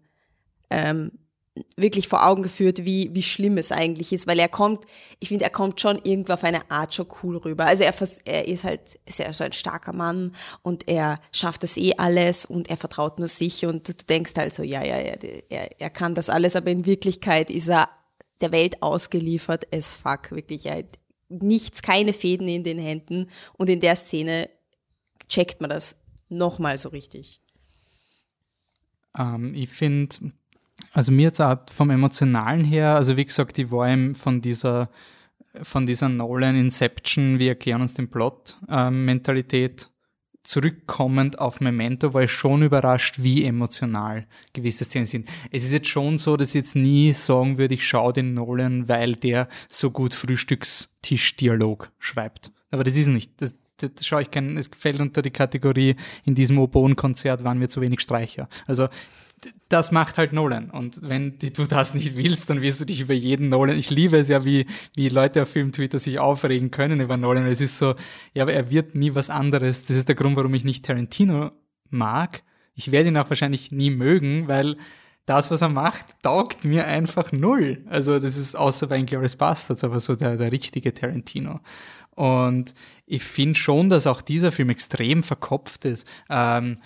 ähm, 0.70 1.12
wirklich 1.76 2.08
vor 2.08 2.26
Augen 2.26 2.44
geführt, 2.44 2.86
wie, 2.86 3.14
wie 3.14 3.24
schlimm 3.24 3.58
es 3.58 3.72
eigentlich 3.72 4.14
ist, 4.14 4.28
weil 4.28 4.40
er 4.40 4.48
kommt, 4.48 4.86
ich 5.20 5.30
finde, 5.30 5.46
er 5.46 5.50
kommt 5.50 5.82
schon 5.82 6.00
irgendwo 6.04 6.34
auf 6.34 6.44
eine 6.44 6.70
Art 6.70 6.94
schon 6.94 7.08
cool 7.24 7.38
rüber. 7.38 7.66
Also 7.66 7.84
er, 7.84 7.94
er 8.26 8.48
ist 8.48 8.64
halt 8.64 9.00
sehr 9.08 9.34
so 9.34 9.44
ein 9.44 9.52
starker 9.52 9.94
Mann 9.94 10.36
und 10.62 10.88
er 10.88 11.20
schafft 11.32 11.64
das 11.64 11.78
eh 11.78 11.94
alles 11.98 12.46
und 12.46 12.70
er 12.70 12.78
vertraut 12.78 13.20
nur 13.20 13.28
sich 13.28 13.66
und 13.66 13.88
du 13.90 13.94
denkst 13.94 14.34
halt 14.38 14.54
so, 14.54 14.64
ja, 14.64 14.84
ja, 14.84 15.00
ja, 15.00 15.16
er, 15.50 15.82
er 15.82 15.90
kann 15.90 16.16
das 16.16 16.30
alles, 16.30 16.56
aber 16.56 16.72
in 16.72 16.86
Wirklichkeit 16.86 17.50
ist 17.50 17.70
er 17.70 17.90
der 18.42 18.52
Welt 18.52 18.82
ausgeliefert 18.82 19.74
as 19.74 19.94
fuck, 19.94 20.32
wirklich. 20.32 20.66
Er 20.68 20.78
hat 20.78 21.00
nichts, 21.28 21.82
keine 21.82 22.14
Fäden 22.14 22.48
in 22.48 22.64
den 22.64 22.80
Händen 22.80 23.30
und 23.58 23.70
in 23.70 23.80
der 23.80 23.96
Szene 23.96 24.50
checkt 25.28 25.62
man 25.62 25.70
das 25.70 25.96
nochmal 26.30 26.78
so 26.78 26.90
richtig. 26.90 27.42
Ähm, 29.18 29.54
ich 29.54 29.70
finde, 29.70 30.32
also 30.94 31.12
mir 31.12 31.24
jetzt 31.24 31.42
auch 31.42 31.58
vom 31.72 31.90
Emotionalen 31.90 32.64
her, 32.64 32.96
also 32.96 33.18
wie 33.18 33.26
gesagt, 33.26 33.58
ich 33.60 33.72
war 33.72 33.90
eben 33.90 34.16
von 34.16 34.42
dieser, 34.42 34.90
von 35.62 35.86
dieser 35.86 36.10
Nolan 36.10 36.56
Inception, 36.56 37.40
wir 37.40 37.50
erklären 37.50 37.82
uns 37.82 37.94
den 37.94 38.10
Plot, 38.10 38.58
ähm, 38.70 39.06
Mentalität 39.06 39.90
zurückkommend 40.44 41.40
auf 41.40 41.60
Memento 41.60 42.14
war 42.14 42.24
ich 42.24 42.32
schon 42.32 42.64
überrascht, 42.64 43.18
wie 43.20 43.44
emotional 43.44 44.26
gewisse 44.54 44.86
Szenen 44.86 45.06
sind. 45.06 45.30
Es 45.52 45.64
ist 45.64 45.74
jetzt 45.74 45.90
schon 45.90 46.18
so, 46.18 46.38
dass 46.38 46.50
ich 46.50 46.56
jetzt 46.56 46.76
nie 46.76 47.14
sagen 47.14 47.58
würde, 47.58 47.76
ich 47.76 47.86
schaue 47.88 48.14
den 48.14 48.34
Nolan, 48.34 48.88
weil 48.88 49.14
der 49.14 49.48
so 49.68 49.92
gut 49.92 50.14
Frühstückstischdialog 50.14 51.92
schreibt. 52.00 52.52
Aber 52.72 52.84
das 52.84 52.96
ist 52.96 53.08
nicht. 53.08 53.40
Das, 53.42 53.54
das, 53.78 54.06
schaue 54.06 54.24
ich 54.24 54.32
kein, 54.32 54.58
es 54.58 54.70
fällt 54.76 55.00
unter 55.00 55.22
die 55.22 55.30
Kategorie, 55.32 55.96
in 56.26 56.36
diesem 56.36 56.58
Oboen-Konzert 56.58 57.44
waren 57.44 57.60
wir 57.60 57.70
zu 57.70 57.82
wenig 57.82 58.00
Streicher. 58.00 58.50
Also 58.66 58.88
das 59.70 59.92
macht 59.92 60.18
halt 60.18 60.34
Nolan. 60.34 60.70
Und 60.70 61.00
wenn 61.04 61.38
du 61.40 61.66
das 61.66 61.94
nicht 61.94 62.16
willst, 62.18 62.50
dann 62.50 62.62
wirst 62.62 62.82
du 62.82 62.86
dich 62.86 63.02
über 63.02 63.14
jeden 63.14 63.50
Nolan. 63.50 63.78
Ich 63.78 63.90
liebe 63.90 64.18
es 64.18 64.28
ja, 64.28 64.44
wie, 64.46 64.66
wie 64.96 65.10
Leute 65.10 65.44
auf 65.44 65.50
Film-Twitter 65.50 66.00
sich 66.00 66.20
aufregen 66.20 66.72
können 66.72 67.00
über 67.02 67.18
Nolan. 67.18 67.46
Es 67.46 67.62
ist 67.62 67.78
so, 67.78 67.96
ja, 68.34 68.44
aber 68.44 68.54
er 68.54 68.70
wird 68.70 68.96
nie 68.96 69.16
was 69.16 69.30
anderes. 69.30 69.86
Das 69.86 69.96
ist 69.96 70.08
der 70.08 70.16
Grund, 70.16 70.36
warum 70.36 70.54
ich 70.54 70.66
nicht 70.66 70.86
Tarantino 70.86 71.52
mag. 71.90 72.44
Ich 72.76 72.92
werde 72.92 73.10
ihn 73.10 73.18
auch 73.18 73.30
wahrscheinlich 73.30 73.72
nie 73.72 73.92
mögen, 73.92 74.48
weil 74.48 74.78
das, 75.26 75.52
was 75.52 75.62
er 75.62 75.70
macht, 75.70 76.22
taugt 76.24 76.66
mir 76.66 76.88
einfach 76.88 77.32
null. 77.32 77.84
Also 77.88 78.18
das 78.18 78.38
ist 78.38 78.56
außer 78.56 78.88
bei 78.88 78.98
Inglourious 78.98 79.36
Bastards, 79.36 79.84
aber 79.84 80.00
so 80.00 80.16
der, 80.16 80.38
der 80.38 80.52
richtige 80.52 80.94
Tarantino. 80.94 81.60
Und 82.16 82.74
ich 83.12 83.24
finde 83.24 83.58
schon, 83.58 83.90
dass 83.90 84.06
auch 84.06 84.22
dieser 84.22 84.52
Film 84.52 84.70
extrem 84.70 85.24
verkopft 85.24 85.86
ist. 85.86 86.08
Ähm, 86.30 86.78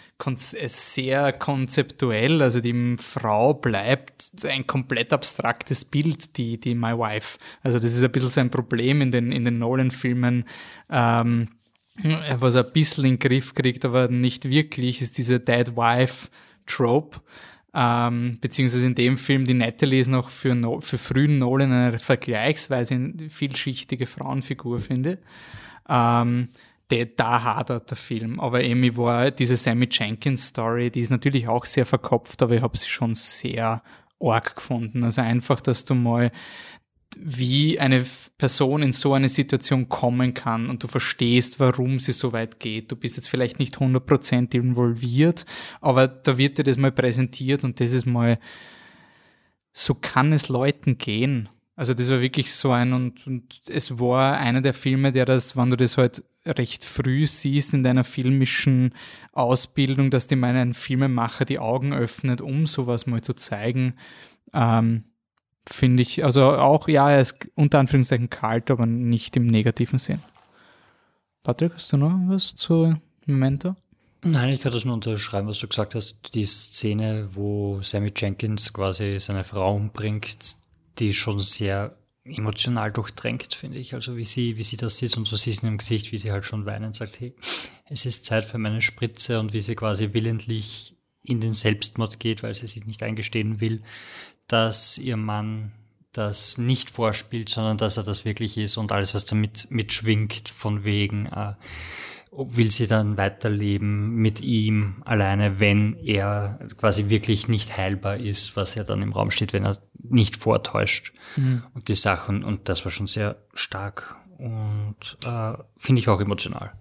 sehr 0.47 1.33
konzeptuell, 1.33 2.41
also 2.41 2.61
die 2.61 2.95
Frau 2.97 3.53
bleibt 3.53 4.31
ein 4.45 4.65
komplett 4.65 5.11
abstraktes 5.11 5.83
Bild, 5.83 6.37
die, 6.37 6.57
die 6.57 6.75
My 6.75 6.97
Wife. 6.97 7.37
Also 7.61 7.77
das 7.77 7.93
ist 7.93 8.03
ein 8.03 8.11
bisschen 8.11 8.29
sein 8.29 8.49
Problem 8.49 9.01
in 9.01 9.11
den, 9.11 9.33
in 9.33 9.43
den 9.43 9.59
Nolan-Filmen. 9.59 10.45
Ähm, 10.89 11.49
was 12.39 12.55
er 12.55 12.65
ein 12.65 12.73
bisschen 12.73 13.03
in 13.03 13.11
den 13.11 13.19
Griff 13.19 13.53
kriegt, 13.53 13.83
aber 13.83 14.07
nicht 14.07 14.49
wirklich, 14.49 15.01
ist 15.01 15.17
diese 15.17 15.41
Dead 15.41 15.75
Wife 15.75 16.29
Trope. 16.65 17.19
Ähm, 17.75 18.37
beziehungsweise 18.39 18.85
in 18.85 18.95
dem 18.95 19.17
Film, 19.17 19.45
die 19.45 19.55
Natalie 19.55 19.99
ist 19.99 20.07
noch 20.07 20.29
für, 20.29 20.55
no 20.55 20.79
für 20.79 20.97
frühen 20.97 21.39
Nolan 21.39 21.71
eine 21.71 21.99
vergleichsweise 21.99 23.13
vielschichtige 23.29 24.05
Frauenfigur, 24.05 24.79
finde. 24.79 25.17
Ähm, 25.87 26.49
der, 26.91 27.05
da 27.05 27.43
hadert 27.43 27.89
der 27.89 27.97
Film. 27.97 28.39
Aber 28.39 28.59
Amy 28.59 28.95
war 28.97 29.31
diese 29.31 29.57
Sammy 29.57 29.87
Jenkins 29.89 30.47
Story, 30.47 30.91
die 30.91 31.01
ist 31.01 31.09
natürlich 31.09 31.47
auch 31.47 31.65
sehr 31.65 31.85
verkopft, 31.85 32.41
aber 32.43 32.55
ich 32.55 32.61
habe 32.61 32.77
sie 32.77 32.89
schon 32.89 33.15
sehr 33.15 33.81
arg 34.19 34.55
gefunden. 34.55 35.03
Also 35.03 35.21
einfach, 35.21 35.59
dass 35.61 35.85
du 35.85 35.95
mal 35.95 36.31
wie 37.17 37.79
eine 37.79 38.05
Person 38.37 38.81
in 38.81 38.91
so 38.91 39.13
eine 39.13 39.29
Situation 39.29 39.89
kommen 39.89 40.33
kann 40.33 40.69
und 40.69 40.83
du 40.83 40.87
verstehst, 40.87 41.59
warum 41.59 41.99
sie 41.99 42.11
so 42.11 42.31
weit 42.31 42.59
geht. 42.59 42.91
Du 42.91 42.95
bist 42.95 43.17
jetzt 43.17 43.29
vielleicht 43.29 43.59
nicht 43.59 43.77
100% 43.77 44.55
involviert, 44.55 45.45
aber 45.81 46.07
da 46.07 46.37
wird 46.37 46.57
dir 46.57 46.63
das 46.63 46.77
mal 46.77 46.91
präsentiert 46.91 47.63
und 47.63 47.79
das 47.79 47.91
ist 47.91 48.05
mal, 48.05 48.39
so 49.71 49.95
kann 49.95 50.33
es 50.33 50.49
Leuten 50.49 50.97
gehen. 50.97 51.49
Also 51.75 51.93
das 51.93 52.09
war 52.09 52.21
wirklich 52.21 52.53
so 52.53 52.71
ein 52.71 52.93
und, 52.93 53.25
und 53.25 53.61
es 53.67 53.99
war 53.99 54.37
einer 54.37 54.61
der 54.61 54.73
Filme, 54.73 55.11
der 55.11 55.25
das, 55.25 55.57
wenn 55.57 55.71
du 55.71 55.75
das 55.75 55.97
halt 55.97 56.23
recht 56.45 56.83
früh 56.83 57.25
siehst 57.25 57.73
in 57.73 57.83
deiner 57.83 58.03
filmischen 58.03 58.93
Ausbildung, 59.31 60.11
dass 60.11 60.27
dir 60.27 60.41
ein 60.43 60.73
Filmemacher 60.73 61.45
die 61.45 61.59
Augen 61.59 61.93
öffnet, 61.93 62.41
um 62.41 62.67
sowas 62.67 63.07
mal 63.07 63.21
zu 63.21 63.33
zeigen. 63.33 63.95
Ähm, 64.53 65.05
finde 65.67 66.03
ich, 66.03 66.23
also 66.23 66.43
auch, 66.51 66.87
ja, 66.87 67.09
er 67.09 67.21
ist 67.21 67.47
unter 67.55 67.79
Anführungszeichen 67.79 68.29
kalt, 68.29 68.69
aber 68.69 68.85
nicht 68.85 69.35
im 69.35 69.47
negativen 69.47 69.97
Sinn. 69.97 70.19
Patrick, 71.41 71.73
hast 71.73 71.91
du 71.91 71.97
noch 71.97 72.13
was 72.27 72.55
zu 72.55 72.95
Memento? 73.25 73.75
Nein, 74.21 74.53
ich 74.53 74.61
kann 74.61 74.71
das 74.71 74.85
nur 74.85 74.93
unterschreiben, 74.93 75.47
was 75.47 75.59
du 75.59 75.67
gesagt 75.67 75.95
hast. 75.95 76.33
Die 76.33 76.45
Szene, 76.45 77.29
wo 77.33 77.81
Sammy 77.81 78.11
Jenkins 78.15 78.71
quasi 78.71 79.19
seine 79.19 79.43
Frau 79.43 79.75
umbringt, 79.75 80.55
die 80.99 81.13
schon 81.13 81.39
sehr 81.39 81.97
emotional 82.25 82.91
durchdrängt, 82.91 83.53
finde 83.53 83.77
ich. 83.77 83.93
Also 83.93 84.15
wie 84.15 84.23
sie, 84.23 84.57
wie 84.57 84.63
sie 84.63 84.77
das 84.77 84.97
sieht 84.97 85.15
und 85.17 85.27
so 85.27 85.35
siehst 85.35 85.63
in 85.63 85.69
ihrem 85.69 85.77
Gesicht, 85.77 86.11
wie 86.11 86.17
sie 86.17 86.31
halt 86.31 86.45
schon 86.45 86.65
weinend 86.65 86.95
sagt, 86.95 87.19
hey, 87.19 87.35
es 87.89 88.05
ist 88.05 88.25
Zeit 88.25 88.45
für 88.45 88.57
meine 88.57 88.81
Spritze 88.81 89.39
und 89.39 89.53
wie 89.53 89.61
sie 89.61 89.75
quasi 89.75 90.13
willentlich 90.13 90.95
in 91.21 91.39
den 91.39 91.51
Selbstmord 91.51 92.19
geht, 92.19 92.43
weil 92.43 92.53
sie 92.53 92.67
sich 92.67 92.85
nicht 92.85 93.03
eingestehen 93.03 93.59
will, 93.59 93.81
dass 94.47 94.97
ihr 94.97 95.17
Mann 95.17 95.71
das 96.11 96.57
nicht 96.57 96.91
vorspielt, 96.91 97.49
sondern 97.49 97.77
dass 97.77 97.97
er 97.97 98.03
das 98.03 98.23
wirklich 98.23 98.57
ist 98.57 98.77
und 98.77 98.91
alles, 98.91 99.13
was 99.13 99.25
damit 99.25 99.67
mitschwingt, 99.71 100.47
von 100.47 100.83
wegen, 100.83 101.25
äh, 101.25 101.53
will 102.31 102.71
sie 102.71 102.87
dann 102.87 103.17
weiterleben 103.17 104.15
mit 104.15 104.41
ihm 104.41 105.01
alleine, 105.05 105.59
wenn 105.59 105.95
er 105.95 106.59
quasi 106.77 107.09
wirklich 107.09 107.47
nicht 107.47 107.77
heilbar 107.77 108.17
ist, 108.17 108.55
was 108.55 108.75
ja 108.75 108.83
dann 108.83 109.01
im 109.01 109.13
Raum 109.13 109.31
steht, 109.31 109.53
wenn 109.53 109.65
er 109.65 109.77
nicht 110.03 110.37
vortäuscht 110.37 111.13
mhm. 111.35 111.63
und 111.73 111.87
die 111.87 111.95
Sachen. 111.95 112.43
Und 112.43 112.69
das 112.69 112.85
war 112.85 112.91
schon 112.91 113.07
sehr 113.07 113.37
stark 113.53 114.15
und 114.37 115.17
äh, 115.25 115.53
finde 115.77 115.99
ich 115.99 116.09
auch 116.09 116.19
emotional. 116.19 116.71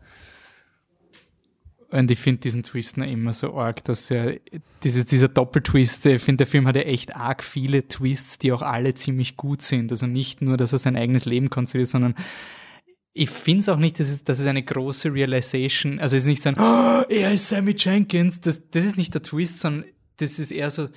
Und 1.90 2.10
ich 2.10 2.18
finde 2.18 2.40
diesen 2.40 2.62
Twist 2.62 2.96
noch 2.96 3.06
immer 3.06 3.34
so 3.34 3.54
arg, 3.54 3.84
dass 3.84 4.10
er, 4.10 4.40
dieses, 4.82 5.04
dieser 5.04 5.28
Doppeltwist, 5.28 6.06
ich 6.06 6.22
finde, 6.22 6.38
der 6.38 6.46
Film 6.46 6.66
hat 6.66 6.74
ja 6.74 6.82
echt 6.82 7.14
arg 7.14 7.42
viele 7.42 7.86
Twists, 7.86 8.38
die 8.38 8.50
auch 8.50 8.62
alle 8.62 8.94
ziemlich 8.94 9.36
gut 9.36 9.60
sind. 9.60 9.92
Also 9.92 10.06
nicht 10.06 10.40
nur, 10.40 10.56
dass 10.56 10.72
er 10.72 10.78
sein 10.78 10.96
eigenes 10.96 11.26
Leben 11.26 11.50
konstruiert, 11.50 11.88
sondern 11.88 12.14
ich 13.12 13.28
finde 13.28 13.60
es 13.60 13.68
auch 13.68 13.76
nicht, 13.76 14.00
dass 14.00 14.08
es, 14.08 14.24
dass 14.24 14.38
es 14.38 14.46
eine 14.46 14.62
große 14.62 15.12
Realization, 15.12 16.00
also 16.00 16.16
es 16.16 16.22
ist 16.22 16.28
nicht 16.28 16.42
so 16.42 16.48
ein, 16.48 16.56
oh, 16.58 17.04
er 17.10 17.32
ist 17.32 17.50
Sammy 17.50 17.74
Jenkins, 17.76 18.40
das, 18.40 18.70
das 18.70 18.86
ist 18.86 18.96
nicht 18.96 19.12
der 19.12 19.22
Twist, 19.22 19.60
sondern 19.60 19.84
das 20.16 20.38
ist 20.38 20.50
eher 20.50 20.70
so, 20.70 20.88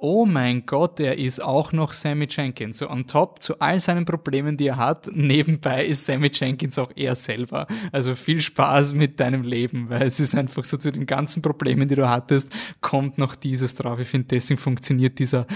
oh 0.00 0.24
mein 0.24 0.64
Gott, 0.66 0.98
er 0.98 1.18
ist 1.18 1.40
auch 1.40 1.72
noch 1.72 1.92
Sammy 1.92 2.26
Jenkins. 2.28 2.78
So 2.78 2.88
on 2.88 3.06
top 3.06 3.42
zu 3.42 3.58
all 3.60 3.78
seinen 3.78 4.04
Problemen, 4.04 4.56
die 4.56 4.68
er 4.68 4.76
hat, 4.76 5.10
nebenbei 5.12 5.84
ist 5.84 6.06
Sammy 6.06 6.30
Jenkins 6.32 6.78
auch 6.78 6.90
er 6.96 7.14
selber. 7.14 7.66
Also 7.92 8.14
viel 8.14 8.40
Spaß 8.40 8.94
mit 8.94 9.20
deinem 9.20 9.42
Leben, 9.42 9.90
weil 9.90 10.02
es 10.02 10.18
ist 10.18 10.34
einfach 10.34 10.64
so 10.64 10.76
zu 10.76 10.90
den 10.90 11.06
ganzen 11.06 11.42
Problemen, 11.42 11.86
die 11.86 11.94
du 11.94 12.08
hattest, 12.08 12.52
kommt 12.80 13.18
noch 13.18 13.34
dieses 13.34 13.74
drauf. 13.74 14.00
Ich 14.00 14.08
finde, 14.08 14.28
deswegen 14.28 14.58
funktioniert 14.58 15.18
dieser, 15.18 15.46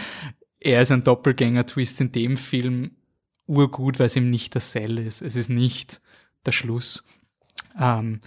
er 0.61 0.83
ist 0.83 0.93
ein 0.93 1.05
Doppelgänger-Twist 1.05 2.01
in 2.03 2.13
dem 2.13 2.37
Film 2.37 2.93
urgut, 3.47 3.99
weil 3.99 4.07
es 4.07 4.17
eben 4.17 4.31
nicht 4.31 4.55
das 4.55 4.71
Cell 4.73 4.99
ist. 4.99 5.23
Es 5.23 5.37
ist 5.37 5.49
nicht 5.49 6.01
der 6.45 6.53
Schluss. 6.53 7.05
Ähm, 7.81 8.21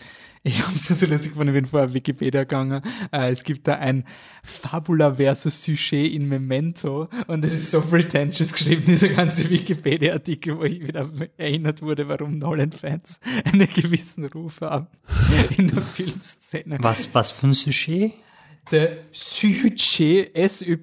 ich 0.47 0.65
habe 0.65 0.75
es 0.77 0.87
so 0.87 1.07
gefunden, 1.07 1.49
ich 1.49 1.61
bin 1.61 1.65
vorher 1.65 1.93
Wikipedia 1.93 2.41
gegangen. 2.41 2.81
Äh, 3.11 3.31
es 3.31 3.43
gibt 3.43 3.67
da 3.67 3.75
ein 3.75 4.05
Fabula 4.43 5.15
versus 5.15 5.61
Sujet 5.63 6.13
in 6.13 6.27
Memento 6.27 7.09
und 7.27 7.43
es 7.43 7.53
ist 7.53 7.71
so 7.71 7.81
pretentious 7.81 8.53
geschrieben, 8.53 8.83
dieser 8.85 9.09
ganze 9.09 9.49
Wikipedia-Artikel, 9.49 10.57
wo 10.57 10.63
ich 10.63 10.87
wieder 10.87 11.09
erinnert 11.37 11.81
wurde, 11.81 12.07
warum 12.07 12.35
Nolan-Fans 12.35 13.19
einen 13.51 13.67
gewissen 13.67 14.25
Ruf 14.25 14.61
haben 14.61 14.87
in 15.57 15.67
der 15.67 15.81
Filmszene. 15.81 16.77
Was, 16.81 17.13
was 17.13 17.31
für 17.31 17.47
ein 17.47 17.53
Sujet? 17.53 18.13
The 18.70 18.97
sujet, 19.13 20.30
S-Y-U-Z-H-E-T 20.36 20.82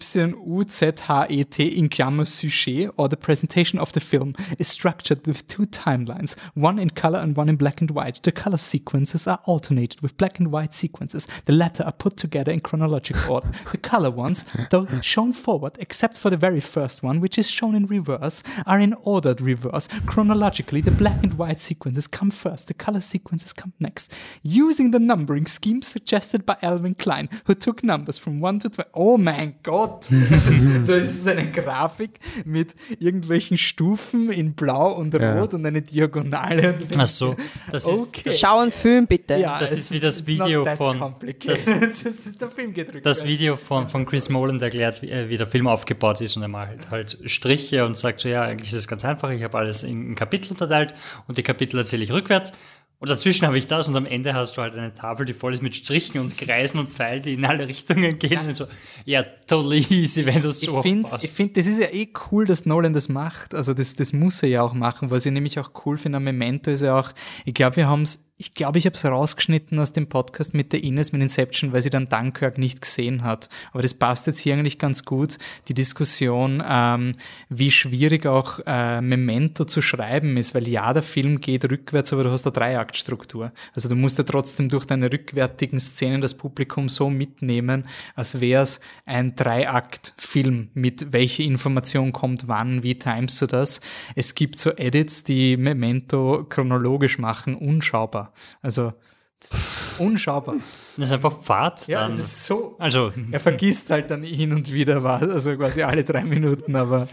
in 1.78 1.89
Klammer 1.91 2.26
sujet, 2.26 2.91
or 2.97 3.09
the 3.11 3.16
presentation 3.18 3.78
of 3.78 3.93
the 3.93 4.01
film, 4.01 4.35
is 4.59 4.68
structured 4.68 5.26
with 5.26 5.47
two 5.47 5.64
timelines, 5.64 6.35
one 6.55 6.78
in 6.78 6.89
color 6.89 7.18
and 7.18 7.37
one 7.37 7.51
in 7.51 7.57
black 7.57 7.82
and 7.82 7.91
white. 7.91 8.22
The 8.22 8.32
color 8.32 8.57
sequences 8.57 9.26
are 9.26 9.41
alternated 9.45 10.01
with 10.01 10.16
black 10.16 10.39
and 10.39 10.51
white 10.51 10.72
sequences. 10.72 11.28
The 11.45 11.53
latter 11.53 11.85
are 11.85 11.93
put 11.93 12.16
together 12.16 12.53
in 12.53 12.61
chronological 12.61 13.35
order. 13.35 13.51
The 13.70 13.76
color 13.76 14.11
ones, 14.11 14.49
though 14.70 14.89
shown 15.03 15.35
forward, 15.35 15.76
except 15.78 16.16
for 16.16 16.30
the 16.30 16.39
very 16.39 16.61
first 16.61 17.03
one, 17.03 17.20
which 17.20 17.37
is 17.37 17.51
shown 17.51 17.74
in 17.74 17.85
reverse, 17.87 18.43
are 18.64 18.80
in 18.80 18.95
ordered 19.03 19.43
reverse. 19.43 19.89
Chronologically, 20.07 20.80
the 20.80 20.91
black 20.91 21.22
and 21.22 21.35
white 21.35 21.61
sequences 21.61 22.07
come 22.07 22.30
first, 22.30 22.68
the 22.68 22.74
color 22.74 23.03
sequences 23.03 23.53
come 23.53 23.74
next. 23.78 24.16
Using 24.43 24.91
the 24.91 24.99
numbering 24.99 25.45
scheme 25.45 25.82
suggested 25.82 26.47
by 26.47 26.57
Alvin 26.62 26.95
Klein, 26.95 27.28
who 27.45 27.55
took 27.55 27.74
numbers 27.83 28.18
from 28.18 28.43
1 28.45 28.61
to 28.61 28.68
12. 28.68 28.89
Oh 28.93 29.16
mein 29.16 29.55
Gott! 29.62 30.09
das 30.87 31.09
ist 31.11 31.29
eine 31.29 31.51
Grafik 31.51 32.20
mit 32.45 32.75
irgendwelchen 32.99 33.59
Stufen 33.59 34.31
in 34.31 34.55
Blau 34.55 34.93
und 34.93 35.14
Rot 35.14 35.55
und 35.55 35.66
eine 35.66 35.83
Diagonale. 35.83 36.75
Und 36.75 36.97
Ach 36.99 37.07
so, 37.07 37.37
das 37.70 37.87
ist, 37.87 38.09
okay. 38.09 38.31
Schau 38.31 38.61
einen 38.61 38.70
Film 38.70 39.07
bitte. 39.07 39.37
Ja, 39.37 39.59
das 39.59 39.72
ist 39.72 39.93
wie 39.93 40.01
das 40.01 40.27
Video 40.27 40.64
von- 40.77 41.14
das- 41.47 41.64
Das, 41.81 42.03
ist 42.03 42.41
der 42.41 42.51
Film 42.51 42.72
gedrückt. 42.75 43.05
das 43.07 43.25
Video 43.25 43.57
von, 43.57 43.89
von 43.89 44.05
Chris 44.05 44.29
Moland 44.29 44.61
erklärt, 44.62 45.03
wie, 45.03 45.11
äh, 45.11 45.29
wie 45.29 45.37
der 45.37 45.47
Film 45.47 45.66
aufgebaut 45.66 46.20
ist 46.20 46.37
und 46.37 46.43
er 46.43 46.49
macht 46.49 46.91
halt 46.91 47.18
Striche 47.27 47.85
und 47.85 47.97
sagt 47.99 48.20
so, 48.20 48.29
ja, 48.29 48.43
eigentlich 48.43 48.68
ist 48.70 48.77
es 48.79 48.89
ganz 48.89 49.05
einfach, 49.05 49.31
ich 49.31 49.43
habe 49.43 49.57
alles 49.59 49.83
in, 49.83 50.09
in 50.09 50.14
Kapitel 50.14 50.53
unterteilt 50.53 50.95
und 51.27 51.39
die 51.39 51.43
Kapitel 51.43 51.79
erzähle 51.79 52.03
ich 52.05 52.12
rückwärts 52.12 52.53
und 53.01 53.11
dazwischen 53.11 53.47
habe 53.47 53.59
ich 53.59 53.66
das 53.66 53.88
und 53.88 53.97
am 53.97 54.07
Ende 54.07 54.34
hast 54.34 54.57
du 54.57 54.62
halt 54.62 54.74
eine 54.74 54.95
Tafel, 54.95 55.26
die 55.26 55.34
voll 55.34 55.53
ist 55.53 55.62
mit 55.62 55.76
Strichen 55.76 56.20
und 56.20 56.38
Kreisen 56.38 56.78
und 56.78 56.90
Pfeilen, 56.90 57.22
die 57.22 57.34
in 57.34 57.45
alle 57.45 57.66
Richtungen 57.66 58.18
gehen 58.18 58.47
und 58.47 58.55
so, 58.55 58.66
ja, 59.05 59.22
totally 59.22 59.84
easy, 59.90 60.24
wenn 60.24 60.40
du 60.40 60.49
es 60.49 60.61
so 60.61 60.76
ich 60.76 60.82
finde, 60.82 61.05
aufbaust. 61.07 61.24
ich 61.24 61.30
find, 61.30 61.57
das 61.57 61.66
ist 61.66 61.80
ja 61.80 61.88
eh 61.88 62.09
cool, 62.30 62.47
dass 62.47 62.66
Nolan 62.66 62.92
das 62.92 63.09
macht. 63.09 63.55
Also 63.55 63.74
das, 63.74 63.95
das 63.97 64.12
muss 64.12 64.42
er 64.42 64.49
ja 64.49 64.62
auch 64.62 64.72
machen. 64.72 65.11
Was 65.11 65.26
ich 65.26 65.32
nämlich 65.32 65.59
auch 65.59 65.70
cool 65.84 65.99
finde 65.99 66.16
am 66.16 66.24
Memento 66.24 66.70
ist 66.70 66.82
ja 66.82 66.99
auch, 66.99 67.11
ich 67.45 67.55
glaube, 67.55 67.76
wir 67.76 67.88
haben 67.88 68.03
es, 68.03 68.32
ich 68.37 68.53
glaube, 68.55 68.78
ich 68.78 68.87
habe 68.87 68.97
es 68.97 69.05
rausgeschnitten 69.05 69.78
aus 69.78 69.93
dem 69.93 70.09
Podcast 70.09 70.55
mit 70.55 70.72
der 70.72 70.82
Ines 70.82 71.12
mit 71.12 71.22
Inception, 71.22 71.72
weil 71.72 71.82
sie 71.82 71.91
dann 71.91 72.09
Dunkirk 72.09 72.59
nicht 72.59 72.80
gesehen 72.80 73.22
hat. 73.22 73.49
Aber 73.72 73.82
das 73.82 73.95
passt 73.95 74.26
jetzt 74.26 74.41
hier 74.41 74.55
eigentlich 74.55 74.80
ganz 74.80 75.05
gut, 75.05 75.39
die 75.68 75.74
Diskussion, 75.74 76.61
ähm, 76.66 77.14
wie 77.49 77.70
schwierig 77.70 78.26
auch 78.26 78.59
äh, 78.66 79.01
Memento 79.01 79.64
zu 79.64 79.80
schreiben 79.80 80.37
ist, 80.37 80.53
weil 80.53 80.66
ja, 80.66 80.93
der 80.93 81.03
Film 81.03 81.41
geht 81.41 81.70
rückwärts, 81.70 82.12
aber 82.12 82.24
du 82.24 82.32
hast 82.32 82.45
eine 82.45 82.53
Dreiaktstruktur. 82.53 83.53
Also 83.72 83.89
du 83.89 83.95
musst 83.95 84.18
ja 84.18 84.24
trotzdem 84.24 84.68
durch 84.68 84.87
deine 84.87 85.12
rückwärtigen 85.12 85.78
Szenen 85.78 86.20
das 86.20 86.37
Publikum 86.37 86.89
so 86.89 87.11
mitnehmen, 87.11 87.85
als 88.16 88.41
wäre 88.41 88.64
es 88.64 88.80
ein 89.07 89.37
Dreiakt-Film 89.37 90.70
mit 90.74 91.12
welche 91.12 91.45
Information 91.45 92.11
kommt 92.11 92.49
wann, 92.49 92.82
wie 92.82 92.99
timest 92.99 93.41
du 93.43 93.47
das. 93.47 93.80
Es 94.16 94.35
gibt 94.35 94.59
so 94.59 94.72
Edits, 94.76 95.22
die 95.22 95.57
Memento 95.57 96.45
chronologisch 96.49 97.18
machen, 97.18 97.55
unschaubar. 97.55 98.24
Also 98.62 98.93
das 99.41 99.51
ist 99.53 100.01
unschaubar. 100.01 100.57
Das 100.97 101.07
ist 101.07 101.12
einfach 101.12 101.39
Fahrt 101.43 101.87
Ja, 101.89 102.09
es 102.09 102.18
ist 102.18 102.47
so. 102.47 102.77
also, 102.79 103.12
Er 103.31 103.41
vergisst 103.41 103.91
halt 103.91 104.11
dann 104.11 104.22
hin 104.22 104.53
und 104.53 104.72
wieder 104.72 105.03
was, 105.05 105.22
also 105.22 105.57
quasi 105.57 105.83
alle 105.83 106.03
drei 106.05 106.25
Minuten, 106.25 106.75
aber 106.77 107.07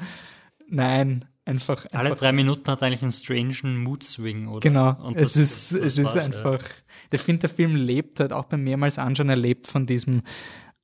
nein, 0.70 1.26
einfach. 1.46 1.86
alle 1.92 2.06
einfach 2.06 2.20
drei 2.20 2.32
Minuten 2.32 2.70
hat 2.72 2.84
eigentlich 2.84 3.02
einen 3.02 3.12
strangen 3.12 3.84
Mood-Swing, 3.84 4.48
oder? 4.48 4.60
Genau, 4.62 4.96
Und 5.04 5.18
es 5.18 5.34
das- 5.34 5.36
ist, 5.36 5.74
das 5.74 5.82
es 5.82 5.98
ist 5.98 6.06
war's, 6.16 6.30
ja. 6.30 6.36
einfach, 6.38 6.64
ich 7.12 7.22
finde, 7.22 7.42
der 7.42 7.50
Film 7.50 7.76
lebt 7.76 8.20
halt 8.22 8.32
auch 8.32 8.46
beim 8.46 8.64
mehrmals 8.64 8.98
anschauen, 8.98 9.28
er 9.30 9.36
lebt 9.36 9.68
von 9.68 9.86
diesem, 9.86 10.22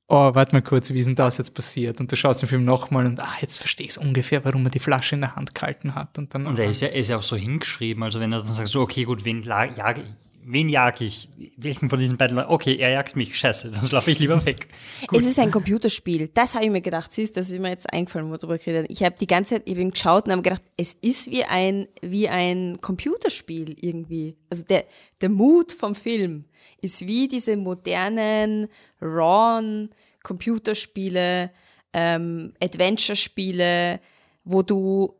oh, 0.08 0.34
warte 0.34 0.54
mal 0.54 0.62
kurz, 0.62 0.92
wie 0.92 0.98
ist 0.98 1.06
denn 1.06 1.14
das 1.14 1.38
jetzt 1.38 1.54
passiert? 1.54 2.00
Und 2.00 2.10
du 2.10 2.16
schaust 2.16 2.42
den 2.42 2.48
Film 2.48 2.64
nochmal 2.64 3.06
und, 3.06 3.20
ah, 3.20 3.34
jetzt 3.40 3.58
verstehe 3.58 3.86
ich 3.86 3.98
ungefähr, 3.98 4.44
warum 4.44 4.64
er 4.64 4.70
die 4.70 4.78
Flasche 4.78 5.14
in 5.14 5.20
der 5.20 5.36
Hand 5.36 5.54
gehalten 5.54 5.94
hat. 5.94 6.18
Und 6.18 6.34
dann, 6.34 6.46
Und 6.46 6.58
er 6.58 6.66
ist, 6.66 6.80
ja, 6.80 6.88
ist 6.88 7.10
ja 7.10 7.18
auch 7.18 7.22
so 7.22 7.36
hingeschrieben, 7.36 8.02
also 8.02 8.18
wenn 8.18 8.32
er 8.32 8.38
dann 8.38 8.50
sagt, 8.50 8.68
so, 8.68 8.80
okay, 8.80 9.04
gut, 9.04 9.24
wen 9.24 9.42
jage 9.42 10.02
ich? 10.02 10.37
Wen 10.50 10.70
jag 10.70 11.02
ich? 11.02 11.28
Welchen 11.58 11.90
von 11.90 11.98
diesen 11.98 12.16
beiden? 12.16 12.38
Okay, 12.38 12.76
er 12.76 12.88
jagt 12.88 13.16
mich. 13.16 13.38
Scheiße, 13.38 13.70
dann 13.70 13.86
laufe 13.90 14.10
ich 14.10 14.18
lieber 14.18 14.46
weg. 14.46 14.68
Es 15.12 15.26
ist 15.26 15.38
ein 15.38 15.50
Computerspiel. 15.50 16.28
Das 16.28 16.54
habe 16.54 16.64
ich 16.64 16.70
mir 16.70 16.80
gedacht. 16.80 17.12
Siehst, 17.12 17.36
das 17.36 17.50
ist 17.50 17.58
mir 17.58 17.68
jetzt 17.68 17.92
eingefallen, 17.92 18.28
wo 18.28 18.32
wir 18.32 18.38
drüber 18.38 18.56
geredet 18.56 18.84
haben. 18.84 18.92
Ich 18.92 19.02
habe 19.02 19.14
die 19.20 19.26
ganze 19.26 19.56
Zeit 19.56 19.68
eben 19.68 19.90
geschaut 19.90 20.24
und 20.24 20.32
habe 20.32 20.40
gedacht, 20.40 20.62
es 20.78 20.94
ist 20.94 21.30
wie 21.30 21.44
ein, 21.44 21.86
wie 22.00 22.30
ein 22.30 22.80
Computerspiel 22.80 23.76
irgendwie. 23.78 24.36
Also 24.48 24.64
der, 24.64 24.84
der 25.20 25.28
Mut 25.28 25.72
vom 25.72 25.94
Film 25.94 26.46
ist 26.80 27.06
wie 27.06 27.28
diese 27.28 27.58
modernen, 27.58 28.68
rawen 29.02 29.90
Computerspiele, 30.22 31.50
ähm, 31.92 32.54
Adventure-Spiele, 32.62 34.00
wo 34.44 34.62
du 34.62 35.14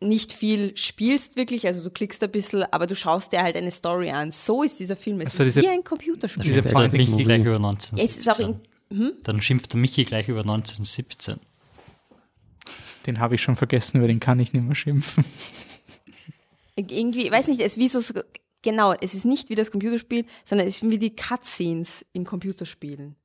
nicht 0.00 0.32
viel 0.32 0.76
spielst 0.76 1.36
wirklich, 1.36 1.66
also 1.66 1.82
du 1.82 1.90
klickst 1.90 2.22
ein 2.22 2.30
bisschen, 2.30 2.62
aber 2.72 2.86
du 2.86 2.94
schaust 2.94 3.32
dir 3.32 3.42
halt 3.42 3.56
eine 3.56 3.70
Story 3.70 4.10
an. 4.10 4.30
So 4.32 4.62
ist 4.62 4.78
dieser 4.80 4.96
Film. 4.96 5.20
Es 5.20 5.32
Also 5.32 5.44
ist 5.44 5.56
diese- 5.56 5.66
wie 5.66 5.70
ein 5.70 5.82
Computerspiel. 5.84 6.42
diese 6.44 6.62
Michi 6.62 7.10
Movie. 7.10 7.24
gleich 7.24 7.40
über 7.40 7.54
Es 7.54 7.60
1917. 7.60 8.20
ist 8.20 8.28
auch 8.28 8.38
in, 8.90 9.12
Dann 9.24 9.40
schimpft 9.40 9.72
der 9.72 9.80
Michi 9.80 10.04
gleich 10.04 10.28
über 10.28 10.40
1917. 10.44 11.40
den 13.06 13.18
habe 13.20 13.34
ich 13.36 13.42
schon 13.42 13.56
vergessen, 13.56 13.98
über 13.98 14.06
den 14.08 14.20
kann 14.20 14.38
ich 14.38 14.52
nicht 14.52 14.62
mehr 14.64 14.74
schimpfen. 14.76 15.24
irgendwie, 16.76 17.26
ich 17.26 17.32
weiß 17.32 17.48
nicht, 17.48 17.60
es 17.60 17.72
ist 17.76 17.78
wie 17.78 17.88
so, 17.88 18.00
genau, 18.62 18.92
es 19.00 19.14
ist 19.14 19.24
nicht 19.24 19.48
wie 19.50 19.54
das 19.54 19.70
Computerspiel, 19.70 20.24
sondern 20.44 20.66
es 20.68 20.78
sind 20.78 20.90
wie 20.90 20.98
die 20.98 21.14
Cutscenes 21.16 22.06
in 22.12 22.24
Computerspielen. 22.24 23.16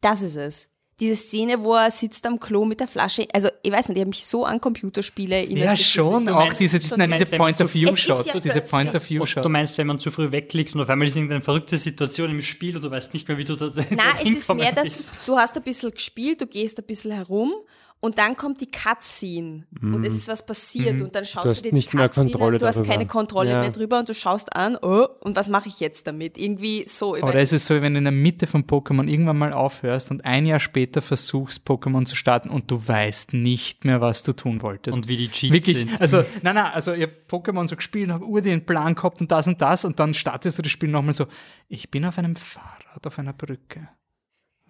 Das 0.00 0.22
ist 0.22 0.36
es. 0.36 0.68
Diese 1.00 1.16
Szene, 1.16 1.62
wo 1.62 1.74
er 1.74 1.90
sitzt 1.90 2.26
am 2.26 2.38
Klo 2.38 2.66
mit 2.66 2.78
der 2.78 2.86
Flasche, 2.86 3.26
also 3.32 3.48
ich 3.62 3.72
weiß 3.72 3.88
nicht, 3.88 3.96
ich 3.96 4.02
habe 4.02 4.10
mich 4.10 4.24
so 4.24 4.44
an 4.44 4.60
Computerspiele 4.60 5.34
erinnert. 5.34 5.64
Ja, 5.64 5.76
schon, 5.76 6.28
auch 6.28 6.34
meinst, 6.36 6.60
diese, 6.60 6.78
schon- 6.80 6.98
nein, 6.98 7.10
diese 7.10 7.36
Point-of-View-Shots, 7.36 8.26
ja 8.34 8.40
diese 8.40 8.60
Point-of-View-Shots. 8.60 9.42
Du 9.42 9.48
meinst, 9.48 9.78
wenn 9.78 9.86
man 9.86 9.98
zu 9.98 10.10
früh 10.10 10.30
wegklickt 10.30 10.74
und 10.74 10.82
auf 10.82 10.90
einmal 10.90 11.08
ist 11.08 11.16
irgendeine 11.16 11.40
verrückte 11.40 11.78
Situation 11.78 12.30
im 12.30 12.42
Spiel 12.42 12.76
und 12.76 12.84
du 12.84 12.90
weißt 12.90 13.14
nicht 13.14 13.26
mehr, 13.28 13.38
wie 13.38 13.44
du 13.44 13.56
da 13.56 13.72
Na, 13.90 14.02
es 14.22 14.28
ist 14.30 14.54
mehr, 14.54 14.72
dass 14.72 15.10
du 15.26 15.36
hast 15.36 15.56
ein 15.56 15.62
bisschen 15.62 15.90
gespielt, 15.90 16.40
du 16.42 16.46
gehst 16.46 16.78
ein 16.78 16.84
bisschen 16.84 17.12
herum 17.12 17.52
und 18.02 18.16
dann 18.18 18.34
kommt 18.34 18.60
die 18.62 18.70
Cutscene 18.70 19.66
und 19.82 20.04
es 20.06 20.14
ist 20.14 20.28
was 20.28 20.44
passiert 20.46 21.00
und 21.02 21.14
dann 21.14 21.24
schaust. 21.26 21.44
Du 21.44 21.48
du, 21.48 21.50
hast 21.50 21.64
dir 21.64 21.68
die 21.68 21.74
nicht 21.74 21.92
mehr 21.92 22.08
Cutscene 22.08 22.30
Kontrolle 22.30 22.52
an, 22.54 22.58
du 22.58 22.66
hast 22.66 22.76
darüber. 22.76 22.90
keine 22.92 23.06
Kontrolle 23.06 23.50
Ja. 23.50 23.60
mehr 23.60 23.70
drüber 23.70 23.98
und 23.98 24.08
du 24.08 24.14
schaust 24.14 24.56
an, 24.56 24.78
oh, 24.80 25.06
und 25.20 25.36
was 25.36 25.48
mache 25.50 25.68
ich 25.68 25.80
jetzt 25.80 26.06
damit? 26.06 26.38
Irgendwie 26.38 26.84
so. 26.88 27.14
Oder 27.14 27.34
weiß 27.34 27.52
ist 27.52 27.62
es 27.62 27.66
so, 27.66 27.82
wenn 27.82 27.92
du 27.92 27.98
in 27.98 28.04
der 28.04 28.12
Mitte 28.12 28.46
von 28.46 28.64
Pokémon 28.64 29.06
irgendwann 29.06 29.36
mal 29.38 29.52
aufhörst 29.52 30.10
und 30.10 30.24
ein 30.24 30.46
Jahr 30.46 30.60
später 30.60 31.02
versuchst, 31.02 31.66
Pokémon 31.68 32.06
zu 32.06 32.16
starten 32.16 32.48
und 32.48 32.70
du 32.70 32.88
weißt 32.88 33.34
nicht 33.34 33.84
mehr, 33.84 34.00
was 34.00 34.22
du 34.22 34.32
tun 34.32 34.62
wolltest? 34.62 34.96
Und 34.96 35.06
wie 35.06 35.16
die 35.18 35.28
Cheats 35.28 35.52
Wirklich, 35.52 35.78
sind. 35.78 36.00
also, 36.00 36.24
nein, 36.42 36.54
nein, 36.54 36.72
also 36.72 36.92
ich 36.94 37.02
habe 37.02 37.12
Pokémon 37.30 37.68
so 37.68 37.76
gespielt 37.76 38.08
und 38.08 38.14
habe 38.14 38.24
ur 38.26 38.40
den 38.40 38.64
Plan 38.64 38.94
gehabt 38.94 39.20
und 39.20 39.30
das 39.30 39.46
und 39.46 39.60
das 39.60 39.84
und 39.84 40.00
dann 40.00 40.14
startest 40.14 40.56
du 40.58 40.62
das 40.62 40.72
Spiel 40.72 40.88
nochmal 40.88 41.12
so, 41.12 41.26
ich 41.68 41.90
bin 41.90 42.04
auf 42.06 42.16
einem 42.18 42.34
Fahrrad 42.34 43.06
auf 43.06 43.18
einer 43.18 43.34
Brücke. 43.34 43.88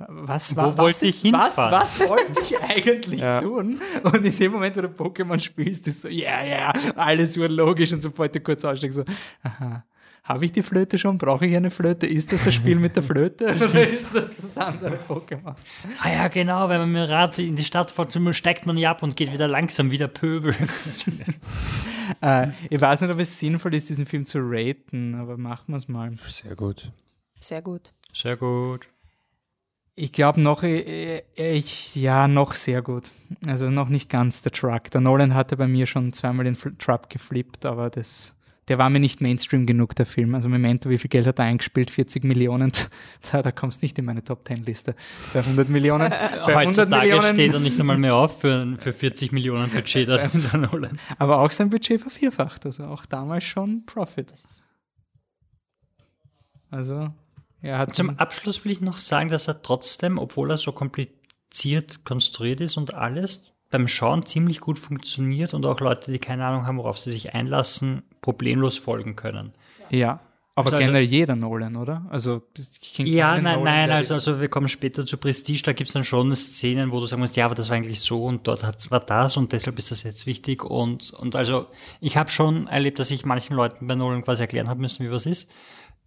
Was 0.08 0.56
war, 0.56 0.66
Wo 0.66 0.70
was 0.70 0.78
wollte 0.78 1.06
ich 1.06 1.24
ist- 1.24 1.32
was, 1.32 1.56
was 1.56 2.00
wollte 2.08 2.40
ich 2.42 2.58
eigentlich 2.60 3.20
Ja. 3.20 3.40
tun? 3.40 3.80
Und 4.02 4.24
in 4.24 4.36
dem 4.36 4.52
Moment, 4.52 4.76
wo 4.76 4.80
du 4.82 4.88
Pokémon 4.88 5.38
spielst, 5.38 5.86
ist 5.88 6.02
so, 6.02 6.08
ja, 6.08 6.42
ja, 6.44 6.72
alles 6.96 7.36
urlogisch 7.36 7.92
und 7.92 8.00
sobald 8.02 8.34
du 8.34 8.40
kurz 8.40 8.64
aussteigst, 8.64 8.96
so, 8.98 9.04
aha, 9.42 9.84
habe 10.24 10.44
ich 10.44 10.52
die 10.52 10.62
Flöte 10.62 10.96
schon? 10.96 11.18
Brauche 11.18 11.44
ich 11.46 11.56
eine 11.56 11.70
Flöte? 11.70 12.06
Ist 12.06 12.32
das 12.32 12.44
das 12.44 12.54
Spiel 12.54 12.76
mit 12.76 12.94
der 12.94 13.02
Flöte 13.02 13.46
oder 13.54 13.88
ist 13.88 14.14
das 14.14 14.36
das 14.36 14.58
andere 14.58 14.96
Pokémon? 15.08 15.54
Ah 16.02 16.10
ja, 16.10 16.28
genau, 16.28 16.68
wenn 16.68 16.78
man 16.80 16.92
mit 16.92 17.02
dem 17.02 17.10
Rad 17.10 17.38
in 17.38 17.56
die 17.56 17.64
Stadt 17.64 17.90
fährt, 17.90 18.16
steigt 18.34 18.64
man 18.66 18.76
ja 18.78 18.92
ab 18.92 19.02
und 19.02 19.16
geht 19.16 19.32
wieder 19.32 19.48
langsam 19.48 19.90
wieder 19.90 20.08
Pöbel. 20.08 20.54
Äh, 22.20 22.48
ich 22.68 22.80
weiß 22.80 23.02
nicht, 23.02 23.12
ob 23.14 23.20
es 23.20 23.38
sinnvoll 23.38 23.72
ist, 23.74 23.88
diesen 23.88 24.04
Film 24.04 24.24
zu 24.26 24.40
raten, 24.42 25.14
aber 25.14 25.36
machen 25.36 25.66
wir 25.68 25.76
es 25.76 25.86
mal. 25.88 26.10
Sehr 26.26 26.56
gut. 26.56 26.90
Sehr 27.38 27.62
gut. 27.62 27.92
Sehr 28.12 28.36
gut. 28.36 28.88
Ich 30.00 30.12
glaube 30.12 30.40
noch, 30.40 30.62
äh, 30.62 31.20
äh, 31.36 31.58
ich, 31.58 31.94
ja, 31.94 32.26
noch 32.26 32.54
sehr 32.54 32.80
gut. 32.80 33.10
Also 33.46 33.68
noch 33.68 33.90
nicht 33.90 34.08
ganz 34.08 34.40
der 34.40 34.50
Truck. 34.50 34.90
Der 34.92 35.02
Nolan 35.02 35.34
hatte 35.34 35.58
bei 35.58 35.68
mir 35.68 35.84
schon 35.84 36.14
zweimal 36.14 36.46
den 36.46 36.56
Truck 36.78 37.10
geflippt, 37.10 37.66
aber 37.66 37.90
das, 37.90 38.34
der 38.68 38.78
war 38.78 38.88
mir 38.88 38.98
nicht 38.98 39.20
Mainstream 39.20 39.66
genug, 39.66 39.94
der 39.94 40.06
Film. 40.06 40.34
Also 40.34 40.48
Memento, 40.48 40.88
wie 40.88 40.96
viel 40.96 41.10
Geld 41.10 41.26
hat 41.26 41.38
er 41.38 41.44
eingespielt? 41.44 41.90
40 41.90 42.24
Millionen. 42.24 42.72
Da, 43.30 43.42
da 43.42 43.52
kommst 43.52 43.82
du 43.82 43.84
nicht 43.84 43.98
in 43.98 44.06
meine 44.06 44.24
Top 44.24 44.48
10 44.48 44.64
Liste. 44.64 44.94
Bei 45.34 45.40
100 45.40 45.68
Millionen. 45.68 46.08
Bei 46.46 46.56
100 46.56 46.56
Heutzutage 46.56 47.06
Millionen. 47.06 47.34
steht 47.34 47.52
er 47.52 47.60
nicht 47.60 47.78
einmal 47.78 47.98
mehr 47.98 48.14
auf 48.16 48.40
für, 48.40 48.78
für 48.78 48.94
40 48.94 49.32
Millionen 49.32 49.68
Budget 49.68 50.08
aber 51.18 51.40
auch 51.40 51.50
sein 51.50 51.68
Budget 51.68 52.00
vervierfacht. 52.00 52.64
Also 52.64 52.84
auch 52.84 53.04
damals 53.04 53.44
schon 53.44 53.84
Profit. 53.84 54.32
Also. 56.70 57.10
Zum 57.92 58.18
Abschluss 58.18 58.64
will 58.64 58.72
ich 58.72 58.80
noch 58.80 58.98
sagen, 58.98 59.28
dass 59.28 59.48
er 59.48 59.62
trotzdem, 59.62 60.18
obwohl 60.18 60.50
er 60.50 60.56
so 60.56 60.72
kompliziert 60.72 62.04
konstruiert 62.04 62.60
ist 62.60 62.76
und 62.76 62.94
alles, 62.94 63.52
beim 63.70 63.86
Schauen 63.88 64.26
ziemlich 64.26 64.60
gut 64.60 64.78
funktioniert 64.78 65.54
und 65.54 65.64
auch 65.66 65.80
Leute, 65.80 66.10
die 66.10 66.18
keine 66.18 66.44
Ahnung 66.44 66.66
haben, 66.66 66.78
worauf 66.78 66.98
sie 66.98 67.10
sich 67.10 67.34
einlassen, 67.34 68.02
problemlos 68.20 68.78
folgen 68.78 69.16
können. 69.16 69.52
ja. 69.90 70.20
Aber 70.56 70.66
Also- 70.72 70.78
generell 70.78 71.04
jeder 71.04 71.36
Nolan, 71.36 71.76
oder? 71.76 72.04
Also 72.10 72.42
ich 72.58 72.98
Ja, 72.98 73.34
nein, 73.40 73.54
Nolan, 73.60 73.64
nein, 73.64 73.90
also, 73.92 74.14
also 74.14 74.40
wir 74.40 74.48
kommen 74.48 74.68
später 74.68 75.06
zu 75.06 75.16
Prestige, 75.16 75.62
da 75.64 75.72
gibt's 75.72 75.94
dann 75.94 76.04
schon 76.04 76.34
Szenen, 76.34 76.90
wo 76.90 77.00
du 77.00 77.06
sagen 77.06 77.20
musst, 77.20 77.36
ja, 77.36 77.46
aber 77.46 77.54
das 77.54 77.70
war 77.70 77.76
eigentlich 77.76 78.00
so 78.00 78.24
und 78.26 78.46
dort 78.46 78.64
hat, 78.64 78.90
war 78.90 79.00
das 79.00 79.38
und 79.38 79.52
deshalb 79.52 79.78
ist 79.78 79.90
das 79.90 80.02
jetzt 80.02 80.26
wichtig 80.26 80.64
und, 80.64 81.12
und 81.12 81.34
also 81.36 81.66
ich 82.00 82.16
habe 82.18 82.30
schon 82.30 82.66
erlebt, 82.66 82.98
dass 82.98 83.10
ich 83.10 83.24
manchen 83.24 83.54
Leuten 83.54 83.86
bei 83.86 83.94
Nolan 83.94 84.22
quasi 84.22 84.42
erklären 84.42 84.68
habe 84.68 84.80
müssen, 84.80 85.06
wie 85.06 85.10
was 85.10 85.24
ist. 85.24 85.50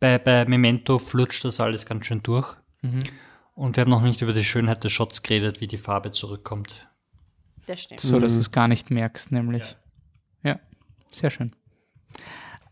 Bei, 0.04 0.18
bei 0.18 0.44
Memento 0.44 1.00
flutscht 1.00 1.46
das 1.46 1.62
alles 1.62 1.86
ganz 1.86 2.08
schön 2.08 2.22
durch 2.22 2.58
und 3.56 3.78
wir 3.78 3.82
haben 3.82 3.90
noch 3.90 4.02
nicht 4.02 4.22
über 4.22 4.34
die 4.34 4.44
Schönheit 4.44 4.84
des 4.84 4.92
Shots 4.92 5.24
geredet, 5.24 5.62
wie 5.62 5.68
die 5.68 5.78
Farbe 5.78 6.12
zurückkommt. 6.12 6.90
Das 7.68 7.84
stimmt. 7.84 8.02
so, 8.02 8.20
dass 8.20 8.34
du 8.34 8.42
es 8.42 8.52
gar 8.52 8.68
nicht 8.68 8.92
merkst, 8.92 9.32
nämlich. 9.32 9.78
Ja, 10.44 10.60
sehr 11.10 11.30
schön. 11.30 11.54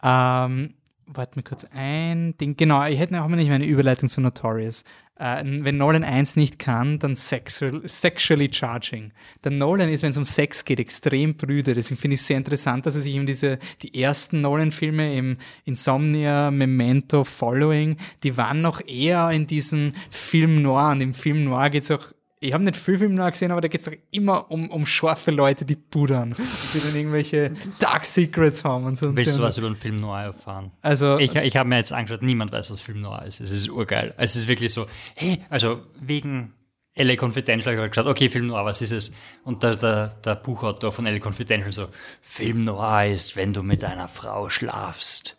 Ähm, 0.03 0.73
warte 1.13 1.37
mir 1.37 1.43
kurz 1.43 1.65
ein 1.73 2.35
Ding. 2.37 2.55
Genau, 2.55 2.85
ich 2.85 2.99
hätte 2.99 3.21
auch 3.21 3.27
mal 3.27 3.35
nicht 3.35 3.49
meine 3.49 3.65
Überleitung 3.65 4.09
zu 4.09 4.21
Notorious. 4.21 4.83
Äh, 5.19 5.43
wenn 5.45 5.77
Nolan 5.77 6.03
eins 6.03 6.35
nicht 6.35 6.57
kann, 6.59 6.99
dann 6.99 7.15
sexual, 7.15 7.81
sexually 7.85 8.49
charging. 8.51 9.11
Der 9.43 9.51
Nolan 9.51 9.89
ist, 9.89 10.03
wenn 10.03 10.11
es 10.11 10.17
um 10.17 10.25
Sex 10.25 10.65
geht, 10.65 10.79
extrem 10.79 11.35
brüde. 11.35 11.73
Deswegen 11.73 11.99
finde 11.99 12.15
ich 12.15 12.21
es 12.21 12.27
sehr 12.27 12.37
interessant, 12.37 12.85
dass 12.85 12.95
er 12.95 13.01
sich 13.01 13.15
eben 13.15 13.25
diese, 13.25 13.59
die 13.81 14.01
ersten 14.01 14.41
Nolan-Filme 14.41 15.13
im 15.15 15.37
Insomnia, 15.65 16.49
Memento, 16.51 17.23
Following, 17.23 17.97
die 18.23 18.37
waren 18.37 18.61
noch 18.61 18.81
eher 18.87 19.29
in 19.31 19.47
diesem 19.47 19.93
Film 20.09 20.61
Noir. 20.61 20.91
Und 20.91 21.01
im 21.01 21.13
Film 21.13 21.43
Noir 21.43 21.69
geht 21.69 21.83
es 21.83 21.91
auch 21.91 22.13
ich 22.43 22.53
habe 22.53 22.63
nicht 22.63 22.75
viel 22.75 22.97
Film 22.97 23.13
Noir 23.13 23.29
gesehen, 23.29 23.51
aber 23.51 23.61
da 23.61 23.67
geht 23.67 23.81
es 23.81 23.85
doch 23.85 23.93
immer 24.09 24.49
um, 24.49 24.71
um 24.71 24.87
scharfe 24.87 25.29
Leute, 25.29 25.63
die 25.63 25.75
pudern. 25.75 26.35
Die 26.73 26.79
dann 26.79 26.95
irgendwelche 26.95 27.53
Dark 27.79 28.03
Secrets 28.03 28.65
haben 28.65 28.85
und 28.85 28.97
so. 28.97 29.15
Willst 29.15 29.37
du 29.37 29.43
was 29.43 29.59
über 29.59 29.69
den 29.69 29.75
Film 29.75 29.97
Noir 29.97 30.23
erfahren? 30.23 30.71
Also, 30.81 31.19
Ich, 31.19 31.35
ich 31.35 31.55
habe 31.55 31.69
mir 31.69 31.77
jetzt 31.77 31.93
angeschaut, 31.93 32.23
niemand 32.23 32.51
weiß, 32.51 32.71
was 32.71 32.81
Film 32.81 32.99
Noir 33.01 33.25
ist. 33.27 33.41
Es 33.41 33.51
ist 33.51 33.69
urgeil. 33.69 34.15
Es 34.17 34.35
ist 34.35 34.47
wirklich 34.47 34.73
so, 34.73 34.87
hey, 35.13 35.45
also 35.49 35.81
wegen 35.99 36.53
LA 36.95 37.15
Confidential 37.15 37.75
habe 37.75 37.85
ich 37.85 37.91
gesagt, 37.91 38.07
okay, 38.07 38.27
Film 38.27 38.47
Noir, 38.47 38.65
was 38.65 38.81
ist 38.81 38.91
es? 38.91 39.13
Und 39.43 39.61
der, 39.61 39.75
der, 39.75 40.07
der 40.07 40.33
Buchautor 40.33 40.91
von 40.91 41.05
LA 41.05 41.19
Confidential 41.19 41.71
so, 41.71 41.89
Film 42.21 42.63
Noir 42.63 43.05
ist, 43.05 43.35
wenn 43.35 43.53
du 43.53 43.61
mit 43.61 43.83
einer 43.83 44.07
Frau 44.07 44.49
schlafst 44.49 45.37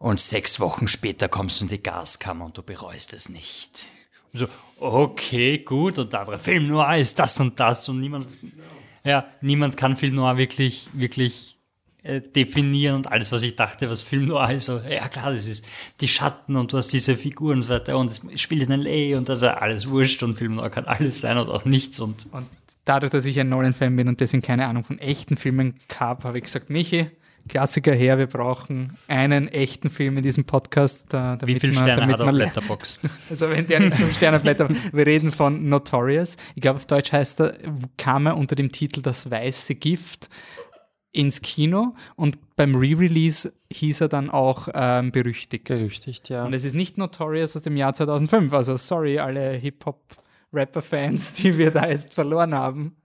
und 0.00 0.20
sechs 0.20 0.58
Wochen 0.58 0.88
später 0.88 1.28
kommst 1.28 1.60
du 1.60 1.66
in 1.66 1.68
die 1.68 1.80
Gaskammer 1.80 2.44
und 2.44 2.58
du 2.58 2.62
bereust 2.64 3.14
es 3.14 3.28
nicht. 3.28 3.86
So, 4.38 4.46
okay, 4.80 5.58
gut. 5.58 5.98
Und 5.98 6.12
der 6.12 6.20
andere 6.20 6.38
Film 6.38 6.68
Noir 6.68 6.96
ist 6.96 7.18
das 7.18 7.38
und 7.40 7.58
das 7.58 7.88
und 7.88 8.00
niemand, 8.00 8.26
ja, 9.04 9.26
niemand 9.40 9.76
kann 9.76 9.96
Film 9.96 10.14
Noir 10.14 10.36
wirklich, 10.36 10.88
wirklich 10.92 11.56
äh, 12.02 12.20
definieren 12.20 12.96
und 12.96 13.12
alles, 13.12 13.32
was 13.32 13.42
ich 13.42 13.56
dachte, 13.56 13.90
was 13.90 14.02
Film 14.02 14.26
Noir 14.26 14.50
ist. 14.50 14.64
So, 14.66 14.80
ja 14.88 15.08
klar, 15.08 15.32
das 15.32 15.46
ist 15.46 15.66
die 16.00 16.08
Schatten 16.08 16.56
und 16.56 16.72
du 16.72 16.76
hast 16.76 16.92
diese 16.92 17.16
Figuren 17.16 17.58
und 17.58 17.62
so 17.62 17.68
weiter 17.70 17.98
und 17.98 18.10
es 18.10 18.40
spielt 18.40 18.68
in 18.68 18.86
L.A. 18.86 19.18
und 19.18 19.28
ist 19.28 19.42
alles 19.42 19.88
wurscht 19.88 20.22
und 20.22 20.34
Film 20.34 20.56
Noir 20.56 20.70
kann 20.70 20.86
alles 20.86 21.20
sein 21.20 21.36
und 21.38 21.48
auch 21.48 21.64
nichts 21.64 22.00
und 22.00 22.26
und 22.32 22.46
dadurch, 22.88 23.12
dass 23.12 23.26
ich 23.26 23.38
ein 23.38 23.48
Nolan-Fan 23.48 23.94
bin 23.96 24.08
und 24.08 24.20
deswegen 24.20 24.42
keine 24.42 24.66
Ahnung 24.66 24.84
von 24.84 24.98
echten 24.98 25.36
Filmen 25.36 25.74
habe, 25.98 26.24
habe 26.24 26.38
ich 26.38 26.44
gesagt, 26.44 26.70
Michi, 26.70 27.10
Klassiker 27.48 27.92
her, 27.92 28.18
wir 28.18 28.26
brauchen 28.26 28.96
einen 29.08 29.48
echten 29.48 29.90
Film 29.90 30.16
in 30.16 30.22
diesem 30.22 30.44
Podcast. 30.44 31.06
Da, 31.12 31.36
damit 31.36 31.56
wie 31.56 31.60
viele 31.60 31.72
man, 31.74 31.82
Sterne 31.84 32.00
damit 32.00 32.14
hat 32.14 32.20
er 32.20 32.24
auf 32.24 32.32
man 32.32 32.36
Letterboxd? 32.36 33.10
Also 33.30 33.50
wenn 33.50 33.66
der 33.66 33.80
nicht 33.80 33.96
fünf 33.96 34.16
Sterne 34.16 34.40
blättert, 34.40 34.70
wir 34.92 35.06
reden 35.06 35.32
von 35.32 35.68
Notorious. 35.68 36.36
Ich 36.54 36.62
glaube, 36.62 36.76
auf 36.76 36.86
Deutsch 36.86 37.12
heißt 37.12 37.40
er, 37.40 37.54
kam 37.96 38.26
er 38.26 38.36
unter 38.36 38.54
dem 38.54 38.72
Titel 38.72 39.02
Das 39.02 39.30
weiße 39.30 39.74
Gift 39.74 40.28
ins 41.12 41.40
Kino 41.40 41.94
und 42.16 42.38
beim 42.56 42.74
Re-Release 42.74 43.52
hieß 43.72 44.02
er 44.02 44.08
dann 44.08 44.30
auch 44.30 44.68
ähm, 44.74 45.10
berüchtigt. 45.10 45.68
Berüchtigt, 45.68 46.28
ja. 46.28 46.44
Und 46.44 46.52
es 46.52 46.64
ist 46.64 46.74
nicht 46.74 46.98
Notorious 46.98 47.56
aus 47.56 47.62
dem 47.62 47.76
Jahr 47.76 47.94
2005. 47.94 48.52
Also 48.52 48.76
sorry, 48.76 49.18
alle 49.18 49.52
Hip-Hop-Rapper-Fans, 49.52 51.34
die 51.34 51.56
wir 51.58 51.70
da 51.70 51.88
jetzt 51.88 52.14
verloren 52.14 52.54
haben. 52.54 52.96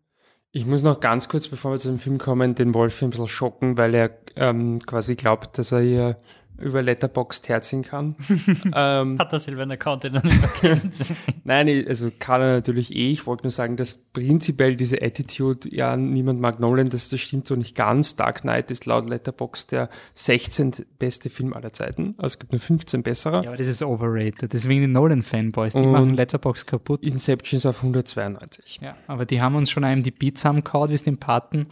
Ich 0.56 0.68
muss 0.68 0.84
noch 0.84 1.00
ganz 1.00 1.30
kurz, 1.30 1.48
bevor 1.48 1.72
wir 1.72 1.80
zu 1.80 1.88
dem 1.90 1.98
Film 1.98 2.20
kommen, 2.20 2.54
den 2.54 2.76
Wolf 2.76 3.02
ein 3.02 3.10
bisschen 3.10 3.28
schocken, 3.28 3.76
weil 3.76 3.96
er 3.96 4.12
ähm, 4.36 4.80
quasi 4.86 5.16
glaubt, 5.16 5.58
dass 5.58 5.72
er 5.72 5.82
hier 5.82 6.18
über 6.64 6.82
Letterboxd 6.82 7.50
herziehen 7.50 7.82
kann. 7.84 8.16
ähm, 8.74 9.20
Hat 9.20 9.32
er 9.34 9.40
selber 9.40 9.62
einen 9.64 9.72
Account, 9.72 10.04
den 10.06 10.16
er 10.16 10.24
nicht 10.26 10.40
mehr 10.40 10.50
kennt? 10.50 11.06
nein, 11.44 11.68
ich- 11.68 11.88
also 11.88 12.10
kann 12.18 12.42
er 12.42 12.54
natürlich 12.54 12.94
eh. 12.96 13.12
Ich 13.12 13.28
wollte 13.28 13.44
nur 13.44 13.52
sagen, 13.52 13.78
dass 13.78 13.94
prinzipiell 13.96 14.76
diese 14.76 15.02
Attitude, 15.02 15.70
ja, 15.76 15.96
niemand 15.98 16.40
mag 16.40 16.60
Nolan, 16.60 16.90
das, 16.90 17.10
das 17.10 17.20
stimmt 17.20 17.48
so 17.48 17.56
nicht 17.56 17.76
ganz. 17.76 18.16
Dark 18.16 18.42
Knight 18.42 18.72
ist 18.72 18.86
laut 18.86 19.10
Letterboxd 19.10 19.72
der 19.74 19.90
16. 20.16 20.72
beste 21.00 21.30
Film 21.30 21.54
aller 21.54 21.74
Zeiten. 21.74 22.16
Also 22.18 22.34
es 22.36 22.40
gibt 22.40 22.52
nur 22.52 22.62
15 22.62 23.04
bessere. 23.04 23.44
Ja, 23.44 23.50
aber 23.50 23.58
das 23.58 23.68
ist 23.68 23.84
overrated. 23.84 24.54
Deswegen 24.54 24.82
die 24.82 24.88
Nolan-Fanboys, 24.88 25.74
die 25.74 25.80
Und- 25.80 25.92
machen 25.92 26.14
Letterbox 26.16 26.66
kaputt. 26.66 27.04
Inception 27.04 27.58
ist 27.58 27.66
auf 27.66 27.78
192. 27.84 28.80
Ja, 28.82 28.96
aber 29.08 29.26
die 29.26 29.42
haben 29.42 29.56
uns 29.56 29.70
schon 29.70 29.84
einem 29.84 30.04
die 30.04 30.12
Beats 30.12 30.42
zusammengehauen, 30.42 30.90
wie 30.90 30.94
es 30.96 31.04
den 31.04 31.18
Paten 31.18 31.68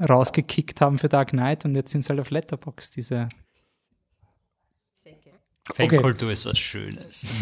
rausgekickt 0.00 0.80
haben 0.80 0.98
für 0.98 1.08
Dark 1.08 1.30
Knight 1.30 1.64
und 1.64 1.74
jetzt 1.74 1.92
sind 1.92 2.04
sie 2.04 2.08
halt 2.10 2.20
auf 2.20 2.30
Letterbox, 2.30 2.90
diese 2.90 3.28
Fankultur 5.72 6.30
ist 6.30 6.44
was 6.46 6.58
Schönes. 6.58 7.26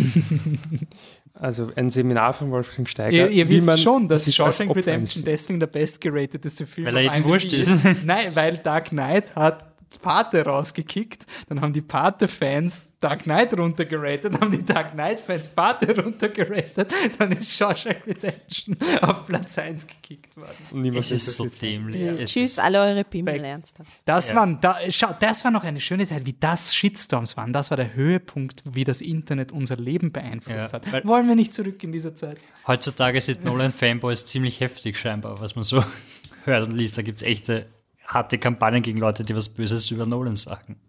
Also 1.35 1.73
ein 1.77 1.89
Seminar 1.89 2.35
von 2.35 2.51
Wolfgang 2.51 2.89
Steiger. 2.89 3.11
Ihr, 3.11 3.31
ihr 3.31 3.49
wie 3.49 3.55
wisst 3.55 3.67
man 3.67 3.79
schon, 3.79 4.07
dass 4.07 4.33
Shawshank 4.33 4.77
Redemption 4.77 5.25
deswegen 5.25 5.59
der 5.61 5.67
bestgeratedeste 5.67 6.67
Film 6.67 6.87
Weil 6.87 6.99
er 6.99 7.15
IMDb 7.15 7.25
wurscht 7.25 7.53
ist. 7.55 7.83
Nein, 8.05 8.35
weil 8.35 8.59
Dark 8.59 8.91
Knight 8.91 9.35
hat 9.35 9.72
Pate 10.01 10.45
rausgekickt, 10.45 11.27
dann 11.49 11.61
haben 11.61 11.73
die 11.73 11.81
Pate-Fans 11.83 12.99
Dark 13.01 13.25
Knight 13.25 13.59
runtergeratet, 13.59 14.41
haben 14.41 14.51
die 14.51 14.65
Dark 14.65 14.93
Knight-Fans 14.93 15.49
Pate 15.49 16.01
runtergeratet, 16.03 16.93
dann 17.19 17.33
ist 17.33 17.53
Shawshank 17.55 18.07
Redemption 18.07 18.77
auf 19.01 19.27
Platz 19.27 19.59
1 19.59 19.87
gekickt 19.89 20.37
worden. 20.37 20.51
Und 20.71 20.83
niemand 20.83 21.01
Es 21.05 21.11
ist 21.11 21.37
so 21.37 21.47
dämlich. 21.47 22.01
Es 22.21 22.33
Tschüss, 22.33 22.59
alle 22.59 22.81
eure 22.81 23.05
Pimmel, 23.05 23.43
ernsthaft. 23.45 23.91
Das, 24.05 24.29
Ja. 24.31 24.37
waren, 24.37 24.61
da, 24.61 24.79
schau, 24.91 25.15
das 25.19 25.45
war 25.45 25.51
noch 25.51 25.65
eine 25.65 25.81
schöne 25.81 26.07
Zeit, 26.07 26.25
wie 26.27 26.35
das 26.39 26.75
Shitstorms 26.75 27.37
waren. 27.37 27.53
Das 27.53 27.71
war 27.71 27.77
der 27.77 27.95
Höhepunkt, 27.95 28.63
wie 28.73 28.85
das 28.85 29.01
Internet 29.01 29.51
unser 29.53 29.77
Leben 29.77 30.13
beeinflusst 30.13 30.73
Ja, 30.73 30.73
hat. 30.75 30.93
weil- 30.93 31.05
Wollen 31.05 31.27
wir 31.27 31.35
nicht 31.35 31.53
zurück 31.53 31.83
in 31.83 31.91
dieser 31.93 32.15
Zeit? 32.15 32.37
Heutzutage 32.69 33.21
sind 33.21 33.45
Nolan-Fanboys 33.45 34.25
ziemlich 34.27 34.61
heftig 34.61 34.97
scheinbar, 34.97 35.41
was 35.41 35.57
man 35.57 35.65
so 35.65 35.83
hört 36.45 36.67
und 36.69 36.73
liest. 36.77 36.97
Da 36.97 37.03
gibt 37.03 37.19
es 37.21 37.27
echte 37.27 37.67
harte 38.13 38.39
Kampagnen 38.39 38.83
gegen 38.83 38.99
Leute, 38.99 39.25
die 39.25 39.35
was 39.35 39.49
Böses 39.49 39.91
über 39.91 40.07
Nolan 40.07 40.37
sagen. 40.37 40.81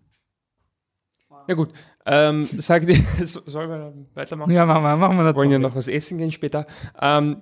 Ja 1.47 1.55
gut, 1.55 1.69
ähm, 2.05 2.47
sagt 2.57 2.87
ihr, 2.87 2.95
so- 3.25 3.41
sollen 3.45 3.69
wir 3.69 3.93
weitermachen? 4.13 4.51
Ja, 4.51 4.65
machen 4.65 4.83
wir, 4.83 4.95
machen 4.95 5.17
wir 5.17 5.25
Wir 5.25 5.35
wollen 5.35 5.51
ja 5.51 5.59
noch 5.59 5.75
was 5.75 5.87
essen 5.87 6.17
gehen 6.17 6.31
später. 6.31 6.65
Ähm, 7.01 7.37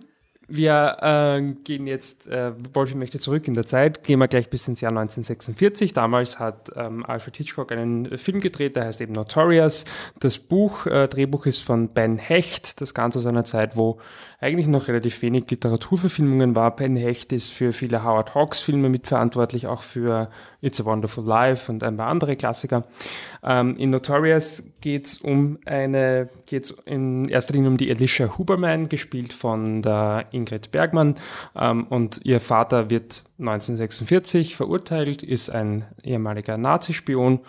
wir 0.48 0.98
äh, 1.02 1.54
gehen 1.64 1.88
jetzt, 1.88 2.28
äh, 2.28 2.52
Wolfi 2.74 2.96
möchte 2.96 3.20
zurück 3.20 3.48
in 3.48 3.54
der 3.54 3.66
Zeit, 3.68 4.04
gehen 4.04 4.20
wir 4.20 4.28
gleich 4.28 4.50
bis 4.50 4.68
ins 4.68 4.82
Jahr 4.82 4.90
1946. 4.90 5.94
Damals 5.94 6.40
hat 6.40 6.72
ähm, 6.76 7.06
Alfred 7.06 7.38
Hitchcock 7.38 7.72
einen 7.72 8.18
Film 8.18 8.42
gedreht, 8.42 8.76
der 8.76 8.86
heißt 8.86 9.00
eben 9.02 9.14
Notorious. 9.14 9.86
Das 10.20 10.40
Buch, 10.40 10.88
äh, 10.88 11.08
Drehbuch 11.08 11.46
ist 11.46 11.60
von 11.62 11.88
Ben 11.90 12.18
Hecht, 12.18 12.82
das 12.82 12.94
Ganze 12.94 13.20
aus 13.20 13.28
einer 13.28 13.46
Zeit, 13.46 13.78
wo 13.78 14.00
eigentlich 14.42 14.66
noch 14.68 14.88
relativ 14.88 15.22
wenig 15.22 15.50
Literaturverfilmungen 15.50 16.56
war. 16.56 16.76
Ben 16.76 16.96
Hecht 16.96 17.32
ist 17.32 17.54
für 17.54 17.74
viele 17.74 18.04
Howard 18.04 18.34
Hawks 18.34 18.60
Filme 18.62 18.90
mitverantwortlich, 18.90 19.68
auch 19.68 19.84
für 19.84 20.30
It's 20.62 20.82
a 20.82 20.86
Wonderful 20.86 21.24
Life 21.24 21.72
und 21.72 21.84
ein 21.84 21.96
paar 21.96 22.08
andere 22.08 22.36
Klassiker. 22.36 22.84
Ähm, 23.44 23.78
in 23.78 23.92
Notorious 23.92 24.74
geht's 24.82 25.18
um 25.18 25.60
eine, 25.66 26.28
geht's 26.48 26.72
in 26.86 27.30
erster 27.30 27.54
Linie 27.54 27.70
um 27.70 27.78
die 27.78 27.92
Alicia 27.92 28.36
Huberman, 28.38 28.90
gespielt 28.90 29.32
von 29.32 29.84
der 29.84 30.26
Ingrid 30.32 30.72
Bergmann. 30.72 31.14
Ähm, 31.56 31.86
und 31.88 32.22
ihr 32.24 32.40
Vater 32.40 32.90
wird 32.90 33.24
1946 33.38 34.56
verurteilt, 34.56 35.22
ist 35.22 35.52
ein 35.52 35.86
ehemaliger 36.04 36.58
Nazispion 36.58 37.42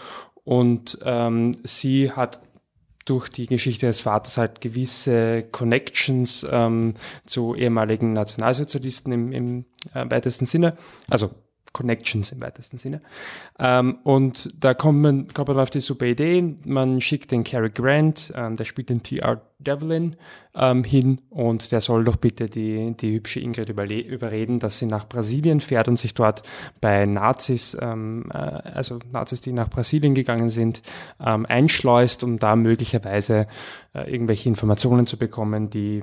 und 0.45 0.99
ähm, 1.05 1.53
sie 1.65 2.11
hat 2.11 2.41
durch 3.05 3.29
die 3.29 3.47
Geschichte 3.47 3.87
des 3.87 4.03
Vaters 4.03 4.39
halt 4.39 4.61
gewisse 4.61 5.43
Connections 5.51 6.47
ähm, 6.51 6.95
zu 7.27 7.55
ehemaligen 7.55 8.13
Nationalsozialisten 8.13 9.13
im, 9.13 9.33
im 9.33 9.65
äh, 9.95 10.05
weitesten 10.09 10.47
Sinne, 10.47 10.77
also 11.09 11.31
Connections 11.73 12.33
im 12.33 12.41
weitesten 12.41 12.79
Sinne. 12.79 13.01
Ähm, 13.59 13.99
und 14.05 14.53
da 14.59 14.75
kommt 14.75 15.01
man, 15.01 15.29
kommt 15.29 15.49
man 15.49 15.59
auf 15.59 15.71
die 15.71 15.81
super 15.81 16.07
Idee, 16.07 16.55
man 16.67 17.01
schickt 17.01 17.31
den 17.31 17.45
Cary 17.45 17.71
Grant, 17.71 18.33
ähm, 18.37 18.57
der 18.57 18.65
spielt 18.65 18.89
den 18.89 19.03
T.R. 19.03 19.41
Devlin, 19.59 20.17
ähm, 20.55 20.85
hin 20.85 21.21
und 21.31 21.73
der 21.73 21.81
soll 21.81 22.05
doch 22.05 22.17
bitte 22.17 22.49
die, 22.49 22.95
die 22.97 23.15
hübsche 23.15 23.41
Ingrid 23.41 23.69
überreden, 23.69 24.59
dass 24.59 24.79
sie 24.79 24.87
nach 24.87 25.09
Brasilien 25.09 25.61
fährt 25.61 25.89
und 25.89 25.99
sich 25.99 26.15
dort 26.15 26.43
bei 26.81 27.07
Nazis, 27.07 27.77
ähm, 27.81 28.31
äh, 28.33 28.37
also 28.37 28.99
Nazis, 29.13 29.41
die 29.41 29.53
nach 29.53 29.71
Brasilien 29.71 30.15
gegangen 30.15 30.51
sind, 30.51 30.83
ähm, 31.25 31.47
einschleust, 31.47 32.25
um 32.25 32.39
da 32.39 32.57
möglicherweise 32.57 33.47
äh, 33.95 34.13
irgendwelche 34.13 34.49
Informationen 34.49 35.07
zu 35.07 35.17
bekommen, 35.17 35.71
die 35.71 36.03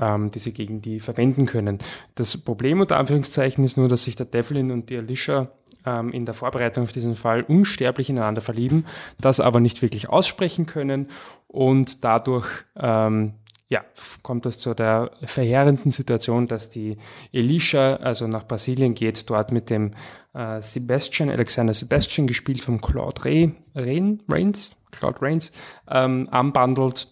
ähm, 0.00 0.30
die 0.30 0.38
sie 0.38 0.52
gegen 0.52 0.82
die 0.82 1.00
verwenden 1.00 1.46
können. 1.46 1.78
Das 2.14 2.36
Problem 2.36 2.80
unter 2.80 2.96
Anführungszeichen 2.96 3.64
ist 3.64 3.76
nur, 3.76 3.88
dass 3.88 4.04
sich 4.04 4.16
der 4.16 4.26
Devlin 4.26 4.70
und 4.70 4.90
die 4.90 4.98
Alicia 4.98 5.50
ähm, 5.86 6.12
in 6.12 6.26
der 6.26 6.34
Vorbereitung 6.34 6.84
auf 6.84 6.92
diesen 6.92 7.14
Fall 7.14 7.42
unsterblich 7.42 8.10
ineinander 8.10 8.40
verlieben, 8.40 8.86
das 9.20 9.40
aber 9.40 9.60
nicht 9.60 9.82
wirklich 9.82 10.08
aussprechen 10.08 10.66
können 10.66 11.08
und 11.46 12.04
dadurch 12.04 12.46
ähm, 12.76 13.34
ja, 13.70 13.84
kommt 14.24 14.46
es 14.46 14.58
zu 14.58 14.74
der 14.74 15.12
verheerenden 15.22 15.92
Situation, 15.92 16.48
dass 16.48 16.70
die 16.70 16.98
Elisha 17.32 17.94
also 17.96 18.26
nach 18.26 18.44
Brasilien 18.44 18.94
geht, 18.94 19.30
dort 19.30 19.52
mit 19.52 19.70
dem 19.70 19.92
äh, 20.34 20.60
Sebastian, 20.60 21.30
Alexander 21.30 21.72
Sebastian, 21.72 22.26
gespielt 22.26 22.60
von 22.60 22.80
Claude 22.80 23.24
Ray, 23.24 23.54
Rain, 23.76 24.22
Rains, 24.28 24.72
Claude 24.90 25.22
Rains, 25.22 25.52
ähm, 25.88 26.28
anbandelt 26.32 27.06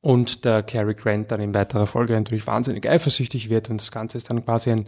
und 0.00 0.44
der 0.44 0.62
Cary 0.62 0.94
Grant 0.94 1.30
dann 1.30 1.40
in 1.40 1.54
weiterer 1.54 1.86
Folge 1.86 2.14
natürlich 2.14 2.46
wahnsinnig 2.46 2.88
eifersüchtig 2.88 3.50
wird 3.50 3.70
und 3.70 3.80
das 3.80 3.90
Ganze 3.90 4.16
ist 4.16 4.30
dann 4.30 4.44
quasi 4.44 4.70
ein 4.70 4.86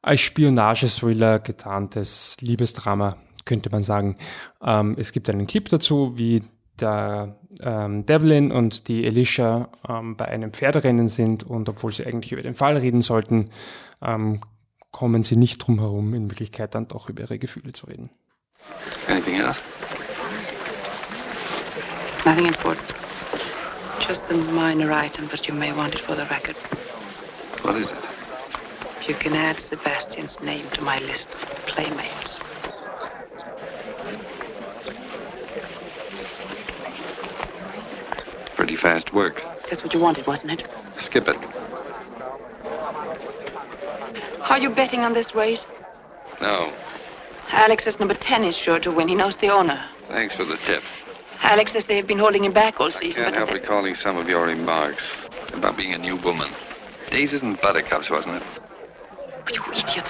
als 0.00 0.20
Spionagethriller 0.20 1.40
getarntes 1.40 2.36
Liebesdrama, 2.40 3.16
könnte 3.44 3.68
man 3.70 3.82
sagen. 3.82 4.14
Ähm, 4.62 4.94
es 4.96 5.12
gibt 5.12 5.28
einen 5.28 5.46
Clip 5.46 5.68
dazu, 5.68 6.16
wie 6.16 6.42
der 6.80 7.36
ähm, 7.60 8.06
Devlin 8.06 8.52
und 8.52 8.86
die 8.86 9.04
Alicia 9.04 9.68
ähm, 9.88 10.16
bei 10.16 10.26
einem 10.26 10.52
Pferderennen 10.52 11.08
sind 11.08 11.42
und 11.42 11.68
obwohl 11.68 11.92
sie 11.92 12.06
eigentlich 12.06 12.32
über 12.32 12.42
den 12.42 12.54
Fall 12.54 12.76
reden 12.76 13.02
sollten, 13.02 13.50
ähm, 14.00 14.40
kommen 14.92 15.24
sie 15.24 15.36
nicht 15.36 15.58
drum 15.58 15.80
herum, 15.80 16.14
in 16.14 16.30
Wirklichkeit 16.30 16.74
dann 16.74 16.88
doch 16.88 17.08
über 17.08 17.22
ihre 17.22 17.38
Gefühle 17.38 17.72
zu 17.72 17.86
reden. 17.86 18.10
Anything 19.08 19.40
else? 19.40 19.60
Nothing 22.24 22.46
important. 22.46 23.07
Just 24.00 24.30
a 24.30 24.34
minor 24.34 24.92
item, 24.92 25.28
but 25.30 25.46
you 25.48 25.54
may 25.54 25.72
want 25.72 25.94
it 25.94 26.00
for 26.00 26.14
the 26.14 26.24
record. 26.26 26.56
What 27.62 27.76
is 27.76 27.90
it? 27.90 27.98
You 29.08 29.14
can 29.14 29.34
add 29.34 29.60
Sebastian's 29.60 30.40
name 30.40 30.68
to 30.74 30.82
my 30.82 30.98
list 31.00 31.34
of 31.34 31.48
playmates. 31.66 32.40
Pretty 38.54 38.76
fast 38.76 39.12
work. 39.12 39.42
That's 39.68 39.82
what 39.82 39.94
you 39.94 40.00
wanted, 40.00 40.26
wasn't 40.26 40.60
it? 40.60 40.68
Skip 40.98 41.28
it. 41.28 41.36
Are 44.42 44.58
you 44.58 44.70
betting 44.70 45.00
on 45.00 45.14
this 45.14 45.34
race? 45.34 45.66
No. 46.40 46.72
Alex 47.50 47.84
says 47.84 47.98
number 47.98 48.14
10 48.14 48.44
is 48.44 48.56
sure 48.56 48.78
to 48.80 48.90
win. 48.90 49.08
He 49.08 49.14
knows 49.14 49.36
the 49.38 49.48
owner. 49.48 49.82
Thanks 50.08 50.34
for 50.34 50.44
the 50.44 50.56
tip. 50.58 50.82
Alex 51.48 51.72
says 51.72 51.86
they 51.86 51.96
have 51.96 52.06
been 52.06 52.18
holding 52.18 52.44
him 52.44 52.52
back 52.52 52.78
all 52.78 52.90
season. 52.90 53.22
Can't 53.22 53.34
but 53.34 53.48
help 53.48 53.50
recalling 53.50 53.94
some 53.94 54.18
of 54.18 54.28
your 54.28 54.44
remarks 54.44 55.08
about 55.54 55.78
being 55.78 55.94
a 55.94 55.98
new 55.98 56.16
woman. 56.16 56.50
Daisies 57.10 57.42
and 57.42 57.58
buttercups, 57.62 58.10
wasn't 58.10 58.36
it? 58.36 58.42
You 59.54 59.62
idiot. 59.72 60.08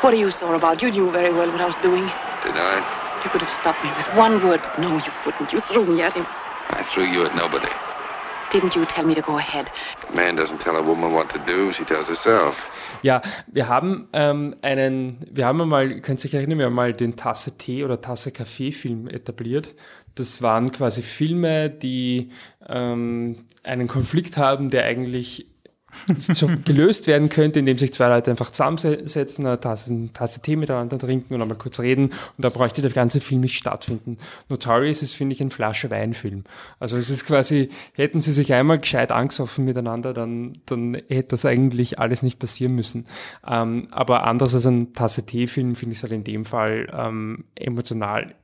What 0.00 0.12
are 0.12 0.16
you 0.16 0.32
sore 0.32 0.56
about? 0.56 0.82
You 0.82 0.90
knew 0.90 1.08
very 1.12 1.32
well 1.32 1.52
what 1.52 1.60
I 1.60 1.66
was 1.66 1.78
doing. 1.78 2.02
Did 2.42 2.56
I? 2.56 3.20
You 3.22 3.30
could 3.30 3.42
have 3.42 3.50
stopped 3.50 3.84
me 3.84 3.92
with 3.96 4.08
one 4.16 4.42
word, 4.44 4.60
but 4.60 4.80
no, 4.80 4.96
you 4.96 5.12
wouldn't. 5.24 5.52
You 5.52 5.60
threw 5.60 5.86
me 5.86 6.02
at 6.02 6.14
him. 6.14 6.26
I 6.70 6.82
threw 6.82 7.04
you 7.04 7.24
at 7.26 7.36
nobody. 7.36 7.68
Didn't 8.50 8.74
you 8.74 8.84
tell 8.84 9.06
me 9.06 9.14
to 9.14 9.22
go 9.22 9.38
ahead? 9.38 9.70
A 10.08 10.12
man 10.12 10.34
doesn't 10.34 10.58
tell 10.58 10.76
a 10.76 10.82
woman 10.82 11.12
what 11.12 11.30
to 11.30 11.38
do, 11.46 11.72
she 11.72 11.84
tells 11.84 12.08
herself. 12.08 12.56
Ja, 13.02 13.20
wir 13.46 13.68
haben 13.68 14.08
ähm, 14.12 14.56
einen, 14.62 15.18
wir 15.30 15.46
haben 15.46 15.62
einmal, 15.62 15.92
ihr 15.92 16.00
könnt 16.00 16.18
sich 16.18 16.34
erinnern, 16.34 16.58
wir 16.58 16.66
haben 16.66 16.74
mal 16.74 16.92
den 16.92 17.14
Tasse 17.14 17.56
Tee 17.56 17.84
oder 17.84 18.00
Tasse 18.00 18.32
Kaffee 18.32 18.72
Film 18.72 19.06
etabliert. 19.06 19.76
Das 20.14 20.42
waren 20.42 20.72
quasi 20.72 21.02
Filme, 21.02 21.70
die 21.70 22.28
ähm, 22.68 23.36
einen 23.62 23.88
Konflikt 23.88 24.36
haben, 24.36 24.70
der 24.70 24.84
eigentlich 24.84 25.46
gelöst 26.64 27.06
werden 27.06 27.28
könnte, 27.28 27.58
indem 27.58 27.76
sich 27.76 27.92
zwei 27.92 28.08
Leute 28.08 28.30
einfach 28.30 28.50
zusammensetzen, 28.50 29.46
eine 29.46 29.60
Tasse, 29.60 30.08
Tasse 30.12 30.40
Tee 30.40 30.56
miteinander 30.56 30.98
trinken 30.98 31.34
und 31.34 31.42
einmal 31.42 31.58
kurz 31.58 31.80
reden 31.80 32.06
und 32.06 32.44
da 32.44 32.48
bräuchte 32.48 32.82
der 32.82 32.90
ganze 32.90 33.20
Film 33.20 33.40
nicht 33.40 33.56
stattfinden. 33.56 34.18
Notorious 34.48 35.02
ist, 35.02 35.14
finde 35.14 35.34
ich, 35.34 35.40
ein 35.40 35.50
Flasche 35.50 35.90
Weinfilm. 35.90 36.44
Also 36.78 36.96
es 36.96 37.10
ist 37.10 37.26
quasi, 37.26 37.70
hätten 37.94 38.20
sie 38.20 38.32
sich 38.32 38.52
einmal 38.54 38.78
gescheit 38.78 39.12
angesoffen 39.12 39.64
miteinander, 39.64 40.12
dann, 40.12 40.52
dann 40.66 40.94
hätte 41.08 41.28
das 41.28 41.44
eigentlich 41.44 41.98
alles 41.98 42.22
nicht 42.22 42.38
passieren 42.38 42.74
müssen. 42.74 43.06
Ähm, 43.46 43.88
aber 43.90 44.24
anders 44.24 44.54
als 44.54 44.66
ein 44.66 44.92
Tasse 44.92 45.26
Tee-Film 45.26 45.74
finde 45.74 45.92
ich 45.92 45.98
es 45.98 46.02
halt 46.02 46.12
in 46.12 46.24
dem 46.24 46.44
Fall 46.44 46.88
ähm, 46.92 47.44
emotional 47.54 48.34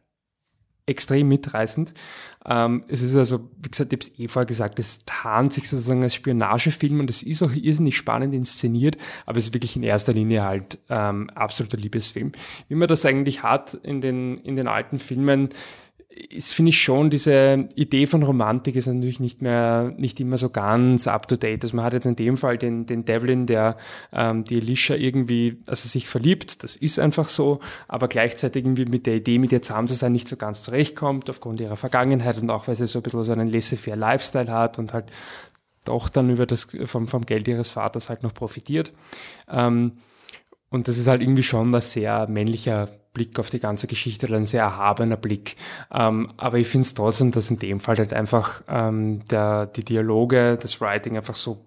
extrem 0.87 1.29
mitreißend. 1.29 1.95
Ähm, 2.49 2.85
es 2.89 3.03
ist 3.03 3.17
also, 3.17 3.51
wie 3.61 3.69
gesagt, 3.69 3.93
ich 3.93 3.99
habe 3.99 4.11
es 4.13 4.19
eh 4.19 4.29
vorher 4.29 4.47
gesagt, 4.47 4.79
es 4.79 5.05
tarnt 5.05 5.53
sich 5.53 5.69
sozusagen 5.69 6.03
als 6.03 6.15
Spionagefilm 6.15 7.01
und 7.01 7.11
es 7.11 7.23
ist 7.23 7.43
auch 7.43 7.53
irrsinnig 7.53 7.97
spannend 7.97 8.35
inszeniert, 8.35 8.97
aber 9.27 9.39
es 9.39 9.49
ist 9.49 9.55
wirklich 9.55 9.77
in 9.77 9.83
erster 9.83 10.13
Linie 10.13 10.45
halt 10.45 10.79
ähm, 10.89 11.29
absoluter 11.31 11.77
Liebesfilm. 11.77 12.33
Wie 12.69 12.77
man 12.77 12.89
das 12.89 13.05
eigentlich 13.05 13.43
hat 13.43 13.75
in 13.75 14.01
den, 14.01 14.39
in 14.39 14.55
den 14.55 14.69
alten 14.69 15.01
Filmen, 15.01 15.49
ist, 16.17 16.55
finde 16.55 16.71
ich 16.71 16.81
schon, 16.81 17.11
diese 17.11 17.69
Idee 17.75 18.07
von 18.07 18.23
Romantik 18.23 18.75
ist 18.75 18.87
natürlich 18.87 19.21
nicht 19.21 19.43
mehr, 19.43 19.93
nicht 19.97 20.19
immer 20.19 20.39
so 20.39 20.49
ganz 20.49 21.07
up 21.07 21.29
to 21.29 21.37
date. 21.37 21.63
Also 21.63 21.77
man 21.77 21.85
hat 21.85 21.93
jetzt 21.93 22.07
in 22.07 22.17
dem 22.17 22.37
Fall 22.37 22.57
den, 22.57 22.87
den 22.87 23.05
Devlin, 23.05 23.47
der 23.47 23.77
ähm, 24.13 24.45
die 24.45 24.57
Alicia 24.57 24.97
irgendwie, 24.97 25.59
also 25.67 25.89
sich 25.89 26.09
verliebt, 26.09 26.63
das 26.63 26.77
ist 26.77 26.99
einfach 26.99 27.29
so, 27.29 27.61
aber 27.87 28.09
gleichzeitig 28.09 28.65
irgendwie 28.65 28.87
mit 28.87 29.07
der 29.07 29.17
Idee, 29.17 29.39
mit 29.39 29.53
ihr 29.53 29.63
zusammen 29.63 29.89
zu 29.89 29.95
sein, 29.95 30.13
nicht 30.13 30.29
so 30.29 30.37
ganz 30.37 30.63
zurechtkommt, 30.63 31.29
aufgrund 31.29 31.61
ihrer 31.61 31.77
Vergangenheit 31.77 32.41
und 32.41 32.49
auch, 32.51 32.67
weil 32.67 32.77
sie 32.77 32.87
so 32.87 33.01
ein 33.01 33.03
bisschen 33.03 33.23
so 33.23 33.33
einen 33.33 33.51
laissez-faire 33.51 33.97
Lifestyle 33.97 34.51
hat 34.51 34.79
und 34.79 34.95
halt 34.95 35.11
doch 35.85 36.09
dann 36.09 36.31
über 36.31 36.47
das, 36.47 36.69
vom, 36.87 37.07
vom 37.07 37.27
Geld 37.27 37.47
ihres 37.47 37.71
Vaters 37.71 38.09
halt 38.09 38.23
noch 38.23 38.35
profitiert. 38.35 38.93
Ähm, 39.49 39.99
und 40.77 40.89
das 40.89 40.99
ist 40.99 41.09
halt 41.09 41.23
irgendwie 41.23 41.43
schon 41.43 41.73
was 41.73 41.93
sehr 41.93 42.29
männlicher 42.29 42.89
Blick 43.15 43.39
auf 43.39 43.49
die 43.49 43.61
ganze 43.61 43.87
Geschichte 43.87 44.27
oder 44.27 44.37
ein 44.37 44.45
sehr 44.45 44.63
erhabener 44.63 45.17
Blick. 45.17 45.57
Ähm, 45.91 46.33
aber 46.37 46.59
ich 46.59 46.69
finde 46.69 46.83
es 46.83 46.95
trotzdem, 46.95 47.33
dass 47.33 47.51
in 47.51 47.59
dem 47.59 47.81
Fall 47.81 47.97
halt 47.97 48.13
einfach 48.13 48.63
ähm, 48.69 49.21
der, 49.31 49.67
die 49.67 49.85
Dialoge, 49.85 50.59
das 50.61 50.81
Writing 50.83 51.17
einfach 51.17 51.35
so 51.35 51.65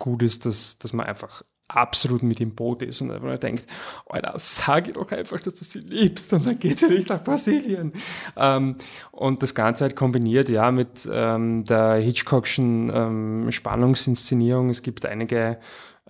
gut 0.00 0.22
ist, 0.24 0.44
dass, 0.44 0.78
dass 0.78 0.92
man 0.92 1.06
einfach 1.06 1.42
absolut 1.68 2.22
mit 2.22 2.40
im 2.40 2.54
Boot 2.54 2.82
ist 2.82 3.00
und 3.00 3.12
einfach 3.12 3.38
denkt, 3.38 3.66
Alter, 4.06 4.32
sag 4.36 4.88
ihr 4.88 4.94
doch 4.94 5.12
einfach, 5.12 5.40
dass 5.40 5.54
du 5.54 5.64
sie 5.64 5.80
liebst 5.80 6.32
und 6.32 6.46
dann 6.46 6.58
geht 6.58 6.78
sie 6.78 6.88
nicht 6.88 7.10
nach 7.10 7.22
Brasilien. 7.22 7.92
Ähm, 8.36 8.76
und 9.12 9.42
das 9.42 9.54
Ganze 9.54 9.84
halt 9.84 9.94
kombiniert, 9.94 10.48
ja, 10.48 10.72
mit 10.72 11.08
ähm, 11.12 11.64
der 11.64 11.96
Hitchcockschen 11.96 12.90
ähm, 12.92 13.50
Spannungsinszenierung. 13.52 14.70
Es 14.70 14.82
gibt 14.82 15.04
einige 15.06 15.58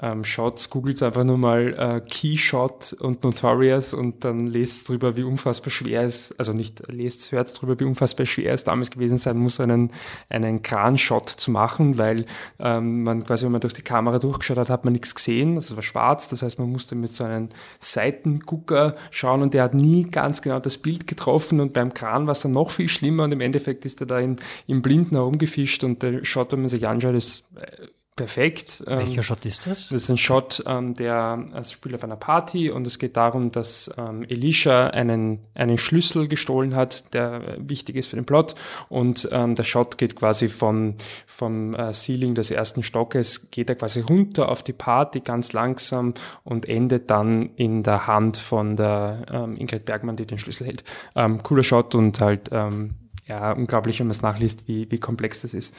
ähm, 0.00 0.24
Shots, 0.24 0.70
googelt 0.70 1.02
einfach 1.02 1.24
nur 1.24 1.38
mal 1.38 1.74
äh, 1.76 2.00
Keyshot 2.00 2.94
und 3.00 3.24
Notorious 3.24 3.94
und 3.94 4.24
dann 4.24 4.46
lest 4.46 4.88
drüber, 4.88 5.16
wie 5.16 5.24
unfassbar 5.24 5.70
schwer 5.70 6.02
es, 6.02 6.34
also 6.38 6.52
nicht 6.52 6.82
lest, 6.88 7.32
hört 7.32 7.60
drüber, 7.60 7.78
wie 7.80 7.84
unfassbar 7.84 8.26
schwer 8.26 8.52
es 8.52 8.64
damals 8.64 8.90
gewesen 8.90 9.18
sein 9.18 9.38
muss, 9.38 9.60
einen, 9.60 9.90
einen 10.28 10.62
Kran-Shot 10.62 11.28
zu 11.28 11.50
machen, 11.50 11.98
weil 11.98 12.26
ähm, 12.58 13.02
man 13.02 13.24
quasi, 13.24 13.44
wenn 13.44 13.52
man 13.52 13.60
durch 13.60 13.74
die 13.74 13.82
Kamera 13.82 14.18
durchgeschaut 14.18 14.58
hat, 14.58 14.70
hat 14.70 14.84
man 14.84 14.92
nichts 14.92 15.14
gesehen, 15.14 15.56
also 15.56 15.72
es 15.72 15.76
war 15.76 15.82
schwarz, 15.82 16.28
das 16.28 16.42
heißt, 16.42 16.58
man 16.58 16.70
musste 16.70 16.94
mit 16.94 17.12
so 17.14 17.24
einem 17.24 17.48
Seitengucker 17.80 18.94
schauen 19.10 19.42
und 19.42 19.54
der 19.54 19.64
hat 19.64 19.74
nie 19.74 20.04
ganz 20.04 20.42
genau 20.42 20.60
das 20.60 20.78
Bild 20.78 21.06
getroffen 21.06 21.60
und 21.60 21.72
beim 21.72 21.92
Kran 21.92 22.26
war 22.26 22.32
es 22.32 22.42
dann 22.42 22.52
noch 22.52 22.70
viel 22.70 22.88
schlimmer 22.88 23.24
und 23.24 23.32
im 23.32 23.40
Endeffekt 23.40 23.84
ist 23.84 24.00
er 24.00 24.06
da 24.06 24.18
in, 24.18 24.36
im 24.66 24.82
Blinden 24.82 25.16
herumgefischt 25.16 25.82
und 25.84 26.02
der 26.02 26.24
Shot, 26.24 26.52
wenn 26.52 26.60
man 26.60 26.68
sich 26.68 26.86
anschaut, 26.86 27.14
ist 27.14 27.48
äh, 27.56 27.88
perfekt. 28.18 28.82
Welcher 28.84 29.16
ähm, 29.16 29.22
Shot 29.22 29.46
ist 29.46 29.66
das? 29.66 29.88
Das 29.88 30.02
ist 30.02 30.08
ein 30.10 30.18
Shot, 30.18 30.62
ähm, 30.66 30.94
der 30.94 31.46
es 31.54 31.72
spielt 31.72 31.94
auf 31.94 32.04
einer 32.04 32.16
Party 32.16 32.70
und 32.70 32.86
es 32.86 32.98
geht 32.98 33.16
darum, 33.16 33.50
dass 33.50 33.90
ähm, 33.96 34.24
Elisha 34.24 34.88
einen, 34.88 35.38
einen 35.54 35.78
Schlüssel 35.78 36.28
gestohlen 36.28 36.76
hat, 36.76 37.14
der 37.14 37.56
wichtig 37.58 37.96
ist 37.96 38.08
für 38.08 38.16
den 38.16 38.26
Plot 38.26 38.56
und 38.88 39.28
ähm, 39.32 39.54
der 39.54 39.62
Shot 39.62 39.96
geht 39.96 40.16
quasi 40.16 40.48
von, 40.48 40.96
vom 41.26 41.74
äh, 41.74 41.92
Ceiling 41.94 42.34
des 42.34 42.50
ersten 42.50 42.82
Stockes, 42.82 43.50
geht 43.50 43.70
er 43.70 43.76
quasi 43.76 44.00
runter 44.00 44.50
auf 44.50 44.62
die 44.62 44.72
Party 44.72 45.20
ganz 45.20 45.52
langsam 45.52 46.12
und 46.44 46.68
endet 46.68 47.10
dann 47.10 47.50
in 47.56 47.84
der 47.84 48.06
Hand 48.06 48.36
von 48.36 48.76
der 48.76 49.26
ähm, 49.32 49.56
Ingrid 49.56 49.84
Bergmann, 49.84 50.16
die 50.16 50.26
den 50.26 50.38
Schlüssel 50.38 50.66
hält. 50.66 50.84
Ähm, 51.14 51.42
cooler 51.42 51.62
Shot 51.62 51.94
und 51.94 52.20
halt 52.20 52.50
ähm, 52.50 52.96
ja, 53.26 53.52
unglaublich, 53.52 54.00
wenn 54.00 54.08
man 54.08 54.12
es 54.12 54.22
nachliest, 54.22 54.66
wie, 54.66 54.90
wie 54.90 54.98
komplex 54.98 55.42
das 55.42 55.54
ist. 55.54 55.76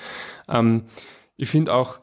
Ähm, 0.47 0.85
ich 1.35 1.49
finde 1.49 1.73
auch 1.73 1.99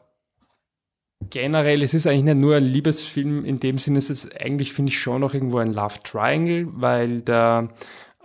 generell, 1.29 1.81
es 1.81 1.93
ist 1.93 2.07
eigentlich 2.07 2.23
nicht 2.23 2.37
nur 2.37 2.55
ein 2.55 2.63
Liebesfilm, 2.63 3.45
in 3.45 3.59
dem 3.59 3.77
Sinne 3.77 3.97
es 3.97 4.09
ist 4.09 4.39
eigentlich, 4.39 4.73
finde 4.73 4.91
ich, 4.91 4.99
schon 4.99 5.21
noch 5.21 5.33
irgendwo 5.33 5.57
ein 5.57 5.73
Love 5.73 5.99
Triangle, 6.03 6.67
weil 6.71 7.21
der 7.21 7.69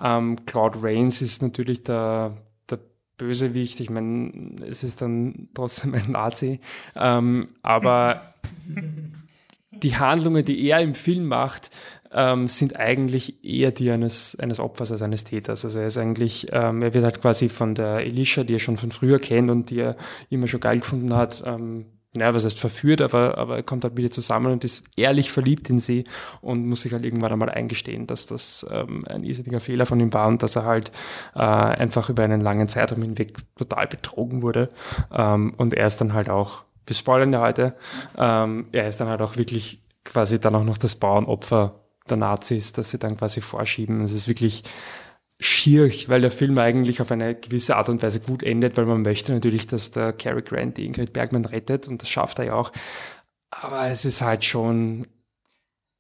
ähm, 0.01 0.45
Claude 0.47 0.83
Rains 0.83 1.23
ist 1.23 1.43
natürlich 1.43 1.83
der, 1.83 2.35
der 2.71 2.81
Bösewicht. 3.17 3.81
Ich 3.81 3.91
meine, 3.91 4.57
es 4.69 4.85
ist 4.85 5.03
dann 5.03 5.49
trotzdem 5.55 5.95
ein 5.95 6.13
Nazi. 6.13 6.61
Ähm, 6.95 7.49
aber 7.63 8.23
die 9.71 9.97
Handlungen, 9.97 10.45
die 10.45 10.67
er 10.69 10.81
im 10.81 10.95
Film 10.95 11.27
macht, 11.27 11.71
ähm, 12.15 12.47
sind 12.49 12.77
eigentlich 12.77 13.43
eher 13.43 13.71
die 13.71 13.91
eines, 13.91 14.39
eines 14.39 14.61
Opfers 14.61 14.93
als 14.93 15.03
eines 15.03 15.25
Täters. 15.25 15.65
Also 15.65 15.81
er 15.81 15.87
ist 15.87 15.97
eigentlich, 15.97 16.49
ähm, 16.53 16.83
er 16.83 16.93
wird 16.95 17.05
halt 17.05 17.21
quasi 17.23 17.49
von 17.49 17.75
der 17.75 18.01
Elisha, 18.01 18.45
die 18.45 18.55
er 18.55 18.59
schon 18.59 18.77
von 18.77 18.93
früher 18.93 19.19
kennt 19.19 19.51
und 19.51 19.71
die 19.71 19.81
er 19.81 19.97
immer 20.29 20.47
schon 20.47 20.61
geil 20.61 20.81
gefunden 20.81 21.15
hat, 21.15 21.43
ähm, 21.47 21.87
naja, 22.15 22.35
was 22.35 22.45
heißt 22.45 22.61
verführt, 22.61 23.01
aber, 23.01 23.39
aber 23.39 23.57
er 23.57 23.63
kommt 23.63 23.85
halt 23.85 23.97
wieder 23.97 24.11
zusammen 24.11 24.53
und 24.53 24.65
ist 24.65 24.85
ehrlich 24.97 25.33
verliebt 25.33 25.71
in 25.71 25.79
sie 25.79 26.05
und 26.43 26.67
muss 26.67 26.83
sich 26.83 26.93
halt 26.93 27.05
irgendwann 27.05 27.33
einmal 27.33 27.49
eingestehen, 27.49 28.07
dass 28.07 28.27
das 28.27 28.67
ähm, 28.71 29.07
ein 29.09 29.25
irrsinniger 29.25 29.61
Fehler 29.61 29.87
von 29.87 29.99
ihm 29.99 30.13
war 30.13 30.29
und 30.29 30.43
dass 30.43 30.57
er 30.57 30.65
halt 30.65 30.93
äh, 31.35 31.39
einfach 31.39 32.11
über 32.11 32.23
einen 32.23 32.43
langen 32.43 32.69
Zeitraum 32.69 33.01
hinweg 33.01 33.39
total 33.57 33.87
betrogen 33.87 34.43
wurde. 34.43 34.69
Ähm, 35.11 35.55
und 35.57 35.73
er 35.73 35.87
ist 35.87 36.03
dann 36.03 36.13
halt 36.13 36.29
auch, 36.29 36.65
wir 36.87 36.95
spoilern 36.95 37.33
ja 37.33 37.41
heute, 37.41 37.75
ähm, 38.19 38.67
er 38.73 38.87
ist 38.89 39.01
dann 39.01 39.09
halt 39.09 39.23
auch 39.23 39.39
wirklich 39.39 39.83
quasi 40.05 40.39
dann 40.39 40.55
auch 40.55 40.65
noch 40.65 40.77
das 40.77 40.97
Bauernopfer 40.97 41.81
der 42.11 42.19
Nazis, 42.19 42.73
dass 42.73 42.91
sie 42.91 42.99
dann 42.99 43.17
quasi 43.17 43.41
vorschieben. 43.41 44.03
Es 44.03 44.13
ist 44.13 44.29
wirklich 44.29 44.65
schier, 45.43 45.91
weil 46.09 46.21
der 46.21 46.31
Film 46.31 46.59
eigentlich 46.59 47.01
auf 47.01 47.11
eine 47.11 47.35
gewisse 47.35 47.77
Art 47.77 47.89
und 47.89 48.03
Weise 48.03 48.21
gut 48.21 48.43
endet, 48.43 48.77
weil 48.77 48.87
man 48.87 49.03
möchte 49.03 49.33
natürlich, 49.33 49.67
dass 49.67 49.91
der 49.91 50.13
Cary 50.13 50.43
Grant 50.43 50.77
die 50.77 50.87
Ingrid 50.87 51.13
Bergman 51.13 51.45
rettet 51.45 51.89
und 51.89 52.01
das 52.01 52.09
schafft 52.09 52.39
er 52.39 52.47
ja 52.47 52.55
auch. 52.55 52.73
Aber 53.51 53.87
es 53.89 54.05
ist 54.05 54.23
halt 54.23 54.45
schon. 54.45 55.07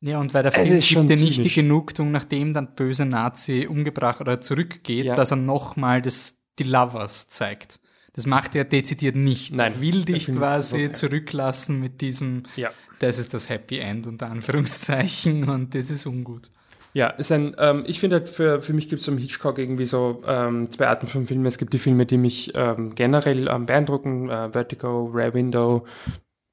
Ja, 0.00 0.18
und 0.18 0.34
weil 0.34 0.42
der 0.42 0.52
Film 0.52 0.80
gibt 0.80 1.10
dir 1.10 1.24
nicht 1.24 1.44
die 1.44 1.48
Genugtuung, 1.48 2.10
nachdem 2.10 2.52
dann 2.52 2.74
böse 2.74 3.04
Nazi 3.04 3.68
umgebracht 3.70 4.20
oder 4.20 4.40
zurückgeht, 4.40 5.06
ja. 5.06 5.14
dass 5.14 5.30
er 5.30 5.36
nochmal 5.36 6.02
die 6.02 6.64
Lovers 6.64 7.28
zeigt. 7.28 7.78
Das 8.14 8.26
macht 8.26 8.54
er 8.56 8.64
dezidiert 8.64 9.16
nicht. 9.16 9.52
Nein. 9.54 9.74
Er 9.74 9.80
will 9.80 10.04
dich 10.04 10.26
quasi 10.26 10.92
zurücklassen 10.92 11.80
mit 11.80 12.00
diesem, 12.00 12.42
ja. 12.56 12.70
das 12.98 13.18
ist 13.18 13.32
das 13.32 13.48
Happy 13.48 13.78
End 13.78 14.06
unter 14.06 14.28
Anführungszeichen 14.28 15.48
und 15.48 15.74
das 15.74 15.90
ist 15.90 16.06
ungut. 16.06 16.50
Ja, 16.94 17.08
ist 17.08 17.32
ein, 17.32 17.56
ähm, 17.58 17.84
ich 17.86 18.00
finde 18.00 18.16
halt, 18.16 18.28
für, 18.28 18.60
für 18.60 18.74
mich 18.74 18.88
gibt 18.88 19.00
es 19.00 19.08
am 19.08 19.16
Hitchcock 19.16 19.58
irgendwie 19.58 19.86
so 19.86 20.22
ähm, 20.26 20.70
zwei 20.70 20.88
Arten 20.88 21.06
von 21.06 21.26
Filmen. 21.26 21.46
Es 21.46 21.56
gibt 21.56 21.72
die 21.72 21.78
Filme, 21.78 22.04
die 22.04 22.18
mich 22.18 22.52
ähm, 22.54 22.94
generell 22.94 23.48
ähm, 23.48 23.64
beeindrucken, 23.64 24.28
äh, 24.28 24.50
Vertigo, 24.50 25.10
Rare 25.12 25.32
Window, 25.32 25.86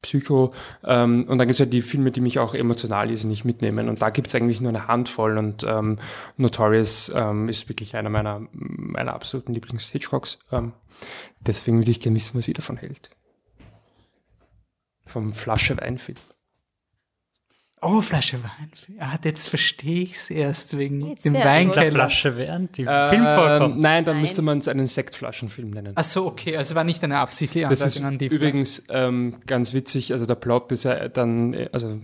Psycho. 0.02 0.54
Ähm, 0.86 1.26
und 1.28 1.38
dann 1.38 1.48
gibt 1.48 1.52
es 1.52 1.60
ja 1.60 1.66
die 1.66 1.82
Filme, 1.82 2.12
die 2.12 2.22
mich 2.22 2.40
auch 2.40 2.54
emotional 2.54 3.08
nicht 3.08 3.44
mitnehmen. 3.44 3.90
Und 3.90 4.02
da 4.02 4.12
gibt 4.12 4.28
es 4.28 4.36
eigentlich 4.36 4.62
nur 4.62 4.70
eine 4.70 4.88
Handvoll. 4.88 5.38
Und 5.38 5.66
ähm, 5.68 6.00
Notorious 6.38 7.12
ähm, 7.14 7.50
ist 7.50 7.68
wirklich 7.68 7.98
einer 7.98 8.10
meiner, 8.10 8.48
meiner 8.52 9.14
absoluten 9.14 9.54
Lieblings-Hitchcocks. 9.54 10.40
Ähm, 10.54 10.72
deswegen 11.42 11.80
würde 11.80 11.92
ich 11.92 12.00
gerne 12.00 12.16
wissen, 12.16 12.38
was 12.38 12.48
ihr 12.48 12.54
davon 12.54 12.78
hält. 12.78 13.10
Vom 15.06 15.34
Flasche 15.34 15.76
Weinfilm. 15.78 16.18
Oh, 17.82 18.02
Flasche 18.02 18.44
Wein. 18.44 18.72
Ah, 19.00 19.18
jetzt 19.24 19.48
verstehe 19.48 20.04
ich 20.04 20.14
es 20.16 20.30
erst 20.30 20.78
wegen 20.78 21.08
Jetzt 21.08 21.24
dem 21.26 21.34
der 21.34 21.46
Weinkeller. 21.46 21.92
Flasche 21.92 22.36
während 22.36 22.78
die 22.78 22.86
Ähm, 22.88 23.10
Film 23.10 23.24
vorkommt. 23.24 23.80
Nein, 23.80 24.04
dann 24.04 24.16
Nein. 24.16 24.22
müsste 24.22 24.42
man 24.42 24.58
es 24.58 24.68
einen 24.68 24.88
Sektflaschenfilm 24.88 25.70
nennen. 25.70 25.94
Ach 25.96 26.04
so, 26.04 26.28
okay. 26.28 26.58
Also 26.58 26.76
war 26.76 26.84
nicht 26.84 27.04
eine 27.04 27.20
absichtliche 27.20 27.68
Das 27.68 27.80
ist 27.82 27.98
Anleitung 27.98 28.06
an 28.08 28.18
die 28.18 28.28
übrigens 28.28 28.86
ähm, 28.90 29.36
ganz 29.48 29.74
witzig. 29.74 30.12
Also 30.12 30.26
der 30.26 30.36
Plot 30.36 30.72
ist 30.74 30.84
ja 30.84 31.08
dann, 31.08 31.54
äh, 31.54 31.70
also 31.72 32.00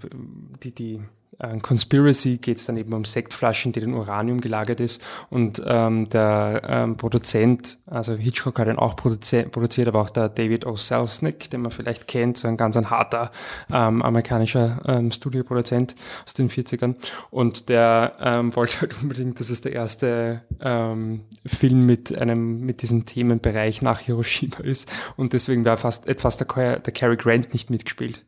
die, 0.63 0.71
die 0.73 1.01
äh, 1.39 1.57
Conspiracy 1.59 2.37
geht 2.37 2.57
es 2.57 2.65
dann 2.65 2.77
eben 2.77 2.93
um 2.93 3.05
Sektflaschen, 3.05 3.71
die 3.71 3.81
in 3.81 3.93
Uranium 3.93 4.41
gelagert 4.41 4.79
ist. 4.79 5.03
Und 5.29 5.61
ähm, 5.65 6.09
der 6.09 6.61
ähm, 6.67 6.97
Produzent, 6.97 7.77
also 7.85 8.13
Hitchcock 8.13 8.59
hat 8.59 8.67
ihn 8.67 8.77
auch 8.77 8.95
produzi 8.95 9.43
produziert, 9.43 9.87
aber 9.87 10.01
auch 10.01 10.09
der 10.09 10.29
David 10.29 10.65
O. 10.65 10.75
Selznick, 10.75 11.49
den 11.49 11.61
man 11.61 11.71
vielleicht 11.71 12.07
kennt, 12.07 12.37
so 12.37 12.47
ein 12.47 12.57
ganz 12.57 12.77
ein 12.77 12.89
harter 12.89 13.31
ähm, 13.71 14.01
amerikanischer 14.01 14.81
ähm, 14.87 15.11
Studioproduzent 15.11 15.95
aus 16.25 16.33
den 16.33 16.49
40ern. 16.49 16.95
Und 17.31 17.69
der 17.69 18.13
ähm, 18.19 18.55
wollte 18.55 18.81
halt 18.81 18.95
unbedingt, 19.01 19.39
dass 19.39 19.49
es 19.49 19.61
der 19.61 19.73
erste 19.73 20.41
ähm, 20.61 21.21
Film 21.45 21.85
mit 21.85 22.17
einem, 22.17 22.61
mit 22.61 22.81
diesem 22.81 23.05
Themenbereich 23.05 23.81
nach 23.81 23.99
Hiroshima 23.99 24.57
ist. 24.63 24.91
Und 25.17 25.33
deswegen 25.33 25.65
wäre 25.65 25.77
fast 25.77 26.07
etwas 26.07 26.37
der, 26.37 26.79
der 26.79 26.93
Cary 26.93 27.17
Grant 27.17 27.53
nicht 27.53 27.69
mitgespielt. 27.69 28.23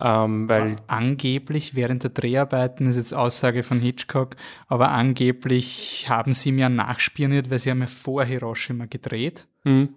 Ähm, 0.00 0.48
weil 0.48 0.76
Angeblich 0.86 1.74
während 1.74 2.02
der 2.02 2.10
Dreharbeiten, 2.10 2.49
das 2.50 2.88
ist 2.88 2.96
jetzt 2.96 3.14
Aussage 3.14 3.62
von 3.62 3.80
Hitchcock, 3.80 4.36
aber 4.68 4.90
angeblich 4.90 6.06
haben 6.08 6.32
sie 6.32 6.50
ihm 6.50 6.58
ja 6.58 6.68
nachspioniert, 6.68 7.50
weil 7.50 7.58
sie 7.58 7.70
haben 7.70 7.80
ja 7.80 7.86
vor 7.86 8.24
Hiroshima 8.24 8.86
gedreht 8.86 9.46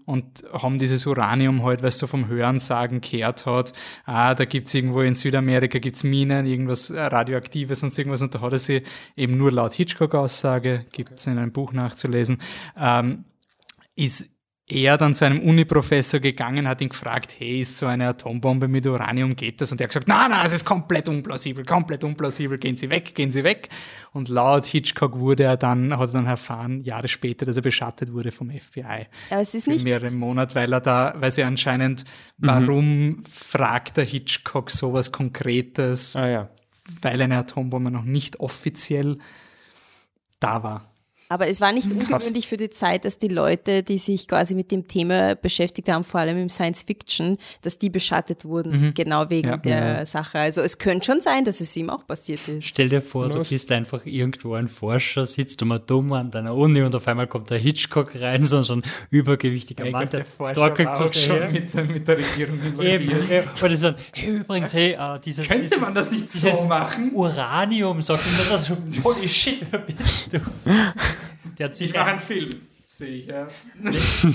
und 0.05 0.43
haben 0.51 0.77
dieses 0.77 1.05
Uranium 1.05 1.63
halt, 1.63 1.81
weil 1.81 1.89
es 1.89 1.97
so 1.97 2.07
vom 2.07 2.27
Hörensagen 2.27 3.01
gehört 3.01 3.45
hat, 3.45 3.73
ah, 4.05 4.35
da 4.35 4.45
gibt's 4.45 4.73
irgendwo 4.73 5.01
in 5.01 5.13
Südamerika 5.13 5.79
gibt's 5.79 6.03
Minen, 6.03 6.45
irgendwas 6.45 6.89
äh, 6.89 7.01
Radioaktives 7.01 7.81
und 7.83 7.97
irgendwas 7.97 8.21
und 8.21 8.35
da 8.35 8.41
hat 8.41 8.51
er 8.51 8.57
sie 8.57 8.83
eben 9.15 9.37
nur 9.37 9.51
laut 9.51 9.73
Hitchcock-Aussage, 9.73 10.85
gibt's 10.91 11.27
in 11.27 11.37
einem 11.37 11.53
Buch 11.53 11.71
nachzulesen, 11.71 12.39
ähm, 12.77 13.25
ist 13.95 14.32
er 14.73 14.97
dann 14.97 15.15
zu 15.15 15.25
einem 15.25 15.39
Uni-Professor 15.41 16.19
gegangen, 16.19 16.67
hat 16.67 16.81
ihn 16.81 16.89
gefragt, 16.89 17.35
hey, 17.37 17.61
ist 17.61 17.77
so 17.77 17.85
eine 17.85 18.09
Atombombe 18.09 18.67
mit 18.67 18.85
Uranium, 18.85 19.35
geht 19.35 19.61
das? 19.61 19.71
Und 19.71 19.79
er 19.79 19.85
hat 19.85 19.89
gesagt, 19.91 20.07
nein, 20.07 20.31
nein, 20.31 20.45
es 20.45 20.53
ist 20.53 20.65
komplett 20.65 21.07
unplausibel, 21.07 21.63
komplett 21.65 22.03
unplausibel, 22.03 22.57
gehen 22.57 22.75
Sie 22.75 22.89
weg, 22.89 23.15
gehen 23.15 23.31
Sie 23.31 23.43
weg. 23.43 23.69
Und 24.11 24.29
laut 24.29 24.65
Hitchcock 24.65 25.19
wurde 25.19 25.43
er 25.43 25.57
dann, 25.57 25.97
hat 25.97 26.09
er 26.09 26.13
dann 26.13 26.25
erfahren, 26.25 26.81
Jahre 26.81 27.07
später, 27.07 27.45
dass 27.45 27.55
er 27.55 27.61
beschattet 27.61 28.13
wurde 28.13 28.31
vom 28.31 28.49
FBI. 28.49 29.07
Aber 29.29 29.41
es 29.41 29.53
ist 29.53 29.65
Für 29.65 29.71
nicht, 29.71 29.83
mehrere 29.83 30.11
Monate, 30.11 30.55
weil 30.55 30.73
er 30.73 30.81
da, 30.81 31.13
weil 31.17 31.31
sie 31.31 31.43
anscheinend, 31.43 32.05
warum 32.37 33.23
fragt 33.29 33.97
der 33.97 34.05
Hitchcock 34.05 34.71
sowas 34.71 35.11
Konkretes, 35.11 36.15
ah 36.15 36.27
ja. 36.27 36.49
weil 37.01 37.21
eine 37.21 37.37
Atombombe 37.37 37.91
noch 37.91 38.03
nicht 38.03 38.39
offiziell 38.39 39.17
da 40.39 40.63
war. 40.63 40.92
Aber 41.29 41.47
es 41.47 41.61
war 41.61 41.71
nicht 41.71 41.89
ungewöhnlich 41.91 42.47
für 42.47 42.57
die 42.57 42.69
Zeit, 42.69 43.05
dass 43.05 43.17
die 43.17 43.27
Leute, 43.27 43.83
die 43.83 43.97
sich 43.97 44.27
quasi 44.27 44.55
mit 44.55 44.71
dem 44.71 44.87
Thema 44.87 45.35
beschäftigt 45.35 45.89
haben, 45.89 46.03
vor 46.03 46.19
allem 46.19 46.37
im 46.37 46.49
Science 46.49 46.83
Fiction, 46.83 47.37
dass 47.61 47.79
die 47.79 47.89
beschattet 47.89 48.45
wurden, 48.45 48.93
genau 48.93 49.29
wegen 49.29 49.47
Ja. 49.49 49.57
der 49.57 50.05
Sache. 50.05 50.39
Also 50.39 50.61
es 50.61 50.77
könnte 50.77 51.05
schon 51.05 51.21
sein, 51.21 51.45
dass 51.45 51.59
es 51.61 51.75
ihm 51.75 51.89
auch 51.89 52.05
passiert 52.05 52.47
ist. 52.47 52.65
Stell 52.65 52.89
dir 52.89 53.01
vor, 53.01 53.29
du 53.29 53.41
bist 53.43 53.71
einfach 53.71 54.05
irgendwo 54.05 54.53
ein 54.55 54.67
Forscher, 54.67 55.25
sitzt 55.25 55.61
du 55.61 55.65
mal 55.65 55.79
dumm 55.79 56.13
an 56.13 56.31
deiner 56.31 56.55
Uni 56.55 56.81
und 56.81 56.95
auf 56.95 57.07
einmal 57.07 57.27
kommt 57.27 57.49
der 57.49 57.57
Hitchcock 57.57 58.13
rein, 58.19 58.43
so, 58.43 58.61
so 58.61 58.75
ein 58.75 58.83
übergewichtiger 59.09 59.89
Mann, 59.89 60.09
der 60.09 60.25
torkelt 60.53 60.95
so 60.95 61.09
daher. 61.09 61.49
mit 61.51 61.73
der, 61.73 61.85
mit 61.85 62.07
der 62.07 62.17
Regierung 62.17 62.59
Eben, 62.81 63.09
ja. 63.29 63.43
und 63.61 63.69
die 63.71 63.75
sagen, 63.75 63.97
hey, 64.13 64.29
übrigens, 64.37 64.73
hey, 64.73 64.91
äh, 64.93 65.19
dieses, 65.19 65.47
Könnte 65.47 65.63
dieses, 65.63 65.79
man 65.79 65.95
das 65.95 66.11
nicht 66.11 66.31
so 66.31 66.65
machen? 66.67 67.11
Uranium, 67.13 68.01
sagt 68.01 68.25
ihm 68.25 68.31
das 68.49 68.65
so, 68.65 68.77
holy 69.03 69.27
shit, 69.27 69.65
wer 69.71 69.79
bist 69.79 70.33
du? 70.33 70.39
Der 71.57 71.65
hat 71.67 71.75
sich 71.75 71.89
Ich 71.89 71.95
mache 71.95 72.11
einen 72.11 72.19
Film, 72.19 72.49
sehe 72.85 73.09
ich, 73.09 73.25
ja. 73.27 73.47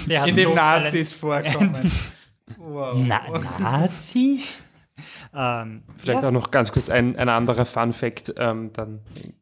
der 0.06 0.22
hat 0.22 0.28
In 0.28 0.36
dem 0.36 0.48
so 0.50 0.54
Nazis 0.54 1.12
vorkommen. 1.12 1.90
Wow. 2.56 2.96
Na, 3.06 3.20
Nazis? 3.58 4.62
Ähm, 5.34 5.82
Vielleicht 5.96 6.24
auch 6.24 6.30
noch 6.30 6.50
ganz 6.50 6.72
kurz 6.72 6.90
ein, 6.90 7.16
ein 7.16 7.28
anderer 7.28 7.64
Fun 7.64 7.92
Fact, 7.92 8.34
ähm, 8.36 8.70
dann 8.72 9.00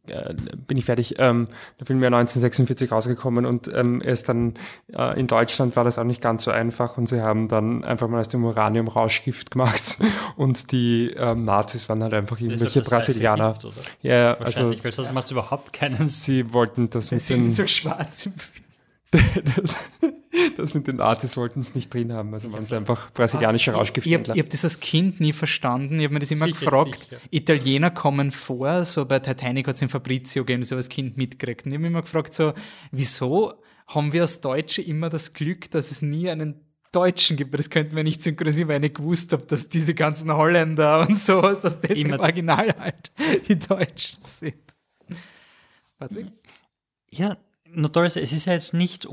äh, 0.09 0.35
bin 0.67 0.77
ich 0.77 0.85
fertig. 0.85 1.17
Ähm, 1.19 1.49
der 1.79 1.87
Film 1.87 1.99
ist 2.01 2.05
ja 2.05 2.09
1946 2.09 2.93
rausgekommen 2.93 3.47
und 3.47 3.69
ähm, 3.75 4.03
erst 4.05 4.29
dann 4.29 4.55
äh, 4.93 5.19
in 5.19 5.27
Deutschland 5.27 5.77
war 5.77 5.85
das 5.85 5.99
auch 5.99 6.05
nicht 6.05 6.21
ganz 6.21 6.45
so 6.45 6.51
einfach 6.51 6.97
und 6.99 7.09
sie 7.09 7.23
haben 7.23 7.49
dann 7.49 7.85
einfach 7.85 8.09
mal 8.09 8.21
aus 8.21 8.29
dem 8.29 8.45
Uranium 8.45 8.89
Rauschgift 8.89 9.51
gemacht 9.51 9.99
und 10.37 10.73
die 10.73 11.11
ähm, 11.17 11.45
Nazis 11.45 11.89
waren 11.89 12.03
halt 12.03 12.15
einfach 12.15 12.41
irgendwelche 12.41 12.81
das 12.81 12.89
Brasilianer. 12.89 13.53
Gift, 13.53 13.65
oder? 13.65 13.75
Ja, 14.03 14.33
also 14.33 14.45
Wahrscheinlich, 14.45 14.85
weil 14.85 14.93
sonst 14.93 15.13
macht 15.13 15.27
es 15.27 15.31
überhaupt 15.31 15.73
keinen 15.73 15.97
Sinn. 15.97 16.09
sie 16.09 16.53
wollten 16.53 16.91
das 16.91 17.11
mit 17.11 17.27
den 17.29 17.47
so 17.47 17.67
schwarz 17.67 18.27
im 18.27 18.33
Film. 18.33 18.66
Das, 19.11 19.77
das 20.57 20.75
mit 20.75 20.87
den 20.87 20.97
Nazis 20.97 21.37
wollten 21.37 21.61
es 21.61 21.75
nicht 21.75 21.93
drin 21.95 22.13
haben, 22.13 22.33
also 22.35 22.53
waren 22.53 22.63
es 22.65 22.73
einfach 22.73 23.13
brasilianische 23.13 23.71
Ich 23.71 23.75
habe 23.75 23.79
Rauschgifthändler. 23.79 24.35
hab 24.37 24.51
das 24.51 24.65
als 24.65 24.81
Kind 24.81 25.21
nie 25.21 25.33
verstanden. 25.33 25.99
Ich 25.99 26.05
habe 26.05 26.15
mir 26.15 26.21
das 26.21 26.31
immer 26.31 26.47
Sicher, 26.47 26.61
gefragt. 26.61 27.03
sicher. 27.05 27.21
Italiener 27.31 27.91
kommen 27.91 28.33
vor, 28.33 28.85
so 28.85 29.05
bei 29.07 29.19
Titanic 29.21 29.69
hat 29.69 29.77
es 29.77 29.83
in 29.83 29.89
Fabrizio 29.89 30.45
gegeben, 30.45 30.63
so 30.65 30.77
als 30.77 30.89
Kind 30.89 31.17
mitgekriegt. 31.17 31.65
Und 31.65 31.71
ich 31.73 31.75
habe 31.77 31.83
mich 31.83 31.91
immer 31.91 32.03
gefragt, 32.03 32.35
so, 32.35 32.53
wieso 32.91 33.55
haben 33.87 34.13
wir 34.13 34.23
als 34.23 34.41
Deutsche 34.41 34.83
immer 34.83 35.09
das 35.09 35.33
Glück, 35.33 35.71
dass 35.71 35.91
es 35.93 36.03
nie 36.03 36.29
einen 36.29 36.61
Deutschen 36.93 37.37
gibt? 37.37 37.57
Das 37.57 37.71
könnten 37.71 37.95
wir 37.95 38.03
nicht 38.03 38.23
synchronisieren, 38.23 38.69
weil 38.69 38.77
ich 38.77 38.83
nicht 38.83 38.97
gewusst 38.97 39.33
habe, 39.33 39.47
dass 39.47 39.69
diese 39.69 39.95
ganzen 39.95 40.33
Holländer 40.33 41.01
und 41.09 41.19
sowas, 41.19 41.61
dass 41.61 41.81
das 41.81 41.93
Immer- 41.93 42.15
im 42.17 42.21
Original 42.21 42.75
halt 42.79 43.13
die 43.49 43.57
Deutschen 43.59 44.21
sind. 44.23 44.57
Patrick? 45.99 46.27
Ja, 47.11 47.37
Notorious, 47.77 48.17
es 48.17 48.33
ist 48.33 48.47
ja 48.47 48.55
jetzt 48.55 48.73
nicht 48.73 49.07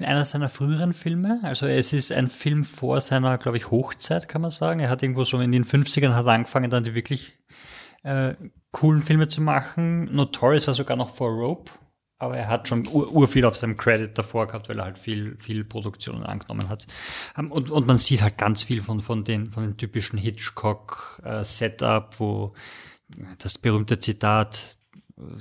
einer 0.00 0.24
seiner 0.24 0.48
früheren 0.48 0.92
Filme. 0.92 1.40
Also 1.42 1.66
es 1.66 1.92
ist 1.92 2.12
ein 2.12 2.28
Film 2.28 2.64
vor 2.64 3.00
seiner, 3.00 3.38
glaube 3.38 3.56
ich, 3.56 3.72
Hochzeit, 3.72 4.28
kann 4.28 4.40
man 4.40 4.50
sagen. 4.50 4.78
Er 4.78 4.88
hat 4.88 5.02
irgendwo 5.02 5.24
so 5.24 5.40
in 5.40 5.50
den 5.50 5.64
50ern 5.64 6.14
hat 6.14 6.28
angefangen, 6.28 6.70
dann 6.70 6.84
die 6.84 6.94
wirklich 6.94 7.36
äh, 8.04 8.34
coolen 8.70 9.00
Filme 9.00 9.26
zu 9.26 9.40
machen. 9.40 10.14
Notorious 10.14 10.68
war 10.68 10.74
sogar 10.74 10.96
noch 10.96 11.10
vor 11.10 11.30
Rope. 11.30 11.72
Aber 12.18 12.36
er 12.36 12.46
hat 12.46 12.68
schon 12.68 12.84
ur, 12.92 13.12
ur 13.12 13.26
viel 13.26 13.44
auf 13.44 13.56
seinem 13.56 13.76
Credit 13.76 14.16
davor 14.16 14.46
gehabt, 14.46 14.68
weil 14.68 14.78
er 14.78 14.84
halt 14.84 14.96
viel, 14.96 15.36
viel 15.38 15.64
Produktionen 15.64 16.22
angenommen 16.22 16.68
hat. 16.68 16.86
Ähm, 17.36 17.50
Und, 17.50 17.70
und 17.70 17.88
man 17.88 17.98
sieht 17.98 18.22
halt 18.22 18.38
ganz 18.38 18.62
viel 18.62 18.80
von, 18.80 19.00
von, 19.00 19.24
den, 19.24 19.50
von 19.50 19.64
den 19.64 19.76
typischen 19.76 20.20
Hitchcock-Setup, 20.20 22.20
wo 22.20 22.52
das 23.38 23.58
berühmte 23.58 23.98
Zitat, 23.98 24.78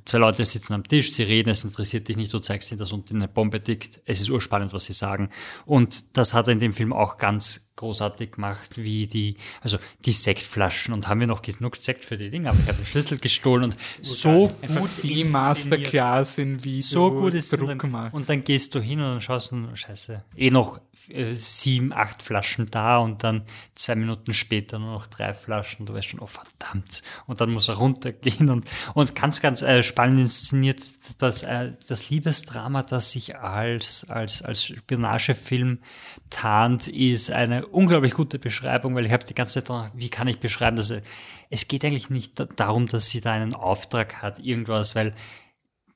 zwei 0.05 0.19
Leute 0.19 0.45
sitzen 0.45 0.73
am 0.73 0.87
Tisch, 0.87 1.13
sie 1.13 1.23
reden, 1.23 1.49
es 1.49 1.63
interessiert 1.63 2.07
dich 2.07 2.17
nicht, 2.17 2.33
du 2.33 2.39
zeigst 2.39 2.71
ihnen, 2.71 2.79
dass 2.79 2.91
unten 2.91 3.15
eine 3.15 3.27
Bombe 3.27 3.63
tickt. 3.63 4.01
Es 4.05 4.21
ist 4.21 4.29
urspannend, 4.29 4.73
was 4.73 4.85
sie 4.85 4.93
sagen. 4.93 5.29
Und 5.65 6.15
das 6.15 6.33
hat 6.33 6.47
er 6.47 6.53
in 6.53 6.59
dem 6.59 6.73
Film 6.73 6.93
auch 6.93 7.17
ganz 7.17 7.71
großartig 7.75 8.33
gemacht, 8.33 8.77
wie 8.77 9.07
die, 9.07 9.35
also 9.61 9.79
die 10.05 10.11
Sektflaschen 10.11 10.93
und 10.93 11.07
haben 11.07 11.19
wir 11.19 11.27
noch 11.27 11.41
genug 11.41 11.75
Sekt 11.75 12.05
für 12.05 12.17
die 12.17 12.29
Dinge, 12.29 12.49
aber 12.49 12.59
ich 12.59 12.67
habe 12.67 12.77
den 12.77 12.85
Schlüssel 12.85 13.17
gestohlen 13.17 13.63
und 13.63 13.77
so 14.01 14.47
gut 14.47 14.89
die. 15.01 15.23
Masterclass 15.23 16.37
in 16.37 16.63
wie 16.63 16.83
so 16.83 17.11
gut 17.11 17.33
ist 17.33 17.51
und 17.53 17.61
Druck 17.61 17.79
dann, 17.79 17.91
machst. 17.91 18.13
und 18.13 18.29
dann 18.29 18.43
gehst 18.43 18.75
du 18.75 18.79
hin 18.79 18.99
und 18.99 19.13
dann 19.13 19.21
schaust 19.21 19.51
du, 19.51 19.75
scheiße, 19.75 20.23
eh 20.37 20.51
noch 20.51 20.79
sieben, 21.31 21.93
acht 21.93 22.23
Flaschen 22.23 22.67
da 22.67 22.97
und 22.97 23.23
dann 23.23 23.43
zwei 23.75 23.95
Minuten 23.95 24.33
später 24.33 24.79
nur 24.79 24.93
noch 24.93 25.07
drei 25.07 25.33
Flaschen. 25.33 25.85
Du 25.85 25.93
weißt 25.93 26.07
schon, 26.07 26.19
oh 26.19 26.27
verdammt. 26.27 27.03
Und 27.27 27.41
dann 27.41 27.51
muss 27.51 27.67
er 27.67 27.75
runtergehen 27.75 28.49
und, 28.49 28.65
und 28.93 29.15
ganz, 29.15 29.41
ganz 29.41 29.61
äh, 29.61 29.83
spannend 29.83 30.19
inszeniert 30.19 30.81
das, 31.17 31.43
äh, 31.43 31.73
das 31.87 32.09
Liebesdrama, 32.09 32.83
das 32.83 33.11
sich 33.11 33.37
als, 33.37 34.09
als, 34.09 34.41
als 34.41 34.65
Spionagefilm 34.65 35.79
tarnt, 36.29 36.87
ist 36.87 37.31
eine 37.31 37.67
unglaublich 37.67 38.13
gute 38.13 38.39
Beschreibung, 38.39 38.95
weil 38.95 39.05
ich 39.05 39.11
habe 39.11 39.25
die 39.25 39.33
ganze 39.33 39.63
Zeit, 39.63 39.91
wie 39.95 40.09
kann 40.09 40.27
ich 40.27 40.39
beschreiben, 40.39 40.77
dass 40.77 40.91
er, 40.91 41.01
es 41.49 41.67
geht 41.67 41.83
eigentlich 41.85 42.09
nicht 42.09 42.39
da- 42.39 42.45
darum, 42.45 42.87
dass 42.87 43.09
sie 43.09 43.21
da 43.21 43.33
einen 43.33 43.53
Auftrag 43.53 44.21
hat, 44.21 44.39
irgendwas, 44.39 44.95
weil 44.95 45.13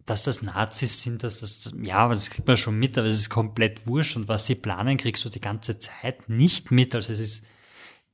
dass 0.08 0.24
das 0.24 0.42
Nazis 0.42 1.04
sind, 1.04 1.22
dass 1.22 1.42
das, 1.42 1.60
das, 1.60 1.74
ja, 1.82 1.98
aber 1.98 2.14
das 2.14 2.30
kriegt 2.30 2.48
man 2.48 2.56
schon 2.56 2.80
mit, 2.80 2.98
aber 2.98 3.08
es 3.08 3.18
ist 3.18 3.30
komplett 3.30 3.86
wurscht 3.88 4.16
und 4.16 4.30
was 4.30 4.46
sie 4.46 4.56
planen, 4.56 4.98
kriegst 4.98 5.24
du 5.26 5.30
die 5.30 5.42
ganze 5.42 5.80
Zeit 5.80 6.30
nicht 6.30 6.72
mit. 6.72 6.96
Also 6.96 7.12
es 7.12 7.20
ist, 7.20 7.48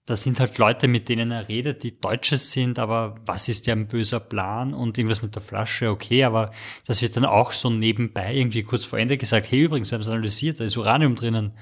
das 0.06 0.24
sind 0.24 0.40
halt 0.40 0.58
Leute, 0.58 0.88
mit 0.88 1.08
denen 1.08 1.30
er 1.30 1.48
redet, 1.48 1.84
die 1.84 2.00
Deutsche 2.00 2.38
sind, 2.38 2.80
aber 2.80 3.16
was 3.26 3.48
ist 3.48 3.68
ja 3.68 3.76
ein 3.76 3.88
böser 3.88 4.20
Plan 4.20 4.74
und 4.74 4.98
irgendwas 4.98 5.22
mit 5.22 5.36
der 5.36 5.44
Flasche, 5.44 5.92
okay, 5.92 6.24
aber 6.24 6.50
das 6.88 7.04
wird 7.04 7.16
dann 7.16 7.26
auch 7.26 7.52
so 7.52 7.70
nebenbei 7.70 8.34
irgendwie 8.34 8.64
kurz 8.64 8.86
vor 8.86 8.98
Ende 8.98 9.16
gesagt, 9.18 9.52
hey, 9.52 9.62
übrigens, 9.62 9.92
wir 9.92 9.98
haben 9.98 10.02
es 10.02 10.10
analysiert, 10.10 10.60
da 10.60 10.64
ist 10.64 10.76
Uranium 10.78 11.14
drinnen. 11.14 11.54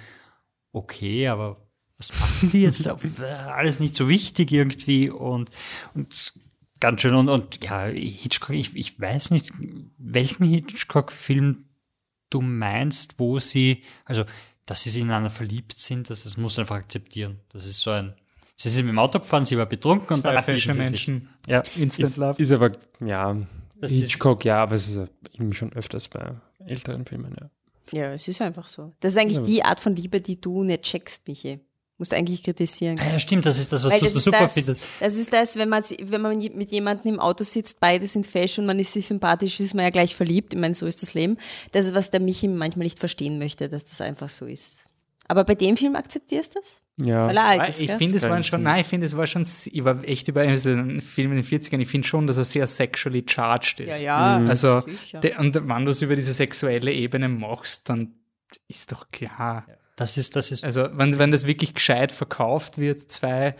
Okay, 0.71 1.27
aber 1.27 1.67
was 1.97 2.17
machen 2.17 2.51
die 2.51 2.61
jetzt 2.61 2.85
da? 2.85 2.97
Alles 3.53 3.81
nicht 3.81 3.97
so 3.97 4.07
wichtig 4.07 4.53
irgendwie 4.53 5.09
und, 5.09 5.51
und 5.93 6.33
ganz 6.81 6.99
schön 7.01 7.15
und, 7.15 7.29
und 7.29 7.63
ja, 7.63 7.85
Hitchcock, 7.85 8.49
ich, 8.55 8.75
ich 8.75 8.99
weiß 8.99 9.31
nicht, 9.31 9.51
welchen 9.97 10.45
Hitchcock-Film 10.45 11.63
du 12.29 12.41
meinst, 12.41 13.19
wo 13.19 13.39
sie, 13.39 13.83
also, 14.03 14.25
dass 14.65 14.83
sie 14.83 14.89
sich 14.89 15.01
ineinander 15.01 15.29
verliebt 15.29 15.79
sind, 15.79 16.09
das, 16.09 16.23
das 16.23 16.35
musst 16.37 16.57
du 16.57 16.61
einfach 16.61 16.75
akzeptieren. 16.75 17.39
Das 17.53 17.65
ist 17.65 17.79
so 17.79 17.91
ein, 17.91 18.13
sie 18.55 18.69
sind 18.69 18.85
mit 18.85 18.93
dem 18.93 18.99
Auto 18.99 19.19
gefahren, 19.19 19.45
sie 19.45 19.57
war 19.57 19.65
betrunken 19.65 20.15
und 20.15 20.21
Zwei 20.21 20.29
danach 20.33 20.47
lieben 20.47 20.59
sie 20.59 20.65
sich. 20.71 20.75
Fashion-Menschen. 20.77 21.29
Ja, 21.47 21.63
Instant 21.77 22.09
Ist, 22.09 22.17
Love. 22.17 22.41
ist 22.41 22.51
aber, 22.51 22.71
ja, 23.05 23.35
Das 23.79 23.91
ist- 23.91 23.99
Hitchcock, 23.99 24.43
ja, 24.45 24.61
aber 24.63 24.75
es 24.75 24.89
ist 24.89 25.09
irgendwie 25.33 25.55
schon 25.55 25.71
öfters 25.73 26.07
bei 26.09 26.33
älteren 26.65 27.05
Filmen, 27.05 27.35
ja. 27.39 27.49
Ja, 27.93 28.13
es 28.13 28.27
ist 28.29 28.41
einfach 28.41 28.67
so. 28.69 28.93
Das 29.01 29.13
ist 29.13 29.17
eigentlich 29.19 29.39
Ja. 29.39 29.43
die 29.43 29.63
Art 29.63 29.81
von 29.81 29.95
Liebe, 29.95 30.21
die 30.21 30.39
du 30.39 30.63
nicht 30.63 30.83
checkst, 30.83 31.27
Michi. 31.27 31.59
Musst 32.01 32.15
eigentlich 32.15 32.41
kritisieren. 32.41 32.99
Ah 32.99 33.11
ja, 33.11 33.19
stimmt, 33.19 33.45
das 33.45 33.59
ist 33.59 33.71
das, 33.71 33.83
was 33.83 33.93
Weil 33.93 33.99
du 33.99 34.05
das 34.05 34.13
so 34.15 34.19
super 34.21 34.39
das, 34.39 34.53
findest. 34.53 34.81
Das 34.99 35.13
ist 35.13 35.31
das, 35.31 35.55
wenn 35.55 35.69
man, 35.69 35.83
wenn 36.01 36.19
man 36.21 36.35
mit 36.35 36.71
jemandem 36.71 37.13
im 37.13 37.19
Auto 37.19 37.43
sitzt, 37.43 37.79
beide 37.79 38.07
sind 38.07 38.25
Fashion, 38.25 38.65
man 38.65 38.79
ist 38.79 38.93
sich 38.93 39.05
sympathisch, 39.05 39.59
ist 39.59 39.75
man 39.75 39.85
ja 39.85 39.91
gleich 39.91 40.15
verliebt. 40.15 40.55
Ich 40.55 40.59
meine, 40.59 40.73
so 40.73 40.87
ist 40.87 41.03
das 41.03 41.13
Leben. 41.13 41.37
Das 41.73 41.85
ist, 41.85 41.93
was 41.93 42.09
der 42.09 42.19
Michi 42.19 42.47
manchmal 42.47 42.85
nicht 42.85 42.97
verstehen 42.97 43.37
möchte, 43.37 43.69
dass 43.69 43.85
das 43.85 44.01
einfach 44.01 44.29
so 44.29 44.47
ist. 44.47 44.85
Aber 45.27 45.43
bei 45.43 45.53
dem 45.53 45.77
Film 45.77 45.95
akzeptierst 45.95 46.55
du 46.55 46.59
das? 46.59 46.81
Ja, 47.03 47.27
Weil 47.27 47.37
er 47.37 47.45
alt 47.45 47.59
Weil 47.61 47.69
ist, 47.69 47.81
ich 47.81 47.91
finde, 47.91 48.15
es 48.15 48.23
Keinen 48.23 48.43
schon, 48.43 48.63
nein, 48.63 48.81
ich 48.81 48.87
finde, 48.87 49.05
es 49.05 49.15
war 49.15 49.27
schon, 49.27 49.43
ich 49.43 49.83
war 49.83 50.03
echt 50.03 50.27
über 50.27 50.41
also 50.41 50.71
ein 50.71 51.01
Film 51.01 51.29
in 51.33 51.37
den 51.37 51.45
40ern, 51.45 51.79
ich 51.79 51.87
finde 51.87 52.07
schon, 52.07 52.25
dass 52.25 52.39
er 52.39 52.45
sehr 52.45 52.65
sexually 52.65 53.23
charged 53.29 53.79
ist. 53.79 54.01
Ja, 54.01 54.39
ja, 54.39 54.47
Also, 54.47 54.79
sicher. 54.81 55.19
de, 55.19 55.37
und 55.37 55.53
wenn 55.53 55.85
du 55.85 55.91
es 55.91 56.01
über 56.01 56.15
diese 56.15 56.33
sexuelle 56.33 56.91
Ebene 56.91 57.29
machst, 57.29 57.89
dann 57.89 58.15
ist 58.67 58.91
doch 58.91 59.11
klar. 59.11 59.67
Das 59.95 60.17
ist, 60.17 60.35
das 60.35 60.51
ist, 60.51 60.63
Also, 60.63 60.87
wenn, 60.93 61.19
wenn 61.19 61.31
das 61.31 61.45
wirklich 61.45 61.73
gescheit 61.73 62.11
verkauft 62.11 62.77
wird, 62.77 63.11
zwei 63.11 63.55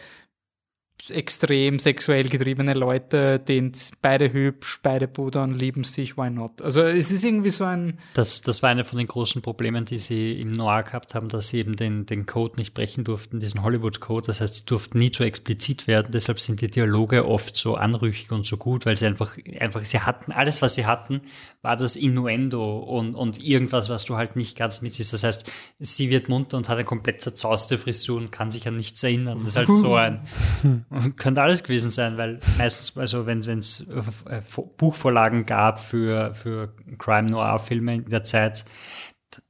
extrem 1.10 1.80
sexuell 1.80 2.30
getriebene 2.30 2.74
Leute, 2.74 3.40
denen 3.40 3.72
beide 4.02 4.32
hübsch, 4.32 4.80
beide 4.84 5.08
pudern, 5.08 5.54
lieben 5.54 5.84
sich, 5.84 6.18
why 6.18 6.30
not? 6.30 6.62
Also, 6.62 6.82
es 6.82 7.12
ist 7.12 7.26
irgendwie 7.26 7.50
so 7.50 7.64
ein, 7.66 7.98
Das, 8.14 8.42
das 8.42 8.62
war 8.62 8.70
eine 8.70 8.84
von 8.84 8.98
den 8.98 9.08
großen 9.08 9.42
Problemen, 9.42 9.86
die 9.86 9.98
sie 9.98 10.40
im 10.40 10.52
Noir 10.52 10.84
gehabt 10.84 11.16
haben, 11.16 11.30
dass 11.30 11.50
sie 11.50 11.60
eben 11.60 11.76
den, 11.76 12.06
den 12.06 12.26
Code 12.26 12.56
nicht 12.58 12.74
brechen 12.74 13.04
durften, 13.04 13.40
diesen 13.40 13.64
Hollywood-Code. 13.64 14.28
Das 14.28 14.42
heißt, 14.42 14.56
sie 14.56 14.66
durften 14.66 15.00
nie 15.00 15.12
zu 15.12 15.24
explizit 15.24 15.88
werden. 15.88 16.10
Deshalb 16.12 16.40
sind 16.40 16.62
die 16.62 16.70
Dialoge 16.70 17.28
oft 17.28 17.58
so 17.58 17.76
anrüchig 17.76 18.32
und 18.32 18.46
so 18.46 18.58
gut, 18.58 18.86
weil 18.86 18.96
sie 18.96 19.06
einfach, 19.06 19.38
einfach, 19.60 19.84
sie 19.86 20.02
hatten, 20.02 20.32
alles, 20.32 20.62
was 20.62 20.76
sie 20.76 20.86
hatten, 20.86 21.22
war 21.62 21.78
das 21.78 21.96
Innuendo 21.96 22.80
und, 22.80 23.16
und 23.16 23.44
irgendwas, 23.44 23.90
was 23.90 24.06
du 24.06 24.18
halt 24.18 24.36
nicht 24.36 24.58
ganz 24.58 24.82
mitsiehst. 24.82 25.14
Das 25.14 25.24
heißt, 25.24 25.52
sie 25.80 26.10
wird 26.10 26.30
munter 26.30 26.58
und 26.58 26.70
hat 26.70 26.78
eine 26.78 26.86
komplett 26.86 27.22
zerzauste 27.22 27.78
Frisur 27.78 28.18
und 28.18 28.32
kann 28.32 28.52
sich 28.52 28.68
an 28.68 28.76
nichts 28.78 29.02
erinnern. 29.04 29.40
Das 29.40 29.50
ist 29.50 29.58
halt 29.58 29.76
so 29.76 29.96
ein, 29.96 30.22
könnte 31.18 31.42
alles 31.42 31.64
gewesen 31.64 31.92
sein, 31.92 32.18
weil 32.18 32.40
meistens, 32.58 32.98
also 32.98 33.26
wenn 33.26 33.40
es 33.40 33.88
äh, 33.88 34.42
Buchvorlagen 34.78 35.46
gab 35.46 35.80
für, 35.80 36.34
für 36.34 36.74
Crime-Noir-Filme 36.98 37.96
in 37.96 38.10
der 38.10 38.24
Zeit, 38.24 38.66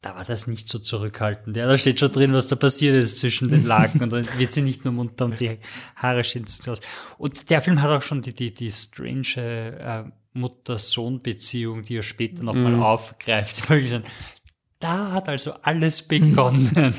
da, 0.01 0.15
war 0.15 0.23
das 0.23 0.45
nicht 0.45 0.69
so 0.69 0.77
zurückhaltend. 0.77 1.57
Ja, 1.57 1.67
da 1.67 1.75
steht 1.77 1.99
schon 1.99 2.11
drin, 2.11 2.33
was 2.33 2.45
da 2.47 2.55
passiert 2.55 2.95
ist 2.95 3.17
zwischen 3.17 3.49
den 3.49 3.65
Laken 3.65 4.03
und 4.03 4.11
dann 4.11 4.27
wird 4.37 4.51
sie 4.51 4.61
nicht 4.61 4.85
nur 4.85 4.93
munter 4.93 5.25
und 5.25 5.39
die 5.39 5.57
Haare 5.95 6.23
stehen 6.23 6.45
so 6.45 6.71
aus. 6.71 6.81
Und 7.17 7.49
der 7.49 7.61
Film 7.61 7.81
hat 7.81 7.89
auch 7.89 8.03
schon 8.03 8.21
die, 8.21 8.35
die, 8.35 8.53
die 8.53 8.69
strange 8.69 9.37
äh, 9.37 10.03
Mutter-Sohn-Beziehung, 10.33 11.81
die 11.81 11.97
er 11.97 12.03
später 12.03 12.43
nochmal 12.43 12.75
aufgreift. 12.75 13.69
Wirklich 13.69 13.89
so, 13.89 14.01
Da 14.79 15.13
hat 15.13 15.27
also 15.27 15.53
alles 15.63 16.07
begonnen. 16.07 16.69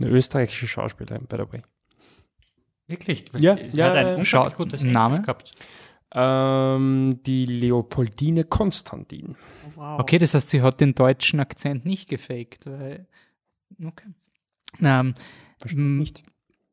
eine 0.00 0.08
österreichische 0.08 0.66
Schauspielerin, 0.66 1.26
by 1.26 1.36
the 1.36 1.52
way. 1.52 1.62
Wirklich? 2.88 3.26
Ja, 3.38 3.56
sie 3.56 3.78
ja, 3.78 3.86
hat 3.86 3.96
ein 3.96 4.06
ja, 4.06 4.14
unglaublich 4.16 4.56
gutes 4.56 4.82
Name? 4.82 5.16
Englisch 5.16 5.26
gehabt. 5.26 5.50
Ähm, 6.10 7.20
die 7.26 7.44
Leopoldine 7.44 8.44
Konstantin. 8.44 9.36
okay, 9.76 10.18
das 10.18 10.34
heißt, 10.34 10.48
sie 10.48 10.62
hat 10.62 10.80
den 10.80 10.94
deutschen 10.94 11.38
Akzent 11.38 11.84
nicht 11.84 12.08
gefaked, 12.08 12.66
weil, 12.66 13.06
okay. 13.84 14.08
Ähm, 14.80 15.14
nicht. 15.74 16.22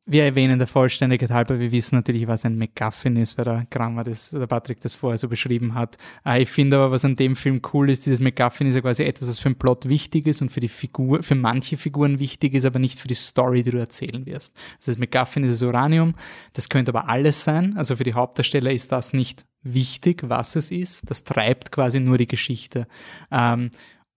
Wir 0.08 0.22
erwähnen 0.22 0.58
der 0.58 0.68
Vollständigkeit 0.68 1.32
halber, 1.32 1.58
wir 1.58 1.72
wissen 1.72 1.96
natürlich, 1.96 2.28
was 2.28 2.44
ein 2.44 2.56
MacGuffin 2.56 3.16
ist, 3.16 3.36
weil 3.36 3.44
der 3.44 3.66
Grammer 3.70 4.04
das, 4.04 4.30
der 4.30 4.46
Patrick 4.46 4.78
das 4.80 4.94
vorher 4.94 5.18
so 5.18 5.28
beschrieben 5.28 5.74
hat. 5.74 5.98
Äh, 6.24 6.42
Ich 6.42 6.48
finde 6.48 6.76
aber, 6.76 6.92
was 6.92 7.04
an 7.04 7.16
dem 7.16 7.34
Film 7.34 7.60
cool 7.72 7.90
ist, 7.90 8.06
dieses 8.06 8.20
MacGuffin 8.20 8.68
ist 8.68 8.76
ja 8.76 8.82
quasi 8.82 9.02
etwas, 9.02 9.26
das 9.26 9.40
für 9.40 9.48
den 9.48 9.58
Plot 9.58 9.88
wichtig 9.88 10.28
ist 10.28 10.42
und 10.42 10.52
für 10.52 10.60
die 10.60 10.68
Figur, 10.68 11.24
für 11.24 11.34
manche 11.34 11.76
Figuren 11.76 12.20
wichtig 12.20 12.54
ist, 12.54 12.64
aber 12.64 12.78
nicht 12.78 13.00
für 13.00 13.08
die 13.08 13.14
Story, 13.14 13.64
die 13.64 13.72
du 13.72 13.78
erzählen 13.78 14.24
wirst. 14.26 14.56
Das 14.78 14.86
heißt, 14.86 15.00
MacGuffin 15.00 15.42
ist 15.42 15.60
das 15.60 15.62
Uranium, 15.62 16.14
das 16.52 16.68
könnte 16.68 16.92
aber 16.92 17.08
alles 17.08 17.42
sein. 17.42 17.76
Also 17.76 17.96
für 17.96 18.04
die 18.04 18.14
Hauptdarsteller 18.14 18.70
ist 18.70 18.92
das 18.92 19.12
nicht 19.12 19.44
wichtig, 19.64 20.22
was 20.28 20.54
es 20.54 20.70
ist. 20.70 21.10
Das 21.10 21.24
treibt 21.24 21.72
quasi 21.72 21.98
nur 21.98 22.16
die 22.16 22.28
Geschichte. 22.28 22.86
Ähm, 23.32 23.72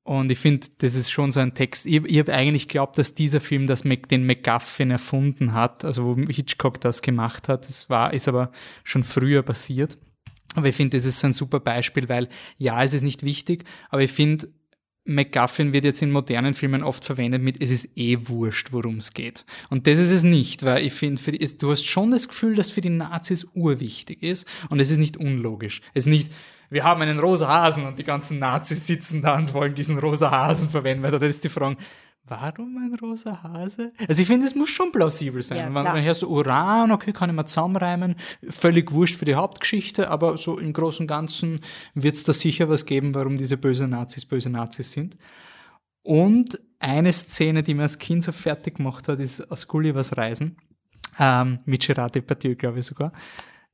und 0.09 0.31
ich 0.31 0.39
finde, 0.39 0.65
das 0.79 0.95
ist 0.95 1.11
schon 1.11 1.31
so 1.31 1.39
ein 1.39 1.53
Text. 1.53 1.85
Ich, 1.85 2.03
ich 2.03 2.17
habe 2.17 2.33
eigentlich 2.33 2.67
geglaubt, 2.67 2.97
dass 2.97 3.13
dieser 3.13 3.39
Film 3.39 3.67
das 3.67 3.83
den 3.83 4.25
MacGuffin 4.25 4.89
erfunden 4.89 5.53
hat, 5.53 5.85
also 5.85 6.03
wo 6.03 6.15
Hitchcock 6.15 6.81
das 6.81 7.03
gemacht 7.03 7.47
hat. 7.47 7.67
Das 7.67 7.91
war, 7.91 8.11
ist 8.11 8.27
aber 8.27 8.51
schon 8.83 9.03
früher 9.03 9.43
passiert. 9.43 9.99
Aber 10.55 10.67
ich 10.67 10.75
finde, 10.75 10.97
das 10.97 11.05
ist 11.05 11.19
so 11.19 11.27
ein 11.27 11.33
super 11.33 11.59
Beispiel, 11.59 12.09
weil 12.09 12.27
ja, 12.57 12.83
es 12.83 12.95
ist 12.95 13.03
nicht 13.03 13.21
wichtig, 13.21 13.65
aber 13.91 14.01
ich 14.01 14.11
finde, 14.11 14.51
MacGuffin 15.05 15.73
wird 15.73 15.83
jetzt 15.83 16.01
in 16.01 16.09
modernen 16.09 16.55
Filmen 16.55 16.81
oft 16.81 17.05
verwendet 17.05 17.43
mit, 17.43 17.61
es 17.61 17.69
ist 17.69 17.95
eh 17.95 18.17
wurscht, 18.19 18.71
worum 18.71 18.97
es 18.97 19.13
geht. 19.13 19.45
Und 19.69 19.85
das 19.85 19.99
ist 19.99 20.09
es 20.09 20.23
nicht, 20.23 20.63
weil 20.63 20.87
ich 20.87 20.93
finde, 20.93 21.21
du 21.59 21.69
hast 21.69 21.85
schon 21.85 22.09
das 22.09 22.27
Gefühl, 22.27 22.55
dass 22.55 22.71
für 22.71 22.81
die 22.81 22.89
Nazis 22.89 23.45
urwichtig 23.53 24.23
ist 24.23 24.47
und 24.69 24.79
es 24.79 24.89
ist 24.89 24.97
nicht 24.97 25.17
unlogisch. 25.17 25.81
Es 25.93 26.07
ist 26.07 26.11
nicht, 26.11 26.31
wir 26.69 26.83
haben 26.83 27.01
einen 27.01 27.19
rosa 27.19 27.47
Hasen 27.47 27.85
und 27.85 27.97
die 27.97 28.03
ganzen 28.03 28.39
Nazis 28.39 28.85
sitzen 28.85 29.21
da 29.21 29.37
und 29.37 29.53
wollen 29.53 29.75
diesen 29.75 29.97
rosa 29.97 30.29
Hasen 30.29 30.69
verwenden, 30.69 31.03
weil 31.03 31.11
da 31.11 31.25
ist 31.25 31.43
die 31.43 31.49
Frage, 31.49 31.77
warum 32.29 32.77
ein 32.77 32.95
rosa 33.01 33.41
Hase? 33.43 33.91
Also 34.07 34.21
ich 34.21 34.27
finde, 34.27 34.45
es 34.45 34.55
muss 34.55 34.69
schon 34.69 34.91
plausibel 34.91 35.41
sein. 35.41 35.57
Ja, 35.57 35.65
Wenn 35.65 35.73
man 35.73 36.01
hört 36.01 36.15
so 36.15 36.27
Uran, 36.27 36.91
okay, 36.91 37.11
kann 37.11 37.29
ich 37.29 37.35
mal 37.35 37.45
zusammenreimen, 37.45 38.15
völlig 38.49 38.91
wurscht 38.91 39.17
für 39.17 39.25
die 39.25 39.35
Hauptgeschichte, 39.35 40.09
aber 40.09 40.37
so 40.37 40.59
im 40.59 40.73
Großen 40.73 41.03
und 41.03 41.07
Ganzen 41.07 41.61
wird 41.93 42.15
es 42.15 42.23
da 42.23 42.33
sicher 42.33 42.69
was 42.69 42.85
geben, 42.85 43.15
warum 43.15 43.37
diese 43.37 43.57
böse 43.57 43.87
Nazis 43.87 44.25
böse 44.25 44.49
Nazis 44.49 44.91
sind. 44.91 45.17
Und 46.03 46.59
eine 46.79 47.11
Szene, 47.11 47.63
die 47.63 47.73
mir 47.73 47.83
als 47.83 47.99
Kind 47.99 48.23
so 48.23 48.31
fertig 48.31 48.77
gemacht 48.77 49.07
hat, 49.07 49.19
ist 49.19 49.51
aus 49.51 49.67
Gullivers 49.67 50.15
Reisen, 50.15 50.57
ähm, 51.19 51.59
mit 51.65 51.85
Gerard 51.85 52.15
Depardieu, 52.15 52.55
glaube 52.55 52.79
ich 52.79 52.85
sogar. 52.85 53.11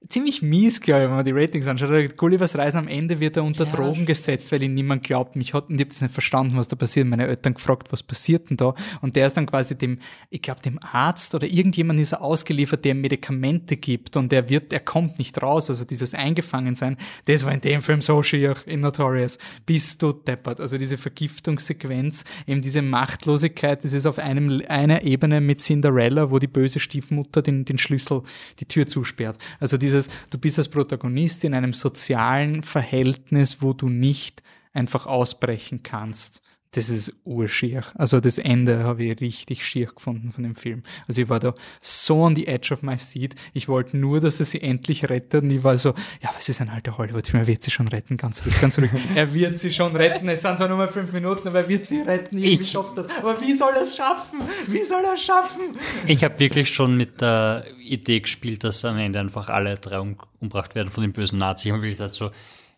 Ziemlich 0.10 0.42
mies, 0.42 0.82
glaube 0.82 1.04
ich, 1.04 1.08
wenn 1.08 1.16
man 1.16 1.26
die 1.26 1.32
Ratings 1.32 1.68
anschaut. 1.68 2.18
Gullivers 2.18 2.58
Reisen 2.58 2.78
am 2.78 2.88
Ende 2.88 3.20
wird 3.20 3.38
er 3.38 3.44
unter 3.44 3.66
Drogen 3.66 4.06
gesetzt, 4.06 4.52
weil 4.52 4.64
ihn 4.64 4.74
niemand 4.74 5.04
glaubt. 5.04 5.36
Mich 5.36 5.54
hat, 5.54 5.70
und 5.70 5.76
ich 5.76 5.82
habe 5.82 5.90
das 5.90 6.02
nicht 6.02 6.14
verstanden, 6.14 6.58
was 6.58 6.68
da 6.68 6.76
passiert. 6.76 7.08
Meine 7.08 7.28
Eltern 7.28 7.56
gefragt, 7.56 7.92
was 7.92 8.04
passiert 8.04 8.50
denn 8.50 8.58
da? 8.58 8.76
Und 9.02 9.16
der 9.16 9.28
ist 9.28 9.38
dann 9.38 9.46
quasi 9.46 9.78
dem, 9.78 10.00
ich 10.30 10.42
glaube, 10.42 10.62
dem 10.62 10.80
Arzt 10.82 11.34
oder 11.34 11.48
irgendjemand 11.48 12.00
ist 12.00 12.14
er 12.14 12.22
ausgeliefert, 12.22 12.86
der 12.86 12.96
Medikamente 12.96 13.78
gibt 13.78 14.16
und 14.18 14.32
er 14.32 14.50
wird, 14.50 14.74
er 14.74 14.80
kommt 14.80 15.18
nicht 15.18 15.42
raus. 15.42 15.70
Also 15.70 15.86
dieses 15.86 16.14
Eingefangensein, 16.14 16.98
das 17.26 17.46
war 17.46 17.54
in 17.54 17.62
dem 17.62 17.82
Film 17.82 18.02
so 18.02 18.22
schier 18.22 18.56
in 18.66 18.82
Notorious. 18.82 19.40
Bist 19.66 20.02
du 20.02 20.12
deppert. 20.12 20.62
Also 20.62 20.78
diese 20.78 20.98
Vergiftungssequenz, 20.98 22.26
eben 22.46 22.62
diese 22.62 22.82
Machtlosigkeit, 22.82 23.84
das 23.84 23.94
ist 23.94 24.06
auf 24.06 24.20
einem, 24.20 24.62
einer 24.68 25.04
Ebene 25.04 25.42
mit 25.42 25.62
Cinderella, 25.62 26.30
wo 26.32 26.40
die 26.40 26.48
böse 26.48 26.80
Stiefmutter 26.80 27.42
den, 27.42 27.66
den 27.66 27.78
Schlüssel, 27.78 28.22
die 28.60 28.66
Tür 28.66 28.86
zusperrt. 28.86 29.38
Also 29.60 29.78
dieses, 29.96 30.10
du 30.30 30.38
bist 30.38 30.58
als 30.58 30.68
Protagonist 30.68 31.44
in 31.44 31.54
einem 31.54 31.74
sozialen 31.74 32.64
Verhältnis, 32.64 33.62
wo 33.62 33.74
du 33.74 33.90
nicht 33.90 34.44
einfach 34.74 35.06
ausbrechen 35.06 35.84
kannst. 35.84 36.42
Das 36.76 36.90
ist 36.90 37.14
urschier. 37.24 37.84
Also 37.96 38.20
das 38.20 38.38
Ende 38.38 38.84
habe 38.84 39.06
ich 39.06 39.22
richtig 39.22 39.66
schier 39.66 39.86
gefunden 39.88 40.32
von 40.34 40.44
dem 40.44 40.56
Film. 40.56 40.84
Also 41.08 41.22
ich 41.22 41.30
war 41.30 41.40
da 41.40 41.54
so 41.80 42.22
on 42.24 42.36
the 42.36 42.48
edge 42.48 42.74
of 42.74 42.82
my 42.82 42.98
seat. 42.98 43.34
Ich 43.54 43.70
wollte 43.70 43.96
nur, 43.96 44.20
dass 44.20 44.42
er 44.42 44.46
sie 44.46 44.62
endlich 44.62 45.10
rettet. 45.10 45.44
Und 45.44 45.52
ich 45.52 45.64
war 45.64 45.78
so, 45.78 45.92
ja, 46.22 46.30
was 46.36 46.50
ist 46.50 46.60
ein 46.60 46.68
alter 46.68 46.98
Hollywood-Film? 46.98 47.44
Er 47.44 47.48
wird 47.48 47.64
sie 47.64 47.72
schon 47.72 47.88
retten, 47.88 48.18
ganz 48.18 48.46
ruhig, 48.46 48.60
ganz 48.60 48.78
ruhig. 48.78 48.92
er 49.16 49.34
wird 49.34 49.58
sie 49.58 49.72
schon 49.72 49.96
retten. 49.96 50.28
Es 50.28 50.42
sind 50.42 50.58
zwar 50.58 50.68
nur 50.68 50.78
mal 50.78 50.90
fünf 50.90 51.14
Minuten, 51.14 51.48
aber 51.48 51.60
er 51.62 51.68
wird 51.70 51.86
sie 51.86 52.02
retten. 52.02 52.38
Irgendwie 52.38 52.64
Ich- 52.64 52.72
schafft 52.72 52.98
das. 52.98 53.08
Aber 53.20 53.40
wie 53.40 53.54
soll 53.54 53.72
er 53.74 53.84
es 53.84 53.96
schaffen? 53.96 54.40
Wie 54.68 54.84
soll 54.84 55.04
er 55.06 55.14
es 55.14 55.24
schaffen? 55.24 55.62
Ich 56.08 56.26
habe 56.26 56.38
wirklich 56.40 56.70
schon 56.74 56.98
mit 56.98 57.22
der 57.22 57.64
Idee 57.82 58.20
gespielt, 58.20 58.66
dass 58.66 58.84
am 58.84 58.98
Ende 58.98 59.20
einfach 59.22 59.48
alle 59.48 59.76
drei 59.76 60.00
um, 60.00 60.18
umgebracht 60.42 60.76
werden 60.76 60.90
von 60.90 61.04
den 61.04 61.14
bösen 61.14 61.40
Nazis. 61.40 61.68
Ich 61.68 61.72
habe 61.72 61.82
wirklich 61.84 61.98
gedacht 61.98 62.14
so, 62.16 62.32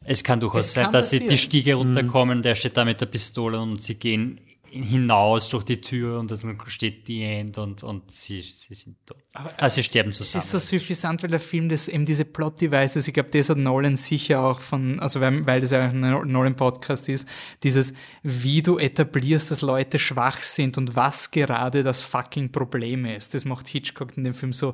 es 0.08 0.24
kann 0.24 0.40
durchaus 0.40 0.68
Es 0.68 0.74
sein, 0.74 0.86
kann 0.86 0.94
dass 0.94 1.10
sie 1.10 1.26
die 1.26 1.38
Stiege 1.38 1.76
runterkommen, 1.76 2.42
der 2.42 2.56
steht 2.56 2.78
da 2.78 2.86
mit 2.86 3.02
der 3.02 3.08
Pistole 3.08 3.60
und 3.60 3.82
sie 3.82 3.96
gehen 3.96 4.40
hinaus 4.70 5.50
durch 5.50 5.64
die 5.64 5.80
Tür 5.80 6.20
und 6.20 6.30
dann 6.30 6.58
steht 6.68 7.08
die 7.08 7.24
End 7.24 7.58
und, 7.58 7.84
und 7.84 8.12
sie, 8.12 8.42
sie 8.42 8.74
sind 8.74 8.98
tot. 9.06 9.18
also 9.58 9.76
sie 9.76 9.84
sterben 9.84 10.10
Es 10.10 10.18
zusammen. 10.18 10.44
ist 10.44 10.52
so 10.52 10.58
suffisant, 10.60 11.24
weil 11.24 11.30
der 11.30 11.40
Film 11.40 11.70
das 11.70 11.88
eben 11.88 12.06
diese 12.06 12.26
Plot-Devices, 12.26 13.08
ich 13.08 13.14
glaube, 13.14 13.30
das 13.32 13.50
hat 13.50 13.58
Nolan 13.58 13.96
sicher 13.96 14.42
auch 14.42 14.60
von, 14.60 15.00
also 15.00 15.22
weil, 15.22 15.46
weil 15.46 15.62
das 15.62 15.72
ja 15.72 15.90
ein 15.90 16.02
Nolan-Podcast 16.02 17.08
ist, 17.10 17.28
dieses, 17.64 17.94
wie 18.24 18.62
du 18.62 18.78
etablierst, 18.78 19.52
dass 19.52 19.62
Leute 19.62 20.00
schwach 20.00 20.44
sind 20.44 20.78
und 20.78 20.96
was 20.96 21.32
gerade 21.32 21.84
das 21.84 22.02
fucking 22.02 22.52
Problem 22.52 23.06
ist. 23.06 23.34
Das 23.34 23.46
macht 23.46 23.68
Hitchcock 23.68 24.18
in 24.18 24.24
dem 24.26 24.34
Film 24.34 24.54
so, 24.54 24.74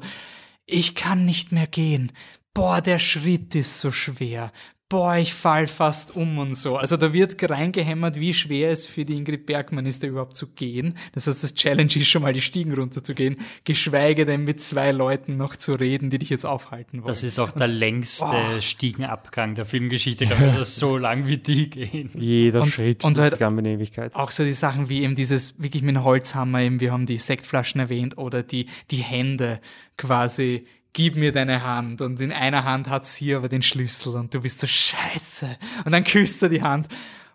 ich 0.65 0.95
kann 0.95 1.25
nicht 1.25 1.51
mehr 1.51 1.67
gehen. 1.67 2.11
Boah, 2.53 2.81
der 2.81 2.99
Schritt 2.99 3.55
ist 3.55 3.79
so 3.79 3.91
schwer. 3.91 4.51
Boah, 4.93 5.17
ich 5.17 5.33
fall 5.33 5.65
fast 5.65 6.15
um 6.15 6.37
und 6.37 6.53
so. 6.53 6.77
Also 6.77 6.97
da 6.97 7.11
wird 7.13 7.49
reingehämmert, 7.49 8.19
wie 8.19 8.31
schwer 8.31 8.69
es 8.69 8.85
für 8.85 9.05
die 9.05 9.15
Ingrid 9.17 9.47
Bergmann 9.47 9.87
ist, 9.87 10.03
da 10.03 10.07
überhaupt 10.07 10.35
zu 10.35 10.47
gehen. 10.53 10.95
Das 11.13 11.25
heißt, 11.25 11.43
das 11.43 11.55
Challenge 11.55 11.91
ist 11.95 12.07
schon 12.07 12.21
mal 12.21 12.31
die 12.31 12.41
Stiegen 12.41 12.71
runterzugehen, 12.75 13.37
geschweige 13.63 14.25
denn 14.25 14.43
mit 14.43 14.61
zwei 14.61 14.91
Leuten 14.91 15.35
noch 15.35 15.55
zu 15.55 15.73
reden, 15.73 16.11
die 16.11 16.19
dich 16.19 16.29
jetzt 16.29 16.45
aufhalten 16.45 16.99
wollen. 16.99 17.07
Das 17.07 17.23
ist 17.23 17.39
auch 17.39 17.49
der 17.51 17.67
längste 17.67 18.25
Stiegenabgang 18.59 19.55
der 19.55 19.65
Filmgeschichte, 19.65 20.27
glaube 20.27 20.45
ich, 20.49 20.53
also 20.53 20.63
so 20.63 20.97
lang 20.99 21.25
wie 21.25 21.37
die 21.37 21.71
gehen. 21.71 22.11
Jeder 22.13 22.61
Und- 22.61 22.69
Schritt 22.69 23.03
und 23.03 23.17
halt- 23.17 23.41
eine 23.41 23.69
Ewigkeit. 23.69 24.15
auch 24.15 24.29
so 24.29 24.43
die 24.43 24.51
Sachen 24.51 24.89
wie 24.89 25.01
eben 25.01 25.15
dieses, 25.15 25.59
wirklich 25.61 25.81
mit 25.81 25.95
dem 25.95 26.03
Holzhammer, 26.03 26.61
eben, 26.61 26.79
wir 26.79 26.91
haben 26.91 27.07
die 27.07 27.17
Sektflaschen 27.17 27.81
erwähnt, 27.81 28.17
oder 28.19 28.43
die, 28.43 28.67
die 28.91 28.97
Hände 28.97 29.59
quasi, 29.97 30.65
gib 30.93 31.15
mir 31.15 31.31
deine 31.31 31.63
Hand. 31.63 32.01
Und 32.01 32.21
in 32.21 32.31
einer 32.31 32.63
Hand 32.63 32.89
hat 32.89 33.05
sie 33.05 33.35
aber 33.35 33.49
den 33.49 33.61
Schlüssel 33.61 34.15
und 34.15 34.33
du 34.33 34.41
bist 34.41 34.59
so, 34.59 34.67
scheiße. 34.67 35.57
Und 35.85 35.91
dann 35.91 36.03
küsst 36.03 36.41
er 36.43 36.49
die 36.49 36.61
Hand. 36.61 36.87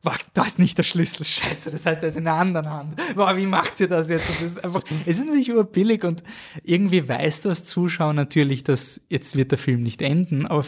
Boah, 0.03 0.15
da 0.33 0.45
ist 0.45 0.61
nicht 0.61 0.79
der 0.79 0.85
Schlüssel, 0.85 1.25
scheiße, 1.25 1.73
das 1.73 1.85
heißt, 1.85 2.03
er 2.03 2.09
ist 2.09 2.17
in 2.17 2.25
der 2.25 2.35
anderen 2.35 2.71
Hand. 2.71 2.97
Boah, 3.17 3.37
wie 3.37 3.47
macht 3.47 3.77
sie 3.77 3.89
das 3.89 4.09
jetzt? 4.09 4.31
Und 4.31 4.37
das 4.41 4.53
ist 4.53 4.65
einfach, 4.65 4.83
es 5.05 5.19
ist 5.19 5.29
nicht 5.29 5.53
urbillig 5.53 6.05
und 6.05 6.23
irgendwie 6.63 7.09
weißt 7.09 7.45
du 7.45 7.49
als 7.49 7.65
Zuschauer 7.65 8.13
natürlich, 8.13 8.63
dass 8.63 9.01
jetzt 9.09 9.35
wird 9.35 9.51
der 9.51 9.59
Film 9.59 9.83
nicht 9.83 10.01
enden, 10.01 10.47
aber 10.47 10.65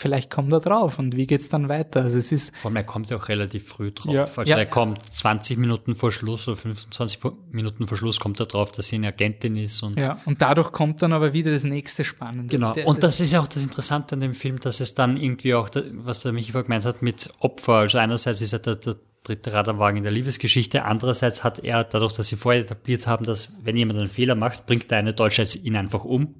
vielleicht 0.00 0.30
kommt 0.30 0.52
er 0.52 0.60
drauf 0.60 0.98
und 0.98 1.14
wie 1.16 1.26
geht's 1.26 1.48
dann 1.48 1.68
weiter? 1.68 2.02
Also 2.02 2.18
es 2.18 2.32
ist, 2.32 2.56
Vor 2.56 2.70
allem, 2.70 2.76
er 2.76 2.84
kommt 2.84 3.10
ja 3.10 3.16
auch 3.16 3.28
relativ 3.28 3.68
früh 3.68 3.90
drauf. 3.92 4.12
Ja. 4.12 4.22
Also 4.24 4.42
Ja. 4.44 4.56
er 4.58 4.66
kommt 4.66 4.98
20 5.12 5.58
Minuten 5.58 5.94
vor 5.94 6.10
Schluss 6.10 6.48
oder 6.48 6.56
25 6.56 7.18
vor- 7.18 7.36
Minuten 7.50 7.86
vor 7.86 7.96
Schluss 7.96 8.18
kommt 8.18 8.40
er 8.40 8.46
drauf, 8.46 8.70
dass 8.70 8.88
sie 8.88 8.96
eine 8.96 9.08
Agentin 9.08 9.56
ist 9.56 9.82
und 9.82 9.98
ja, 9.98 10.18
und 10.24 10.40
dadurch 10.42 10.72
kommt 10.72 11.02
dann 11.02 11.12
aber 11.12 11.32
wieder 11.32 11.52
das 11.52 11.64
nächste 11.64 12.02
Spannende. 12.04 12.46
Genau. 12.54 12.72
Der- 12.72 12.86
Und 12.86 13.02
das 13.02 13.20
ist 13.20 13.32
ja 13.32 13.40
auch 13.40 13.48
das 13.48 13.62
Interessante 13.62 14.14
an 14.14 14.20
dem 14.20 14.34
Film, 14.34 14.58
dass 14.58 14.80
es 14.80 14.94
dann 14.94 15.16
irgendwie 15.16 15.54
auch, 15.54 15.68
was 15.94 16.22
der 16.22 16.32
Michi 16.32 16.52
vorher 16.52 16.64
gemeint 16.64 16.84
hat, 16.84 17.02
mit 17.02 17.30
Opfer. 17.40 17.74
Also 17.74 17.98
einerseits 17.98 18.40
ist 18.40 18.52
er 18.52 18.58
der, 18.60 18.76
der 18.76 18.96
dritte 19.22 19.52
Radarwagen 19.52 19.98
in 19.98 20.02
der 20.04 20.12
Liebesgeschichte. 20.12 20.86
Andererseits 20.86 21.44
hat 21.44 21.58
er, 21.58 21.84
dadurch, 21.84 22.14
dass 22.14 22.28
sie 22.28 22.36
vorher 22.36 22.62
etabliert 22.62 23.06
haben, 23.06 23.26
dass 23.26 23.52
wenn 23.62 23.76
jemand 23.76 23.98
einen 23.98 24.08
Fehler 24.08 24.34
macht, 24.34 24.64
bringt 24.66 24.90
der 24.90 24.98
eine 24.98 25.12
Deutsche 25.12 25.44
ihn 25.62 25.76
einfach 25.76 26.04
um. 26.06 26.34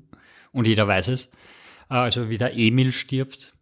Und 0.53 0.67
jeder 0.67 0.89
weiß 0.89 1.09
es. 1.09 1.31
Äh, 1.91 1.95
Also 1.95 2.31
wie 2.31 2.39
der 2.39 2.57
Emil 2.57 2.93
stirbt. 2.93 3.53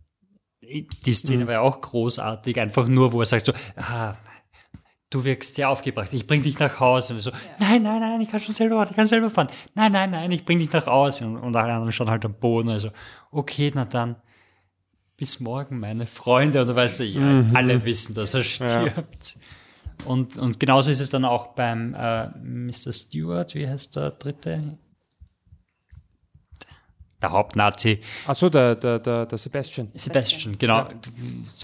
Die 0.63 1.13
Szene 1.15 1.47
war 1.47 1.55
ja 1.55 1.61
auch 1.61 1.81
großartig. 1.81 2.61
Einfach 2.61 2.89
nur, 2.89 3.13
wo 3.13 3.21
er 3.21 3.27
sagt 3.27 3.47
so, 3.47 3.53
ah, 3.77 4.15
du 5.11 5.25
wirkst 5.25 5.55
sehr 5.55 5.71
aufgebracht, 5.71 6.13
ich 6.13 6.27
bring 6.27 6.43
dich 6.43 6.59
nach 6.59 6.79
Hause. 6.81 7.15
Und 7.15 7.21
so, 7.21 7.31
nein, 7.59 7.83
nein, 7.83 8.01
nein, 8.01 8.21
ich 8.21 8.31
kann 8.31 8.41
schon 8.41 8.55
selber 8.55 8.77
fahren, 8.77 8.89
ich 8.91 8.97
kann 8.97 9.07
selber 9.07 9.31
fahren. 9.31 9.49
Nein, 9.75 9.93
nein, 9.93 10.11
nein, 10.11 10.31
ich 10.31 10.45
bring 10.45 10.59
dich 10.59 10.71
nach 10.73 10.87
Hause. 10.87 11.27
Und, 11.27 11.39
und 11.39 11.57
alle 11.57 11.73
anderen 11.73 11.93
schon 11.93 12.11
halt 12.11 12.25
am 12.25 12.35
Boden. 12.35 12.69
Also, 12.69 12.91
okay, 13.31 13.73
na 13.75 13.87
dann, 13.87 14.17
bis 15.17 15.41
morgen, 15.41 15.81
meine 15.81 16.05
Freunde. 16.07 16.61
Und 16.61 16.69
du 16.69 16.75
weißt, 16.75 17.01
ja, 17.01 17.45
alle 17.55 17.85
wissen, 17.85 18.15
dass 18.15 18.35
er 18.35 18.45
stirbt. 18.45 19.39
Und, 20.05 20.39
und 20.39 20.61
genauso 20.61 20.91
ist 20.91 21.01
es 21.01 21.11
dann 21.11 21.25
auch 21.25 21.55
beim 21.55 21.95
äh, 21.95 22.29
Mr. 22.39 22.93
Stewart, 22.93 23.55
wie 23.55 23.67
heißt 23.67 23.97
der 23.97 24.11
dritte? 24.13 24.79
Der 27.21 27.33
Hauptnazi. 27.33 28.01
Achso, 28.27 28.49
der, 28.49 28.77
der, 28.77 29.01
der, 29.01 29.27
der 29.27 29.39
Sebastian. 29.39 29.89
Sebastian, 29.93 30.57
genau. 30.57 30.89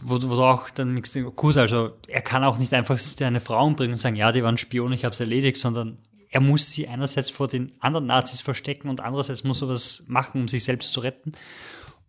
Wo, 0.02 0.14
wo 0.14 0.34
du 0.34 0.42
auch 0.42 0.68
dann 0.70 0.94
nichts 0.94 1.16
gut, 1.36 1.56
also 1.56 1.92
er 2.08 2.22
kann 2.22 2.42
auch 2.42 2.58
nicht 2.58 2.74
einfach 2.74 2.98
eine 3.20 3.38
Frau 3.38 3.64
umbringen 3.64 3.92
und 3.92 3.98
sagen, 3.98 4.16
ja, 4.16 4.32
die 4.32 4.42
waren 4.42 4.58
Spion, 4.58 4.92
ich 4.92 5.04
habe 5.04 5.12
es 5.12 5.20
erledigt, 5.20 5.58
sondern 5.58 5.98
er 6.28 6.40
muss 6.40 6.72
sie 6.72 6.88
einerseits 6.88 7.30
vor 7.30 7.46
den 7.46 7.70
anderen 7.80 8.06
Nazis 8.06 8.40
verstecken 8.40 8.88
und 8.88 9.00
andererseits 9.00 9.44
muss 9.44 9.62
er 9.62 9.68
was 9.68 10.04
machen, 10.08 10.40
um 10.40 10.48
sich 10.48 10.64
selbst 10.64 10.92
zu 10.92 10.98
retten. 10.98 11.30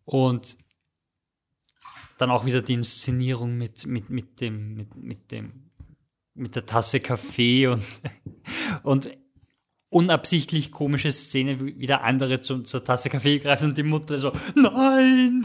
Und 0.06 0.58
dann 2.18 2.32
auch 2.32 2.46
wieder 2.46 2.64
die 2.64 2.74
Inszenierung 2.74 3.58
mit, 3.58 3.86
mit, 3.86 4.10
mit 4.10 4.42
dem, 4.42 4.74
mit, 4.74 4.96
mit 4.96 5.32
dem, 5.32 5.70
mit 6.34 6.56
der 6.56 6.66
Tasse 6.66 7.00
Kaffee 7.00 7.68
und, 7.68 7.84
und 8.84 9.10
unabsichtlich 9.96 10.74
komische 10.74 11.10
Szene, 11.10 11.58
wie 11.58 11.88
der 11.88 12.04
andere 12.04 12.42
zum, 12.42 12.66
zur 12.66 12.84
Tasse 12.84 13.10
Kaffee 13.10 13.40
greift 13.40 13.64
und 13.64 13.78
die 13.78 13.84
Mutter 13.84 14.20
so, 14.20 14.34
nein! 14.54 15.42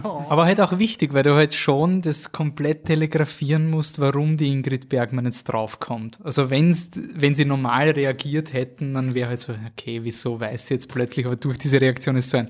Aber 0.04 0.44
halt 0.44 0.60
auch 0.60 0.78
wichtig, 0.78 1.12
weil 1.12 1.24
du 1.24 1.34
halt 1.34 1.54
schon 1.54 2.00
das 2.00 2.30
komplett 2.30 2.84
telegrafieren 2.84 3.68
musst, 3.68 3.98
warum 3.98 4.36
die 4.36 4.46
Ingrid 4.52 4.88
Bergmann 4.88 5.24
jetzt 5.24 5.42
draufkommt. 5.44 6.20
Also 6.22 6.50
wenn's, 6.50 6.90
wenn 7.16 7.34
sie 7.34 7.44
normal 7.44 7.90
reagiert 7.90 8.52
hätten, 8.52 8.94
dann 8.94 9.14
wäre 9.14 9.30
halt 9.30 9.40
so, 9.40 9.54
okay, 9.72 10.04
wieso 10.04 10.38
weiß 10.38 10.68
sie 10.68 10.74
jetzt 10.74 10.88
plötzlich, 10.92 11.26
aber 11.26 11.34
durch 11.34 11.58
diese 11.58 11.80
Reaktion 11.80 12.14
ist 12.14 12.30
so 12.30 12.36
ein, 12.36 12.48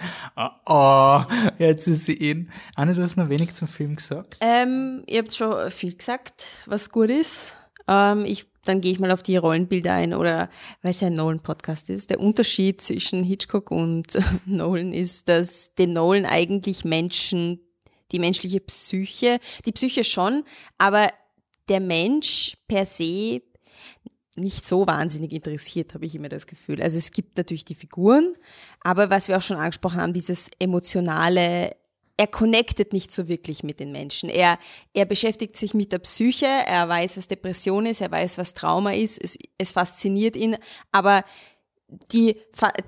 oh 0.66 1.22
jetzt 1.59 1.88
ist 1.88 2.05
sie 2.05 2.16
in. 2.16 2.51
Anne, 2.74 2.93
du 2.93 3.01
hast 3.01 3.16
noch 3.16 3.30
wenig 3.30 3.55
zum 3.55 3.66
Film 3.66 3.97
gesagt. 3.97 4.36
Ähm, 4.43 5.05
ihr 5.07 5.20
habt 5.20 5.32
schon 5.32 5.70
viel 5.70 5.97
gesagt, 5.97 6.49
was 6.66 6.91
gut 6.91 7.09
ist. 7.09 7.57
Ähm, 7.88 8.26
ich, 8.26 8.49
dann 8.64 8.80
gehe 8.80 8.92
ich 8.92 8.98
mal 8.98 9.11
auf 9.11 9.22
die 9.22 9.36
Rollenbilder 9.36 9.94
ein 9.94 10.14
oder 10.14 10.50
weil 10.82 10.90
es 10.90 11.00
ja 11.00 11.06
ein 11.06 11.14
Nolan-Podcast 11.14 11.90
ist. 11.90 12.11
Der 12.11 12.20
Unterschied 12.20 12.80
zwischen 12.80 13.24
Hitchcock 13.24 13.70
und 13.70 14.18
Nolan 14.46 14.92
ist, 14.92 15.28
dass 15.28 15.74
den 15.74 15.92
Nolan 15.92 16.26
eigentlich 16.26 16.84
Menschen, 16.84 17.61
die 18.12 18.18
menschliche 18.18 18.61
Psyche, 18.61 19.38
die 19.64 19.72
Psyche 19.72 20.04
schon, 20.04 20.44
aber 20.78 21.08
der 21.68 21.80
Mensch 21.80 22.56
per 22.66 22.84
se 22.84 23.42
nicht 24.36 24.64
so 24.64 24.86
wahnsinnig 24.86 25.32
interessiert, 25.32 25.94
habe 25.94 26.06
ich 26.06 26.14
immer 26.14 26.28
das 26.28 26.46
Gefühl. 26.46 26.82
Also 26.82 26.98
es 26.98 27.11
gibt 27.11 27.36
natürlich 27.36 27.64
die 27.64 27.74
Figuren, 27.74 28.34
aber 28.80 29.11
was 29.11 29.28
wir 29.28 29.36
auch 29.36 29.42
schon 29.42 29.56
angesprochen 29.56 30.00
haben, 30.00 30.12
dieses 30.12 30.48
emotionale, 30.58 31.70
er 32.21 32.26
connectet 32.26 32.92
nicht 32.92 33.11
so 33.13 33.29
wirklich 33.29 33.63
mit 33.63 33.80
den 33.80 33.92
Menschen. 33.92 34.29
Er, 34.29 34.59
er 34.92 35.07
beschäftigt 35.07 35.57
sich 35.57 35.72
mit 35.72 35.91
der 35.91 36.01
Psyche, 36.01 36.45
er 36.45 36.87
weiß, 36.87 37.17
was 37.17 37.29
Depression 37.29 37.87
ist, 37.87 38.03
er 38.03 38.11
weiß, 38.11 38.37
was 38.37 38.53
Trauma 38.53 38.92
ist, 38.92 39.25
es, 39.25 39.38
es 39.57 39.72
fasziniert 39.72 40.37
ihn, 40.37 40.59
aber 40.92 41.25
die, 42.13 42.37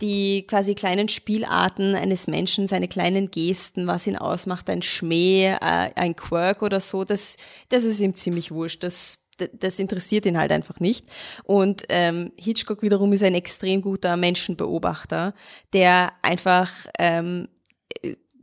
die 0.03 0.47
quasi 0.47 0.75
kleinen 0.75 1.09
Spielarten 1.09 1.95
eines 1.95 2.27
Menschen, 2.27 2.67
seine 2.67 2.89
kleinen 2.89 3.31
Gesten, 3.31 3.87
was 3.87 4.07
ihn 4.07 4.17
ausmacht, 4.17 4.69
ein 4.69 4.83
Schmäh, 4.83 5.55
äh, 5.55 5.57
ein 5.95 6.15
Quirk 6.15 6.61
oder 6.61 6.79
so, 6.79 7.05
das, 7.05 7.39
das 7.71 7.85
ist 7.85 8.01
ihm 8.01 8.15
ziemlich 8.15 8.51
wurscht. 8.51 8.83
Das, 8.83 9.29
das 9.55 9.79
interessiert 9.79 10.27
ihn 10.27 10.37
halt 10.37 10.53
einfach 10.53 10.79
nicht. 10.79 11.07
Und 11.45 11.85
ähm, 11.89 12.33
Hitchcock 12.37 12.83
wiederum 12.83 13.15
ist 13.15 13.23
ein 13.23 13.35
extrem 13.35 13.81
guter 13.81 14.19
Menschenbeobachter, 14.19 15.33
der 15.73 16.13
einfach 16.21 16.71
ähm, 16.99 17.49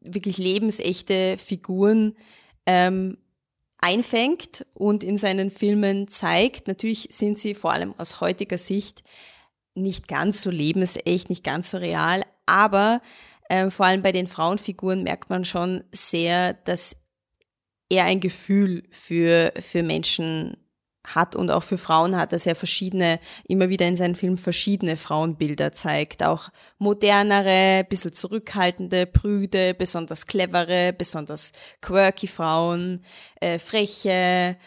wirklich 0.02 0.38
lebensechte 0.38 1.38
Figuren 1.38 2.16
ähm, 2.66 3.18
einfängt 3.78 4.66
und 4.74 5.04
in 5.04 5.18
seinen 5.18 5.52
Filmen 5.52 6.08
zeigt. 6.08 6.68
Natürlich 6.68 7.08
sind 7.12 7.40
sie 7.40 7.56
vor 7.56 7.72
allem 7.72 7.94
aus 7.98 8.22
heutiger 8.22 8.58
Sicht 8.58 9.04
nicht 9.76 10.08
ganz 10.08 10.42
so 10.42 10.50
lebensecht, 10.50 11.30
nicht 11.30 11.44
ganz 11.44 11.72
so 11.72 11.78
real, 11.78 12.24
aber 12.46 13.02
äh, 13.48 13.70
vor 13.70 13.86
allem 13.86 14.02
bei 14.02 14.12
den 14.12 14.28
Frauenfiguren 14.28 15.04
merkt 15.04 15.30
man 15.30 15.46
schon 15.46 15.84
sehr, 15.92 16.54
dass 16.54 16.98
er 17.90 18.06
ein 18.06 18.20
Gefühl 18.20 18.84
für, 18.92 19.54
für 19.60 19.84
Menschen 19.84 20.58
hat 21.16 21.36
und 21.36 21.52
auch 21.52 21.64
für 21.64 21.78
Frauen 21.78 22.18
hat, 22.18 22.34
dass 22.34 22.46
er 22.46 22.56
verschiedene, 22.56 23.20
immer 23.48 23.70
wieder 23.70 23.88
in 23.88 23.96
seinen 23.96 24.16
Filmen 24.16 24.38
verschiedene 24.38 24.98
Frauenbilder 24.98 25.72
zeigt. 25.72 26.24
Auch 26.24 26.50
modernere, 26.78 27.86
bisschen 27.88 28.14
zurückhaltende, 28.14 29.06
prüde, 29.06 29.74
besonders 29.74 30.28
clevere, 30.28 30.94
besonders 30.94 31.52
quirky 31.82 32.28
Frauen, 32.28 33.04
äh, 33.40 33.60
freche, 33.60 34.58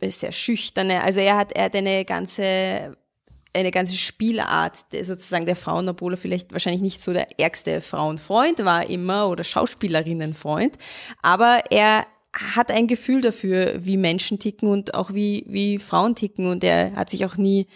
sehr 0.00 0.32
schüchterne. 0.32 1.02
Also 1.02 1.20
er 1.20 1.36
hat, 1.36 1.52
er 1.52 1.64
hat 1.64 1.76
eine 1.76 2.04
ganze 2.04 2.96
eine 3.54 3.70
ganze 3.70 3.96
Spielart 3.96 4.78
sozusagen 5.02 5.46
der 5.46 5.56
Frauen, 5.56 5.88
obwohl 5.88 6.14
er 6.14 6.16
vielleicht 6.16 6.52
wahrscheinlich 6.52 6.82
nicht 6.82 7.02
so 7.02 7.12
der 7.12 7.38
ärgste 7.38 7.80
Frauenfreund 7.80 8.64
war 8.64 8.88
immer 8.88 9.28
oder 9.28 9.44
Schauspielerinnenfreund, 9.44 10.78
aber 11.20 11.62
er 11.70 12.06
hat 12.32 12.70
ein 12.70 12.86
Gefühl 12.86 13.20
dafür, 13.20 13.74
wie 13.78 13.96
Menschen 13.96 14.38
ticken 14.38 14.68
und 14.68 14.94
auch 14.94 15.12
wie, 15.12 15.44
wie 15.48 15.78
Frauen 15.78 16.14
ticken. 16.14 16.46
Und 16.46 16.64
er 16.64 16.94
hat 16.96 17.10
sich 17.10 17.24
auch 17.26 17.36
nie 17.36 17.66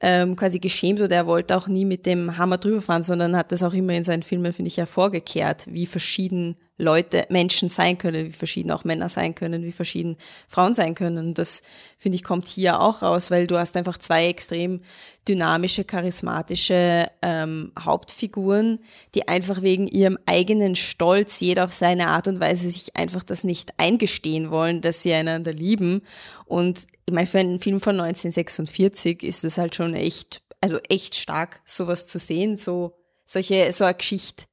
ähm, 0.00 0.36
quasi 0.36 0.58
geschämt 0.58 1.00
oder 1.00 1.16
er 1.16 1.26
wollte 1.26 1.56
auch 1.56 1.66
nie 1.66 1.84
mit 1.84 2.06
dem 2.06 2.36
Hammer 2.36 2.58
drüber 2.58 2.82
fahren, 2.82 3.02
sondern 3.02 3.36
hat 3.36 3.52
das 3.52 3.62
auch 3.62 3.72
immer 3.72 3.94
in 3.94 4.04
seinen 4.04 4.22
Filmen, 4.22 4.52
finde 4.52 4.68
ich, 4.68 4.76
hervorgekehrt, 4.76 5.66
wie 5.68 5.86
verschieden 5.86 6.56
Leute, 6.76 7.24
Menschen 7.28 7.68
sein 7.68 7.98
können, 7.98 8.26
wie 8.26 8.32
verschieden 8.32 8.72
auch 8.72 8.82
Männer 8.82 9.08
sein 9.08 9.36
können, 9.36 9.62
wie 9.62 9.70
verschieden 9.70 10.16
Frauen 10.48 10.74
sein 10.74 10.96
können. 10.96 11.18
Und 11.18 11.38
das, 11.38 11.62
finde 11.98 12.16
ich, 12.16 12.24
kommt 12.24 12.48
hier 12.48 12.80
auch 12.80 13.02
raus, 13.02 13.30
weil 13.30 13.46
du 13.46 13.58
hast 13.58 13.76
einfach 13.76 13.96
zwei 13.96 14.26
extrem 14.26 14.80
dynamische, 15.28 15.84
charismatische 15.84 17.06
ähm, 17.22 17.70
Hauptfiguren, 17.78 18.80
die 19.14 19.28
einfach 19.28 19.62
wegen 19.62 19.86
ihrem 19.86 20.18
eigenen 20.26 20.74
Stolz, 20.74 21.38
jeder 21.38 21.64
auf 21.64 21.72
seine 21.72 22.08
Art 22.08 22.26
und 22.26 22.40
Weise, 22.40 22.68
sich 22.68 22.96
einfach 22.96 23.22
das 23.22 23.44
nicht 23.44 23.78
eingestehen 23.78 24.50
wollen, 24.50 24.80
dass 24.80 25.02
sie 25.02 25.12
einander 25.12 25.52
lieben. 25.52 26.02
Und 26.44 26.88
ich 27.06 27.14
meine, 27.14 27.28
für 27.28 27.38
einen 27.38 27.60
Film 27.60 27.80
von 27.80 28.00
1946 28.00 29.22
ist 29.22 29.44
es 29.44 29.58
halt 29.58 29.76
schon 29.76 29.94
echt, 29.94 30.42
also 30.60 30.78
echt 30.88 31.14
stark, 31.14 31.60
sowas 31.64 32.06
zu 32.06 32.18
sehen, 32.18 32.56
so 32.56 32.96
solche, 33.26 33.72
so 33.72 33.84
eine 33.84 33.94
Geschichte 33.94 34.46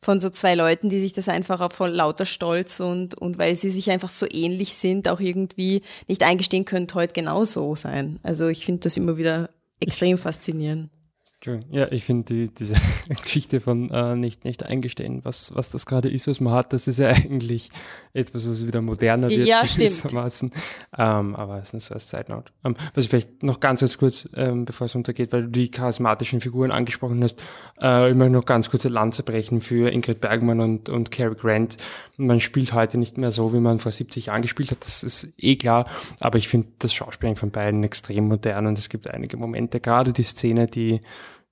von 0.00 0.20
so 0.20 0.30
zwei 0.30 0.54
Leuten, 0.54 0.88
die 0.88 1.00
sich 1.00 1.12
das 1.12 1.28
einfach 1.28 1.60
auch 1.60 1.72
von 1.72 1.92
lauter 1.92 2.24
Stolz 2.24 2.80
und, 2.80 3.16
und 3.16 3.38
weil 3.38 3.54
sie 3.54 3.70
sich 3.70 3.90
einfach 3.90 4.08
so 4.08 4.26
ähnlich 4.30 4.74
sind, 4.74 5.08
auch 5.08 5.20
irgendwie 5.20 5.82
nicht 6.06 6.22
eingestehen 6.22 6.64
können, 6.64 6.86
heute 6.94 7.14
genauso 7.14 7.74
sein. 7.74 8.20
Also 8.22 8.48
ich 8.48 8.64
finde 8.64 8.80
das 8.80 8.96
immer 8.96 9.16
wieder 9.16 9.50
extrem 9.80 10.18
faszinierend. 10.18 10.90
Ja, 11.46 11.86
ich 11.92 12.02
finde 12.02 12.24
die, 12.24 12.52
diese 12.52 12.74
Geschichte 13.22 13.60
von 13.60 13.90
äh, 13.90 14.16
nicht, 14.16 14.44
nicht 14.44 14.64
eingestehen, 14.64 15.24
was, 15.24 15.54
was 15.54 15.70
das 15.70 15.86
gerade 15.86 16.08
ist, 16.08 16.26
was 16.26 16.40
man 16.40 16.52
hat, 16.52 16.72
das 16.72 16.88
ist 16.88 16.98
ja 16.98 17.08
eigentlich 17.08 17.70
etwas, 18.12 18.50
was 18.50 18.66
wieder 18.66 18.82
moderner 18.82 19.28
wird, 19.28 19.46
ja, 19.46 19.62
gewissermaßen. 19.76 20.50
Ähm, 20.96 21.36
aber 21.36 21.58
es 21.58 21.68
ist 21.68 21.72
nur 21.74 21.80
so 21.80 21.94
als 21.94 22.10
Side 22.10 22.24
Note. 22.28 22.52
Ähm, 22.64 22.74
was 22.94 23.04
ich 23.04 23.10
vielleicht 23.10 23.44
noch 23.44 23.60
ganz, 23.60 23.80
ganz 23.80 23.98
kurz, 23.98 24.28
ähm, 24.34 24.64
bevor 24.64 24.86
es 24.86 24.96
untergeht, 24.96 25.32
weil 25.32 25.44
du 25.44 25.50
die 25.50 25.70
charismatischen 25.70 26.40
Figuren 26.40 26.72
angesprochen 26.72 27.22
hast, 27.22 27.40
äh, 27.80 28.10
ich 28.10 28.16
möchte 28.16 28.32
noch 28.32 28.44
ganz 28.44 28.68
kurze 28.68 28.88
Lanze 28.88 29.22
brechen 29.22 29.60
für 29.60 29.92
Ingrid 29.92 30.20
Bergmann 30.20 30.58
und, 30.58 30.88
und 30.88 31.12
Cary 31.12 31.36
Grant. 31.36 31.76
Man 32.16 32.40
spielt 32.40 32.72
heute 32.72 32.98
nicht 32.98 33.16
mehr 33.16 33.30
so, 33.30 33.52
wie 33.52 33.60
man 33.60 33.78
vor 33.78 33.92
70 33.92 34.26
Jahren 34.26 34.42
gespielt 34.42 34.72
hat, 34.72 34.84
das 34.84 35.04
ist 35.04 35.32
eh 35.38 35.54
klar, 35.54 35.86
aber 36.18 36.38
ich 36.38 36.48
finde 36.48 36.66
das 36.80 36.92
Schauspielen 36.92 37.36
von 37.36 37.52
beiden 37.52 37.84
extrem 37.84 38.26
modern 38.26 38.66
und 38.66 38.76
es 38.76 38.88
gibt 38.88 39.08
einige 39.08 39.36
Momente, 39.36 39.78
gerade 39.78 40.12
die 40.12 40.24
Szene, 40.24 40.66
die 40.66 41.00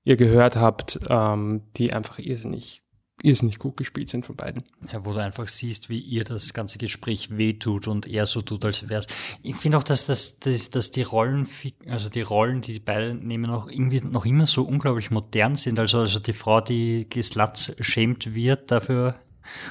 ihr 0.07 0.16
gehört 0.16 0.57
habt, 0.57 1.01
ähm, 1.11 1.62
die 1.77 1.93
einfach 1.93 2.20
irrsinnig, 2.20 2.81
irrsinnig 3.23 3.59
gut 3.59 3.77
gespielt 3.77 4.09
sind 4.09 4.24
von 4.24 4.37
beiden. 4.37 4.62
Ja, 4.93 5.05
wo 5.05 5.12
du 5.12 5.19
einfach 5.19 5.49
siehst, 5.49 5.91
wie 5.91 5.99
ihr 5.99 6.23
das 6.23 6.55
ganze 6.55 6.78
Gespräch 6.78 7.37
wehtut 7.37 7.89
und 7.89 8.07
er 8.07 8.24
so 8.24 8.41
tut, 8.41 8.65
als 8.65 8.89
wär's. 8.89 9.09
Ich 9.43 9.57
finde 9.57 9.78
auch, 9.78 9.83
dass, 9.83 10.07
dass, 10.07 10.39
dass, 10.39 10.70
dass 10.70 10.93
die 10.93 11.03
Rollen, 11.03 11.47
also 11.89 12.09
die 12.09 12.23
Rollen, 12.23 12.61
die 12.61 12.74
die 12.74 12.78
beiden 12.78 13.27
nehmen, 13.27 13.51
auch 13.51 13.69
irgendwie 13.69 14.01
noch 14.01 14.24
immer 14.24 14.47
so 14.47 14.62
unglaublich 14.62 15.11
modern 15.11 15.57
sind. 15.57 15.81
Also, 15.81 15.99
also 15.99 16.20
die 16.20 16.33
Frau, 16.33 16.61
die 16.61 17.09
geslatz 17.11 17.73
schämt 17.81 18.37
wird 18.37 18.70
dafür, 18.70 19.16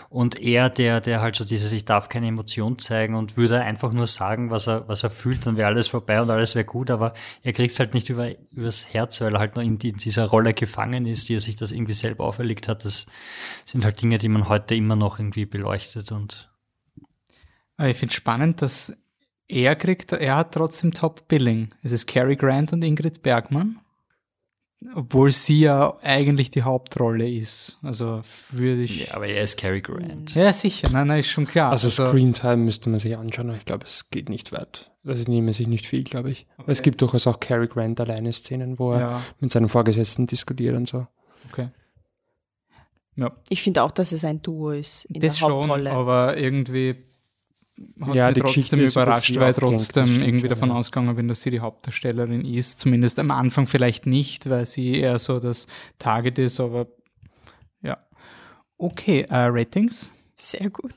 und 0.10 0.40
er, 0.40 0.70
der, 0.70 1.02
der 1.02 1.22
halt 1.22 1.36
so 1.36 1.44
dieses, 1.44 1.74
ich 1.74 1.86
darf 1.86 2.10
keine 2.10 2.28
Emotion 2.28 2.80
zeigen 2.80 3.16
und 3.16 3.38
würde 3.38 3.62
einfach 3.62 3.92
nur 3.92 4.08
sagen, 4.08 4.50
was 4.50 4.68
er, 4.68 4.88
was 4.88 5.04
er 5.04 5.10
fühlt, 5.10 5.46
dann 5.46 5.58
wäre 5.58 5.68
alles 5.68 5.88
vorbei 5.88 6.22
und 6.22 6.30
alles 6.30 6.56
wäre 6.56 6.66
gut, 6.66 6.92
aber 6.92 7.14
er 7.44 7.54
kriegt 7.54 7.72
es 7.72 7.80
halt 7.80 7.94
nicht 7.94 8.10
über, 8.10 8.30
übers 8.52 8.94
Herz, 8.94 9.22
weil 9.22 9.34
er 9.34 9.40
halt 9.40 9.56
noch 9.56 9.64
in, 9.64 9.78
in 9.78 9.98
dieser 9.98 10.26
Rolle 10.26 10.54
gefangen 10.54 11.06
ist, 11.06 11.30
die 11.30 11.36
er 11.36 11.40
sich 11.40 11.56
das 11.56 11.72
irgendwie 11.72 11.94
selber 11.94 12.26
auferlegt 12.26 12.68
hat. 12.68 12.86
Das 12.86 13.06
sind 13.66 13.84
halt 13.84 14.02
Dinge, 14.02 14.18
die 14.18 14.30
man 14.30 14.50
heute 14.50 14.76
immer 14.76 14.96
noch 14.96 15.20
irgendwie 15.20 15.46
beleuchtet 15.46 16.12
und. 16.12 16.50
Ich 17.78 17.98
finde 17.98 18.16
spannend, 18.16 18.62
dass 18.62 18.98
er 19.48 19.76
kriegt, 19.76 20.12
er 20.14 20.38
hat 20.38 20.54
trotzdem 20.54 20.94
Top 20.94 21.28
Billing. 21.28 21.74
Es 21.84 21.92
ist 21.92 22.08
Cary 22.08 22.36
Grant 22.36 22.74
und 22.74 22.84
Ingrid 22.84 23.22
Bergmann. 23.22 23.80
Obwohl 24.94 25.32
sie 25.32 25.62
ja 25.62 25.96
eigentlich 26.04 26.52
die 26.52 26.64
Hauptrolle 26.64 27.30
ist. 27.30 27.78
Also 27.82 28.22
würde 28.52 28.84
ich. 28.84 29.08
Ja, 29.08 29.16
aber 29.16 29.28
er 29.28 29.44
ist 29.44 29.58
Cary 29.58 29.82
Grant. 29.82 30.36
Ja, 30.36 30.54
sicher. 30.54 30.90
Nein, 30.92 31.08
nein, 31.08 31.22
ist 31.22 31.30
schon 31.30 31.48
klar. 31.48 31.72
Also, 31.72 31.88
also 31.88 32.08
Screentime 32.08 32.58
müsste 32.58 32.90
man 32.90 33.00
sich 33.00 33.18
anschauen, 33.18 33.50
aber 33.50 33.58
ich 33.58 33.66
glaube, 33.66 33.86
es 33.86 34.10
geht 34.10 34.30
nicht 34.30 34.52
weit. 34.52 34.92
Also 35.06 35.30
nehmen 35.32 35.54
sich 35.54 35.68
nicht 35.68 35.86
viel, 35.86 36.04
glaube 36.04 36.32
ich. 36.32 36.48
Okay. 36.58 36.72
Es 36.72 36.82
gibt 36.82 37.02
durchaus 37.02 37.26
auch 37.28 37.40
Cary 37.40 37.68
Grant 37.68 38.00
alleine 38.00 38.32
Szenen, 38.32 38.78
wo 38.78 38.94
er 38.94 39.00
ja. 39.00 39.22
mit 39.40 39.52
seinem 39.52 39.70
Vorgesetzten 39.70 40.28
diskutiert 40.28 40.76
und 40.76 40.88
so. 40.88 41.08
Okay. 41.52 41.70
Ja. 43.16 43.32
Ich 43.50 43.62
finde 43.62 43.84
auch, 43.84 43.92
dass 43.92 44.12
es 44.12 44.26
ein 44.26 44.42
Duo 44.42 44.72
ist 44.72 45.06
in 45.06 45.22
das 45.22 45.38
der 45.38 45.48
Hauptrolle. 45.48 45.90
Schon, 45.90 45.98
aber 45.98 46.38
irgendwie 46.38 46.96
hat 48.02 48.16
ja, 48.16 48.26
mich 48.28 48.36
die 48.36 48.42
trotzdem 48.42 48.80
Geschichte 48.80 49.00
überrascht, 49.00 49.36
weil 49.38 49.52
ich 49.52 49.58
trotzdem 49.58 50.08
stimmt 50.08 50.22
irgendwie 50.22 50.40
schon, 50.42 50.50
davon 50.50 50.70
ja. 50.70 50.76
ausgegangen 50.76 51.16
bin, 51.16 51.28
dass 51.28 51.42
sie 51.42 51.52
die 51.52 51.60
Hauptdarstellerin 51.60 52.46
ist. 52.46 52.80
Zumindest 52.80 53.20
am 53.20 53.32
Anfang 53.32 53.68
vielleicht 53.68 54.06
nicht, 54.06 54.50
weil 54.50 54.66
sie 54.66 55.00
eher 55.00 55.20
so 55.20 55.40
das 55.40 55.68
Target 56.00 56.40
ist, 56.40 56.60
aber 56.60 56.88
ja. 57.82 57.98
Okay, 58.78 59.26
äh, 59.30 59.36
Ratings? 59.36 60.12
Sehr 60.38 60.70
gut. 60.70 60.94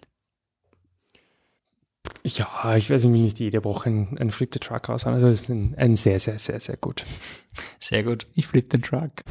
Ja, 2.25 2.77
ich 2.77 2.91
weiß 2.91 3.05
nicht, 3.07 3.23
nicht 3.23 3.41
jede 3.41 3.65
Woche 3.65 3.91
ein, 3.91 4.19
ein 4.19 4.31
Flip 4.31 4.53
the 4.53 4.59
Truck 4.59 4.89
raus. 4.89 5.07
Also 5.07 5.29
es 5.29 5.43
ist 5.43 5.49
ein, 5.49 5.75
ein 5.77 5.97
sehr, 5.97 6.19
sehr, 6.19 6.39
sehr, 6.39 6.61
sehr 6.61 6.77
gut. 6.77 7.05
Sehr 7.81 8.05
gut. 8.05 8.27
Ich 8.35 8.47
flip 8.47 8.69
den 8.71 8.83
Truck. 8.83 9.23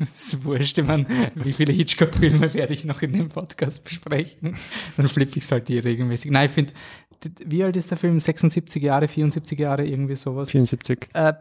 Ist 0.00 0.44
wurscht, 0.44 0.78
ich 0.78 0.86
meine, 0.86 1.06
wie 1.34 1.52
viele 1.52 1.72
Hitchcock-Filme 1.72 2.54
werde 2.54 2.74
ich 2.74 2.84
noch 2.84 3.02
in 3.02 3.12
dem 3.12 3.28
Podcast 3.28 3.84
besprechen? 3.84 4.56
Dann 4.96 5.08
flippe 5.08 5.38
ich 5.38 5.44
es 5.44 5.52
halt 5.52 5.68
hier 5.68 5.84
regelmäßig. 5.84 6.30
Nein, 6.30 6.46
ich 6.46 6.52
finde, 6.52 6.72
wie 7.44 7.64
alt 7.64 7.76
ist 7.76 7.90
der 7.90 7.98
Film? 7.98 8.18
76 8.18 8.82
Jahre, 8.82 9.08
74 9.08 9.58
Jahre, 9.58 9.86
irgendwie 9.86 10.16
sowas? 10.16 10.50
74. 10.50 11.08
Äh, 11.14 11.34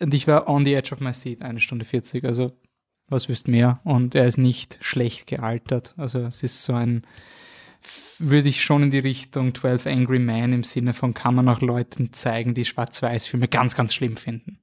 und 0.00 0.14
ich 0.14 0.26
war 0.26 0.48
on 0.48 0.64
the 0.64 0.74
edge 0.74 0.92
of 0.92 1.00
my 1.00 1.12
seat, 1.12 1.42
eine 1.42 1.60
Stunde 1.60 1.84
40, 1.84 2.24
also 2.24 2.52
was 3.08 3.28
wüsst 3.28 3.48
mehr? 3.48 3.80
Und 3.84 4.14
er 4.14 4.26
ist 4.26 4.36
nicht 4.36 4.78
schlecht 4.80 5.26
gealtert. 5.26 5.94
Also 5.96 6.20
es 6.20 6.42
ist 6.42 6.62
so 6.62 6.74
ein, 6.74 7.02
würde 8.18 8.48
ich 8.48 8.62
schon 8.62 8.84
in 8.84 8.90
die 8.90 8.98
Richtung 8.98 9.54
12 9.54 9.86
Angry 9.86 10.18
Men 10.18 10.52
im 10.52 10.62
Sinne 10.64 10.92
von, 10.92 11.14
kann 11.14 11.34
man 11.34 11.48
auch 11.48 11.60
Leuten 11.60 12.12
zeigen, 12.12 12.54
die 12.54 12.64
Schwarz-Weiß-Filme 12.64 13.48
ganz, 13.48 13.74
ganz 13.74 13.94
schlimm 13.94 14.16
finden. 14.16 14.58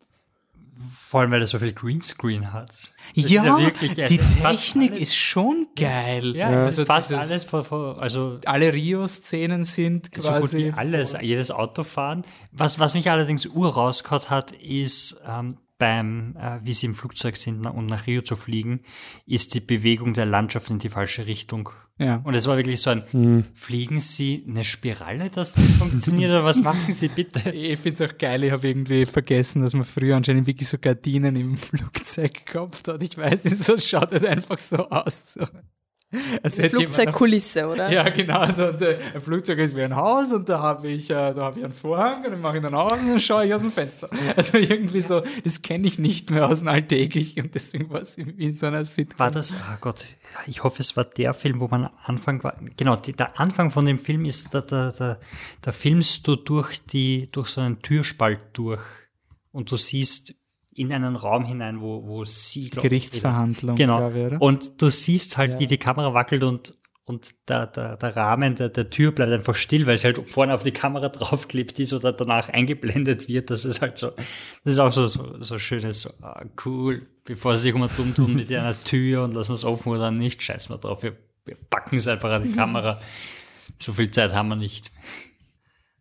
Vor 0.92 1.22
allem, 1.22 1.32
weil 1.32 1.40
er 1.40 1.46
so 1.46 1.58
viel 1.58 1.72
Greenscreen 1.74 2.52
hat. 2.52 2.70
Das 3.16 3.30
ja, 3.30 3.58
ist 3.58 3.66
wirklich, 3.66 3.92
die 3.94 4.18
Technik 4.18 4.92
alles- 4.92 5.02
ist 5.02 5.16
schon 5.16 5.68
geil. 5.76 6.36
Ja, 6.36 6.48
also 6.48 6.68
also 6.68 6.86
fast 6.86 7.14
alles 7.14 7.46
vor, 7.46 7.64
vor, 7.64 8.02
also 8.02 8.40
Alle 8.46 8.74
Rio-Szenen 8.74 9.64
sind 9.64 10.10
so 10.18 10.32
gut 10.32 10.42
quasi 10.42 10.58
wie 10.58 10.72
alles, 10.74 11.16
jedes 11.22 11.52
Autofahren. 11.52 12.24
Was, 12.52 12.78
was 12.80 12.94
mich 12.94 13.10
allerdings 13.10 13.46
ur 13.46 13.74
rausgehauen 13.74 14.30
hat, 14.30 14.52
ist 14.52 15.22
ähm, 15.26 15.58
beim, 15.78 16.36
äh, 16.38 16.60
wie 16.64 16.74
sie 16.74 16.86
im 16.86 16.96
Flugzeug 16.96 17.36
sind 17.36 17.66
um 17.66 17.86
nach 17.86 18.08
Rio 18.08 18.22
zu 18.22 18.36
fliegen, 18.36 18.82
ist 19.26 19.54
die 19.54 19.60
Bewegung 19.60 20.14
der 20.14 20.26
Landschaft 20.26 20.70
in 20.70 20.80
die 20.80 20.90
falsche 20.90 21.26
Richtung. 21.26 21.70
Ja. 21.98 22.22
Und 22.26 22.34
es 22.36 22.48
war 22.48 22.58
wirklich 22.58 22.82
so 22.82 22.90
ein, 22.90 23.46
fliegen 23.54 24.00
Sie 24.02 24.46
eine 24.50 24.66
Spirale, 24.66 25.30
dass 25.30 25.54
das 25.54 25.72
funktioniert, 25.74 26.32
oder 26.32 26.44
was 26.44 26.62
machen 26.62 26.92
Sie 26.92 27.08
bitte? 27.08 27.50
Ich 27.56 27.80
finde 27.80 28.04
es 28.04 28.10
auch 28.10 28.18
geil, 28.18 28.44
ich 28.44 28.52
habe 28.52 28.68
irgendwie 28.68 29.06
vergessen, 29.06 29.62
dass 29.62 29.74
man 29.74 29.86
früher 29.86 30.18
anscheinend 30.18 30.46
wirklich 30.46 30.68
so 30.68 30.78
Gardinen 30.78 31.36
im 31.36 31.58
Flugzeug 31.58 32.46
gehabt 32.46 32.88
hat. 32.88 33.02
Ich 33.02 33.18
weiß 33.18 33.46
nicht, 33.46 33.58
so 33.58 33.76
es 33.76 33.88
schaut 33.88 34.12
halt 34.12 34.26
einfach 34.26 34.60
so 34.60 34.90
aus. 34.90 35.34
So. 35.34 35.46
Flugzeugkulisse, 36.70 37.68
oder? 37.68 37.92
Ja, 37.92 38.08
genau. 38.10 38.40
Also 38.40 38.64
äh, 38.64 39.00
ein 39.14 39.22
Flugzeug 39.22 39.60
ist 39.60 39.76
wie 39.76 39.82
ein 39.82 39.96
Haus 39.96 40.32
und 40.34 40.48
da 40.48 40.60
habe 40.60 40.88
ich, 40.88 41.10
äh, 41.10 41.34
da 41.34 41.36
habe 41.36 41.60
ich 41.60 41.66
einen 41.66 41.74
Vorhang 41.74 42.24
und 42.24 42.32
dann 42.32 42.42
mache 42.42 42.58
ich 42.58 42.64
dann 42.64 42.74
aus 42.74 42.94
und 42.94 43.10
dann 43.10 43.20
schaue 43.20 43.46
ich 43.46 43.54
aus 43.54 43.62
dem 43.62 43.72
Fenster. 43.72 44.10
Also 44.36 44.58
irgendwie 44.58 45.02
so, 45.02 45.24
das 45.44 45.62
kenne 45.62 45.88
ich 45.88 46.00
nicht 46.00 46.30
mehr 46.32 46.48
aus 46.48 46.60
dem 46.60 46.68
Alltäglichen 46.68 47.46
und 47.46 47.56
deswegen 47.56 47.90
war 47.90 48.02
es 48.02 48.18
in 48.18 48.58
so 48.58 48.66
einer 48.68 48.86
Sitcom. 48.86 49.20
War 49.20 49.32
das, 49.32 49.56
ah 49.56 49.78
Gott, 49.82 50.04
ich 50.48 50.64
hoffe, 50.64 50.82
es 50.82 50.96
war 50.96 51.06
der 51.06 51.34
Film, 51.34 51.60
wo 51.60 51.68
man 51.68 51.86
am 51.86 51.92
Anfang 52.04 52.44
war. 52.44 52.56
Genau, 52.78 52.96
die, 52.96 53.14
der 53.14 53.40
Anfang 53.40 53.70
von 53.70 53.86
dem 53.86 54.00
Film 54.00 54.26
ist, 54.26 54.54
da, 54.54 54.62
da, 54.62 54.92
da, 54.92 55.18
da 55.62 55.72
filmst 55.72 56.28
du 56.28 56.36
durch 56.36 56.86
die, 56.86 57.30
durch 57.32 57.50
so 57.50 57.62
einen 57.62 57.82
Türspalt 57.82 58.40
durch 58.54 58.82
und 59.52 59.72
du 59.72 59.78
siehst 59.78 60.36
in 60.76 60.92
einen 60.94 61.16
Raum 61.16 61.46
hinein, 61.46 61.82
wo, 61.82 62.06
wo 62.06 62.24
sie, 62.26 62.70
glaub 62.70 62.84
ich, 62.84 62.90
Gerichtsverhandlung, 62.90 63.76
Genau. 63.76 63.98
glaube 63.98 64.26
oder? 64.28 64.42
Und 64.42 64.82
du 64.82 64.90
siehst 64.90 65.38
halt, 65.38 65.54
Ja. 65.54 65.60
wie 65.60 65.68
die 65.68 65.78
Kamera 65.78 66.14
wackelt 66.14 66.44
und, 66.44 66.76
und 67.06 67.34
der, 67.48 67.68
der, 67.68 67.96
der 67.98 68.16
Rahmen 68.16 68.56
der, 68.56 68.70
der 68.70 68.90
Tür 68.90 69.12
bleibt 69.14 69.32
einfach 69.32 69.56
still, 69.56 69.88
weil 69.88 69.96
es 69.96 70.04
halt 70.04 70.28
vorne 70.30 70.54
auf 70.54 70.64
die 70.64 70.72
Kamera 70.72 71.08
draufklebt 71.10 71.80
ist 71.80 71.94
oder 71.94 72.12
danach 72.12 72.50
eingeblendet 72.50 73.28
wird. 73.30 73.50
Das 73.52 73.64
ist 73.64 73.82
halt 73.82 73.98
so, 73.98 74.12
das 74.12 74.74
ist 74.74 74.80
auch 74.80 74.92
so, 74.92 75.08
so, 75.08 75.42
so 75.42 75.58
schönes, 75.60 76.02
so, 76.02 76.10
ah, 76.24 76.44
cool, 76.66 77.08
bevor 77.24 77.56
sie 77.56 77.64
sich 77.64 77.76
immer 77.76 77.88
dumm 77.88 78.14
tun 78.14 78.36
mit 78.36 78.52
einer 78.52 78.78
Tür 78.84 79.24
und 79.24 79.34
lassen 79.34 79.54
es 79.54 79.64
offen 79.64 79.90
oder 79.94 80.12
nicht, 80.12 80.44
scheiß 80.44 80.70
mal 80.70 80.78
drauf, 80.78 81.04
wir, 81.04 81.16
wir 81.46 81.56
packen 81.70 81.96
es 81.96 82.08
einfach 82.08 82.32
an 82.32 82.44
die 82.44 82.52
Kamera. 82.52 83.00
So 83.82 83.92
viel 83.92 84.10
Zeit 84.10 84.34
haben 84.34 84.48
wir 84.50 84.56
nicht. 84.56 84.90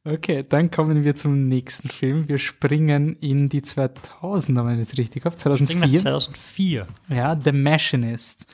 Okay, 0.06 0.44
dann 0.46 0.70
kommen 0.70 1.02
wir 1.02 1.14
zum 1.14 1.48
nächsten 1.48 1.88
Film. 1.88 2.28
Wir 2.28 2.36
springen 2.36 3.14
in 3.20 3.48
die 3.48 3.62
2000er, 3.62 4.66
wenn 4.66 4.78
ich 4.78 4.88
das 4.88 4.98
richtig 4.98 5.24
habe. 5.24 5.38
Springen 5.38 5.80
nach 5.80 5.88
2004. 5.88 5.98
2004. 5.98 6.86
Ja, 7.08 7.40
The 7.42 7.52
Machinist. 7.52 8.46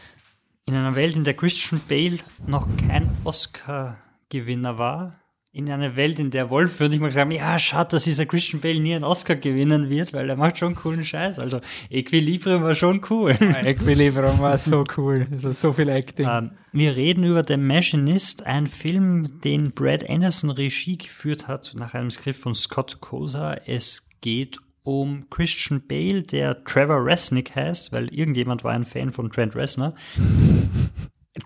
In 0.67 0.75
einer 0.75 0.95
Welt, 0.95 1.17
in 1.17 1.25
der 1.25 1.35
Christian 1.35 1.81
Bale 1.89 2.19
noch 2.47 2.69
kein 2.87 3.11
Oscar-Gewinner 3.25 4.79
war, 4.79 5.20
in 5.53 5.69
einer 5.69 5.97
Welt, 5.97 6.21
in 6.21 6.31
der 6.31 6.49
Wolf 6.51 6.79
würde 6.79 6.95
ich 6.95 7.01
mal 7.01 7.11
sagen, 7.11 7.33
ja, 7.33 7.59
schade, 7.59 7.91
dass 7.91 8.05
dieser 8.05 8.25
Christian 8.25 8.61
Bale 8.61 8.81
nie 8.81 8.95
einen 8.95 9.03
Oscar 9.03 9.35
gewinnen 9.35 9.91
wird, 9.91 10.13
weil 10.13 10.31
er 10.31 10.37
macht 10.37 10.59
schon 10.59 10.77
coolen 10.77 11.05
Scheiß. 11.05 11.41
Also 11.41 11.61
Equilibrium 11.91 12.63
war 12.63 12.75
schon 12.75 13.01
cool. 13.11 13.33
Equilibrium 13.65 14.39
war 14.39 14.59
so 14.59 14.85
cool. 14.97 15.27
Es 15.33 15.43
war 15.43 15.53
so 15.53 15.73
viel 15.73 15.89
Acting. 15.89 16.29
Ähm, 16.31 16.51
wir 16.73 16.95
reden 16.95 17.25
über 17.25 17.45
The 17.47 17.57
Machinist, 17.57 18.47
ein 18.47 18.69
Film, 18.69 19.41
den 19.41 19.73
Brad 19.73 20.09
Anderson 20.09 20.51
Regie 20.51 20.99
geführt 20.99 21.49
hat, 21.49 21.73
nach 21.75 21.95
einem 21.95 22.13
Skript 22.13 22.39
von 22.39 22.55
Scott 22.55 23.01
Kosa. 23.01 23.55
Es 23.67 24.09
geht 24.21 24.59
um 24.85 25.29
Christian 25.31 25.83
Bale, 25.87 26.23
der 26.23 26.65
Trevor 26.65 27.05
Resnick 27.05 27.55
heißt, 27.57 27.93
weil 27.93 28.13
irgendjemand 28.15 28.63
war 28.63 28.73
ein 28.73 28.85
Fan 28.85 29.11
von 29.11 29.31
Trent 29.31 29.55
Reznor. 29.57 29.95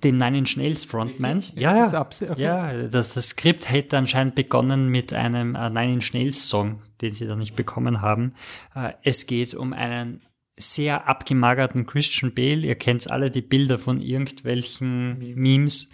Den 0.02 0.16
Nine 0.16 0.38
Inch 0.38 0.56
Nails 0.56 0.84
Frontman. 0.84 1.42
Ja, 1.54 1.90
das 1.90 1.92
ja. 1.92 2.30
okay. 2.30 2.42
ja 2.42 2.82
das, 2.88 3.14
das 3.14 3.28
Skript 3.30 3.70
hätte 3.70 3.96
anscheinend 3.96 4.34
begonnen 4.34 4.88
mit 4.88 5.12
einem 5.12 5.54
äh, 5.54 5.70
Nine 5.70 5.94
Inch 5.94 6.12
Nails 6.14 6.48
Song, 6.48 6.82
den 7.00 7.14
sie 7.14 7.26
dann 7.26 7.38
nicht 7.38 7.56
bekommen 7.56 8.00
haben. 8.00 8.34
Äh, 8.74 8.92
es 9.02 9.26
geht 9.26 9.54
um 9.54 9.72
einen 9.72 10.22
sehr 10.56 11.08
abgemagerten 11.08 11.86
Christian 11.86 12.34
Bale. 12.34 12.66
Ihr 12.66 12.76
kennt 12.76 13.10
alle 13.10 13.30
die 13.30 13.42
Bilder 13.42 13.78
von 13.78 14.00
irgendwelchen 14.00 15.18
Memes, 15.34 15.88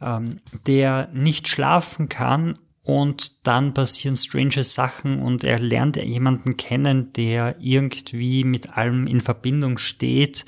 ähm, 0.00 0.40
der 0.66 1.08
nicht 1.12 1.48
schlafen 1.48 2.08
kann 2.08 2.58
und 2.86 3.44
dann 3.48 3.74
passieren 3.74 4.14
strange 4.14 4.62
Sachen 4.62 5.20
und 5.20 5.42
er 5.42 5.58
lernt 5.58 5.96
jemanden 5.96 6.56
kennen, 6.56 7.12
der 7.14 7.56
irgendwie 7.58 8.44
mit 8.44 8.76
allem 8.76 9.08
in 9.08 9.20
Verbindung 9.20 9.78
steht, 9.78 10.44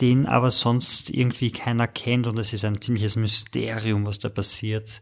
den 0.00 0.26
aber 0.26 0.50
sonst 0.50 1.10
irgendwie 1.10 1.50
keiner 1.50 1.86
kennt 1.86 2.26
und 2.26 2.38
es 2.38 2.52
ist 2.52 2.64
ein 2.64 2.80
ziemliches 2.80 3.16
Mysterium, 3.16 4.06
was 4.06 4.18
da 4.18 4.28
passiert. 4.28 5.00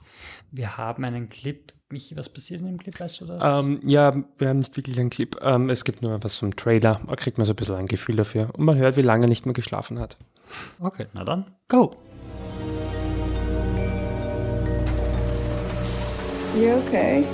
Wir 0.50 0.76
haben 0.76 1.04
einen 1.04 1.28
Clip. 1.28 1.72
Michi, 1.90 2.16
was 2.16 2.32
passiert 2.32 2.60
in 2.60 2.66
dem 2.66 2.78
Clip, 2.78 2.98
weißt 2.98 3.20
du 3.20 3.26
das? 3.26 3.42
Ähm, 3.44 3.80
ja, 3.84 4.14
wir 4.38 4.48
haben 4.48 4.60
nicht 4.60 4.76
wirklich 4.76 4.98
einen 4.98 5.10
Clip. 5.10 5.36
Ähm, 5.42 5.68
es 5.68 5.84
gibt 5.84 6.02
nur 6.02 6.22
was 6.24 6.38
vom 6.38 6.56
Trailer. 6.56 7.00
Da 7.06 7.16
kriegt 7.16 7.36
man 7.36 7.44
so 7.44 7.52
ein 7.52 7.56
bisschen 7.56 7.74
ein 7.74 7.86
Gefühl 7.86 8.16
dafür. 8.16 8.48
Und 8.54 8.64
man 8.64 8.76
hört, 8.76 8.96
wie 8.96 9.02
lange 9.02 9.26
er 9.26 9.28
nicht 9.28 9.44
mehr 9.44 9.54
geschlafen 9.54 9.98
hat. 9.98 10.16
Okay, 10.80 11.06
na 11.12 11.24
dann, 11.24 11.44
go! 11.68 11.94
You 16.54 16.72
okay? 16.86 17.24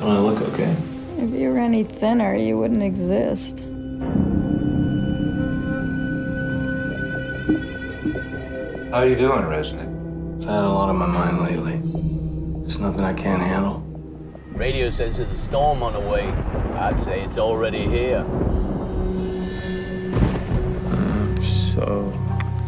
Don't 0.00 0.10
I 0.10 0.18
look 0.18 0.40
okay? 0.40 0.76
If 1.16 1.32
you 1.32 1.52
were 1.52 1.60
any 1.60 1.84
thinner, 1.84 2.34
you 2.34 2.58
wouldn't 2.58 2.82
exist. 2.82 3.62
How 8.94 9.00
are 9.00 9.06
you 9.08 9.16
doing, 9.16 9.42
Resnick? 9.42 9.90
I've 10.36 10.44
had 10.44 10.62
a 10.62 10.68
lot 10.68 10.88
on 10.88 10.94
my 10.94 11.06
mind 11.06 11.40
lately. 11.40 11.80
There's 12.60 12.78
nothing 12.78 13.00
I 13.00 13.12
can't 13.12 13.42
handle. 13.42 13.80
Radio 14.52 14.88
says 14.88 15.16
there's 15.16 15.32
a 15.32 15.36
storm 15.36 15.82
on 15.82 15.94
the 15.94 15.98
way. 15.98 16.28
I'd 16.78 17.00
say 17.00 17.22
it's 17.22 17.36
already 17.36 17.88
here. 17.88 18.24
I'm 20.92 21.44
so 21.74 22.12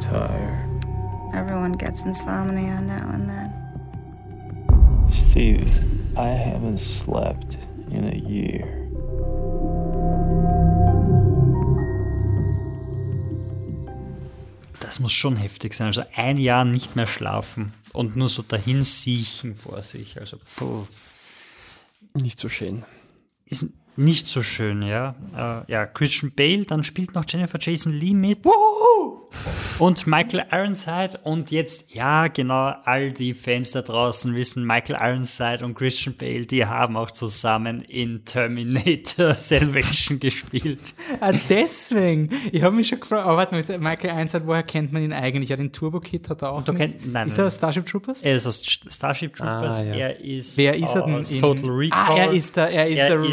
tired. 0.01 0.85
Everyone 1.33 1.75
gets 1.75 2.03
insomnia 2.03 2.81
now 2.81 3.09
and 3.15 3.31
then. 3.31 5.09
Stevie, 5.13 5.73
I 6.17 6.27
haven't 6.27 6.79
slept 6.79 7.57
in 7.93 8.09
a 8.13 8.17
year. 8.17 8.86
Das 14.87 15.01
muss 15.01 15.13
schon 15.13 15.37
heftig 15.37 15.75
sein. 15.75 15.89
Also 15.89 16.05
ein 16.15 16.39
Jahr 16.39 16.65
nicht 16.65 16.95
mehr 16.95 17.09
schlafen 17.09 17.73
und 17.93 18.15
nur 18.15 18.29
so 18.29 18.43
dahin 18.43 18.85
siechen 18.85 19.57
vor 19.57 19.83
sich. 19.83 20.21
Also 20.21 20.39
puh. 20.55 20.87
Nicht 22.15 22.39
so 22.39 22.49
schön. 22.49 22.85
Ist 23.47 23.67
nicht 23.97 24.27
so 24.27 24.43
schön, 24.43 24.83
ja. 24.83 25.15
Äh, 25.37 25.73
ja, 25.73 25.87
Christian 25.87 26.33
Bale, 26.37 26.65
dann 26.65 26.85
spielt 26.85 27.15
noch 27.15 27.25
Jennifer 27.29 27.59
Jason 27.61 27.93
Lee 27.93 28.15
mit. 28.15 28.39
Und 29.79 30.07
Michael 30.07 30.45
Ironside 30.51 31.19
und 31.25 31.51
jetzt, 31.51 31.93
ja, 31.95 32.29
genau, 32.29 32.73
all 32.85 33.11
die 33.11 33.35
Fans 33.35 33.73
da 33.73 33.83
draußen 33.83 34.35
wissen, 34.35 34.65
Michael 34.67 34.97
Ironside 34.99 35.65
und 35.65 35.75
Christian 35.75 36.15
Bale, 36.17 36.47
die 36.47 36.65
haben 36.65 36.97
auch 36.97 37.11
zusammen 37.11 37.83
in 37.83 38.25
Terminator 38.25 39.35
Salvation 39.35 40.19
gespielt. 40.19 40.95
Ah, 41.21 41.33
deswegen. 41.51 42.31
Ich 42.53 42.63
habe 42.63 42.75
mich 42.75 42.89
schon 42.89 43.01
gefragt, 43.01 43.27
aber 43.27 43.37
warte 43.37 43.55
mal, 43.55 43.79
Michael 43.79 44.11
Einsat, 44.11 44.47
woher 44.47 44.63
kennt 44.63 44.93
man 44.93 45.03
ihn 45.03 45.13
eigentlich? 45.13 45.51
Ja, 45.51 45.57
den 45.57 45.73
Turbo 45.73 46.01
Kid 46.01 46.31
hat 46.31 46.43
er 46.43 46.53
auch. 46.53 46.65
Kennt- 46.65 47.05
nein, 47.13 47.27
ist 47.27 47.37
nein. 47.37 47.45
er 47.45 47.47
aus 47.49 47.57
Starship 47.57 47.85
Troopers? 47.87 48.23
Er 48.23 48.37
ist 48.37 48.47
aus 48.47 48.63
Starship 48.89 49.35
Troopers, 49.35 49.81
Ah, 49.81 49.85
ja. 49.85 49.95
er 49.95 50.21
ist 50.21 50.57
Wer 50.57 50.77
ist 50.77 50.95
er 50.95 51.03
denn? 51.05 51.15
aus 51.17 51.31
in- 51.33 51.41
Total 51.41 51.71
Recall. 51.71 52.15
Ah, 52.15 52.17
er 52.17 52.31
ist 52.33 52.57
der, 52.57 52.71
er 52.71 52.89
ist 52.89 52.99
Er 52.99 53.09
der 53.11 53.21
ist- 53.23 53.31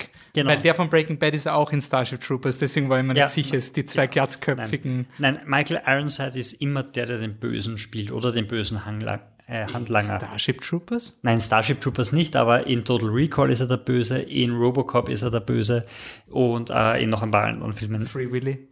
Roughneck. 0.00 0.10
Genau. 0.32 0.50
Weil 0.50 0.58
der 0.60 0.74
von 0.74 0.88
Breaking 0.88 1.18
Bad 1.18 1.34
ist 1.34 1.48
auch 1.48 1.72
in 1.72 1.80
Starship 1.80 2.20
Troopers, 2.20 2.58
deswegen 2.58 2.88
war 2.88 2.98
ich 2.98 3.04
mir 3.04 3.14
Ja. 3.16 3.24
nicht 3.24 3.32
sicher, 3.34 3.56
ist 3.56 3.76
die 3.76 3.84
zwei 3.86 4.06
glatzköpfigen. 4.06 5.06
Nein, 5.18 5.40
Michael 5.46 5.82
Ironside 5.86 6.38
ist 6.38 6.52
immer 6.62 6.82
der, 6.82 7.06
der 7.06 7.18
den 7.18 7.34
Bösen 7.38 7.78
spielt 7.78 8.12
oder 8.12 8.30
den 8.32 8.46
bösen 8.46 8.84
Hangla 8.86 9.20
äh, 9.46 9.66
Handlanger. 9.66 10.18
Starship 10.18 10.60
Troopers? 10.60 11.18
Nein, 11.22 11.40
Starship 11.40 11.80
Troopers 11.80 12.12
nicht, 12.12 12.36
aber 12.36 12.66
in 12.68 12.84
Total 12.84 13.08
Recall 13.08 13.50
ist 13.50 13.60
er 13.60 13.66
der 13.66 13.78
Böse, 13.78 14.18
in 14.20 14.52
Robocop 14.52 15.08
ist 15.08 15.22
er 15.22 15.30
der 15.32 15.40
Böse 15.40 15.84
und 16.28 16.70
äh, 16.70 17.02
in 17.02 17.10
noch 17.10 17.22
ein 17.22 17.32
paar 17.32 17.44
anderen 17.46 17.72
Filmen. 17.72 18.06
Free 18.06 18.30
Willy. 18.30 18.68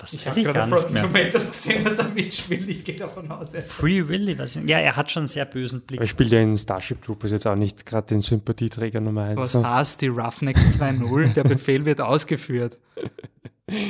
Das 0.00 0.14
Ich 0.14 0.24
weiß 0.26 0.38
habe 0.38 0.40
ich 0.48 0.54
gerade 0.54 0.74
Rotten 0.74 0.92
mehr. 0.94 1.02
Tomatoes 1.02 1.50
gesehen, 1.50 1.84
dass 1.84 1.98
er 1.98 2.08
mitspielt. 2.08 2.66
Ich 2.68 2.84
gehe 2.84 2.96
davon 2.96 3.30
aus. 3.30 3.52
er- 3.52 3.60
Free 3.62 4.08
Willy, 4.08 4.38
weiß 4.38 4.52
ich 4.56 4.62
nicht. 4.62 4.70
Ja, 4.70 4.78
er 4.78 4.96
hat 4.96 5.10
schon 5.10 5.22
einen 5.22 5.28
sehr 5.28 5.44
bösen 5.44 5.82
Blick. 5.82 6.00
Er 6.00 6.06
spielt 6.06 6.30
ja 6.32 6.40
in 6.40 6.56
Starship 6.56 7.02
Troopers 7.02 7.30
jetzt 7.32 7.46
auch 7.46 7.54
nicht 7.54 7.84
gerade 7.84 8.06
den 8.06 8.20
Sympathieträger 8.22 9.00
Nummer 9.00 9.24
1. 9.24 9.36
Was 9.38 9.54
heißt 9.54 10.00
die 10.00 10.08
Roughnecks 10.08 10.60
2.0? 10.78 11.34
Der 11.34 11.44
Befehl 11.44 11.84
wird 11.84 12.00
ausgeführt. 12.00 12.78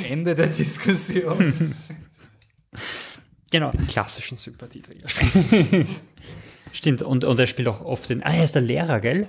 Ende 0.09 0.35
der 0.35 0.47
Diskussion. 0.47 1.73
Genau. 3.51 3.71
Klassischen 3.87 4.37
Sympathieträger. 4.37 5.07
Stimmt, 6.73 7.01
und, 7.01 7.25
und 7.25 7.39
er 7.39 7.47
spielt 7.47 7.67
auch 7.67 7.81
oft 7.81 8.09
den. 8.09 8.23
Ah, 8.23 8.33
er 8.33 8.43
ist 8.43 8.55
der 8.55 8.61
Lehrer, 8.61 8.99
gell? 9.01 9.27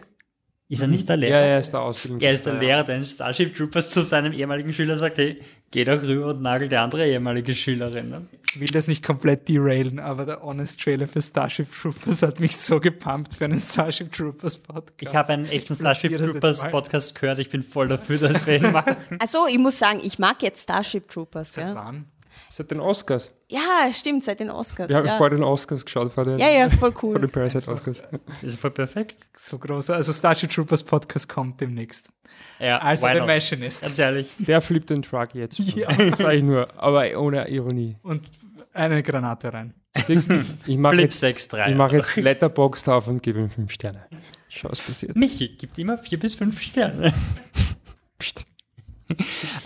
Ist 0.72 0.80
er 0.80 0.88
nicht 0.88 1.06
der 1.06 1.18
Lehrer? 1.18 1.38
Ja, 1.38 1.44
er 1.44 1.58
ist 1.58 1.72
der 1.72 1.82
Ausbildung. 1.82 2.18
Er 2.22 2.32
ist 2.32 2.46
der 2.46 2.54
Lehrer, 2.54 2.82
der 2.82 2.96
in 2.96 3.04
Starship 3.04 3.54
Troopers 3.54 3.90
zu 3.90 4.00
seinem 4.00 4.32
ehemaligen 4.32 4.72
Schüler 4.72 4.96
sagt, 4.96 5.18
hey, 5.18 5.38
geh 5.70 5.84
doch 5.84 6.00
rüber 6.02 6.28
und 6.28 6.40
nagel 6.40 6.66
die 6.66 6.76
andere 6.78 7.06
ehemalige 7.06 7.52
Schülerin. 7.52 8.08
Ne? 8.08 8.26
Ich 8.54 8.58
will 8.60 8.68
das 8.68 8.88
nicht 8.88 9.02
komplett 9.02 9.50
derailen, 9.50 9.98
aber 9.98 10.24
der 10.24 10.40
Honest 10.42 10.80
Trailer 10.80 11.06
für 11.08 11.20
Starship 11.20 11.68
Troopers 11.70 12.22
hat 12.22 12.40
mich 12.40 12.56
so 12.56 12.80
gepumpt 12.80 13.34
für 13.34 13.44
einen 13.44 13.58
Starship 13.58 14.10
Troopers 14.12 14.56
Podcast. 14.56 15.02
Ich 15.02 15.14
habe 15.14 15.34
einen 15.34 15.44
echten 15.44 15.74
Starship 15.74 16.16
Troopers. 16.16 16.70
Podcast 16.70 17.20
gehört, 17.20 17.38
ich 17.38 17.50
bin 17.50 17.60
voll 17.60 17.88
dafür, 17.88 18.16
dass 18.16 18.46
wir 18.46 18.56
ihn 18.56 18.72
machen. 18.72 18.96
Also, 19.18 19.46
ich 19.46 19.58
muss 19.58 19.78
sagen, 19.78 20.00
ich 20.02 20.18
mag 20.18 20.42
jetzt 20.42 20.62
Starship 20.62 21.06
Troopers. 21.10 21.52
Seit 21.52 21.66
Ja, 21.68 21.74
wann? 21.74 22.06
Seit 22.52 22.70
den 22.70 22.80
Oscars. 22.80 23.32
ja 23.48 23.90
stimmt, 23.92 24.24
seit 24.24 24.40
den 24.40 24.50
Oscars. 24.50 24.90
Wir 24.90 24.96
haben 24.96 25.06
ja. 25.06 25.16
vor 25.16 25.30
den 25.30 25.42
Oscars 25.42 25.86
geschaut, 25.86 26.12
vor 26.12 26.26
den, 26.26 26.38
Ja, 26.38 26.50
ja, 26.50 26.66
ist 26.66 26.78
voll 26.78 26.92
vor 26.92 27.04
cool. 27.10 27.18
den 27.18 27.30
Parasite 27.30 27.66
Oscars. 27.70 28.04
Das 28.26 28.42
ist 28.42 28.60
voll 28.60 28.70
perfekt. 28.72 29.16
So 29.34 29.56
groß. 29.56 29.88
Also 29.88 30.12
Starship 30.12 30.50
Troopers 30.50 30.82
Podcast 30.82 31.30
kommt 31.30 31.62
demnächst. 31.62 32.12
Ja, 32.60 32.76
Also 32.76 33.06
The? 33.06 33.20
Machinist. 33.20 33.80
Ganz 33.80 33.98
ehrlich. 33.98 34.28
Der 34.36 34.60
flippt 34.60 34.90
den 34.90 35.00
Truck 35.00 35.34
jetzt 35.34 35.56
schon. 35.56 35.80
Ja. 35.80 35.88
Das 35.96 36.18
sage 36.18 36.36
ich 36.36 36.44
nur, 36.44 36.68
aber 36.76 37.18
ohne 37.18 37.48
Ironie. 37.48 37.96
Und 38.02 38.28
eine 38.74 39.02
Granate 39.02 39.50
rein. 39.50 39.72
Siehst? 40.06 40.30
Ich 40.66 40.76
mache 40.76 40.96
Flip 40.96 41.04
jetzt, 41.04 41.24
6-3, 41.24 41.70
ich 41.70 41.74
mach 41.74 41.92
jetzt 41.92 42.14
Letterboxd 42.16 42.88
auf 42.90 43.06
und 43.06 43.22
gebe 43.22 43.40
ihm 43.40 43.48
fünf 43.48 43.72
Sterne. 43.72 44.04
Schau, 44.50 44.68
was 44.68 44.82
passiert. 44.82 45.16
Michi 45.16 45.56
gibt 45.56 45.78
immer 45.78 45.96
vier 45.96 46.20
bis 46.20 46.34
fünf 46.34 46.60
Sterne. 46.60 47.14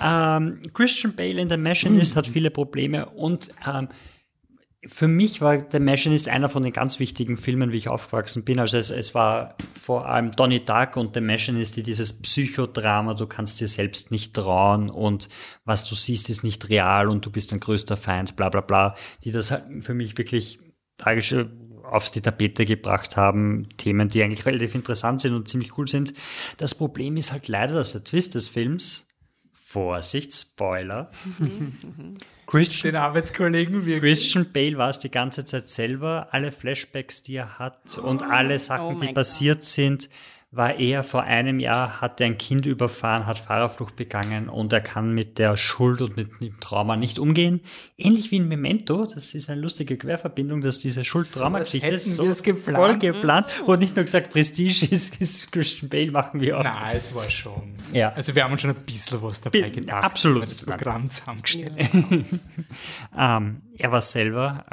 Ähm, 0.02 0.60
Christian 0.74 1.14
Bale 1.14 1.40
in 1.40 1.48
The 1.48 1.56
Machinist 1.56 2.16
hat 2.16 2.27
viele 2.27 2.51
Probleme 2.51 3.06
und 3.06 3.51
ähm, 3.66 3.89
für 4.89 5.09
mich 5.09 5.40
war 5.40 5.59
The 5.70 5.81
Machinist 5.81 6.28
einer 6.28 6.48
von 6.48 6.62
den 6.62 6.73
ganz 6.73 7.01
wichtigen 7.01 7.36
Filmen, 7.36 7.73
wie 7.73 7.77
ich 7.77 7.89
aufgewachsen 7.89 8.44
bin. 8.44 8.60
Also 8.60 8.78
es, 8.78 8.90
es 8.90 9.14
war 9.14 9.56
vor 9.73 10.06
allem 10.06 10.31
Donnie 10.31 10.62
Dark 10.62 10.97
und 10.97 11.14
The 11.14 11.20
Machinist, 11.20 11.77
die 11.77 11.82
dieses 11.82 12.23
Psychodrama, 12.23 13.14
du 13.14 13.27
kannst 13.27 13.60
dir 13.60 13.68
selbst 13.68 14.10
nicht 14.10 14.35
trauen 14.35 14.90
und 14.90 15.28
was 15.64 15.85
du 15.89 15.94
siehst, 15.94 16.31
ist 16.31 16.44
nicht 16.44 16.68
real 16.68 17.09
und 17.09 17.27
du 17.27 17.31
bist 17.31 17.52
ein 17.52 17.60
größter 17.60 17.97
Feind, 17.97 18.36
bla 18.36 18.48
bla 18.48 18.60
bla, 18.60 18.94
die 19.24 19.32
das 19.32 19.51
halt 19.51 19.64
für 19.81 19.94
mich 19.94 20.16
wirklich 20.18 20.60
tragisch 20.98 21.32
äh, 21.32 21.47
aufs 21.90 22.10
die 22.10 22.20
Tapete 22.20 22.66
gebracht 22.66 23.16
haben, 23.16 23.68
Themen, 23.77 24.09
die 24.09 24.23
eigentlich 24.23 24.47
relativ 24.47 24.74
interessant 24.74 25.20
sind 25.20 25.35
und 25.35 25.48
ziemlich 25.48 25.78
cool 25.78 25.86
sind. 25.86 26.14
Das 26.56 26.74
Problem 26.74 27.16
ist 27.16 27.32
halt 27.32 27.48
leider, 27.48 27.74
dass 27.74 27.93
der 27.93 28.02
Twist 28.05 28.35
des 28.35 28.48
Films, 28.48 29.06
Vorsicht, 29.77 30.32
Spoiler, 30.32 31.11
Christian, 32.47 32.94
Den 32.94 32.97
Arbeitskollegen 32.97 33.85
wirklich. 33.85 34.20
Christian 34.20 34.51
Bale 34.51 34.78
war 34.78 34.89
es 34.89 35.01
die 35.01 35.11
ganze 35.11 35.44
Zeit 35.44 35.69
selber. 35.69 36.28
Alle 36.31 36.51
Flashbacks, 36.51 37.23
die 37.23 37.36
er 37.36 37.59
hat 37.59 37.98
und 37.98 38.23
alle 38.23 38.59
Sachen, 38.59 38.97
Oh 38.97 39.01
die 39.01 39.12
passiert 39.12 39.65
sind, 39.65 40.09
war 40.52 40.78
er 40.78 41.02
vor 41.02 41.24
einem 41.24 41.59
Jahr, 41.60 42.01
hat 42.01 42.20
er 42.20 42.28
ein 42.28 42.39
Kind 42.39 42.64
überfahren, 42.66 43.27
hat 43.27 43.39
Fahrerflucht 43.39 43.94
begangen 43.97 44.48
und 44.48 44.73
er 44.73 44.81
kann 44.81 45.12
mit 45.12 45.39
der 45.39 45.56
Schuld 45.56 46.01
und 46.01 46.16
mit 46.16 46.40
dem 46.40 46.59
Trauma 46.60 46.97
nicht 46.97 47.18
umgehen. 47.18 47.60
Ähnlich 47.98 48.31
wie 48.31 48.36
in 48.36 48.48
Memento, 48.48 49.05
das 49.05 49.35
ist 49.35 49.51
eine 49.51 49.60
lustige 49.60 49.98
Querverbindung, 49.98 50.60
dass 50.62 50.78
diese 50.78 51.05
Schuld-Trauma-Geschichte 51.05 51.86
hätten 51.86 51.97
ist 51.97 52.14
so 52.14 52.24
geplant. 52.43 52.78
voll 52.78 52.98
geplant 52.98 53.47
und 53.66 53.81
nicht 53.81 53.97
nur 53.97 54.05
gesagt, 54.05 54.31
Prestige 54.32 54.86
ist, 54.86 55.20
ist 55.20 55.52
Christian 55.52 55.90
Bale, 55.90 56.10
machen 56.12 56.40
wir 56.40 56.59
auch. 56.59 56.64
Nein, 56.64 56.97
es 56.97 57.14
war 57.14 57.28
schon. 57.28 57.74
Ja. 57.93 58.12
Also 58.12 58.35
wir 58.35 58.44
haben 58.44 58.52
uns 58.52 58.60
schon 58.62 58.70
ein 58.70 58.77
bisschen 58.86 59.20
was 59.20 59.40
dabei 59.43 59.62
Bi- 59.62 59.70
gedacht. 59.73 60.05
absolut. 60.05 60.51
das 60.51 60.62
Programm 60.62 61.10
zusammengestellt 61.10 61.74
Ähm, 63.18 63.62
er 63.78 63.93
war 63.93 64.01
selber, 64.01 64.64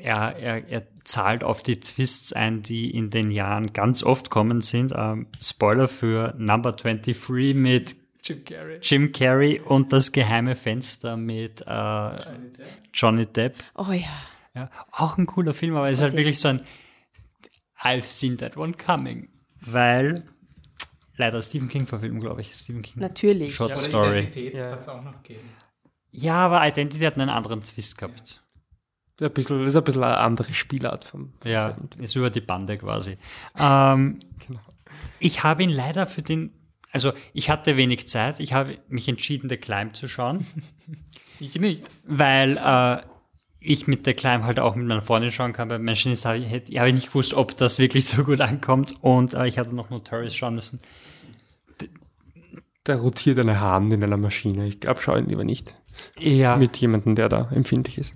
er, 0.00 0.36
er, 0.36 0.68
er 0.68 0.86
zahlt 1.04 1.44
auf 1.44 1.62
die 1.62 1.80
Twists 1.80 2.32
ein, 2.32 2.62
die 2.62 2.90
in 2.90 3.10
den 3.10 3.30
Jahren 3.30 3.72
ganz 3.72 4.02
oft 4.02 4.30
kommen 4.30 4.60
sind. 4.60 4.92
Ähm, 4.94 5.26
Spoiler 5.40 5.88
für 5.88 6.34
Number 6.38 6.72
23 6.72 7.54
mit 7.54 7.96
Jim 8.22 8.44
Carrey. 8.44 8.78
Jim 8.82 9.12
Carrey 9.12 9.60
und 9.60 9.92
das 9.92 10.12
geheime 10.12 10.54
Fenster 10.54 11.16
mit 11.16 11.62
äh, 11.66 12.10
Johnny 12.92 13.26
Depp. 13.26 13.56
Oh 13.74 13.92
ja. 13.92 14.08
Ja, 14.54 14.68
auch 14.90 15.16
ein 15.16 15.26
cooler 15.26 15.54
Film, 15.54 15.76
aber 15.76 15.88
es 15.90 15.98
ist 15.98 16.02
halt 16.02 16.16
wirklich 16.16 16.38
so 16.38 16.48
ein 16.48 16.60
I've 17.82 18.04
seen 18.04 18.36
that 18.38 18.56
one 18.56 18.72
coming. 18.72 19.28
Weil 19.60 20.24
leider 21.16 21.40
Stephen 21.42 21.68
King 21.68 21.86
verfilmt, 21.86 22.20
glaube 22.20 22.40
ich. 22.40 22.52
Stephen 22.52 22.82
King. 22.82 23.00
Natürlich. 23.00 23.54
Short 23.54 23.70
Ja, 23.70 23.76
aber 23.76 23.84
Story. 23.84 24.18
Identität 24.18 24.54
kann 24.54 24.78
es 24.78 24.88
auch 24.88 25.02
noch 25.02 25.22
geben. 25.22 25.48
Ja, 26.12 26.34
aber 26.46 26.66
Identity 26.66 27.04
hat 27.04 27.14
einen 27.14 27.30
anderen 27.30 27.60
Twist 27.60 27.96
gehabt. 27.96 28.42
Das 29.20 29.26
ist 29.26 29.30
ein 29.30 29.34
bisschen, 29.34 29.64
ist 29.66 29.76
ein 29.76 29.84
bisschen 29.84 30.02
eine 30.04 30.16
andere 30.16 30.52
Spielart 30.54 31.04
vom, 31.04 31.32
vom 31.40 31.50
Ja, 31.50 31.74
selben. 31.74 31.88
ist 32.02 32.16
über 32.16 32.30
die 32.30 32.40
Bande 32.40 32.76
quasi. 32.78 33.16
Ähm, 33.58 34.18
Genau. 34.46 34.60
Ich 35.18 35.44
habe 35.44 35.62
ihn 35.62 35.68
leider 35.70 36.06
für 36.06 36.22
den, 36.22 36.50
also 36.92 37.12
ich 37.34 37.50
hatte 37.50 37.76
wenig 37.76 38.08
Zeit, 38.08 38.40
ich 38.40 38.54
habe 38.54 38.78
mich 38.88 39.06
entschieden, 39.08 39.48
The 39.50 39.58
Climb 39.58 39.94
zu 39.94 40.08
schauen, 40.08 40.44
Ich 41.38 41.54
nicht. 41.60 41.84
weil 42.06 42.56
äh, 42.56 43.02
ich 43.60 43.86
mit 43.86 44.06
The 44.06 44.14
Climb 44.14 44.44
halt 44.44 44.58
auch 44.58 44.74
mit 44.74 44.86
meiner 44.86 45.02
Freundin 45.02 45.30
schauen 45.30 45.52
kann. 45.52 45.68
Bei 45.68 45.78
Menschen 45.78 46.12
ist, 46.12 46.24
habe 46.24 46.38
ich, 46.38 46.50
habe 46.78 46.88
ich 46.88 46.94
nicht 46.94 47.08
gewusst, 47.08 47.34
ob 47.34 47.54
das 47.58 47.78
wirklich 47.78 48.06
so 48.06 48.24
gut 48.24 48.40
ankommt 48.40 48.94
und 49.02 49.34
äh, 49.34 49.46
ich 49.46 49.58
hatte 49.58 49.74
noch 49.74 49.90
Notorious 49.90 50.34
schauen 50.34 50.54
müssen. 50.54 50.80
Da 52.84 52.94
rotiert 52.96 53.38
eine 53.38 53.60
Hand 53.60 53.92
in 53.92 54.02
einer 54.02 54.16
Maschine. 54.16 54.66
Ich 54.66 54.80
glaube, 54.80 55.00
schau 55.02 55.14
ihn 55.16 55.26
lieber 55.26 55.44
nicht. 55.44 55.74
Ja. 56.18 56.56
Mit 56.56 56.76
jemandem, 56.76 57.14
der 57.14 57.28
da 57.28 57.48
empfindlich 57.54 57.98
ist. 57.98 58.14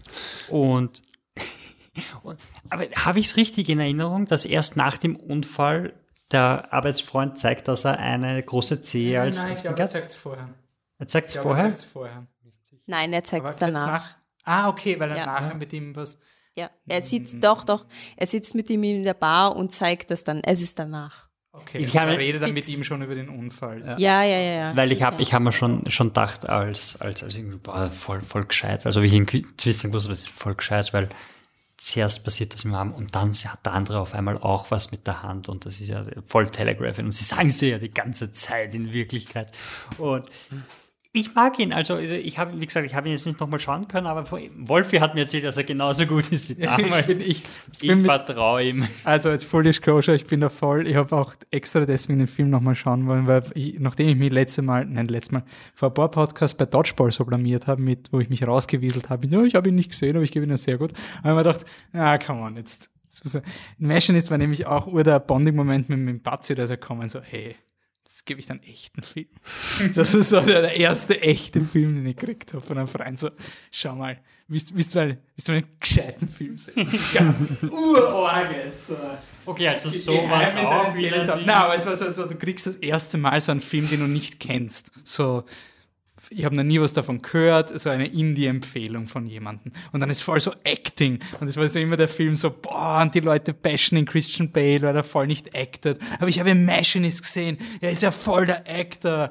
Und, 0.50 1.02
und 2.22 2.38
aber 2.70 2.84
habe 2.96 3.18
ich 3.18 3.26
es 3.26 3.36
richtig 3.36 3.68
in 3.68 3.80
Erinnerung, 3.80 4.26
dass 4.26 4.44
erst 4.44 4.76
nach 4.76 4.96
dem 4.98 5.16
Unfall 5.16 5.94
der 6.30 6.72
Arbeitsfreund 6.72 7.38
zeigt, 7.38 7.68
dass 7.68 7.84
er 7.84 7.98
eine 7.98 8.42
große 8.42 8.80
Zehe 8.80 9.20
als 9.20 9.42
Nein, 9.44 9.52
ich 9.54 9.62
glaube, 9.62 9.78
er 9.78 9.86
zeigt 9.88 10.10
es 10.10 10.14
vorher. 10.16 10.48
Er 10.98 11.06
zeigt 11.06 11.28
es 11.28 11.34
Ich 11.34 11.38
er 11.38 11.42
vorher? 11.42 11.74
vorher. 11.76 12.26
Nein, 12.86 13.12
er 13.12 13.24
zeigt 13.24 13.46
es 13.46 13.56
danach. 13.56 14.16
Ah, 14.44 14.68
okay, 14.68 14.98
weil 15.00 15.10
er 15.10 15.16
Ja. 15.18 15.26
nachher 15.26 15.54
mit 15.54 15.72
ihm 15.72 15.94
was. 15.96 16.18
Ja, 16.56 16.70
er 16.86 17.02
sitzt 17.02 17.42
doch, 17.42 17.64
doch. 17.64 17.86
Er 18.16 18.26
sitzt 18.26 18.54
mit 18.54 18.70
ihm 18.70 18.84
in 18.84 19.02
der 19.04 19.14
Bar 19.14 19.56
und 19.56 19.72
zeigt 19.72 20.10
das 20.10 20.22
dann. 20.24 20.40
Es 20.44 20.60
ist 20.60 20.78
danach. 20.78 21.28
Okay, 21.56 21.78
Ich 21.78 21.96
habe- 21.96 22.18
redet 22.18 22.42
dann 22.42 22.52
mit 22.52 22.68
ihm 22.68 22.82
schon 22.82 23.00
über 23.02 23.14
den 23.14 23.28
Unfall. 23.28 23.80
Ja, 23.98 24.22
ja, 24.24 24.24
ja, 24.24 24.38
ja. 24.38 24.76
Weil 24.76 24.90
ich 24.90 25.02
habe 25.02 25.22
ich 25.22 25.32
hab 25.34 25.40
mir 25.42 25.52
schon, 25.52 25.88
schon 25.88 26.08
gedacht, 26.08 26.48
als, 26.48 27.00
als, 27.00 27.22
als 27.22 27.36
irgendwie, 27.36 27.58
boah, 27.58 27.88
voll, 27.90 28.20
voll 28.22 28.44
gescheit. 28.44 28.86
Also 28.86 29.02
wie 29.02 29.06
ich 29.06 29.14
in 29.14 29.26
Twisting 29.26 29.92
wusste, 29.92 30.10
das 30.10 30.18
ist 30.22 30.28
voll 30.28 30.54
gescheit, 30.56 30.92
weil 30.92 31.08
zuerst 31.76 32.24
passiert 32.24 32.54
das 32.54 32.64
mit 32.64 32.74
ihm 32.74 32.92
und 32.92 33.14
dann 33.14 33.32
hat 33.32 33.64
der 33.64 33.72
andere 33.72 34.00
auf 34.00 34.14
einmal 34.14 34.38
auch 34.38 34.70
was 34.70 34.90
mit 34.90 35.06
der 35.06 35.22
Hand 35.22 35.48
und 35.48 35.64
das 35.66 35.80
ist 35.80 35.88
ja 35.90 36.02
voll 36.26 36.48
Telegraphing 36.50 37.04
und 37.04 37.10
sie 37.10 37.24
sagen 37.24 37.48
es 37.48 37.60
ja 37.60 37.78
die 37.78 37.90
ganze 37.90 38.32
Zeit 38.32 38.74
in 38.74 38.92
Wirklichkeit. 38.92 39.52
Und 39.98 40.24
ich 41.16 41.34
mag 41.34 41.58
ihn, 41.60 41.72
also 41.72 41.94
also 41.94 42.14
ich 42.16 42.38
habe, 42.38 42.60
wie 42.60 42.66
gesagt, 42.66 42.84
ich 42.84 42.94
habe 42.94 43.08
ihn 43.08 43.12
jetzt 43.12 43.24
nicht 43.24 43.38
nochmal 43.38 43.60
schauen 43.60 43.86
können, 43.86 44.08
aber 44.08 44.26
vor- 44.26 44.40
Wolfi 44.58 44.96
hat 44.98 45.14
mir 45.14 45.20
erzählt, 45.20 45.44
dass 45.44 45.56
er 45.56 45.62
genauso 45.62 46.06
gut 46.06 46.30
ist 46.32 46.50
wie 46.50 46.60
Ja, 46.62 46.74
ich 46.78 46.84
damals. 46.84 47.06
bin- 47.06 47.20
ich- 47.30 47.42
ich 47.80 47.92
vertraue 48.04 48.64
ihm. 48.64 48.86
Also 49.04 49.30
als 49.30 49.44
Full 49.44 49.62
Disclosure, 49.62 50.16
ich 50.16 50.26
bin 50.26 50.40
da 50.40 50.48
voll. 50.48 50.86
Ich 50.88 50.96
habe 50.96 51.16
auch 51.16 51.34
extra 51.52 51.86
deswegen 51.86 52.18
den 52.18 52.26
Film 52.26 52.50
nochmal 52.50 52.74
schauen 52.74 53.06
wollen, 53.06 53.26
weil 53.28 53.44
ich, 53.54 53.78
nachdem 53.78 54.08
ich 54.08 54.16
mich 54.16 54.32
letzte 54.32 54.62
Mal, 54.62 54.84
nein, 54.86 55.06
letztes 55.06 55.30
Mal 55.32 55.44
vor 55.72 55.90
ein 55.90 55.94
paar 55.94 56.10
Podcasts 56.10 56.56
bei 56.58 56.66
Dodgeball 56.66 57.12
so 57.12 57.24
blamiert 57.24 57.68
habe, 57.68 57.80
mit, 57.80 58.12
wo 58.12 58.18
ich 58.18 58.28
mich 58.28 58.44
rausgewieselt 58.44 59.08
habe, 59.08 59.26
ja, 59.28 59.42
ich 59.44 59.54
habe 59.54 59.68
ihn 59.68 59.76
nicht 59.76 59.90
gesehen, 59.90 60.16
aber 60.16 60.24
ich 60.24 60.32
gebe 60.32 60.44
ihn 60.44 60.50
ja 60.50 60.56
sehr 60.56 60.78
gut. 60.78 60.92
Aber 61.22 61.30
ich 61.30 61.36
mir 61.36 61.42
gedacht, 61.52 61.64
ah, 61.92 62.18
come 62.18 62.40
on, 62.42 62.56
jetzt. 62.56 62.90
jetzt 63.04 63.24
muss 63.24 63.36
er- 63.36 63.42
Machinist 63.78 64.32
war 64.32 64.38
nämlich 64.38 64.66
auch 64.66 64.88
ur 64.88 65.04
der 65.04 65.20
Bonding-Moment 65.20 65.88
mit, 65.88 65.98
mit 66.00 66.08
dem 66.16 66.22
Batzi, 66.22 66.56
da 66.56 66.64
ist 66.64 66.70
er 66.70 66.76
gekommen, 66.76 67.08
so, 67.08 67.20
hey, 67.22 67.54
das 68.04 68.24
gebe 68.24 68.38
ich 68.38 68.46
dann 68.46 68.62
echten 68.62 69.02
Film. 69.02 69.28
Das 69.94 70.14
ist 70.14 70.28
so 70.28 70.40
der, 70.40 70.60
der 70.60 70.76
erste 70.76 71.20
echte 71.22 71.62
Film, 71.62 71.94
den 71.94 72.06
ich 72.06 72.16
gekriegt 72.16 72.52
habe 72.52 72.64
von 72.64 72.78
einem 72.78 72.86
Freund. 72.86 73.18
So, 73.18 73.30
schau 73.70 73.94
mal, 73.94 74.20
willst, 74.46 74.76
willst, 74.76 74.94
du, 74.94 74.98
mal, 74.98 75.18
willst 75.34 75.48
du 75.48 75.52
mal 75.52 75.58
einen 75.58 75.76
gescheiten 75.80 76.28
Film 76.28 76.56
sehen? 76.56 76.86
Ganz 77.14 77.50
urorges. 77.62 78.92
Okay, 79.46 79.68
also 79.68 79.90
sowas 79.90 80.56
auch 80.56 80.94
wieder. 80.94 81.24
Nein, 81.36 81.48
aber 81.50 81.76
es 81.76 81.86
war 81.86 81.96
so, 81.96 82.12
so, 82.12 82.26
du 82.26 82.36
kriegst 82.36 82.66
das 82.66 82.76
erste 82.76 83.16
Mal 83.16 83.40
so 83.40 83.52
einen 83.52 83.62
Film, 83.62 83.88
den 83.88 84.00
du 84.00 84.06
nicht 84.06 84.38
kennst. 84.38 84.92
So, 85.02 85.44
ich 86.36 86.44
habe 86.44 86.56
noch 86.56 86.64
nie 86.64 86.80
was 86.80 86.92
davon 86.92 87.22
gehört, 87.22 87.78
so 87.78 87.90
eine 87.90 88.06
Indie-Empfehlung 88.06 89.06
von 89.06 89.26
jemandem. 89.26 89.72
Und 89.92 90.00
dann 90.00 90.10
ist 90.10 90.22
voll 90.22 90.40
so 90.40 90.52
Acting. 90.64 91.20
Und 91.40 91.48
es 91.48 91.56
war 91.56 91.68
so 91.68 91.78
immer 91.78 91.96
der 91.96 92.08
Film 92.08 92.34
so, 92.34 92.50
boah, 92.50 93.00
und 93.02 93.14
die 93.14 93.20
Leute 93.20 93.54
bashen 93.54 93.96
den 93.96 94.04
Christian 94.04 94.50
Bale, 94.50 94.82
weil 94.82 94.96
er 94.96 95.04
voll 95.04 95.26
nicht 95.26 95.54
acted. 95.54 95.98
Aber 96.18 96.28
ich 96.28 96.40
habe 96.40 96.54
Machinist 96.54 97.22
gesehen, 97.22 97.58
er 97.80 97.90
ist 97.90 98.02
ja 98.02 98.10
voll 98.10 98.46
der 98.46 98.68
Actor. 98.68 99.30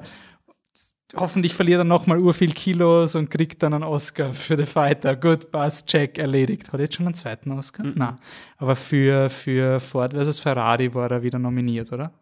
Hoffentlich 1.16 1.54
verliert 1.54 1.78
er 1.78 1.84
nochmal 1.84 2.18
ur 2.18 2.34
viel 2.34 2.52
Kilos 2.52 3.14
und 3.14 3.30
kriegt 3.30 3.62
dann 3.62 3.74
einen 3.74 3.84
Oscar 3.84 4.34
für 4.34 4.56
The 4.56 4.66
Fighter. 4.66 5.14
Gut, 5.14 5.50
passt, 5.50 5.88
check, 5.88 6.18
erledigt. 6.18 6.68
Hat 6.68 6.74
er 6.74 6.84
jetzt 6.84 6.94
schon 6.94 7.06
einen 7.06 7.14
zweiten 7.14 7.52
Oscar? 7.52 7.84
Nein. 7.84 8.16
Aber 8.56 8.74
für, 8.74 9.28
für 9.30 9.78
Ford 9.78 10.12
vs. 10.14 10.40
Ferrari 10.40 10.92
war 10.92 11.10
er 11.10 11.22
wieder 11.22 11.38
nominiert, 11.38 11.92
oder? 11.92 12.12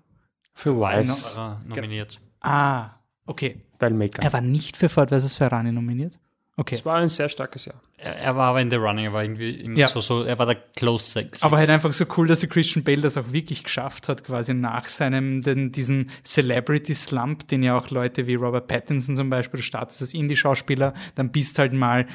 Für 0.55 0.77
Wise. 0.77 1.39
War 1.39 1.61
er 1.63 1.69
nominiert. 1.69 2.21
Ah, 2.41 2.91
okay. 3.25 3.63
Weil 3.83 3.93
Maker. 3.93 4.23
Er 4.23 4.33
war 4.33 4.41
nicht 4.41 4.77
für 4.77 4.89
Ford 4.89 5.11
vs. 5.11 5.37
Ferrari 5.37 5.73
nominiert? 5.73 6.19
Okay. 6.55 6.75
Es 6.75 6.85
war 6.85 6.97
ein 6.99 7.09
sehr 7.09 7.31
starkes 7.31 7.65
Jahr. 7.65 7.81
Er, 7.97 8.15
er 8.17 8.37
war 8.37 8.51
aber 8.51 8.61
in 8.61 8.69
the 8.69 8.77
running, 8.77 9.07
er 9.07 9.13
war 9.15 9.23
irgendwie 9.23 9.53
im 9.53 9.75
Ja. 9.75 9.89
so, 9.89 10.01
so, 10.01 10.23
er 10.23 10.39
war 10.39 10.45
der 10.45 10.57
Close 10.77 11.11
Sex. 11.11 11.43
Aber 11.43 11.57
halt 11.57 11.71
einfach 11.71 11.95
so 11.95 12.05
cool, 12.17 12.27
dass 12.27 12.41
der 12.41 12.51
Christian 12.51 12.85
Bale 12.85 13.01
das 13.01 13.17
auch 13.17 13.33
wirklich 13.33 13.65
geschafft 13.65 14.09
hat, 14.09 14.23
quasi 14.23 14.53
nach 14.53 14.89
seinem, 14.89 15.41
den, 15.41 15.73
diesen 15.73 16.11
Celebrity-Slump, 16.25 17.49
den 17.49 17.63
ja 17.63 17.77
auch 17.77 17.89
Leute 17.89 18.27
wie 18.27 18.35
Robert 18.35 18.69
Pattinson 18.69 19.17
zum 19.17 19.31
Beispiel, 19.31 19.59
du 19.61 19.65
startest 19.65 20.03
als 20.03 20.13
Indie-Schauspieler, 20.13 20.93
dann 21.15 21.33
bist 21.33 21.59
halt 21.59 21.73
mal 21.73 22.07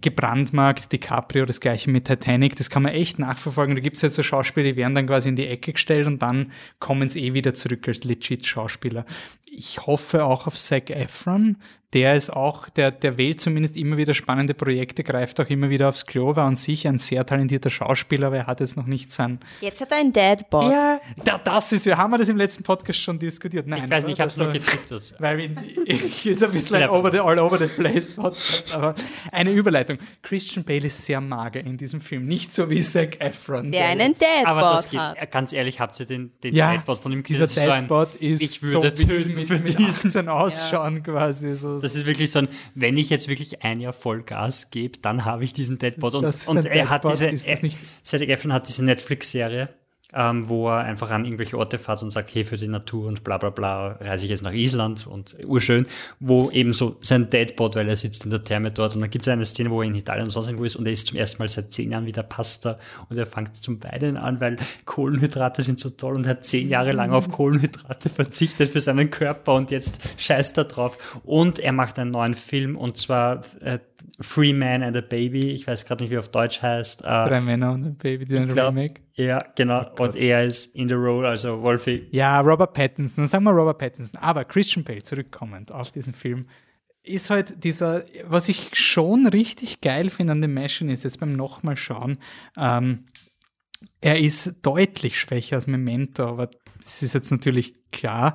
gebrandmarkt, 0.00 0.90
DiCaprio, 0.90 1.44
das 1.44 1.60
gleiche 1.60 1.90
mit 1.90 2.06
Titanic, 2.06 2.56
das 2.56 2.70
kann 2.70 2.84
man 2.84 2.92
echt 2.92 3.18
nachverfolgen. 3.18 3.74
Da 3.74 3.82
gibt 3.82 3.96
es 3.96 4.02
halt 4.02 4.14
so 4.14 4.22
Schauspieler, 4.22 4.70
die 4.70 4.76
werden 4.76 4.94
dann 4.94 5.06
quasi 5.06 5.28
in 5.28 5.36
die 5.36 5.46
Ecke 5.46 5.74
gestellt 5.74 6.06
und 6.06 6.22
dann 6.22 6.50
kommen 6.78 7.10
sie 7.10 7.26
eh 7.26 7.34
wieder 7.34 7.52
zurück 7.52 7.86
als 7.88 8.04
legit 8.04 8.46
Schauspieler. 8.46 9.04
Ich 9.54 9.86
hoffe 9.86 10.24
auch 10.24 10.46
auf 10.46 10.56
Zac 10.56 10.88
Efron, 10.88 11.58
der 11.94 12.14
ist 12.14 12.30
auch, 12.30 12.70
der, 12.70 12.90
der 12.90 13.18
wählt 13.18 13.40
zumindest 13.40 13.76
immer 13.76 13.98
wieder 13.98 14.14
spannende 14.14 14.54
Projekte, 14.54 15.04
greift 15.04 15.38
auch 15.40 15.48
immer 15.50 15.68
wieder 15.68 15.88
aufs 15.90 16.06
Klo, 16.06 16.34
war 16.36 16.46
an 16.46 16.56
sich 16.56 16.88
ein 16.88 16.98
sehr 16.98 17.26
talentierter 17.26 17.68
Schauspieler, 17.68 18.28
aber 18.28 18.36
er 18.38 18.46
hat 18.46 18.60
jetzt 18.60 18.76
noch 18.78 18.86
nicht 18.86 19.12
sein. 19.12 19.38
Jetzt 19.60 19.80
hat 19.82 19.92
er 19.92 19.98
ein 19.98 20.12
Dadbot. 20.12 20.70
Ja, 20.72 21.00
da, 21.24 21.38
das 21.38 21.72
ist, 21.72 21.84
wir 21.84 21.98
haben 21.98 22.10
wir 22.12 22.18
das 22.18 22.30
im 22.30 22.38
letzten 22.38 22.62
Podcast 22.62 22.98
schon 23.00 23.18
diskutiert. 23.18 23.66
Nein, 23.66 23.82
Ich 23.84 23.90
weiß 23.90 24.04
nicht, 24.04 24.14
ich 24.14 24.20
habe 24.20 24.28
es 24.28 24.36
nur 24.38 24.48
getwittert. 24.48 25.14
Weil 25.18 25.48
die, 25.48 25.80
ich 25.86 26.26
ist 26.26 26.42
ein 26.42 26.52
bisschen 26.52 26.76
ein 26.76 26.88
over 26.88 27.10
the, 27.12 27.18
all 27.18 27.38
over 27.38 27.58
the 27.58 27.66
place 27.66 28.12
Podcast, 28.12 28.74
aber 28.74 28.94
eine 29.30 29.50
Überleitung. 29.52 29.98
Christian 30.22 30.64
Bale 30.64 30.86
ist 30.86 31.04
sehr 31.04 31.20
mager 31.20 31.60
in 31.60 31.76
diesem 31.76 32.00
Film, 32.00 32.24
nicht 32.24 32.52
so 32.54 32.70
wie 32.70 32.80
Zac 32.80 33.20
Efron. 33.20 33.70
Der 33.70 33.88
einen 33.88 34.12
Dadbot 34.14 34.46
Aber 34.46 34.60
das 34.60 34.88
geht, 34.88 34.98
hat. 35.00 35.30
ganz 35.30 35.52
ehrlich, 35.52 35.78
habt 35.80 35.98
ihr 36.00 36.06
den, 36.06 36.32
den 36.42 36.54
Ja, 36.54 36.72
Dadbot 36.74 36.98
von 37.00 37.12
ihm 37.12 37.22
dieser 37.22 37.44
gesehen? 37.44 37.86
Das 37.88 38.08
ist 38.08 38.18
so 38.18 38.26
ein- 38.26 38.32
ist 38.32 38.40
ich 38.42 38.60
so 38.60 38.82
würde 38.82 38.98
wie 38.98 39.04
töten 39.06 39.34
mit, 39.34 39.48
für 39.48 39.58
mit 39.58 39.78
diesen. 39.78 40.10
18 40.10 40.28
ausschauen 40.28 41.02
quasi. 41.02 41.54
So. 41.54 41.81
Das 41.82 41.94
ist 41.94 42.06
wirklich 42.06 42.30
so 42.30 42.38
ein, 42.40 42.48
wenn 42.74 42.96
ich 42.96 43.10
jetzt 43.10 43.28
wirklich 43.28 43.62
ein 43.62 43.80
Jahr 43.80 43.92
Vollgas 43.92 44.70
gebe, 44.70 44.98
dann 44.98 45.24
habe 45.24 45.44
ich 45.44 45.52
diesen 45.52 45.78
Deadbot. 45.78 46.14
Und, 46.14 46.24
und 46.48 46.64
er 46.66 46.88
hat 46.88 47.04
Deadbot, 47.04 47.20
diese, 47.32 47.48
er, 47.48 47.62
nicht- 47.62 47.78
Zac 48.02 48.20
Efron 48.22 48.52
hat 48.52 48.68
diese 48.68 48.84
Netflix-Serie, 48.84 49.68
ähm, 50.14 50.48
wo 50.48 50.68
er 50.68 50.78
einfach 50.78 51.10
an 51.10 51.24
irgendwelche 51.24 51.58
Orte 51.58 51.78
fährt 51.78 52.02
und 52.02 52.10
sagt, 52.10 52.34
hey, 52.34 52.44
für 52.44 52.56
die 52.56 52.68
Natur 52.68 53.06
und 53.06 53.24
bla 53.24 53.38
bla 53.38 53.50
bla, 53.50 53.98
reise 54.00 54.24
ich 54.24 54.30
jetzt 54.30 54.42
nach 54.42 54.52
Island 54.52 55.06
und 55.06 55.36
urschön, 55.46 55.86
wo 56.20 56.50
eben 56.50 56.72
so 56.72 56.96
sein 57.00 57.30
Deadbot, 57.30 57.76
weil 57.76 57.88
er 57.88 57.96
sitzt 57.96 58.24
in 58.24 58.30
der 58.30 58.44
Therme 58.44 58.70
dort 58.70 58.94
und 58.94 59.00
dann 59.00 59.10
gibt 59.10 59.26
es 59.26 59.28
eine 59.28 59.44
Szene, 59.44 59.70
wo 59.70 59.82
er 59.82 59.88
in 59.88 59.94
Italien 59.94 60.24
und 60.24 60.30
sonst 60.30 60.48
irgendwo 60.48 60.64
ist 60.64 60.76
und 60.76 60.86
er 60.86 60.92
ist 60.92 61.06
zum 61.06 61.18
ersten 61.18 61.42
Mal 61.42 61.48
seit 61.48 61.72
zehn 61.72 61.92
Jahren 61.92 62.06
wieder 62.06 62.22
Pasta 62.22 62.78
und 63.08 63.16
er 63.16 63.26
fängt 63.26 63.56
zum 63.56 63.82
Weinen 63.82 64.16
an, 64.16 64.40
weil 64.40 64.56
Kohlenhydrate 64.84 65.62
sind 65.62 65.80
so 65.80 65.90
toll 65.90 66.16
und 66.16 66.26
er 66.26 66.30
hat 66.30 66.44
zehn 66.44 66.68
Jahre 66.68 66.92
lang 66.92 67.12
auf 67.12 67.28
Kohlenhydrate 67.30 68.08
verzichtet 68.10 68.70
für 68.70 68.80
seinen 68.80 69.10
Körper 69.10 69.54
und 69.54 69.70
jetzt 69.70 70.00
scheißt 70.16 70.58
er 70.58 70.64
drauf. 70.64 71.20
Und 71.24 71.58
er 71.58 71.72
macht 71.72 71.98
einen 71.98 72.10
neuen 72.10 72.34
Film 72.34 72.76
und 72.76 72.98
zwar 72.98 73.40
äh, 73.60 73.78
Free 74.20 74.52
Man 74.52 74.82
and 74.82 74.96
a 74.96 75.00
Baby, 75.00 75.50
ich 75.50 75.66
weiß 75.66 75.86
gerade 75.86 76.02
nicht, 76.02 76.10
wie 76.10 76.18
auf 76.18 76.28
Deutsch 76.28 76.62
heißt. 76.62 77.02
Äh, 77.02 77.04
Drei 77.04 77.40
Männer 77.40 77.72
und 77.72 77.84
ein 77.84 77.96
Baby, 77.96 78.26
die 78.26 78.36
ein 78.36 78.50
Remake. 78.50 79.00
Ja, 79.14 79.38
genau. 79.56 79.90
und 79.98 80.16
er 80.16 80.44
ist 80.44 80.74
in 80.74 80.88
the 80.88 80.94
role, 80.94 81.28
also 81.28 81.60
Wolfie. 81.62 82.08
Ja, 82.10 82.40
Robert 82.40 82.72
Pattinson, 82.72 83.26
sagen 83.26 83.44
wir 83.44 83.50
Robert 83.50 83.78
Pattinson. 83.78 84.20
Aber 84.20 84.44
Christian 84.44 84.84
Bale, 84.84 85.02
zurückkommend 85.02 85.72
auf 85.72 85.90
diesen 85.90 86.14
Film, 86.14 86.46
ist 87.02 87.30
halt 87.30 87.64
dieser, 87.64 88.04
was 88.24 88.48
ich 88.48 88.70
schon 88.74 89.26
richtig 89.26 89.80
geil 89.80 90.08
finde 90.08 90.32
an 90.32 90.40
dem 90.40 90.54
Machine 90.54 90.92
ist, 90.92 91.04
jetzt 91.04 91.20
beim 91.20 91.34
nochmal 91.34 91.76
schauen, 91.76 92.18
ähm, 92.56 93.06
er 94.00 94.20
ist 94.20 94.64
deutlich 94.64 95.18
schwächer 95.18 95.56
als 95.56 95.66
Memento, 95.66 96.24
aber 96.24 96.50
das 96.82 97.02
ist 97.02 97.14
jetzt 97.14 97.30
natürlich 97.30 97.74
klar. 97.90 98.34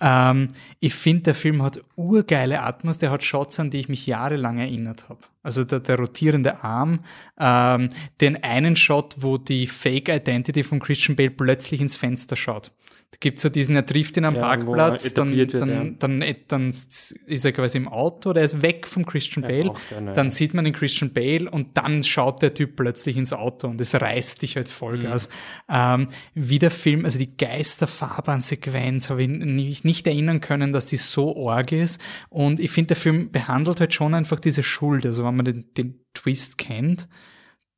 Ähm, 0.00 0.48
ich 0.80 0.94
finde, 0.94 1.24
der 1.24 1.34
Film 1.34 1.62
hat 1.62 1.80
urgeile 1.96 2.62
Atmos, 2.62 2.98
der 2.98 3.10
hat 3.10 3.22
Shots, 3.22 3.58
an 3.60 3.70
die 3.70 3.80
ich 3.80 3.88
mich 3.88 4.06
jahrelang 4.06 4.58
erinnert 4.58 5.08
habe. 5.08 5.20
Also 5.42 5.64
der, 5.64 5.80
der 5.80 5.98
rotierende 5.98 6.62
Arm, 6.62 7.00
ähm, 7.38 7.90
den 8.20 8.42
einen 8.42 8.76
Shot, 8.76 9.16
wo 9.18 9.38
die 9.38 9.66
Fake 9.66 10.08
Identity 10.08 10.62
von 10.62 10.78
Christian 10.78 11.16
Bale 11.16 11.30
plötzlich 11.30 11.80
ins 11.80 11.96
Fenster 11.96 12.36
schaut. 12.36 12.70
Da 13.10 13.16
gibt 13.20 13.38
so 13.38 13.48
diesen, 13.48 13.74
er 13.74 13.86
trifft 13.86 14.18
ihn 14.18 14.26
am 14.26 14.34
Ja, 14.34 14.42
Parkplatz, 14.42 15.14
dann, 15.14 15.34
wird, 15.34 15.54
dann, 15.54 15.68
ja. 15.70 15.84
dann, 15.98 16.22
dann 16.46 16.68
ist 16.68 17.16
er 17.26 17.52
quasi 17.52 17.78
im 17.78 17.88
Auto, 17.88 18.34
der 18.34 18.42
ist 18.44 18.60
weg 18.60 18.86
vom 18.86 19.06
Christian 19.06 19.42
Bale, 19.42 19.72
eine- 19.96 20.12
dann 20.12 20.30
sieht 20.30 20.52
man 20.52 20.66
den 20.66 20.74
Christian 20.74 21.14
Bale 21.14 21.50
und 21.50 21.78
dann 21.78 22.02
schaut 22.02 22.42
der 22.42 22.52
Typ 22.52 22.76
plötzlich 22.76 23.16
ins 23.16 23.32
Auto 23.32 23.66
und 23.68 23.80
es 23.80 23.94
reißt 23.94 24.42
dich 24.42 24.56
halt 24.56 24.68
Vollgas. 24.68 25.30
Ähm, 25.70 26.08
wie 26.34 26.58
der 26.58 26.70
Film, 26.70 27.06
also 27.06 27.18
die 27.18 27.34
Geisterfahrbahnsequenz 27.34 29.10
habe 29.10 29.22
ich 29.22 29.28
nicht, 29.28 29.84
nicht 29.86 30.06
erinnern 30.06 30.40
können, 30.40 30.72
dass 30.72 30.84
die 30.86 30.96
so 30.96 31.48
arg 31.48 31.72
ist 31.72 32.00
und 32.28 32.60
ich 32.60 32.70
finde, 32.70 32.88
der 32.88 32.96
Film 32.96 33.30
behandelt 33.30 33.80
halt 33.80 33.94
schon 33.94 34.14
einfach 34.14 34.40
diese 34.40 34.62
Schuld, 34.62 35.06
also 35.06 35.24
wenn 35.24 35.34
man 35.36 35.46
den, 35.46 35.72
den 35.74 36.04
Twist 36.14 36.58
kennt, 36.58 37.08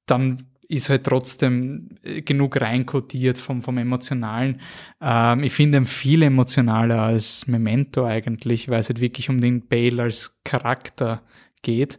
dann 0.06 0.49
ist 0.70 0.88
halt 0.88 1.04
trotzdem 1.04 1.88
äh, 2.02 2.22
genug 2.22 2.60
reinkodiert 2.60 3.38
vom, 3.38 3.60
vom 3.60 3.76
Emotionalen. 3.78 4.60
Ähm, 5.00 5.42
ich 5.42 5.52
finde 5.52 5.78
ihn 5.78 5.86
viel 5.86 6.22
emotionaler 6.22 7.02
als 7.02 7.46
Memento 7.46 8.04
eigentlich, 8.04 8.68
weil 8.68 8.80
es 8.80 8.88
halt 8.88 9.00
wirklich 9.00 9.28
um 9.28 9.40
den 9.40 9.66
Bale 9.66 10.02
als 10.02 10.40
Charakter 10.44 11.22
geht. 11.62 11.98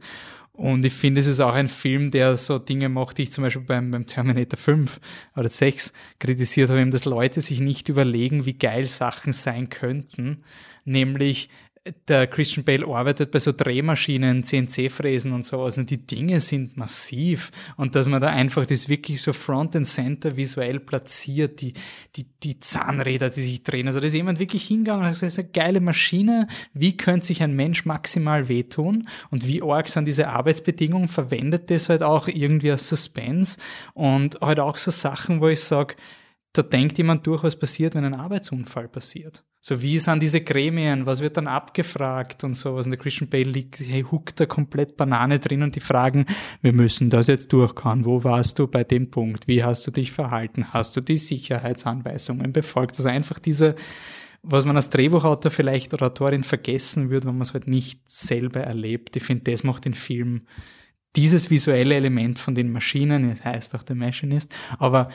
Und 0.53 0.85
ich 0.85 0.93
finde, 0.93 1.19
es 1.19 1.27
ist 1.27 1.39
auch 1.39 1.53
ein 1.53 1.67
Film, 1.67 2.11
der 2.11 2.37
so 2.37 2.59
Dinge 2.59 2.87
macht, 2.87 3.17
die 3.17 3.23
ich 3.23 3.31
zum 3.31 3.43
Beispiel 3.43 3.63
beim, 3.63 3.91
beim 3.91 4.05
Terminator 4.05 4.59
5 4.59 4.99
oder 5.35 5.49
6 5.49 5.93
kritisiert 6.19 6.69
habe, 6.69 6.81
eben, 6.81 6.91
dass 6.91 7.05
Leute 7.05 7.41
sich 7.41 7.59
nicht 7.61 7.89
überlegen, 7.89 8.45
wie 8.45 8.53
geil 8.53 8.85
Sachen 8.87 9.33
sein 9.33 9.69
könnten. 9.69 10.37
Nämlich, 10.85 11.49
der 12.07 12.27
Christian 12.27 12.63
Bale 12.63 12.85
arbeitet 12.85 13.31
bei 13.31 13.39
so 13.39 13.51
Drehmaschinen, 13.51 14.43
CNC-Fräsen 14.43 15.31
und 15.31 15.43
sowas 15.43 15.79
und 15.79 15.89
die 15.89 16.05
Dinge 16.05 16.39
sind 16.39 16.77
massiv. 16.77 17.51
Und 17.75 17.95
dass 17.95 18.07
man 18.07 18.21
da 18.21 18.27
einfach 18.27 18.67
das 18.67 18.87
wirklich 18.87 19.19
so 19.21 19.33
Front 19.33 19.75
and 19.75 19.87
Center 19.87 20.37
visuell 20.37 20.79
platziert, 20.79 21.59
die, 21.61 21.73
die, 22.15 22.27
die 22.43 22.59
Zahnräder, 22.59 23.31
die 23.31 23.41
sich 23.41 23.63
drehen. 23.63 23.87
Also 23.87 23.99
da 23.99 24.05
ist 24.05 24.13
jemand 24.13 24.37
wirklich 24.37 24.63
hingegangen 24.63 25.01
und 25.01 25.05
hat 25.07 25.13
gesagt, 25.13 25.29
das 25.29 25.37
ist 25.39 25.43
eine 25.43 25.53
geile 25.53 25.81
Maschine, 25.81 26.47
wie 26.73 26.95
könnte 26.97 27.25
sich 27.25 27.41
ein 27.41 27.55
Mensch 27.55 27.83
maximal 27.85 28.47
wehtun? 28.47 29.07
Und 29.31 29.47
wie 29.47 29.63
arg 29.63 29.89
sind 29.89 30.05
diese 30.05 30.29
Arbeitsbedingungen, 30.29 31.07
verwendet 31.07 31.71
das 31.71 31.89
halt 31.89 32.03
auch 32.03 32.27
irgendwie 32.27 32.69
als 32.69 32.87
Suspense? 32.89 33.57
Und 33.95 34.39
halt 34.39 34.59
auch 34.59 34.77
so 34.77 34.91
Sachen, 34.91 35.41
wo 35.41 35.47
ich 35.47 35.61
sage, 35.61 35.95
da 36.53 36.61
denkt 36.61 36.99
jemand 36.99 37.25
durch, 37.25 37.41
was 37.43 37.57
passiert, 37.57 37.95
wenn 37.95 38.05
ein 38.05 38.13
Arbeitsunfall 38.13 38.87
passiert. 38.87 39.43
So, 39.63 39.83
wie 39.83 39.99
sind 39.99 40.23
diese 40.23 40.41
Gremien, 40.41 41.05
was 41.05 41.21
wird 41.21 41.37
dann 41.37 41.47
abgefragt 41.47 42.43
und 42.43 42.55
sowas. 42.55 42.87
Und 42.87 42.91
der 42.91 42.99
Christian 42.99 43.29
Bale 43.29 43.43
liegt, 43.43 43.79
hey, 43.79 44.01
huckt 44.01 44.39
da 44.39 44.47
komplett 44.47 44.97
Banane 44.97 45.37
drin 45.37 45.61
und 45.61 45.75
die 45.75 45.81
fragen, 45.81 46.25
wir 46.63 46.73
müssen 46.73 47.11
das 47.11 47.27
jetzt 47.27 47.53
durchkauen. 47.53 48.03
Wo 48.03 48.23
warst 48.23 48.57
du 48.57 48.67
bei 48.67 48.83
dem 48.83 49.11
Punkt? 49.11 49.47
Wie 49.47 49.63
hast 49.63 49.85
du 49.85 49.91
dich 49.91 50.11
verhalten? 50.11 50.73
Hast 50.73 50.97
du 50.97 51.01
die 51.01 51.17
Sicherheitsanweisungen 51.17 52.51
befolgt? 52.51 52.97
Also 52.97 53.09
einfach 53.09 53.37
diese, 53.37 53.75
was 54.41 54.65
man 54.65 54.75
als 54.75 54.89
Drehbuchautor 54.89 55.51
vielleicht 55.51 55.93
oder 55.93 56.07
Autorin 56.07 56.43
vergessen 56.43 57.11
würde, 57.11 57.27
wenn 57.27 57.35
man 57.35 57.43
es 57.43 57.53
halt 57.53 57.67
nicht 57.67 58.09
selber 58.09 58.61
erlebt. 58.61 59.15
Ich 59.15 59.23
finde, 59.23 59.51
das 59.51 59.63
macht 59.63 59.85
den 59.85 59.93
Film 59.93 60.41
dieses 61.15 61.51
visuelle 61.51 61.93
Element 61.93 62.39
von 62.39 62.55
den 62.55 62.71
Maschinen, 62.71 63.29
das 63.29 63.45
heißt 63.45 63.75
auch 63.75 63.83
der 63.83 63.95
Machinist, 63.95 64.51
aber 64.79 65.09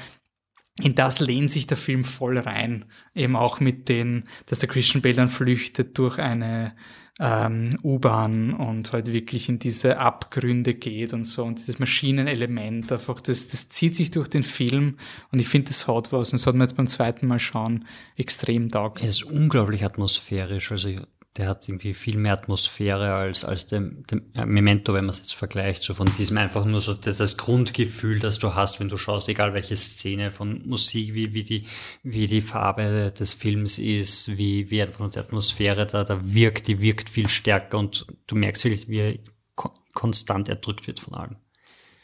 in 0.82 0.94
das 0.94 1.20
lehnt 1.20 1.51
sich 1.51 1.66
der 1.66 1.77
Film 1.77 2.05
voll 2.05 2.39
rein. 2.39 2.85
Eben 3.15 3.36
auch 3.36 3.61
mit 3.61 3.89
den, 3.89 4.24
dass 4.47 4.59
der 4.59 4.69
Christian 4.69 5.03
Bale 5.03 5.15
dann 5.15 5.28
flüchtet 5.31 5.97
durch 5.98 6.19
eine 6.19 6.74
ähm, 7.19 7.78
U-Bahn 7.82 8.53
und 8.53 8.93
halt 8.93 9.11
wirklich 9.11 9.48
in 9.48 9.59
diese 9.59 9.98
Abgründe 9.98 10.74
geht 10.74 11.15
und 11.15 11.24
so. 11.24 11.44
Und 11.44 11.59
dieses 11.59 11.78
Maschinenelement 11.78 12.93
einfach, 12.93 13.20
das, 13.20 13.48
das 13.48 13.70
zieht 13.70 13.97
sich 13.97 14.11
durch 14.11 14.28
den 14.28 14.43
Film 14.43 14.98
und 15.32 15.40
ich 15.40 15.48
finde, 15.48 15.69
das 15.69 15.89
hat 15.89 16.12
was. 16.12 16.32
Und 16.32 16.40
das 16.40 16.47
hat 16.47 16.55
mir 16.55 16.65
jetzt 16.65 16.77
beim 16.77 16.86
zweiten 16.86 17.27
Mal 17.27 17.39
schauen 17.39 17.86
extrem 18.16 18.69
taugt. 18.69 19.03
Es 19.03 19.09
ist 19.09 19.24
unglaublich 19.24 19.85
atmosphärisch. 19.85 20.70
Also 20.73 20.90
der 21.37 21.49
hat 21.49 21.69
irgendwie 21.69 21.93
viel 21.93 22.17
mehr 22.17 22.33
Atmosphäre 22.33 23.15
als, 23.15 23.45
als 23.45 23.67
dem, 23.67 24.05
dem 24.07 24.23
Memento, 24.47 24.95
wenn 24.95 25.05
man 25.05 25.11
es 25.11 25.19
jetzt 25.19 25.35
vergleicht. 25.35 25.83
So 25.83 25.95
von 25.95 26.09
diesem 26.19 26.39
einfach 26.39 26.65
nur 26.65 26.81
so 26.81 26.95
das, 26.95 27.19
das 27.19 27.37
Grundgefühl, 27.37 28.19
das 28.19 28.39
du 28.39 28.55
hast, 28.55 28.81
wenn 28.81 28.89
du 28.89 28.97
schaust, 28.97 29.29
egal 29.29 29.53
welche 29.53 29.77
Szene 29.77 30.31
von 30.31 30.67
Musik, 30.67 31.15
wie, 31.15 31.35
wie, 31.35 31.45
die, 31.45 31.67
wie 32.03 32.27
die 32.27 32.41
Farbe 32.41 33.13
des 33.19 33.33
Films 33.33 33.79
ist, 33.79 34.37
wie, 34.39 34.71
wie 34.71 34.81
einfach 34.81 35.01
nur 35.01 35.11
die 35.11 35.19
Atmosphäre 35.19 35.87
da, 35.87 36.05
da 36.05 36.19
wirkt, 36.23 36.69
die 36.69 36.81
wirkt 36.81 37.11
viel 37.11 37.29
stärker 37.29 37.79
und 37.79 38.07
du 38.27 38.35
merkst 38.35 38.65
wirklich, 38.65 38.89
wie 38.89 38.99
er 38.99 39.19
ko 39.55 39.73
konstant 39.95 40.49
erdrückt 40.49 40.87
wird 40.87 41.01
von 41.01 41.15
allem. 41.15 41.37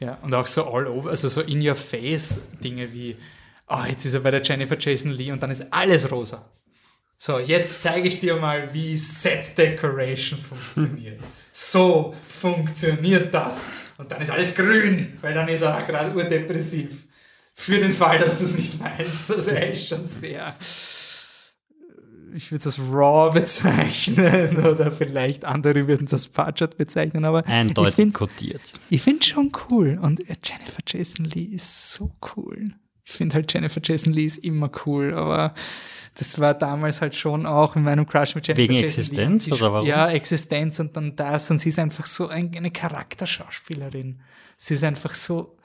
Ja, 0.01 0.19
und 0.23 0.35
auch 0.35 0.47
so 0.47 0.65
all 0.65 0.87
over, 0.87 1.11
also 1.11 1.29
so 1.29 1.43
in 1.43 1.67
your 1.67 1.77
face 1.77 2.51
Dinge 2.63 2.93
wie, 2.93 3.17
oh, 3.69 3.85
jetzt 3.89 4.05
ist 4.05 4.15
er 4.15 4.21
bei 4.21 4.31
der 4.31 4.43
Jennifer 4.43 4.77
Jason 4.79 5.13
Lee 5.13 5.31
und 5.31 5.43
dann 5.43 5.51
ist 5.51 5.73
alles 5.73 6.11
rosa. 6.11 6.51
So, 7.25 7.39
jetzt 7.39 7.81
zeige 7.81 8.09
ich 8.09 8.19
dir 8.19 8.35
mal, 8.35 8.75
wie 8.75 8.97
Set 8.97 9.57
Decoration 9.57 10.41
funktioniert. 10.41 11.21
so 11.53 12.13
funktioniert 12.27 13.33
das. 13.33 13.75
Und 13.97 14.11
dann 14.11 14.21
ist 14.21 14.33
alles 14.33 14.57
grün, 14.57 15.13
weil 15.21 15.33
dann 15.33 15.47
ist 15.47 15.63
er 15.63 15.83
gerade 15.83 16.17
urdepressiv. 16.17 17.05
Für 17.55 17.79
den 17.79 17.93
Fall, 17.93 18.19
dass 18.19 18.41
du 18.41 18.47
es 18.47 18.59
nicht 18.59 18.81
weißt. 18.81 19.31
Er 19.51 19.71
ist 19.71 19.87
schon 19.87 20.05
sehr, 20.05 20.53
ich 22.35 22.51
würde 22.51 22.69
es 22.69 22.81
als 22.81 22.81
Raw 22.93 23.33
bezeichnen 23.33 24.57
oder 24.67 24.91
vielleicht 24.91 25.45
andere 25.45 25.87
würden 25.87 26.07
es 26.07 26.15
als 26.15 26.27
Parchat 26.27 26.77
bezeichnen, 26.77 27.25
aber 27.25 27.47
Eindeutig 27.47 28.15
kodiert. 28.15 28.73
ich 28.91 29.01
finde 29.01 29.25
schon 29.25 29.53
cool. 29.71 29.97
Und 30.03 30.29
äh, 30.29 30.35
Jennifer 30.43 30.83
Jason 30.85 31.27
Lee 31.27 31.55
ist 31.55 31.93
so 31.93 32.11
cool. 32.35 32.65
Ich 33.05 33.13
finde 33.13 33.37
halt 33.37 33.53
Jennifer 33.53 33.81
Jason 33.81 34.13
Lee 34.13 34.25
ist 34.25 34.39
immer 34.39 34.73
cool, 34.87 35.15
aber 35.15 35.55
das 36.15 36.39
war 36.39 36.55
damals 36.55 37.01
halt 37.01 37.15
schon 37.15 37.47
auch 37.47 37.75
in 37.75 37.85
meinem 37.85 38.07
Crush 38.07 38.35
mit 38.35 38.47
Jennifer 38.47 38.63
Wegen 38.63 38.75
Jason 38.75 39.01
Existenz 39.01 39.47
Lee. 39.47 39.55
Oder 39.55 39.73
warum? 39.73 39.87
Ja, 39.87 40.09
Existenz 40.11 40.79
und 40.79 40.97
dann 40.97 41.17
das. 41.17 41.51
Und 41.51 41.59
sie 41.59 41.71
ist 41.71 41.79
einfach 41.79 42.05
so 42.05 42.29
ein, 42.29 42.55
eine 42.55 42.71
Charakterschauspielerin. 42.71 44.21
Sie 44.57 44.75
ist 44.75 44.85
einfach 44.85 45.15
so, 45.15 45.57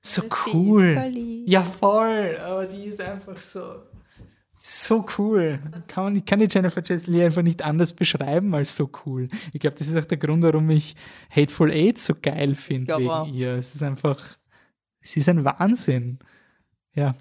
so 0.00 0.22
Und 0.22 0.34
sie 0.34 0.48
ist 0.50 0.54
cool. 0.54 1.12
Ja, 1.46 1.62
voll. 1.62 2.38
Aber 2.44 2.66
die 2.66 2.84
ist 2.84 3.00
einfach 3.00 3.40
so. 3.40 3.82
So 4.64 5.06
cool. 5.18 5.58
Kann 5.88 6.04
man, 6.04 6.16
ich 6.16 6.24
kann 6.24 6.38
die 6.38 6.46
Jennifer 6.48 6.82
Chesney 6.82 7.22
einfach 7.22 7.42
nicht 7.42 7.62
anders 7.62 7.92
beschreiben 7.92 8.54
als 8.54 8.76
so 8.76 8.90
cool. 9.04 9.26
Ich 9.52 9.60
glaube, 9.60 9.76
das 9.76 9.88
ist 9.88 9.96
auch 9.96 10.04
der 10.04 10.18
Grund, 10.18 10.44
warum 10.44 10.70
ich 10.70 10.94
Hateful 11.30 11.70
Eight 11.72 11.98
so 11.98 12.14
geil 12.20 12.54
finde 12.54 12.96
wegen 12.96 13.10
auch. 13.10 13.26
ihr. 13.26 13.54
Es 13.54 13.74
ist 13.74 13.82
einfach, 13.82 14.20
es 15.00 15.16
ist 15.16 15.28
ein 15.28 15.44
Wahnsinn. 15.44 16.20
Ja, 16.94 17.12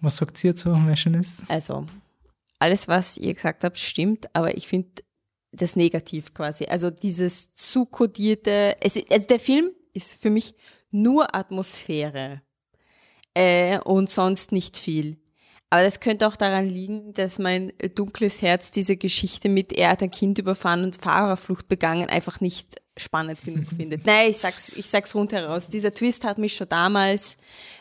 was 0.00 0.16
sagt 0.16 0.38
sie 0.38 0.48
jetzt 0.48 0.62
so, 0.62 0.70
Machinist? 0.70 1.42
Also, 1.48 1.86
alles, 2.58 2.88
was 2.88 3.18
ihr 3.18 3.34
gesagt 3.34 3.64
habt, 3.64 3.78
stimmt, 3.78 4.34
aber 4.34 4.56
ich 4.56 4.68
finde 4.68 5.02
das 5.52 5.76
negativ 5.76 6.34
quasi. 6.34 6.66
Also 6.66 6.90
dieses 6.90 7.52
zu 7.54 7.86
kodierte, 7.86 8.76
es, 8.80 8.98
also 9.10 9.26
der 9.26 9.40
Film 9.40 9.70
ist 9.92 10.20
für 10.20 10.30
mich 10.30 10.54
nur 10.92 11.34
Atmosphäre 11.34 12.42
äh, 13.34 13.78
und 13.80 14.08
sonst 14.10 14.52
nicht 14.52 14.76
viel. 14.76 15.16
Aber 15.72 15.84
das 15.84 16.00
könnte 16.00 16.26
auch 16.26 16.34
daran 16.34 16.66
liegen, 16.66 17.12
dass 17.14 17.38
mein 17.38 17.72
dunkles 17.94 18.42
Herz 18.42 18.72
diese 18.72 18.96
Geschichte 18.96 19.48
mit 19.48 19.72
er 19.72 19.90
hat 19.90 20.02
ein 20.02 20.10
Kind 20.10 20.38
überfahren 20.38 20.82
und 20.82 20.96
Fahrerflucht 20.96 21.68
begangen 21.68 22.08
einfach 22.08 22.40
nicht 22.40 22.82
spannend 22.96 23.40
genug 23.44 23.68
findet. 23.76 24.04
Nein, 24.04 24.30
ich 24.30 24.38
sag's, 24.38 24.72
ich 24.72 24.86
sag's 24.86 25.14
rundheraus. 25.14 25.68
Dieser 25.68 25.94
Twist 25.94 26.24
hat 26.24 26.38
mich 26.38 26.56
schon 26.56 26.68
damals 26.68 27.36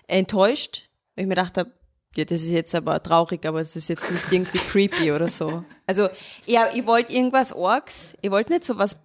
enttäuscht, 0.07 0.89
weil 1.15 1.23
ich 1.23 1.27
mir 1.29 1.35
gedacht 1.35 1.57
habe, 1.57 1.71
ja, 2.15 2.25
das 2.25 2.41
ist 2.41 2.51
jetzt 2.51 2.73
aber 2.75 3.01
traurig, 3.01 3.45
aber 3.45 3.61
es 3.61 3.75
ist 3.75 3.87
jetzt 3.89 4.09
nicht 4.11 4.31
irgendwie 4.31 4.57
creepy 4.57 5.11
oder 5.11 5.29
so. 5.29 5.63
Also, 5.85 6.09
ja, 6.45 6.69
ihr 6.73 6.85
wollt 6.87 7.11
irgendwas 7.11 7.53
Orks, 7.53 8.15
ihr 8.21 8.31
wollt 8.31 8.49
nicht 8.49 8.65
so 8.65 8.77
was, 8.77 8.97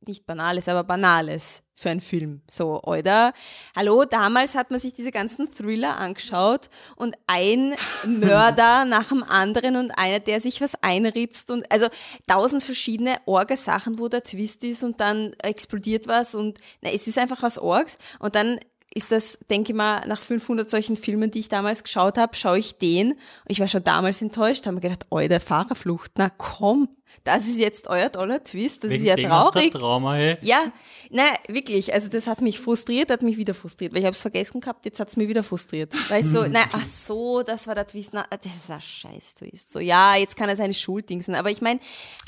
nicht 0.00 0.26
Banales, 0.26 0.68
aber 0.68 0.84
Banales 0.84 1.62
für 1.74 1.90
einen 1.90 2.00
Film. 2.00 2.42
So, 2.50 2.82
oder? 2.82 3.32
Hallo, 3.76 4.04
damals 4.04 4.54
hat 4.54 4.70
man 4.70 4.80
sich 4.80 4.92
diese 4.92 5.12
ganzen 5.12 5.52
Thriller 5.52 5.98
angeschaut 5.98 6.68
und 6.96 7.16
ein 7.26 7.74
Mörder 8.04 8.84
nach 8.86 9.08
dem 9.08 9.22
anderen 9.22 9.76
und 9.76 9.90
einer, 9.92 10.18
der 10.18 10.40
sich 10.40 10.60
was 10.60 10.74
einritzt 10.82 11.50
und 11.50 11.70
also 11.70 11.86
tausend 12.26 12.62
verschiedene 12.62 13.16
Orga-Sachen, 13.26 13.98
wo 13.98 14.08
der 14.08 14.24
Twist 14.24 14.64
ist 14.64 14.82
und 14.82 15.00
dann 15.00 15.32
explodiert 15.42 16.08
was 16.08 16.34
und 16.34 16.58
na, 16.80 16.90
es 16.90 17.06
ist 17.06 17.18
einfach 17.18 17.42
was 17.42 17.58
Orgs 17.58 17.98
und 18.18 18.34
dann 18.34 18.58
ist 18.96 19.12
das, 19.12 19.38
denke 19.50 19.72
ich 19.72 19.76
mal, 19.76 20.00
nach 20.06 20.20
500 20.20 20.70
solchen 20.70 20.96
Filmen, 20.96 21.30
die 21.30 21.40
ich 21.40 21.48
damals 21.48 21.84
geschaut 21.84 22.16
habe, 22.16 22.34
schaue 22.34 22.58
ich 22.58 22.78
den 22.78 23.12
und 23.12 23.18
ich 23.48 23.60
war 23.60 23.68
schon 23.68 23.84
damals 23.84 24.22
enttäuscht, 24.22 24.66
habe 24.66 24.76
mir 24.76 24.80
gedacht, 24.80 25.04
oh, 25.10 25.18
der 25.18 25.40
Fahrerflucht, 25.40 26.12
na 26.16 26.30
komm, 26.30 26.88
das 27.22 27.46
ist 27.46 27.58
jetzt 27.58 27.88
euer 27.88 28.10
toller 28.10 28.42
Twist, 28.42 28.84
das 28.84 28.90
Wegen 28.92 29.02
ist 29.02 29.08
ja 29.08 29.28
traurig. 29.28 29.70
Trauma, 29.70 30.14
hey. 30.14 30.38
Ja, 30.40 30.72
nein, 31.10 31.28
wirklich, 31.46 31.92
also 31.92 32.08
das 32.08 32.26
hat 32.26 32.40
mich 32.40 32.58
frustriert, 32.58 33.10
hat 33.10 33.22
mich 33.22 33.36
wieder 33.36 33.52
frustriert, 33.52 33.92
weil 33.92 34.00
ich 34.00 34.06
habe 34.06 34.14
es 34.14 34.22
vergessen 34.22 34.62
gehabt, 34.62 34.86
jetzt 34.86 34.98
hat 34.98 35.08
es 35.08 35.16
mich 35.18 35.28
wieder 35.28 35.42
frustriert. 35.42 35.92
Weil 36.08 36.22
ich 36.22 36.30
so, 36.30 36.42
nein, 36.46 36.66
ach 36.72 36.86
so, 36.86 37.42
das 37.42 37.66
war 37.66 37.74
der 37.74 37.86
Twist, 37.86 38.14
na, 38.14 38.24
das 38.30 38.46
ist 38.46 38.70
ein 38.70 38.80
scheiß 38.80 39.34
Twist. 39.34 39.72
So, 39.72 39.78
ja, 39.78 40.16
jetzt 40.16 40.36
kann 40.36 40.48
er 40.48 40.56
seine 40.56 40.74
Schuld 40.74 41.10
dingsen, 41.10 41.34
aber 41.34 41.50
ich 41.50 41.60
meine, 41.60 41.80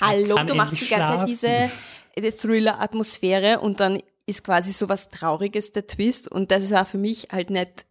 hallo, 0.02 0.36
du 0.44 0.54
machst 0.54 0.78
die 0.78 0.86
ganze 0.86 1.14
Zeit 1.14 1.28
diese 1.28 1.70
äh, 2.14 2.30
Thriller-Atmosphäre 2.30 3.60
und 3.60 3.80
dann 3.80 4.00
ist 4.28 4.44
quasi 4.44 4.72
so 4.72 4.88
was 4.88 5.08
Trauriges 5.08 5.72
der 5.72 5.86
Twist 5.86 6.30
und 6.30 6.50
das 6.50 6.70
war 6.70 6.86
für 6.86 6.98
mich 6.98 7.28
halt 7.32 7.50
nicht 7.50 7.86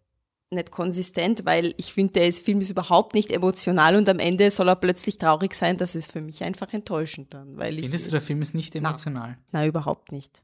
nicht 0.50 0.72
konsistent, 0.72 1.44
weil 1.44 1.74
ich 1.76 1.92
finde, 1.92 2.14
der 2.14 2.28
ist- 2.30 2.46
Film 2.46 2.62
ist 2.62 2.70
überhaupt 2.70 3.14
nicht 3.16 3.34
emotional 3.34 3.98
und 3.98 4.08
am 4.08 4.20
Ende 4.20 4.50
soll 4.50 4.70
er 4.70 4.78
plötzlich 4.78 5.18
traurig 5.18 5.54
sein. 5.54 5.78
Das 5.78 5.94
ist 5.94 6.10
für 6.10 6.22
mich 6.22 6.42
einfach 6.42 6.72
enttäuschend 6.72 7.34
dann, 7.34 7.58
weil 7.58 7.74
ich 7.74 7.82
Findest 7.82 8.08
du, 8.08 8.12
der 8.12 8.22
Film 8.22 8.42
ist 8.42 8.56
nicht 8.56 8.74
emotional? 8.74 9.38
Nein, 9.52 9.68
überhaupt 9.68 10.14
nicht. 10.14 10.42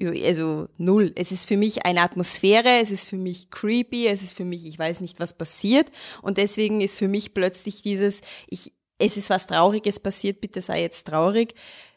Also 0.00 0.68
null. 0.78 1.10
Es 1.16 1.32
ist 1.32 1.46
für 1.48 1.56
mich 1.56 1.84
eine 1.84 2.02
Atmosphäre, 2.02 2.78
es 2.80 2.92
ist 2.92 3.08
für 3.08 3.16
mich 3.16 3.50
creepy, 3.50 4.06
es 4.06 4.22
ist 4.22 4.34
für 4.34 4.44
mich, 4.44 4.64
ich 4.66 4.78
weiß 4.78 5.00
nicht, 5.00 5.18
was 5.18 5.36
passiert. 5.36 5.90
Und 6.22 6.38
deswegen 6.38 6.80
ist 6.80 6.96
für 6.98 7.08
mich 7.08 7.34
plötzlich 7.34 7.82
dieses, 7.82 8.20
ich, 8.48 8.72
es 8.98 9.16
ist 9.16 9.30
was 9.30 9.48
Trauriges 9.48 9.98
passiert, 9.98 10.40
bitte 10.40 10.60
sei 10.60 10.80
jetzt 10.82 11.08
traurig, 11.08 11.54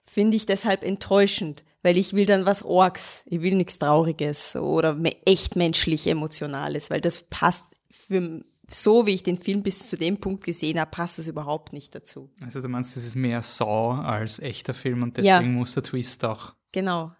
finde 0.08 0.38
ich 0.38 0.48
deshalb 0.48 0.84
enttäuschend, 0.84 1.64
weil 1.84 1.98
ich 1.98 2.14
will 2.14 2.26
dann 2.26 2.46
was 2.46 2.64
Orks, 2.64 3.24
ich 3.28 3.42
will 3.42 3.56
nichts 3.56 3.78
Trauriges 3.78 4.56
oder 4.56 4.98
echt 5.26 5.56
menschlich 5.56 6.08
Emotionales, 6.08 6.90
weil 6.90 7.02
das 7.02 7.24
passt 7.24 7.76
für 7.92 8.44
so, 8.70 9.06
wie 9.06 9.14
ich 9.14 9.22
den 9.24 9.38
Film 9.38 9.62
bis 9.62 9.88
zu 9.88 9.98
dem 9.98 10.18
Punkt 10.18 10.44
gesehen 10.44 10.80
habe, 10.80 10.90
passt 10.90 11.20
es 11.20 11.28
überhaupt 11.28 11.74
nicht 11.74 11.94
dazu. 11.94 12.32
Also 12.42 12.62
du 12.62 12.70
meinst, 12.70 12.96
das 12.96 13.04
ist 13.06 13.16
mehr 13.16 13.42
Saw 13.44 14.02
als 14.02 14.40
echter 14.40 14.74
Film 14.74 15.04
und 15.04 15.18
Ja. 15.20 15.38
deswegen 15.38 15.54
muss 15.56 15.74
der 15.76 15.84
Twist 15.84 16.24
auch. 16.26 16.54
Genau. 16.72 17.12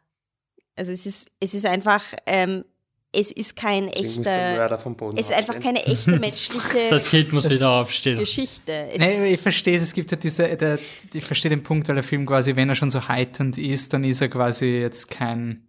Also 0.76 0.92
es 0.92 1.06
ist, 1.06 1.30
es 1.40 1.54
ist 1.54 1.68
einfach, 1.68 2.02
ähm, 2.26 2.66
es 3.14 3.32
ist 3.32 3.56
kein 3.56 3.86
Deswegen 3.88 4.24
echter, 4.24 4.56
Mörder 4.58 4.78
vom 4.78 4.96
Boden 4.96 5.18
es 5.18 5.30
ist 5.30 5.36
einfach 5.36 5.60
keine 5.60 5.86
echte 5.86 6.12
menschliche 6.20 6.90
Das 6.90 7.10
Kind 7.10 7.32
muss 7.32 7.50
wieder 7.50 7.70
aufstehen. 7.72 8.18
Geschichte. 8.20 8.72
Es 8.92 9.02
aber 9.02 9.26
ich 9.26 9.34
ist, 9.34 9.44
verstehe 9.44 9.76
es, 9.76 9.84
es 9.84 9.94
gibt 9.94 10.12
ja 10.12 10.18
diese, 10.18 10.58
der, 10.58 10.80
ich 11.14 11.24
verstehe 11.24 11.50
den 11.50 11.64
Punkt, 11.64 11.88
weil 11.88 11.96
der 11.96 12.04
Film 12.04 12.26
quasi, 12.26 12.56
wenn 12.56 12.70
er 12.70 12.76
schon 12.76 12.90
so 12.90 13.08
heiternd 13.08 13.58
ist, 13.58 13.94
dann 13.94 14.04
ist 14.04 14.22
er 14.22 14.30
quasi 14.30 14.66
jetzt 14.66 15.10
kein 15.10 15.68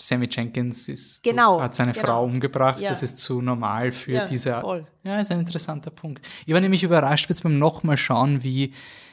Sammy 0.00 0.28
Jenkins 0.30 0.88
ist, 0.88 1.22
Genau, 1.22 1.60
hat 1.60 1.74
seine 1.74 1.92
genau. 1.92 2.06
Frau 2.06 2.24
umgebracht, 2.24 2.80
Ja. 2.80 2.88
das 2.88 3.02
ist 3.02 3.18
zu 3.18 3.42
normal 3.42 3.92
für 3.92 4.12
Ja, 4.12 4.24
diese 4.26 4.60
voll. 4.60 4.86
Ja, 5.04 5.20
ist 5.20 5.30
ein 5.30 5.40
interessanter 5.40 5.90
Punkt. 5.90 6.26
Ich 6.46 6.54
war 6.54 6.60
nämlich 6.60 6.82
überrascht 6.82 7.28
jetzt 7.28 7.42
beim 7.42 7.58
nochmal 7.58 7.98
schauen, 7.98 8.42
wie, 8.42 8.72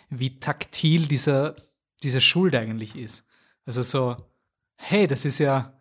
wie 0.10 0.39
taktil 0.39 1.07
dieser, 1.07 1.56
diese 2.03 2.22
Schuld 2.22 2.56
eigentlich 2.56 2.95
ist. 2.95 3.26
Also 3.65 3.84
so, 3.84 4.15
hey, 4.77 5.07
das 5.07 5.26
ist 5.26 5.39
ja 5.39 5.73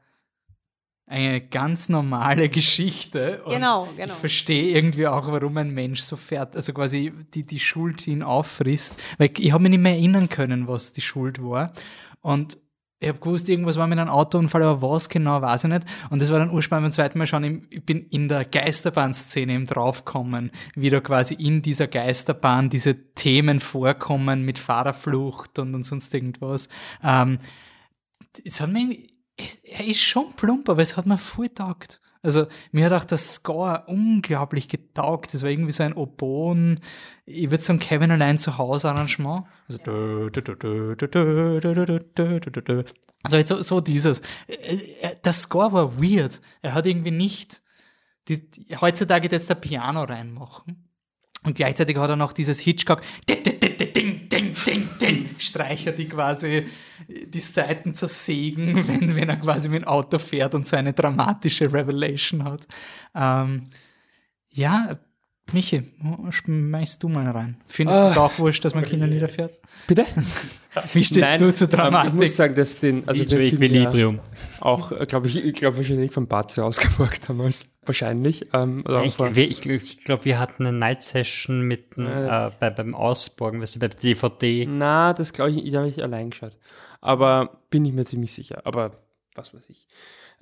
eine 1.06 1.40
ganz 1.40 1.88
normale 1.88 2.48
Geschichte. 2.50 3.42
Und 3.44 3.52
Genau, 3.54 3.88
genau. 3.96 4.12
Ich 4.14 4.18
verstehe 4.20 4.74
irgendwie 4.76 5.06
auch, 5.06 5.26
warum 5.28 5.56
ein 5.56 5.70
Mensch 5.70 6.00
so 6.00 6.16
fährt, 6.16 6.56
also 6.56 6.72
quasi 6.72 7.12
die, 7.34 7.44
die 7.44 7.60
Schuld, 7.60 8.06
ihn 8.08 8.22
auffrisst. 8.22 9.00
Weil 9.18 9.30
ich 9.38 9.52
habe 9.52 9.62
mich 9.62 9.70
nicht 9.70 9.82
mehr 9.82 9.92
erinnern 9.92 10.28
können, 10.28 10.66
was 10.68 10.92
die 10.92 11.00
Schuld 11.02 11.42
war. 11.42 11.72
Und 12.20 12.58
ich 12.98 13.08
habe 13.10 13.18
gewusst, 13.18 13.46
irgendwas 13.50 13.76
war 13.76 13.86
mit 13.86 13.98
einem 13.98 14.08
Autounfall, 14.08 14.62
aber 14.62 14.80
was 14.90 15.10
genau, 15.10 15.42
weiß 15.42 15.64
ich 15.64 15.70
nicht. 15.70 15.86
Und 16.08 16.22
das 16.22 16.30
war 16.32 16.38
dann 16.38 16.50
ursprünglich 16.50 16.84
beim 16.86 16.92
zweiten 16.92 17.18
Mal 17.18 17.26
schon, 17.26 17.44
im- 17.44 17.66
ich 17.68 17.84
bin 17.84 18.06
in 18.08 18.26
der 18.26 18.46
Geisterbahn-Szene 18.46 19.52
eben 19.52 19.66
draufgekommen, 19.66 20.50
wie 20.74 20.88
da 20.88 21.00
quasi 21.00 21.34
in 21.34 21.60
dieser 21.60 21.88
Geisterbahn 21.88 22.70
diese 22.70 23.12
Themen 23.12 23.60
vorkommen 23.60 24.46
mit 24.46 24.58
Fahrerflucht 24.58 25.58
und, 25.58 25.74
und 25.74 25.82
sonst 25.82 26.12
irgendwas. 26.14 26.70
Ähm, 27.04 27.36
es 28.44 28.60
hat 28.62 28.72
mir 28.72 28.80
irgendwie, 28.80 29.10
es, 29.36 29.58
er 29.58 29.84
ist 29.86 30.00
schon 30.00 30.34
plump, 30.34 30.68
aber 30.68 30.82
es 30.82 30.96
hat 30.96 31.06
mir 31.06 31.18
voll 31.18 31.48
taugt. 31.48 32.00
Also 32.22 32.46
mir 32.72 32.86
hat 32.86 32.92
auch 32.92 33.04
der 33.04 33.18
Score 33.18 33.84
unglaublich 33.86 34.68
getaugt. 34.68 35.32
Das 35.32 35.42
war 35.42 35.50
irgendwie 35.50 35.70
so 35.70 35.84
ein 35.84 35.96
Obon. 35.96 36.80
ich 37.24 37.50
würde 37.50 37.62
sagen 37.62 37.78
Kevin 37.78 38.10
allein 38.10 38.38
zu 38.38 38.58
Hause 38.58 38.90
Arrangement. 38.90 39.44
Also, 39.68 39.78
also 43.22 43.46
so, 43.46 43.62
so 43.62 43.80
dieses. 43.80 44.22
Äh, 44.48 44.74
äh, 45.02 45.16
der 45.24 45.32
Score 45.32 45.72
war 45.72 46.02
weird. 46.02 46.40
Er 46.62 46.74
hat 46.74 46.86
irgendwie 46.86 47.12
nicht 47.12 47.62
die, 48.28 48.50
heutzutage 48.80 49.28
jetzt 49.30 49.48
der 49.48 49.54
Piano 49.54 50.02
reinmachen. 50.02 50.85
Und 51.46 51.54
gleichzeitig 51.54 51.96
hat 51.96 52.10
er 52.10 52.16
noch 52.16 52.32
dieses 52.32 52.60
Hitchcock, 52.60 53.00
Streicher, 55.38 55.92
die 55.92 56.08
quasi 56.08 56.66
die 57.08 57.40
Seiten 57.40 57.94
zersägen, 57.94 58.76
wenn, 58.88 59.14
wenn 59.14 59.28
er 59.28 59.36
quasi 59.36 59.68
mit 59.68 59.82
dem 59.82 59.88
Auto 59.88 60.18
fährt 60.18 60.54
und 60.54 60.66
seine 60.66 60.92
dramatische 60.92 61.72
Revelation 61.72 62.44
hat. 62.44 62.66
Ähm, 63.14 63.64
ja, 64.50 64.96
Michi, 65.52 65.82
schmeißt 66.30 67.02
du 67.02 67.08
mal 67.08 67.28
rein. 67.30 67.56
Findest 67.66 67.98
du 67.98 68.04
es 68.06 68.16
Ah. 68.18 68.22
auch 68.24 68.38
wurscht, 68.38 68.64
dass 68.64 68.74
man 68.74 68.84
Kinder 68.84 69.06
niederfährt? 69.06 69.54
Bitte? 69.86 70.04
Wie 70.92 71.04
stehst 71.04 71.20
Nein, 71.20 71.40
du 71.40 71.54
zur 71.54 71.68
ähm, 71.68 71.76
Dramatik? 71.76 72.14
Ich 72.14 72.20
muss 72.20 72.36
sagen, 72.36 72.54
dass 72.54 72.78
den, 72.78 73.08
also 73.08 73.24
den 73.24 73.40
Equilibrium. 73.40 74.16
Ja 74.16 74.22
auch, 74.60 74.92
glaube 75.06 75.28
ich, 75.28 75.44
ich 75.44 75.54
glaube 75.54 75.76
wahrscheinlich 75.78 76.10
von 76.12 76.26
Batze 76.26 76.64
ausgemacht 76.64 77.28
damals. 77.28 77.66
Wahrscheinlich. 77.84 78.42
Ähm, 78.52 78.82
oder 78.84 79.04
Ich, 79.04 79.18
ich, 79.20 79.66
ich 79.66 80.04
glaube, 80.04 80.24
wir 80.24 80.38
hatten 80.38 80.66
eine 80.66 80.76
Night 80.76 81.02
Session 81.02 81.60
mit 81.62 81.96
Äh. 81.96 82.02
äh, 82.02 82.50
bei, 82.58 82.70
beim 82.70 82.94
Ausborgen, 82.94 83.60
weißt 83.60 83.76
du, 83.76 83.80
bei 83.80 83.88
der 83.88 83.98
DVD. 84.00 84.66
Na, 84.66 85.12
das 85.12 85.32
glaube 85.32 85.52
ich, 85.52 85.70
da 85.72 85.78
habe 85.78 85.88
ich 85.88 86.02
allein 86.02 86.30
geschaut. 86.30 86.56
Aber 87.00 87.60
bin 87.70 87.84
ich 87.84 87.92
mir 87.92 88.04
ziemlich 88.04 88.32
sicher. 88.32 88.62
Aber 88.64 88.92
was 89.34 89.54
weiß 89.54 89.68
ich. 89.68 89.86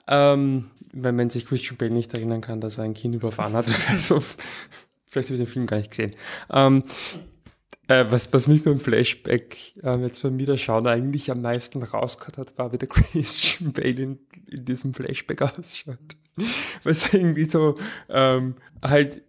Ähm, 0.06 0.70
wenn 0.92 1.16
man 1.16 1.30
sich 1.30 1.46
Christian 1.46 1.76
Bale 1.76 1.90
nicht 1.90 2.12
erinnern 2.14 2.40
kann, 2.40 2.60
dass 2.60 2.78
er 2.78 2.84
ein 2.84 2.94
Kind 2.94 3.14
überfahren 3.14 3.54
hat. 3.54 3.66
so, 3.96 4.20
vielleicht 5.06 5.28
habe 5.28 5.34
ich 5.34 5.40
den 5.40 5.46
Film 5.46 5.66
gar 5.66 5.78
nicht 5.78 5.90
gesehen. 5.90 6.12
Ähm, 6.50 6.82
äh, 7.88 8.04
was, 8.10 8.32
was 8.32 8.46
mich 8.46 8.64
beim 8.64 8.80
Flashback 8.80 9.74
ähm, 9.82 10.02
jetzt 10.02 10.22
beim 10.22 10.38
Wiederschauen 10.38 10.86
eigentlich 10.86 11.30
am 11.30 11.42
meisten 11.42 11.82
rausgehört 11.82 12.38
hat, 12.38 12.58
war, 12.58 12.72
wie 12.72 12.78
der 12.78 12.88
Christian 12.90 13.72
Bale 13.72 14.02
in, 14.02 14.18
in 14.50 14.64
diesem 14.64 14.94
Flashback 14.94 15.42
ausschaut. 15.42 16.16
Was 16.82 17.12
irgendwie 17.12 17.44
so 17.44 17.76
ähm, 18.08 18.54
halt 18.82 19.22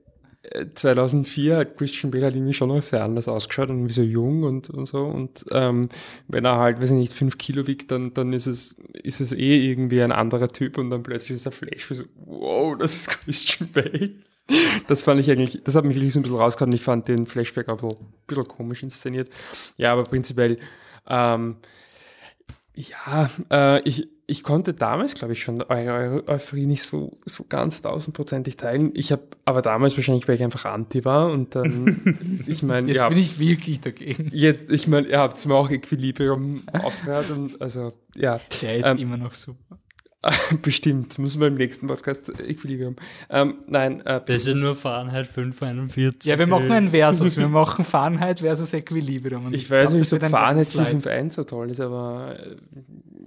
äh, 0.51 0.67
2004 0.73 1.57
hat 1.57 1.77
Christian 1.77 2.11
Bale 2.11 2.25
halt 2.25 2.35
irgendwie 2.35 2.53
schon 2.53 2.69
noch 2.69 2.81
sehr 2.81 3.03
anders 3.03 3.27
ausgeschaut 3.27 3.69
und 3.69 3.77
irgendwie 3.77 3.93
so 3.93 4.03
jung 4.03 4.43
und, 4.43 4.69
und 4.69 4.85
so. 4.87 5.05
Und 5.05 5.45
ähm, 5.51 5.89
wenn 6.27 6.45
er 6.45 6.57
halt, 6.57 6.81
weiß 6.81 6.91
ich 6.91 6.97
nicht, 6.97 7.13
fünf 7.13 7.37
Kilo 7.37 7.67
wiegt, 7.67 7.91
dann, 7.91 8.13
dann 8.13 8.33
ist 8.33 8.47
es, 8.47 8.73
ist 9.03 9.21
es 9.21 9.33
eh 9.33 9.69
irgendwie 9.69 10.01
ein 10.01 10.11
anderer 10.11 10.47
Typ 10.47 10.77
und 10.77 10.89
dann 10.89 11.03
plötzlich 11.03 11.35
ist 11.35 11.45
der 11.45 11.51
Flash 11.51 11.87
so, 11.89 12.05
wow, 12.25 12.77
das 12.77 12.95
ist 12.95 13.09
Christian 13.09 13.69
Bale. 13.71 14.11
Das 14.87 15.03
fand 15.03 15.19
ich 15.19 15.31
eigentlich, 15.31 15.63
das 15.63 15.75
hat 15.75 15.85
mich 15.85 15.95
wirklich 15.95 16.13
so 16.13 16.19
ein 16.19 16.23
bisschen 16.23 16.37
rausgehauen. 16.37 16.73
Ich 16.73 16.83
fand 16.83 17.07
den 17.07 17.25
Flashback 17.25 17.67
auch 17.69 17.79
so 17.79 17.87
ein 17.89 18.13
bisschen 18.27 18.47
komisch 18.47 18.83
inszeniert. 18.83 19.29
Ja, 19.77 19.91
aber 19.93 20.03
prinzipiell, 20.03 20.59
ähm, 21.07 21.55
ja, 22.75 23.29
äh, 23.49 23.81
ich, 23.87 24.07
ich 24.27 24.43
konnte 24.43 24.73
damals, 24.73 25.15
glaube 25.15 25.33
ich, 25.33 25.43
schon 25.43 25.61
eure, 25.61 26.27
Euphorie 26.27 26.65
nicht 26.65 26.83
so, 26.83 27.17
so 27.25 27.45
ganz 27.47 27.81
tausendprozentig 27.81 28.57
teilen. 28.57 28.91
Ich 28.93 29.11
habe 29.11 29.23
aber 29.45 29.61
damals 29.61 29.95
wahrscheinlich, 29.97 30.27
weil 30.27 30.35
ich 30.35 30.43
einfach 30.43 30.65
anti 30.65 31.05
war 31.05 31.31
und 31.31 31.55
dann, 31.55 32.43
ich 32.47 32.63
meine, 32.63 32.91
Jetzt 32.91 33.07
bin 33.07 33.17
ich 33.17 33.39
wirklich 33.39 33.81
dagegen. 33.81 34.29
Jetzt, 34.33 34.69
ich 34.69 34.87
meine, 34.87 35.07
ihr 35.07 35.19
habt 35.19 35.43
mir 35.45 35.55
auch 35.55 35.69
Equilibrium 35.69 36.63
aufgehört 36.73 37.31
und 37.31 37.61
also, 37.61 37.93
ja. 38.15 38.39
Der 38.61 38.77
ist 38.77 38.85
Ähm, 38.85 38.97
immer 38.97 39.17
noch 39.17 39.33
super. 39.33 39.79
Bestimmt, 40.61 41.19
muss 41.19 41.35
man 41.37 41.49
im 41.49 41.55
nächsten 41.55 41.87
Podcast 41.87 42.29
Equilibrium. 42.39 42.95
Ähm, 43.29 43.59
nein, 43.67 44.01
äh, 44.01 44.21
Das 44.25 44.37
ist 44.37 44.47
ja 44.47 44.55
nur 44.55 44.75
Fahrenheit 44.75 45.27
541. 45.27 46.29
Ja, 46.29 46.39
wir 46.39 46.47
machen 46.47 46.71
ein 46.71 46.89
Versus. 46.89 47.37
Wir 47.45 47.47
machen 47.47 47.85
Fahrenheit 47.85 48.39
versus 48.39 48.73
Equilibrium. 48.73 49.45
Und 49.45 49.53
ich 49.53 49.69
weiß 49.69 49.91
glaub, 49.91 49.99
nicht, 49.99 50.13
ob 50.13 50.19
Fahrenheit 50.29 50.73
Landslide. 50.73 50.85
451 50.85 51.33
so 51.33 51.43
toll 51.43 51.69
ist, 51.69 51.79
aber 51.79 52.37
äh, 52.39 52.55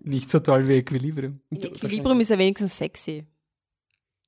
Nicht 0.04 0.30
so 0.30 0.40
toll 0.40 0.66
wie 0.66 0.74
Equilibrium. 0.74 1.40
Equilibrium 1.50 2.20
ist 2.20 2.30
ja 2.30 2.38
wenigstens 2.38 2.76
sexy. 2.76 3.24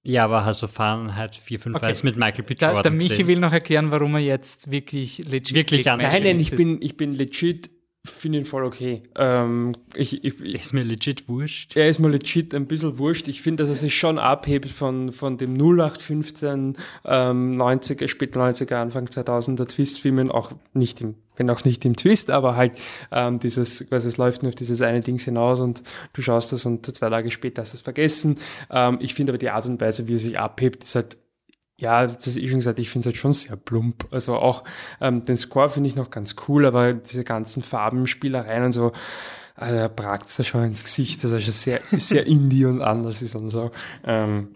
Ja, 0.02 0.24
aber 0.24 0.44
hast 0.44 0.62
du 0.62 0.66
Fahrenheit 0.66 1.36
451 1.36 2.05
mit 2.05 2.16
Michael 2.16 2.44
B. 2.44 2.55
Der, 2.55 2.68
Jordan 2.68 2.82
der 2.84 2.92
Michi 2.92 3.09
gesehen? 3.09 3.26
will 3.26 3.38
noch 3.38 3.52
erklären, 3.52 3.90
warum 3.90 4.14
er 4.14 4.20
jetzt 4.20 4.70
wirklich 4.70 5.18
legit 5.18 5.55
Wirklich 5.55 5.84
Nein, 5.84 5.98
nein, 5.98 6.40
ich 6.40 6.52
bin, 6.52 6.80
ich 6.80 6.97
bin 6.97 7.12
legit, 7.12 7.68
finde 8.06 8.39
ihn 8.39 8.44
voll 8.44 8.64
okay. 8.64 9.02
Ähm, 9.16 9.72
ich, 9.94 10.24
ich, 10.24 10.40
ich, 10.40 10.55
Ist 10.55 10.72
mir 10.72 10.85
legit 10.85 11.28
wurscht. 11.28 11.77
er 11.77 11.89
ist 11.89 11.98
mir 11.98 12.09
legit 12.09 12.55
ein 12.55 12.66
bisschen 12.66 12.98
wurscht. 12.98 13.28
Ich 13.28 13.43
finde, 13.43 13.62
dass 13.62 13.68
er 13.68 13.74
sich 13.74 13.94
schon 13.94 14.18
abhebt 14.18 14.68
von, 14.70 15.12
von 15.12 15.36
dem 15.36 15.55
0815, 15.55 16.77
ähm, 17.05 17.60
90er, 17.60 18.09
später 18.09 18.40
90er, 18.40 18.77
Anfang 18.77 19.06
2000er 19.06 19.66
Twist-Filmen, 19.68 20.31
auch 20.31 20.52
nicht 20.72 21.01
im, 21.02 21.16
wenn 21.36 21.51
auch 21.51 21.64
nicht 21.64 21.85
im 21.85 21.94
Twist, 21.97 22.31
aber 22.31 22.56
halt 22.56 22.72
ähm, 23.12 23.39
dieses, 23.39 23.86
quasi 23.89 24.09
es 24.09 24.16
läuft 24.16 24.43
nur 24.43 24.48
auf 24.48 24.55
dieses 24.55 24.81
eine 24.81 25.01
Dings 25.01 25.24
hinaus 25.24 25.60
und 25.60 25.82
du 26.14 26.22
schaust 26.22 26.52
das 26.52 26.64
und 26.64 26.86
zwei 26.94 27.10
Tage 27.10 27.31
später 27.31 27.62
hast 27.62 27.74
du 27.74 27.77
es 27.77 27.82
vergessen. 27.82 28.39
Ähm, 28.70 28.98
ich 29.01 29.14
finde 29.14 29.32
aber 29.32 29.39
die 29.39 29.51
Art 29.51 29.66
und 29.66 29.81
Weise, 29.81 30.09
wie 30.09 30.14
er 30.14 30.18
sich 30.18 30.39
abhebt, 30.39 30.85
ist 30.85 30.94
halt 30.94 31.18
ja, 31.81 32.07
das 32.07 32.27
ist 32.27 32.48
schon 32.48 32.59
gesagt, 32.59 32.78
ich 32.78 32.90
finde 32.90 33.09
es 33.09 33.15
halt 33.15 33.16
schon 33.16 33.32
sehr 33.32 33.57
plump. 33.57 34.07
Also 34.11 34.36
auch 34.36 34.65
ähm, 35.01 35.24
den 35.24 35.36
Score 35.36 35.69
finde 35.69 35.89
ich 35.89 35.97
noch 35.97 36.11
ganz 36.11 36.36
cool, 36.47 36.66
aber 36.66 36.93
diese 36.93 37.24
ganzen 37.24 37.62
Farbenspielereien 37.62 38.65
und 38.65 38.73
so, 38.73 38.93
also 39.57 39.77
da 39.77 39.89
pragt 39.89 40.28
es 40.28 40.36
da 40.36 40.44
schon 40.44 40.65
ins 40.65 40.85
Gesicht, 40.85 41.24
dass 41.24 41.32
er 41.32 41.40
schon 41.40 41.52
sehr, 41.52 41.81
sehr 41.93 42.27
indie 42.28 42.66
und 42.66 42.82
anders 42.82 43.23
ist 43.23 43.35
und 43.35 43.51
so. 43.51 43.70
Ähm, 44.05 44.48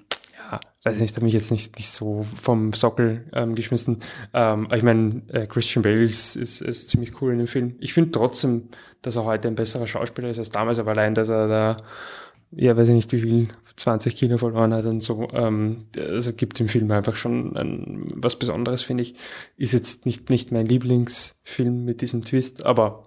ja, 0.50 0.60
weiß 0.84 0.98
nicht, 0.98 1.14
habe 1.16 1.24
mich 1.24 1.34
jetzt 1.34 1.50
nicht, 1.50 1.76
nicht 1.76 1.90
so 1.90 2.26
vom 2.40 2.72
Sockel 2.74 3.24
ähm, 3.32 3.54
geschmissen. 3.54 4.02
Ähm, 4.32 4.66
aber 4.66 4.76
ich 4.76 4.82
meine, 4.82 5.22
äh, 5.28 5.46
Christian 5.46 5.82
Bale 5.82 6.02
ist, 6.02 6.36
ist, 6.36 6.60
ist 6.60 6.90
ziemlich 6.90 7.20
cool 7.20 7.32
in 7.32 7.38
dem 7.38 7.46
Film. 7.46 7.76
Ich 7.80 7.94
finde 7.94 8.10
trotzdem, 8.10 8.68
dass 9.02 9.16
er 9.16 9.24
heute 9.24 9.48
ein 9.48 9.54
besserer 9.54 9.86
Schauspieler 9.86 10.28
ist 10.28 10.38
als 10.38 10.50
damals, 10.50 10.78
aber 10.78 10.92
allein, 10.92 11.14
dass 11.14 11.28
er 11.28 11.48
da 11.48 11.76
ja, 12.50 12.76
weiß 12.76 12.88
ich 12.88 12.94
nicht, 12.94 13.12
wie 13.12 13.18
viel, 13.18 13.48
20 13.76 14.14
Kilo 14.14 14.38
verloren 14.38 14.72
hat 14.72 14.84
und 14.84 15.02
so, 15.02 15.28
ähm, 15.32 15.86
also 15.96 16.32
gibt 16.32 16.58
dem 16.58 16.68
Film 16.68 16.90
einfach 16.90 17.16
schon 17.16 17.56
ein, 17.56 18.06
was 18.14 18.38
Besonderes, 18.38 18.82
finde 18.82 19.02
ich. 19.02 19.16
Ist 19.56 19.72
jetzt 19.72 20.06
nicht, 20.06 20.30
nicht 20.30 20.52
mein 20.52 20.66
Lieblingsfilm 20.66 21.84
mit 21.84 22.00
diesem 22.00 22.24
Twist, 22.24 22.64
aber 22.64 23.04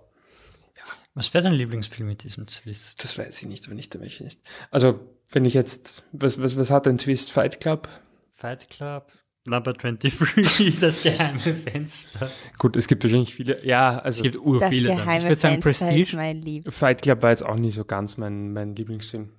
Was 1.13 1.33
wäre 1.33 1.45
dein 1.45 1.53
Lieblingsfilm 1.53 2.07
mit 2.07 2.23
diesem 2.23 2.47
Twist? 2.47 3.03
das 3.03 3.17
weiß 3.17 3.41
ich 3.41 3.47
nicht, 3.47 3.65
aber 3.65 3.75
nicht, 3.75 3.99
welcher 3.99 4.25
ist. 4.25 4.41
Also, 4.71 4.99
wenn 5.29 5.45
ich 5.45 5.53
jetzt, 5.53 6.03
was, 6.11 6.41
was, 6.41 6.57
was 6.57 6.69
hat 6.69 6.87
ein 6.87 6.97
Twist? 6.97 7.31
Fight 7.31 7.59
Club? 7.59 7.87
Fight 8.31 8.69
Club, 8.69 9.11
Number 9.47 9.73
23, 9.73 10.79
das 10.79 11.03
geheime 11.03 11.39
Fenster. 11.39 12.29
Gut, 12.57 12.75
es 12.75 12.87
gibt 12.87 13.03
wahrscheinlich 13.03 13.33
viele, 13.33 13.65
ja, 13.65 13.99
also. 13.99 14.19
Es 14.19 14.23
gibt 14.23 14.35
Das 14.35 14.43
urviele 14.43 14.89
dann. 14.89 14.97
geheime 14.97 15.29
würd 15.29 15.39
sagen 15.39 15.61
Fenster 15.61 15.85
Prestige. 15.85 15.99
ist 16.01 16.13
mein 16.13 16.41
Lieb. 16.41 16.71
Fight 16.71 17.01
Club 17.01 17.21
war 17.23 17.29
jetzt 17.31 17.43
auch 17.45 17.55
nie 17.57 17.71
so 17.71 17.85
ganz 17.85 18.17
mein, 18.17 18.53
mein 18.53 18.75
Lieblingsfilm. 18.75 19.29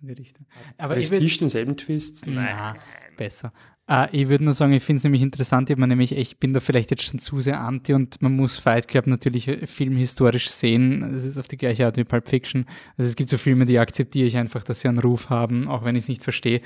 in 0.00 0.08
die 0.08 0.14
Richtung. 0.14 0.46
Aber 0.78 0.96
ich 0.96 1.08
Prestige 1.08 1.30
würd, 1.30 1.40
denselben 1.40 1.76
Twist? 1.76 2.24
na, 2.26 2.76
besser. 3.16 3.52
Äh, 3.88 4.08
ich 4.12 4.28
würde 4.28 4.44
nur 4.44 4.52
sagen, 4.52 4.72
ich 4.72 4.82
finde 4.82 4.98
es 4.98 5.04
nämlich 5.04 5.22
interessant, 5.22 5.70
ich, 5.70 5.76
nämlich, 5.76 6.12
ich 6.16 6.38
bin 6.38 6.52
da 6.52 6.60
vielleicht 6.60 6.90
jetzt 6.90 7.02
schon 7.02 7.18
zu 7.18 7.40
sehr 7.40 7.60
anti 7.60 7.94
und 7.94 8.20
man 8.22 8.36
muss 8.36 8.58
Fight 8.58 8.86
Club 8.86 9.06
natürlich 9.06 9.48
äh, 9.48 9.66
filmhistorisch 9.66 10.50
sehen. 10.50 11.02
Es 11.02 11.24
ist 11.24 11.38
auf 11.38 11.48
die 11.48 11.56
gleiche 11.56 11.86
Art 11.86 11.96
wie 11.96 12.04
Pulp 12.04 12.28
Fiction. 12.28 12.66
Also 12.96 13.08
es 13.08 13.16
gibt 13.16 13.30
so 13.30 13.38
Filme, 13.38 13.66
die 13.66 13.78
akzeptiere 13.78 14.26
ich 14.26 14.36
einfach, 14.36 14.62
dass 14.62 14.80
sie 14.80 14.88
einen 14.88 14.98
Ruf 14.98 15.30
haben, 15.30 15.68
auch 15.68 15.84
wenn 15.84 15.96
ich 15.96 16.04
es 16.04 16.08
nicht 16.08 16.22
verstehe. 16.22 16.60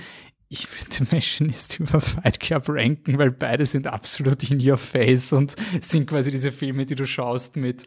Ich 0.52 0.68
würde 0.70 1.10
Machinist 1.10 1.80
über 1.80 1.98
Fight 1.98 2.38
Club 2.38 2.64
ranken, 2.68 3.16
weil 3.16 3.30
beide 3.30 3.64
sind 3.64 3.86
absolut 3.86 4.50
in 4.50 4.60
your 4.60 4.76
face 4.76 5.32
und 5.32 5.56
sind 5.80 6.06
quasi 6.06 6.30
diese 6.30 6.52
Filme, 6.52 6.84
die 6.84 6.94
du 6.94 7.06
schaust 7.06 7.56
mit. 7.56 7.86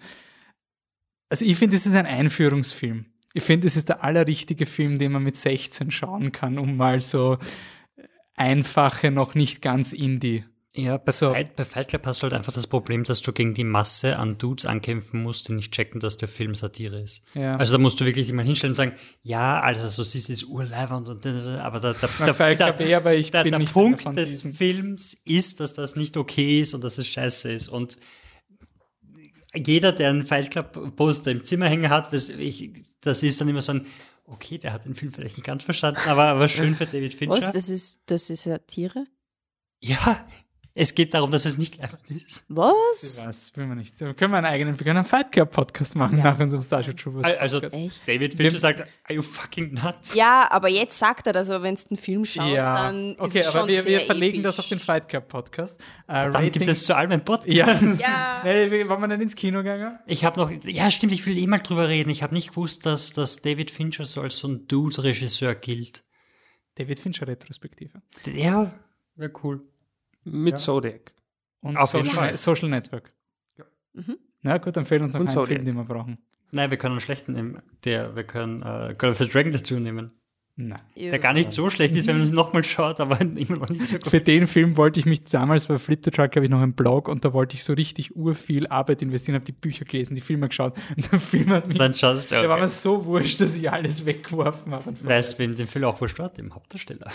Also 1.30 1.46
ich 1.46 1.58
finde, 1.58 1.76
es 1.76 1.86
ist 1.86 1.94
ein 1.94 2.08
Einführungsfilm. 2.08 3.06
Ich 3.36 3.44
finde, 3.44 3.68
es 3.68 3.76
ist 3.76 3.90
der 3.90 4.04
allerrichtige 4.04 4.66
Film, 4.66 4.98
den 4.98 5.12
man 5.12 5.22
mit 5.22 5.38
16 5.38 5.92
schauen 5.92 6.32
kann, 6.32 6.58
um 6.58 6.76
mal 6.76 7.02
so 7.02 7.38
einfache, 8.36 9.12
noch 9.12 9.36
nicht 9.36 9.62
ganz 9.62 9.94
Indie. 9.94 10.44
Ja, 10.78 10.98
bei, 10.98 11.14
Fight, 11.14 11.56
bei 11.56 11.64
Fight 11.64 11.88
Club 11.88 12.06
hast 12.06 12.22
du 12.22 12.24
halt 12.24 12.34
einfach 12.34 12.52
das 12.52 12.68
Problem, 12.68 13.06
dass 13.06 13.22
du 13.22 13.32
gegen 13.32 13.54
die 13.54 13.64
Masse 13.64 14.18
an 14.18 14.38
Dudes 14.38 14.66
ankämpfen 14.66 15.24
musst, 15.24 15.48
die 15.48 15.54
nicht 15.54 15.72
checken, 15.72 16.02
dass 16.02 16.18
der 16.18 16.28
Film 16.28 16.54
Satire 16.54 17.00
ist. 17.00 17.24
Ja. 17.34 17.56
Also 17.56 17.78
da 17.78 17.82
musst 17.82 18.02
du 18.02 18.06
wirklich 18.06 18.30
immer 18.30 18.44
hinstellen 18.44 18.72
und 18.72 18.76
sagen, 18.76 18.92
ja, 19.24 19.62
also 19.62 19.88
so 19.88 20.04
siehst 20.04 20.28
du 20.28 20.34
ist 20.34 20.44
urleibernd 20.44 21.08
und 21.08 21.26
aber 21.26 21.80
der, 21.80 21.94
der, 21.94 22.10
Na, 22.20 22.26
der, 22.26 22.34
Fight 22.34 22.60
der, 22.60 22.74
Club 22.74 22.88
eh, 22.88 22.96
aber 22.96 23.16
ich 23.16 23.32
der, 23.32 23.44
bin 23.44 23.52
der 23.52 23.60
nicht 23.60 23.72
Punkt 23.72 24.02
von 24.02 24.16
des 24.16 24.30
diesen. 24.32 24.54
Films 24.54 25.14
ist, 25.14 25.62
dass 25.62 25.74
das 25.74 25.96
nicht 25.96 26.18
okay 26.18 26.60
ist 26.60 26.74
und 26.74 26.84
dass 26.84 26.98
es 26.98 27.08
scheiße 27.08 27.52
ist 27.54 27.70
und 27.70 27.98
jeder, 29.56 29.94
der 29.94 30.10
einen 30.10 30.26
Fight 30.26 30.52
Club 30.52 30.98
Poster 30.98 31.32
im 31.32 31.46
Zimmer 31.46 31.70
hängen 31.70 31.90
hat, 31.90 32.12
ich, 32.12 32.72
das 33.00 33.24
ist 33.24 33.40
dann 33.40 33.48
immer 33.48 33.62
so 33.62 33.72
ein, 33.72 33.86
okay, 34.26 34.58
der 34.58 34.74
hat 34.74 34.84
den 34.84 34.96
Film 34.96 35.14
vielleicht 35.14 35.38
nicht 35.38 35.46
ganz 35.46 35.64
verstanden, 35.64 36.02
aber, 36.08 36.26
aber 36.26 36.50
schön 36.50 36.76
für 36.76 36.86
David 36.86 37.14
Fincher. 37.18 37.38
Was? 37.38 37.52
Das 37.52 37.70
ist, 37.70 38.02
das 38.08 38.30
ist 38.30 38.44
Satire? 38.44 39.06
Ja, 39.80 40.26
es 40.78 40.94
geht 40.94 41.14
darum, 41.14 41.32
dass 41.32 41.46
es 41.46 41.58
nicht 41.58 41.78
leibend 41.78 42.02
ist. 42.12 42.44
Was? 42.50 43.24
Was 43.26 43.56
will 43.56 43.66
man 43.66 43.78
nicht. 43.78 43.98
Wir 43.98 44.14
können 44.14 44.34
wir 44.34 44.38
einen 44.40 44.48
eigenen, 44.48 44.78
wir 44.78 44.86
können 44.86 44.98
einen 44.98 45.08
Fight 45.08 45.32
Club 45.32 45.50
Podcast 45.52 45.96
machen 45.96 46.20
nach 46.20 46.38
unserem 46.38 46.62
Starship 46.62 46.98
Troopers. 46.98 47.24
Also. 47.40 47.62
Echt? 47.62 48.06
David 48.06 48.34
Fincher 48.36 48.58
sagt, 48.60 48.82
are 48.82 49.14
you 49.14 49.22
fucking 49.22 49.74
nuts? 49.74 50.16
Ja, 50.16 50.48
aber 50.52 50.68
jetzt 50.68 51.00
sagt 51.00 51.28
er 51.28 51.34
das, 51.34 51.50
aber 51.50 51.64
wenn 51.64 51.76
du 51.76 51.82
den 51.82 51.96
Film 51.98 52.26
schaust, 52.26 52.54
Ja, 52.54 52.76
dann 52.76 53.12
ist 53.14 53.20
okay, 53.22 53.40
es 53.40 53.48
aber 53.48 53.60
schon 53.60 53.68
wir, 53.70 53.76
wir 53.76 53.82
sehr 53.84 54.00
verlegen 54.02 54.34
episch. 54.40 54.44
das 54.44 54.60
auf 54.60 54.68
den 54.68 54.80
Fight 54.80 55.08
Club 55.08 55.30
Podcast. 55.30 55.80
Äh, 56.10 56.30
Dann 56.30 56.44
gibt 56.44 56.58
es 56.58 56.68
jetzt 56.68 56.86
zu 56.86 56.94
allem 56.96 57.12
ein 57.12 57.24
Podcast. 57.24 57.48
Ja, 57.48 57.68
Ja. 57.82 58.42
Nee, 58.44 58.70
wollen 58.90 59.00
wir 59.02 59.08
denn 59.08 59.22
ins 59.22 59.36
Kino 59.38 59.60
gegangen? 59.60 59.98
Ich 60.06 60.26
habe 60.26 60.38
noch, 60.42 60.52
ja 60.52 60.92
stimmt, 60.92 61.14
ich 61.14 61.26
will 61.26 61.38
eh 61.38 61.48
mal 61.48 61.60
drüber 61.60 61.88
reden. 61.88 62.10
Ich 62.10 62.22
habe 62.22 62.34
nicht 62.34 62.50
gewusst, 62.50 62.86
dass, 62.86 63.14
dass 63.14 63.42
David 63.42 63.72
Fincher 63.72 64.04
so 64.04 64.20
als 64.20 64.40
so 64.40 64.50
ein 64.50 64.68
Dude-Regisseur 64.68 65.56
gilt. 65.56 66.04
David 66.76 67.00
Fincher 67.00 67.26
Retrospektive. 67.28 68.02
Ja, 68.34 68.74
wäre 69.16 69.32
cool. 69.42 69.62
Mit 70.26 70.60
Zodiac. 70.60 71.14
Und 71.62 71.78
Auf 71.78 71.94
jeden 71.94 72.06
Social, 72.06 72.28
Fall. 72.28 72.38
Social 72.38 72.70
Network. 72.70 73.14
Mhm. 73.94 74.18
Na 74.42 74.58
gut, 74.58 74.76
dann 74.78 74.86
fehlt 74.86 75.02
uns 75.02 75.14
noch 75.14 75.22
Und 75.22 75.28
ein 75.28 75.34
Zodiac. 75.34 75.64
Film, 75.64 75.66
den 75.66 75.76
wir 75.76 75.86
brauchen. 75.86 76.18
Nein, 76.52 76.70
wir 76.70 76.78
können 76.78 76.94
einen 76.94 77.02
schlechten 77.02 77.34
nehmen. 77.34 77.62
Der, 77.86 78.16
wir 78.16 78.24
können 78.24 78.62
äh, 78.62 78.94
Girl 78.98 79.12
of 79.12 79.18
the 79.18 79.28
Dragon 79.28 79.52
dazu 79.52 79.80
nehmen. 79.80 80.12
Nein. 80.58 80.80
Der 80.96 81.20
gar 81.20 81.34
nicht 81.34 81.52
so 81.52 81.70
schlecht 81.70 81.94
ist, 81.96 82.08
wenn 82.08 82.16
man 82.16 82.24
es 82.24 82.32
nochmal 82.32 82.64
schaut, 82.64 83.02
aber 83.02 83.20
immer 83.22 83.58
noch 83.58 83.68
nicht 83.68 83.90
so 83.90 83.98
gut. 83.98 84.10
Für 84.10 84.22
den 84.22 84.48
Film 84.48 84.78
wollte 84.78 85.02
ich 85.02 85.06
mich 85.06 85.26
damals 85.26 85.66
bei 85.66 85.78
Flip 85.78 86.00
the 86.02 86.12
Truck, 86.12 86.34
habe 86.38 86.46
ich 86.46 86.50
noch 86.50 86.62
einen 86.62 86.74
Blog 86.74 87.10
und 87.10 87.26
da 87.26 87.34
wollte 87.34 87.56
ich 87.56 87.64
so 87.66 87.74
richtig 87.74 88.16
urviel 88.16 88.66
Arbeit 88.68 89.02
investieren, 89.02 89.36
habe 89.36 89.44
die 89.44 89.52
Bücher 89.52 89.84
gelesen, 89.84 90.16
die 90.16 90.22
Filme 90.22 90.48
geschaut 90.48 90.78
und 90.96 91.12
der 91.12 91.20
Film 91.20 91.50
hat 91.50 91.68
mich, 91.68 91.78
Dann 91.78 91.94
schaust 91.94 92.32
du, 92.32 92.36
der 92.36 92.48
war 92.48 92.56
mir 92.56 92.64
okay. 92.64 92.72
so 92.72 93.06
wurscht, 93.06 93.42
dass 93.42 93.58
ich 93.58 93.70
alles 93.70 94.06
weggeworfen 94.06 94.72
habe. 94.72 94.94
Weißt, 95.04 95.38
wem 95.40 95.56
den 95.56 95.68
Film 95.68 95.84
auch 95.84 96.00
wurscht 96.00 96.20
war? 96.20 96.30
Dem 96.30 96.56
Hauptdarsteller. 96.56 97.12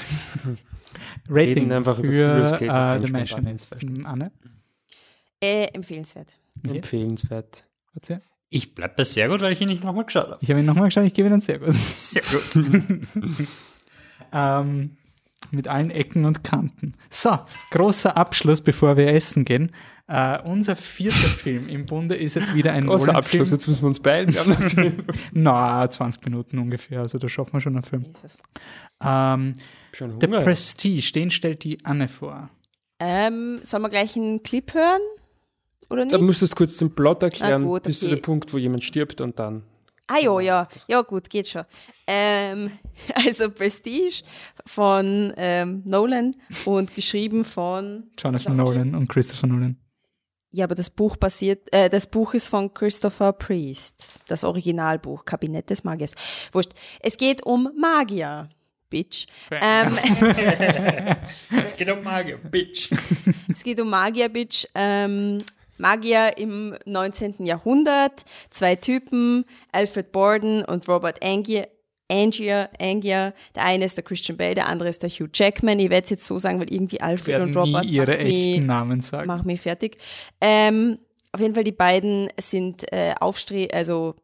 Rating 1.31 1.73
einfach 1.73 1.99
über 1.99 2.47
für 2.47 2.55
of 2.55 2.61
äh, 2.61 2.99
The 2.99 3.13
Benjamin 3.13 3.13
Machinist. 3.13 3.77
Anne? 4.05 4.33
Äh, 5.41 5.65
empfehlenswert. 5.73 6.35
Michi? 6.63 6.77
Empfehlenswert. 6.77 7.67
Erzähl. 7.95 8.21
Ich 8.51 8.75
bleib 8.75 8.97
bei 8.97 9.05
sehr 9.05 9.29
gut, 9.29 9.41
weil 9.41 9.53
ich 9.53 9.61
ihn 9.61 9.69
nicht 9.69 9.85
nochmal 9.85 10.05
geschaut 10.05 10.29
habe. 10.29 10.39
Ich 10.41 10.51
habe 10.51 10.59
ihn 10.61 10.67
nochmal 10.67 10.87
geschaut, 10.87 11.05
ich 11.05 11.15
gebe 11.15 11.29
ihn 11.29 11.41
sehr 11.41 11.61
gut. 11.61 11.73
Sehr 11.73 12.23
gut. 12.23 12.65
ähm, 14.33 14.97
mit 15.53 15.69
allen 15.69 15.91
Ecken 15.91 16.25
und 16.25 16.43
Kanten. 16.43 16.95
So, 17.09 17.39
großer 17.71 18.17
Abschluss, 18.17 18.61
bevor 18.61 18.97
wir 18.97 19.09
essen 19.13 19.45
gehen. 19.45 19.71
Äh, 20.09 20.41
unser 20.43 20.75
vierter 20.75 21.17
Film 21.17 21.69
im 21.69 21.87
Bunde 21.87 22.17
ist 22.17 22.35
jetzt 22.35 22.55
wieder 22.55 22.73
ein 22.73 22.87
Großer. 22.87 23.15
Abschluss, 23.15 23.53
jetzt 23.53 23.69
müssen 23.69 23.83
wir 23.83 23.89
uns 23.89 24.01
beeilen. 24.01 24.35
Na, 25.33 25.89
20 25.89 26.25
Minuten 26.25 26.59
ungefähr, 26.59 27.01
also 27.01 27.19
da 27.19 27.29
schaffen 27.29 27.53
wir 27.53 27.61
schon 27.61 27.75
einen 27.75 27.85
Film. 27.85 28.03
Jesus. 28.05 28.43
Ähm, 29.03 29.55
Schon 29.93 30.21
The. 30.21 30.27
Prestige, 30.27 31.13
den 31.13 31.31
stellt 31.31 31.63
die 31.63 31.85
Anne 31.85 32.09
vor. 32.09 32.51
Ähm, 32.99 33.61
sollen 33.63 33.83
wir 33.83 33.91
gleich 33.91 34.17
einen 34.17 34.43
Clip 34.43 34.75
hören? 34.75 35.01
Oder 35.91 36.07
Da 36.07 36.17
nicht? 36.17 36.27
müsstest 36.27 36.53
du 36.53 36.57
kurz 36.57 36.77
den 36.79 36.95
Plot 36.95 37.23
erklären, 37.23 37.63
Ah, 37.65 37.67
gut, 37.67 37.83
bis 37.83 38.01
zu 38.01 38.07
okay. 38.07 38.17
dem 38.17 38.23
Punkt, 38.23 38.53
wo 38.55 38.59
jemand 38.59 38.83
stirbt 38.85 39.21
und 39.21 39.39
dann. 39.39 39.63
Ah 40.07 40.19
ja, 40.19 40.41
ja, 40.41 40.69
ja 40.89 41.03
gut, 41.03 41.31
geht 41.31 41.47
schon. 41.49 41.65
Ähm, 42.07 42.73
also 43.15 43.51
Prestige 43.51 44.23
von 44.67 45.33
ähm, 45.37 45.83
Nolan 45.85 46.35
und 46.65 46.93
geschrieben 46.95 47.45
von 47.45 48.11
Jonathan 48.19 48.57
Nolan 48.57 48.95
und 48.95 49.09
Christopher 49.09 49.47
Nolan. 49.47 49.77
Ja, 50.53 50.65
aber 50.65 50.75
das 50.75 50.91
Buch 50.91 51.17
basiert, 51.17 51.73
äh, 51.73 51.89
das 51.89 52.09
Buch 52.09 52.35
ist 52.35 52.49
von 52.49 52.75
Christopher 52.75 53.33
Priest, 53.33 54.15
das 54.27 54.43
Originalbuch, 54.43 55.25
Kabinett 55.25 55.71
des 55.71 55.85
Magiers. 55.85 56.15
Wurscht. 56.51 56.73
Es 56.99 57.17
geht 57.17 57.47
um 57.47 57.71
Magier, 57.79 58.49
Bitch. 58.91 59.27
Ähm, 59.53 59.97
es 61.63 61.77
geht 61.77 61.89
um 61.89 62.03
Magier, 62.03 62.39
Bitch. 62.39 62.91
es 63.49 63.63
geht 63.63 63.81
um 63.81 63.89
Magier, 63.91 64.29
Bitch. 64.29 64.67
Ähm, 64.75 65.45
Magier 65.81 66.37
im 66.39 66.75
19. 66.87 67.45
Jahrhundert, 67.45 68.25
zwei 68.51 68.77
Typen, 68.77 69.45
Alfred 69.73 70.13
Borden 70.13 70.65
und 70.65 70.87
Robert 70.89 71.23
Angier. 71.25 71.69
Angier, 72.13 72.69
Angier, 72.81 73.35
der 73.55 73.65
eine 73.65 73.85
ist 73.85 73.97
der 73.97 74.03
Christian 74.03 74.37
Bale, 74.37 74.57
der 74.57 74.67
andere 74.69 74.89
ist 74.89 75.03
der 75.05 75.11
Hugh 75.11 75.31
Jackman. 75.33 75.79
Ich 75.79 75.91
werde 75.91 76.05
es 76.05 76.11
jetzt 76.11 76.27
so 76.27 76.39
sagen, 76.39 76.59
weil 76.59 76.73
irgendwie 76.73 77.01
Alfred 77.01 77.41
und 77.41 77.57
Robert 77.57 77.85
nie 77.85 77.93
ihre 77.93 78.07
macht 78.11 78.23
mich- 78.25 78.51
echten 78.53 78.67
Namen 78.67 79.01
sagen. 79.01 79.27
Mach 79.29 79.45
mich 79.45 79.61
fertig. 79.61 79.97
Ähm, 80.41 80.99
auf 81.33 81.41
jeden 81.41 81.55
Fall, 81.55 81.63
die 81.63 81.71
beiden 81.71 82.27
sind 82.41 82.93
äh, 82.93 83.15
Aufstre 83.21 83.69
also 83.73 84.17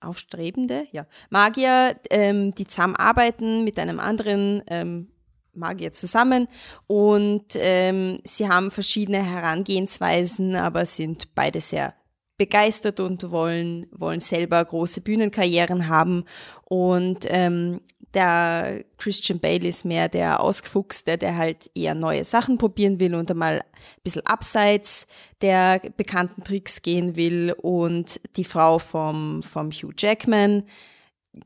Aufstrebende, 0.00 0.86
ja, 0.92 1.06
Magier, 1.30 1.96
ähm, 2.10 2.54
die 2.54 2.66
zusammenarbeiten 2.66 3.64
mit 3.64 3.78
einem 3.78 3.98
anderen 4.00 4.62
ähm, 4.66 5.08
Magier 5.56 5.92
zusammen 5.92 6.48
und 6.86 7.44
ähm, 7.56 8.18
sie 8.24 8.48
haben 8.48 8.70
verschiedene 8.70 9.22
Herangehensweisen, 9.22 10.56
aber 10.56 10.86
sind 10.86 11.34
beide 11.34 11.60
sehr 11.60 11.94
begeistert 12.36 13.00
und 13.00 13.30
wollen, 13.30 13.86
wollen 13.92 14.20
selber 14.20 14.64
große 14.64 15.00
Bühnenkarrieren 15.00 15.88
haben. 15.88 16.24
Und 16.64 17.26
ähm, 17.28 17.80
der 18.14 18.84
Christian 18.96 19.40
Bale 19.40 19.68
ist 19.68 19.84
mehr 19.84 20.08
der 20.08 20.40
Ausgefuchste, 20.40 21.18
der 21.18 21.36
halt 21.36 21.70
eher 21.74 21.94
neue 21.94 22.24
Sachen 22.24 22.58
probieren 22.58 23.00
will 23.00 23.14
und 23.14 23.30
einmal 23.30 23.60
ein 23.60 24.02
bisschen 24.02 24.24
abseits 24.26 25.06
der 25.40 25.80
bekannten 25.96 26.44
Tricks 26.44 26.82
gehen 26.82 27.16
will. 27.16 27.52
Und 27.52 28.20
die 28.36 28.44
Frau 28.44 28.78
vom, 28.78 29.42
vom 29.42 29.70
Hugh 29.70 29.94
Jackman, 29.96 30.64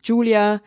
Julia, 0.05 0.61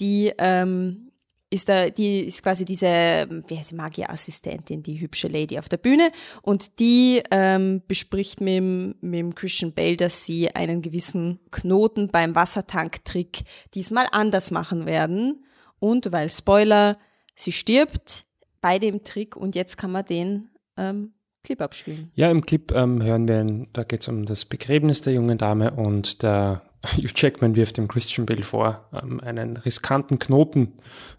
die 0.00 0.32
ähm, 0.38 1.07
ist 1.50 1.68
da, 1.68 1.88
die 1.88 2.20
ist 2.20 2.42
quasi 2.42 2.64
diese, 2.64 2.86
wie 2.86 3.56
heißt 3.56 3.70
sie, 3.70 3.74
Magierassistentin, 3.74 4.82
die 4.82 5.00
hübsche 5.00 5.28
Lady 5.28 5.58
auf 5.58 5.68
der 5.68 5.78
Bühne. 5.78 6.10
Und 6.42 6.78
die 6.78 7.22
ähm, 7.30 7.82
bespricht 7.88 8.40
mit, 8.40 8.62
mit 9.02 9.18
dem 9.18 9.34
Christian 9.34 9.72
Bale, 9.72 9.96
dass 9.96 10.26
sie 10.26 10.54
einen 10.54 10.82
gewissen 10.82 11.40
Knoten 11.50 12.08
beim 12.08 12.34
Wassertanktrick 12.34 13.44
diesmal 13.74 14.06
anders 14.12 14.50
machen 14.50 14.86
werden. 14.86 15.44
Und 15.78 16.12
weil 16.12 16.30
Spoiler, 16.30 16.98
sie 17.34 17.52
stirbt 17.52 18.26
bei 18.60 18.78
dem 18.78 19.04
Trick 19.04 19.36
und 19.36 19.54
jetzt 19.54 19.78
kann 19.78 19.92
man 19.92 20.04
den 20.04 20.50
ähm, 20.76 21.12
Clip 21.44 21.62
abspielen. 21.62 22.10
Ja, 22.14 22.30
im 22.30 22.42
Clip 22.42 22.72
ähm, 22.72 23.02
hören 23.02 23.28
wir, 23.28 23.66
da 23.72 23.84
geht 23.84 24.02
es 24.02 24.08
um 24.08 24.26
das 24.26 24.44
Begräbnis 24.44 25.00
der 25.00 25.14
jungen 25.14 25.38
Dame 25.38 25.72
und 25.72 26.22
der 26.22 26.67
Hugh 26.96 27.10
Jackman 27.14 27.56
wirft 27.56 27.76
dem 27.76 27.88
Christian 27.88 28.26
Bale 28.26 28.42
vor, 28.42 28.88
ähm, 28.92 29.20
einen 29.20 29.56
riskanten 29.56 30.18
Knoten 30.18 30.74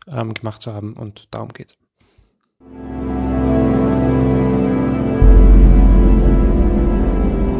ähm, 0.07 0.33
gemacht 0.33 0.61
zu 0.61 0.73
haben 0.73 0.93
und 0.93 1.27
darum 1.31 1.49
geht's. 1.49 1.77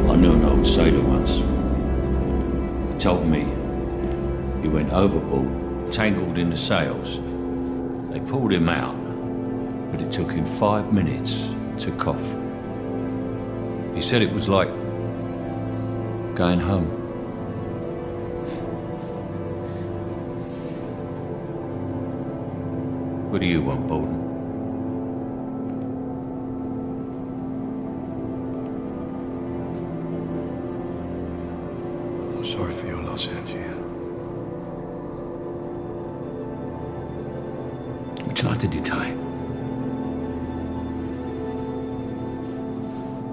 I 0.08 0.16
knew 0.16 0.34
an 0.34 0.46
old 0.46 0.66
sailor 0.66 1.04
once. 1.04 1.42
He 2.92 2.98
told 3.00 3.26
me 3.26 3.46
he 4.62 4.68
went 4.68 4.92
overboard, 4.92 5.92
tangled 5.92 6.38
in 6.38 6.50
the 6.50 6.58
sails. 6.58 7.20
They 8.12 8.20
pulled 8.20 8.52
him 8.52 8.70
out, 8.70 8.96
but 9.92 10.02
it 10.02 10.12
took 10.12 10.32
him 10.32 10.46
five 10.46 10.92
minutes 10.92 11.54
to 11.80 11.92
cough. 11.92 12.22
He 13.94 14.02
said 14.02 14.22
it 14.22 14.32
was 14.32 14.48
like 14.48 14.70
going 16.36 16.60
home. 16.60 16.99
What 23.30 23.42
do 23.42 23.46
you 23.46 23.62
want, 23.62 23.88
Bolton? 23.88 24.16
I'm 32.36 32.44
sorry 32.44 32.74
for 32.74 32.88
your 32.88 33.04
loss, 33.04 33.28
Angie. 33.28 33.54
Which 38.26 38.44
knot 38.44 38.58
did 38.58 38.74
you 38.74 38.82
tie? 38.82 39.14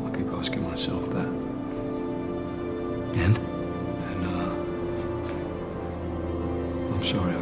I 0.05 0.11
keep 0.15 0.31
asking 0.35 0.63
myself 0.69 1.09
that. 1.11 1.29
And? 3.17 3.39
And, 3.39 4.27
uh. 4.27 4.53
I'm 6.95 7.03
sorry, 7.03 7.35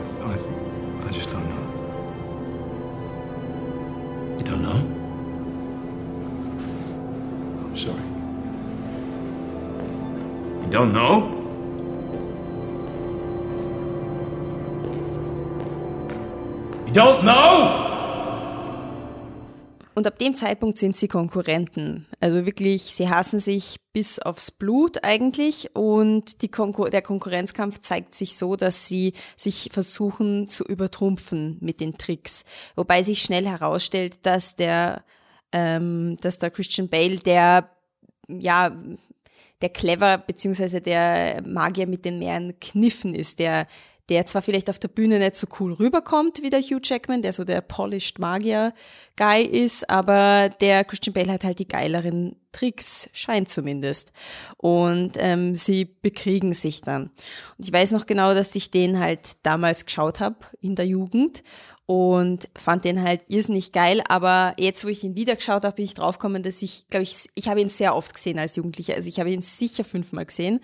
You 4.44 4.50
don't 4.50 4.62
know? 4.62 4.78
I'm 7.64 7.76
sorry. 7.76 8.02
You 10.64 10.70
don't 10.70 10.92
know? 10.92 11.30
You 16.86 16.92
don't 16.92 17.24
know? 17.24 17.83
Und 19.94 20.06
ab 20.06 20.18
dem 20.18 20.34
Zeitpunkt 20.34 20.78
sind 20.78 20.96
sie 20.96 21.06
Konkurrenten. 21.08 22.06
Also 22.20 22.46
wirklich, 22.46 22.82
sie 22.82 23.08
hassen 23.08 23.38
sich 23.38 23.76
bis 23.92 24.18
aufs 24.18 24.50
Blut 24.50 25.04
eigentlich. 25.04 25.74
Und 25.74 26.36
Konkur 26.50 26.90
der 26.90 27.02
Konkurrenzkampf 27.02 27.78
zeigt 27.78 28.14
sich 28.14 28.36
so, 28.36 28.56
dass 28.56 28.88
sie 28.88 29.12
sich 29.36 29.70
versuchen 29.72 30.48
zu 30.48 30.64
übertrumpfen 30.64 31.58
mit 31.60 31.80
den 31.80 31.96
Tricks. 31.96 32.44
Wobei 32.74 33.02
sich 33.02 33.22
schnell 33.22 33.46
herausstellt, 33.46 34.18
dass 34.22 34.56
der, 34.56 35.04
ähm, 35.52 36.16
dass 36.20 36.38
der 36.38 36.50
Christian 36.50 36.88
Bale, 36.88 37.16
der, 37.16 37.70
ja, 38.28 38.76
der 39.60 39.68
clever 39.68 40.18
beziehungsweise 40.18 40.80
der 40.80 41.40
Magier 41.46 41.86
mit 41.86 42.04
den 42.04 42.18
mehreren 42.18 42.58
Kniffen 42.58 43.14
ist, 43.14 43.38
der 43.38 43.66
der 44.08 44.26
zwar 44.26 44.42
vielleicht 44.42 44.68
auf 44.70 44.78
der 44.78 44.88
Bühne 44.88 45.18
nicht 45.18 45.36
so 45.36 45.46
cool 45.58 45.72
rüberkommt 45.72 46.42
wie 46.42 46.50
der 46.50 46.60
Hugh 46.60 46.80
Jackman, 46.82 47.22
der 47.22 47.32
so 47.32 47.44
der 47.44 47.60
polished 47.60 48.18
Magier-Guy 48.18 49.42
ist, 49.44 49.88
aber 49.88 50.50
der 50.60 50.84
Christian 50.84 51.14
Bale 51.14 51.32
hat 51.32 51.44
halt 51.44 51.58
die 51.58 51.68
geileren 51.68 52.36
Tricks, 52.52 53.08
scheint 53.12 53.48
zumindest. 53.48 54.12
Und 54.58 55.12
ähm, 55.16 55.56
sie 55.56 55.84
bekriegen 55.84 56.52
sich 56.52 56.82
dann. 56.82 57.04
Und 57.58 57.64
ich 57.66 57.72
weiß 57.72 57.92
noch 57.92 58.06
genau, 58.06 58.34
dass 58.34 58.54
ich 58.54 58.70
den 58.70 59.00
halt 59.00 59.36
damals 59.42 59.86
geschaut 59.86 60.20
habe 60.20 60.36
in 60.60 60.76
der 60.76 60.86
Jugend 60.86 61.42
und 61.86 62.48
fand 62.56 62.84
den 62.84 63.02
halt 63.02 63.22
irrsinnig 63.28 63.72
geil, 63.72 64.02
aber 64.08 64.54
jetzt, 64.58 64.84
wo 64.84 64.88
ich 64.88 65.04
ihn 65.04 65.16
wieder 65.16 65.36
geschaut 65.36 65.64
habe, 65.64 65.76
bin 65.76 65.84
ich 65.84 65.94
draufgekommen, 65.94 66.42
dass 66.42 66.62
ich, 66.62 66.88
glaube 66.88 67.02
ich, 67.02 67.28
ich 67.34 67.48
habe 67.48 67.60
ihn 67.60 67.68
sehr 67.68 67.94
oft 67.94 68.14
gesehen 68.14 68.38
als 68.38 68.56
Jugendlicher, 68.56 68.94
also 68.94 69.08
ich 69.08 69.20
habe 69.20 69.30
ihn 69.30 69.42
sicher 69.42 69.84
fünfmal 69.84 70.24
gesehen 70.24 70.60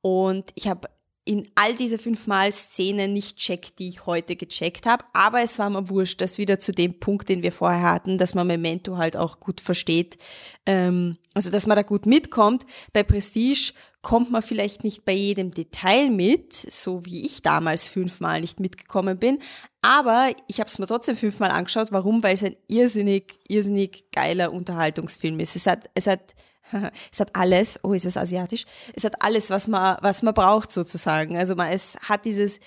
und 0.00 0.50
ich 0.56 0.66
habe 0.66 0.88
in 1.26 1.48
all 1.54 1.74
diese 1.74 1.96
fünfmal 1.96 2.52
Szenen 2.52 3.14
nicht 3.14 3.38
checkt, 3.38 3.78
die 3.78 3.88
ich 3.88 4.04
heute 4.04 4.36
gecheckt 4.36 4.84
habe. 4.84 5.04
Aber 5.14 5.40
es 5.42 5.58
war 5.58 5.70
mir 5.70 5.88
wurscht, 5.88 6.20
das 6.20 6.36
wieder 6.36 6.58
zu 6.58 6.72
dem 6.72 7.00
Punkt, 7.00 7.30
den 7.30 7.42
wir 7.42 7.52
vorher 7.52 7.90
hatten, 7.90 8.18
dass 8.18 8.34
man 8.34 8.46
Memento 8.46 8.98
halt 8.98 9.16
auch 9.16 9.40
gut 9.40 9.62
versteht. 9.62 10.18
Ähm, 10.66 11.16
also, 11.32 11.50
dass 11.50 11.66
man 11.66 11.76
da 11.76 11.82
gut 11.82 12.04
mitkommt. 12.04 12.66
Bei 12.92 13.02
Prestige 13.02 13.72
kommt 14.02 14.30
man 14.30 14.42
vielleicht 14.42 14.84
nicht 14.84 15.06
bei 15.06 15.12
jedem 15.12 15.50
Detail 15.50 16.10
mit, 16.10 16.52
so 16.52 17.06
wie 17.06 17.24
ich 17.24 17.40
damals 17.40 17.88
fünfmal 17.88 18.42
nicht 18.42 18.60
mitgekommen 18.60 19.18
bin. 19.18 19.38
Aber 19.80 20.30
ich 20.46 20.60
habe 20.60 20.68
es 20.68 20.78
mir 20.78 20.86
trotzdem 20.86 21.16
fünfmal 21.16 21.50
angeschaut. 21.50 21.90
Warum? 21.90 22.22
Weil 22.22 22.34
es 22.34 22.44
ein 22.44 22.56
irrsinnig, 22.68 23.34
irrsinnig 23.48 24.10
geiler 24.12 24.52
Unterhaltungsfilm 24.52 25.40
ist. 25.40 25.56
Es 25.56 25.66
hat, 25.66 25.88
es 25.94 26.06
hat 26.06 26.34
es 27.12 27.20
hat 27.20 27.34
alles, 27.34 27.78
oh, 27.82 27.92
ist 27.92 28.06
es 28.06 28.16
asiatisch? 28.16 28.64
Es 28.94 29.04
hat 29.04 29.20
alles, 29.22 29.50
was 29.50 29.68
man, 29.68 29.96
was 30.00 30.22
man 30.22 30.34
braucht 30.34 30.70
sozusagen. 30.70 31.36
Also 31.36 31.54
man, 31.54 31.72
es 31.72 31.96
hat 32.02 32.24
dieses 32.24 32.60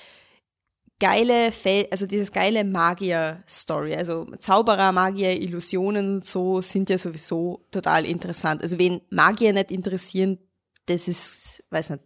geile, 1.00 1.52
Fel 1.52 1.88
also 1.92 2.06
dieses 2.06 2.32
geile 2.32 2.64
Magier-Story. 2.64 3.96
Also 3.96 4.26
Zauberer, 4.40 4.92
Magier, 4.92 5.40
Illusionen 5.40 6.16
und 6.16 6.26
so 6.26 6.62
sind 6.62 6.90
ja 6.90 6.98
sowieso 6.98 7.66
total 7.72 8.06
interessant. 8.06 8.62
Also 8.62 8.80
wen 8.80 9.02
Magier 9.10 9.54
nicht 9.54 9.72
interessieren, 9.72 10.40
das 10.88 11.08
ist, 11.08 11.64
weiß 11.70 11.92
nicht, 11.92 12.04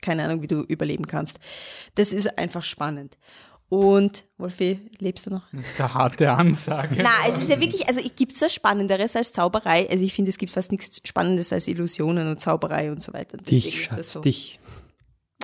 keine 0.00 0.24
Ahnung, 0.24 0.42
wie 0.42 0.46
du 0.46 0.62
überleben 0.62 1.06
kannst. 1.06 1.38
Das 1.94 2.12
ist 2.12 2.38
einfach 2.38 2.62
spannend. 2.62 3.16
Und 3.70 4.24
Wolfi, 4.38 4.78
lebst 4.98 5.26
du 5.26 5.30
noch? 5.30 5.42
Das 5.52 5.66
ist 5.68 5.80
eine 5.80 5.94
harte 5.94 6.30
Ansage. 6.30 6.96
Na, 7.02 7.10
es 7.28 7.38
ist 7.38 7.48
ja 7.48 7.60
wirklich, 7.60 7.88
also 7.88 8.00
gibt 8.14 8.32
es 8.32 8.40
was 8.42 8.54
Spannenderes 8.54 9.16
als 9.16 9.32
Zauberei? 9.32 9.88
Also 9.90 10.04
ich 10.04 10.12
finde, 10.14 10.28
es 10.30 10.38
gibt 10.38 10.52
fast 10.52 10.70
nichts 10.70 11.00
Spannendes 11.04 11.52
als 11.52 11.66
Illusionen 11.66 12.28
und 12.28 12.40
Zauberei 12.40 12.92
und 12.92 13.02
so 13.02 13.12
weiter. 13.12 13.36
Deswegen 13.38 13.62
Dich, 13.62 13.84
Schatz, 13.84 14.12
so. 14.12 14.20
dich. 14.20 14.60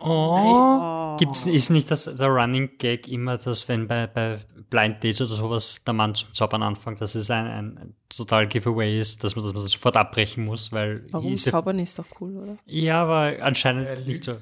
Oh. 0.03 1.17
Gibt's, 1.19 1.47
ist 1.47 1.71
nicht 1.71 1.91
das, 1.91 2.05
der 2.05 2.29
Running 2.29 2.71
Gag 2.79 3.07
immer, 3.09 3.37
dass 3.37 3.69
wenn 3.69 3.87
bei, 3.87 4.07
bei 4.07 4.39
Blind 4.71 5.03
Dates 5.05 5.21
oder 5.21 5.35
sowas 5.35 5.83
der 5.87 5.93
Mann 5.95 6.15
zum 6.15 6.33
Zaubern 6.33 6.63
anfängt, 6.63 7.01
dass 7.01 7.15
es 7.15 7.31
ein, 7.31 7.47
ein, 7.47 7.95
total 8.09 8.47
Giveaway 8.47 8.99
ist, 8.99 9.23
dass 9.25 9.37
man, 9.37 9.45
dass 9.45 9.53
man 9.53 9.63
das 9.63 9.73
sofort 9.73 9.97
abbrechen 9.97 10.45
muss, 10.45 10.73
weil. 10.73 11.05
Warum? 11.11 11.33
ist- 11.33 11.47
Zaubern 11.47 11.79
ist 11.79 11.99
doch 11.99 12.07
cool, 12.21 12.37
oder? 12.37 12.57
Ja, 12.65 13.03
aber 13.03 13.43
anscheinend 13.45 14.07
nicht 14.07 14.25
so. 14.25 14.35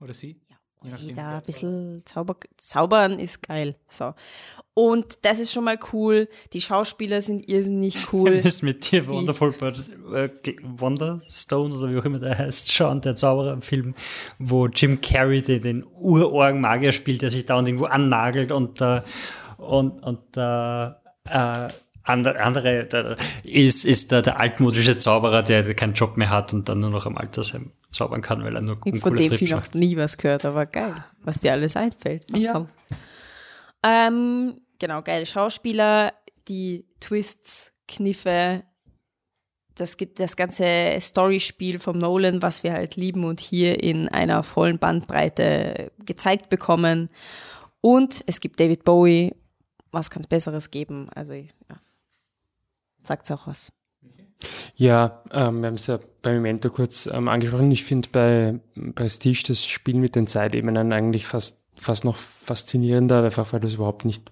Oder 0.00 0.14
sie? 0.14 0.40
Ja, 0.82 0.96
Jeder 0.96 1.28
ein 1.36 1.42
bisschen 1.42 2.02
Zauber, 2.06 2.36
Zaubern 2.56 3.18
ist 3.18 3.46
geil. 3.46 3.76
So. 3.88 4.14
Und 4.72 5.18
das 5.22 5.38
ist 5.38 5.52
schon 5.52 5.64
mal 5.64 5.78
cool. 5.92 6.26
Die 6.54 6.60
Schauspieler 6.62 7.20
sind 7.20 7.48
irrsinnig 7.50 7.98
cool. 8.12 8.30
ist 8.30 8.62
mit 8.62 8.90
dir 8.90 9.06
Wonderful 9.06 9.52
äh, 10.14 10.28
Wonderstone 10.62 11.74
oder 11.74 11.92
wie 11.92 11.98
auch 11.98 12.04
immer 12.04 12.18
der 12.18 12.38
heißt, 12.38 12.72
schauen, 12.72 13.02
der 13.02 13.14
Zaubererfilm, 13.14 13.94
wo 14.38 14.68
Jim 14.68 15.00
Carrey 15.02 15.42
den, 15.42 15.60
den 15.60 15.86
urorgen 15.98 16.62
Magier 16.62 16.92
spielt, 16.92 17.20
der 17.20 17.30
sich 17.30 17.44
dauernd 17.44 17.68
irgendwo 17.68 17.86
annagelt 17.86 18.52
und 18.52 18.80
äh, 18.80 19.02
und, 19.58 20.02
und 20.02 20.36
äh, 20.38 20.86
äh, 20.86 21.68
andere, 22.04 22.40
andere 22.40 22.84
der, 22.86 23.16
ist, 23.44 23.84
ist 23.84 24.10
der, 24.10 24.22
der 24.22 24.40
altmodische 24.40 24.96
Zauberer, 24.96 25.42
der 25.42 25.74
keinen 25.74 25.92
Job 25.92 26.16
mehr 26.16 26.30
hat 26.30 26.54
und 26.54 26.68
dann 26.70 26.80
nur 26.80 26.88
noch 26.88 27.04
am 27.04 27.18
Altersheim 27.18 27.72
zaubern 27.90 28.22
kann, 28.22 28.44
weil 28.44 28.54
er 28.54 28.62
nur 28.62 28.78
Ich 28.84 29.00
von 29.00 29.16
dem 29.16 29.30
Film 29.30 29.50
noch 29.50 29.72
nie 29.74 29.96
was 29.96 30.16
gehört, 30.16 30.44
aber 30.44 30.66
geil, 30.66 31.04
was 31.22 31.40
dir 31.40 31.52
alles 31.52 31.76
einfällt. 31.76 32.26
Ja. 32.36 32.66
Ähm, 33.82 34.60
genau, 34.78 35.02
geile 35.02 35.26
Schauspieler, 35.26 36.12
die 36.48 36.86
Twists, 37.00 37.72
Kniffe, 37.88 38.62
das, 39.74 39.96
gibt 39.96 40.20
das 40.20 40.36
ganze 40.36 40.98
Storyspiel 41.00 41.78
vom 41.78 41.98
Nolan, 41.98 42.42
was 42.42 42.62
wir 42.62 42.72
halt 42.72 42.96
lieben 42.96 43.24
und 43.24 43.40
hier 43.40 43.82
in 43.82 44.08
einer 44.08 44.42
vollen 44.42 44.78
Bandbreite 44.78 45.90
gezeigt 46.04 46.50
bekommen. 46.50 47.08
Und 47.80 48.22
es 48.26 48.40
gibt 48.40 48.60
David 48.60 48.84
Bowie. 48.84 49.34
Was 49.90 50.10
kann 50.10 50.20
es 50.20 50.26
Besseres 50.26 50.70
geben? 50.70 51.08
Also, 51.14 51.32
ja. 51.32 51.48
Sagt's 53.02 53.30
auch 53.30 53.46
was. 53.46 53.72
Ja, 54.76 55.22
ähm, 55.32 55.60
wir 55.60 55.68
haben 55.68 55.74
es 55.74 55.86
ja 55.86 55.98
bei 56.22 56.32
Memento 56.32 56.70
kurz 56.70 57.06
ähm, 57.06 57.28
angesprochen. 57.28 57.70
Ich 57.70 57.84
finde 57.84 58.08
bei, 58.12 59.08
Stitch 59.08 59.44
das 59.44 59.64
Spiel 59.64 59.96
mit 59.96 60.16
den 60.16 60.26
Zeitebenen 60.26 60.92
eigentlich 60.92 61.26
fast, 61.26 61.62
fast 61.76 62.04
noch 62.04 62.16
faszinierender, 62.16 63.22
einfach 63.24 63.52
weil 63.52 63.60
du 63.60 63.66
es 63.66 63.74
überhaupt 63.74 64.04
nicht 64.04 64.30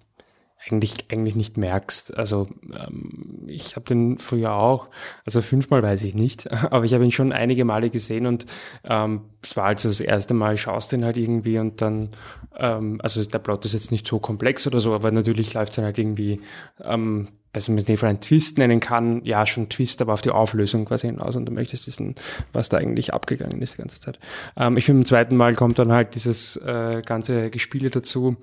eigentlich, 0.67 1.07
eigentlich 1.11 1.37
nicht 1.37 1.57
merkst. 1.57 2.17
Also 2.17 2.49
ähm, 2.75 3.45
ich 3.47 3.77
habe 3.77 3.87
den 3.87 4.19
früher 4.19 4.55
auch, 4.55 4.89
also 5.25 5.41
fünfmal 5.41 5.83
weiß 5.83 6.05
ich 6.05 6.15
nicht, 6.15 6.51
aber 6.73 6.85
ich 6.85 6.95
habe 6.95 7.05
ihn 7.05 7.13
schon 7.13 7.33
einige 7.33 7.65
Male 7.65 7.91
gesehen 7.91 8.27
und 8.27 8.47
ähm, 8.85 9.23
es 9.43 9.57
war 9.57 9.67
also 9.67 9.89
das 9.89 10.01
erste 10.01 10.35
Mal, 10.35 10.57
schaust 10.57 10.93
den 10.93 11.05
halt 11.05 11.17
irgendwie 11.17 11.59
und 11.59 11.81
dann, 11.81 12.11
ähm, 12.57 13.01
also 13.03 13.25
der 13.25 13.39
Plot 13.39 13.65
ist 13.65 13.75
jetzt 13.75 13.93
nicht 13.93 14.07
so 14.07 14.19
komplex 14.19 14.67
oder 14.67 14.81
so, 14.81 14.95
aber 14.95 15.11
natürlich 15.11 15.55
läuft 15.55 15.73
es 15.73 15.77
dann 15.77 15.85
halt 15.85 15.99
irgendwie, 15.99 16.41
ähm, 16.83 17.29
man 17.69 17.77
mit 17.77 17.89
dem 17.89 17.99
einen 18.03 18.21
Twist 18.21 18.59
nennen 18.59 18.81
kann, 18.81 19.23
ja 19.25 19.47
schon 19.47 19.69
Twist, 19.69 20.03
aber 20.03 20.13
auf 20.13 20.23
die 20.23 20.31
Auflösung 20.31 20.85
quasi 20.85 21.07
hinaus 21.07 21.37
und 21.37 21.47
du 21.47 21.53
möchtest 21.53 21.87
wissen, 21.87 22.15
was 22.53 22.69
da 22.69 22.77
eigentlich 22.77 23.15
abgegangen 23.15 23.61
ist 23.63 23.75
die 23.75 23.79
ganze 23.79 24.01
Zeit. 24.01 24.19
Ähm, 24.57 24.77
ich 24.77 24.85
finde, 24.85 25.01
im 25.01 25.05
zweiten 25.07 25.37
Mal 25.37 25.55
kommt 25.55 25.79
dann 25.79 25.93
halt 25.93 26.15
dieses 26.15 26.57
äh, 26.57 27.03
ganze 27.05 27.51
Gespiele 27.51 27.91
dazu. 27.91 28.37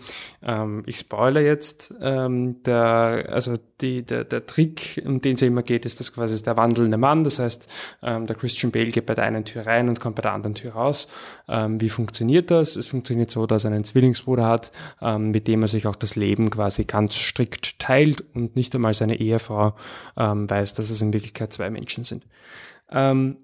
Ähm, 0.44 0.84
ich 0.86 1.00
spoiler 1.00 1.42
jetzt, 1.42 1.94
ähm, 2.02 2.64
der, 2.64 3.30
also 3.32 3.54
die, 3.82 4.04
der, 4.04 4.24
der 4.24 4.46
Trick, 4.46 5.02
um 5.06 5.22
den 5.22 5.36
es 5.36 5.42
ja 5.42 5.48
immer 5.48 5.64
geht, 5.64 5.86
ist 5.86 6.00
das 6.00 6.14
quasi 6.14 6.42
der 6.42 6.56
wandelnde 6.56 6.98
Mann. 6.98 7.24
Das 7.24 7.40
heißt, 7.40 7.70
ähm, 8.04 8.26
der 8.26 8.36
Christian 8.36 8.72
Bale 8.72 8.88
geht 8.88 9.06
bei 9.06 9.16
der 9.16 9.26
einen 9.26 9.44
Tür 9.44 9.68
rein 9.68 9.90
und 9.90 10.00
kommt 10.00 10.16
bei 10.16 10.22
der 10.22 10.34
anderen 10.34 10.56
Tür 10.56 10.74
raus. 10.74 11.08
Ähm, 11.48 11.82
wie 11.82 11.90
funktioniert 11.90 12.52
das? 12.52 12.78
Es 12.78 12.88
funktioniert 12.88 13.32
so, 13.32 13.46
dass 13.48 13.66
er 13.66 13.72
einen 13.72 13.84
Zwillingsbruder 13.84 14.46
hat, 14.46 14.72
ähm, 15.02 15.32
mit 15.32 15.48
dem 15.48 15.62
er 15.62 15.68
sich 15.68 15.88
auch 15.88 15.96
das 15.96 16.16
Leben 16.16 16.50
quasi 16.50 16.86
ganz 16.86 17.16
strikt 17.16 17.80
teilt 17.80 18.24
und 18.34 18.56
nicht 18.56 18.74
einmal 18.76 18.94
seine 18.98 19.20
Ehefrau 19.20 19.76
ähm, 20.18 20.50
weiß, 20.50 20.74
dass 20.74 20.90
es 20.90 21.02
in 21.02 21.14
Wirklichkeit 21.14 21.54
zwei 21.54 21.70
Menschen 21.70 22.04
sind. 22.04 22.26
Ähm, 22.92 23.38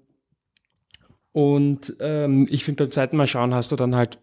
und 1.32 1.96
ähm, 2.00 2.46
ich 2.50 2.64
finde, 2.64 2.84
beim 2.84 2.92
zweiten 2.92 3.16
Mal 3.16 3.26
schauen 3.26 3.54
hast 3.54 3.72
du 3.72 3.76
dann 3.76 3.96
halt, 3.96 4.18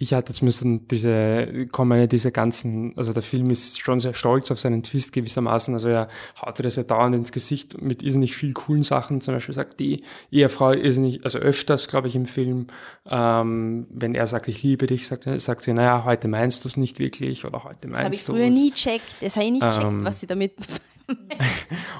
ich 0.00 0.14
hatte 0.14 0.32
zumindest 0.32 0.64
diese, 0.92 1.66
kommen 1.72 2.08
diese 2.08 2.30
ganzen, 2.30 2.96
also 2.96 3.12
der 3.12 3.22
Film 3.22 3.50
ist 3.50 3.80
schon 3.80 3.98
sehr 3.98 4.14
stolz 4.14 4.48
auf 4.52 4.60
seinen 4.60 4.84
Twist 4.84 5.12
gewissermaßen, 5.12 5.74
also 5.74 5.88
er 5.88 6.06
haut 6.40 6.56
dir 6.56 6.62
das 6.62 6.76
ja 6.76 6.84
dauernd 6.84 7.16
ins 7.16 7.32
Gesicht 7.32 7.82
mit 7.82 8.04
irrsinnig 8.04 8.36
viel 8.36 8.52
coolen 8.52 8.84
Sachen, 8.84 9.20
zum 9.20 9.34
Beispiel 9.34 9.56
sagt 9.56 9.80
die 9.80 10.04
Ehefrau 10.30 10.70
irrsinnig, 10.72 11.24
also 11.24 11.40
öfters, 11.40 11.88
glaube 11.88 12.06
ich, 12.06 12.14
im 12.14 12.26
Film, 12.26 12.68
ähm, 13.10 13.88
wenn 13.90 14.14
er 14.14 14.28
sagt, 14.28 14.46
ich 14.46 14.62
liebe 14.62 14.86
dich, 14.86 15.08
sagt, 15.08 15.24
sagt 15.40 15.64
sie, 15.64 15.72
naja, 15.72 16.04
heute 16.04 16.28
meinst 16.28 16.64
du 16.64 16.68
es 16.68 16.76
nicht 16.76 17.00
wirklich 17.00 17.44
oder 17.44 17.64
heute 17.64 17.88
Das 17.88 17.98
habe 17.98 18.14
ich 18.14 18.24
meinst 18.24 18.28
du 18.28 18.32
früher 18.34 18.44
es. 18.46 18.50
nie 18.54 18.70
checkt. 18.70 19.16
Das 19.20 19.34
habe 19.34 19.46
ich 19.46 19.52
nie 19.52 19.60
checkt, 19.60 19.82
Ähm, 19.82 20.04
was 20.04 20.20
sie 20.20 20.28
damit. 20.28 20.52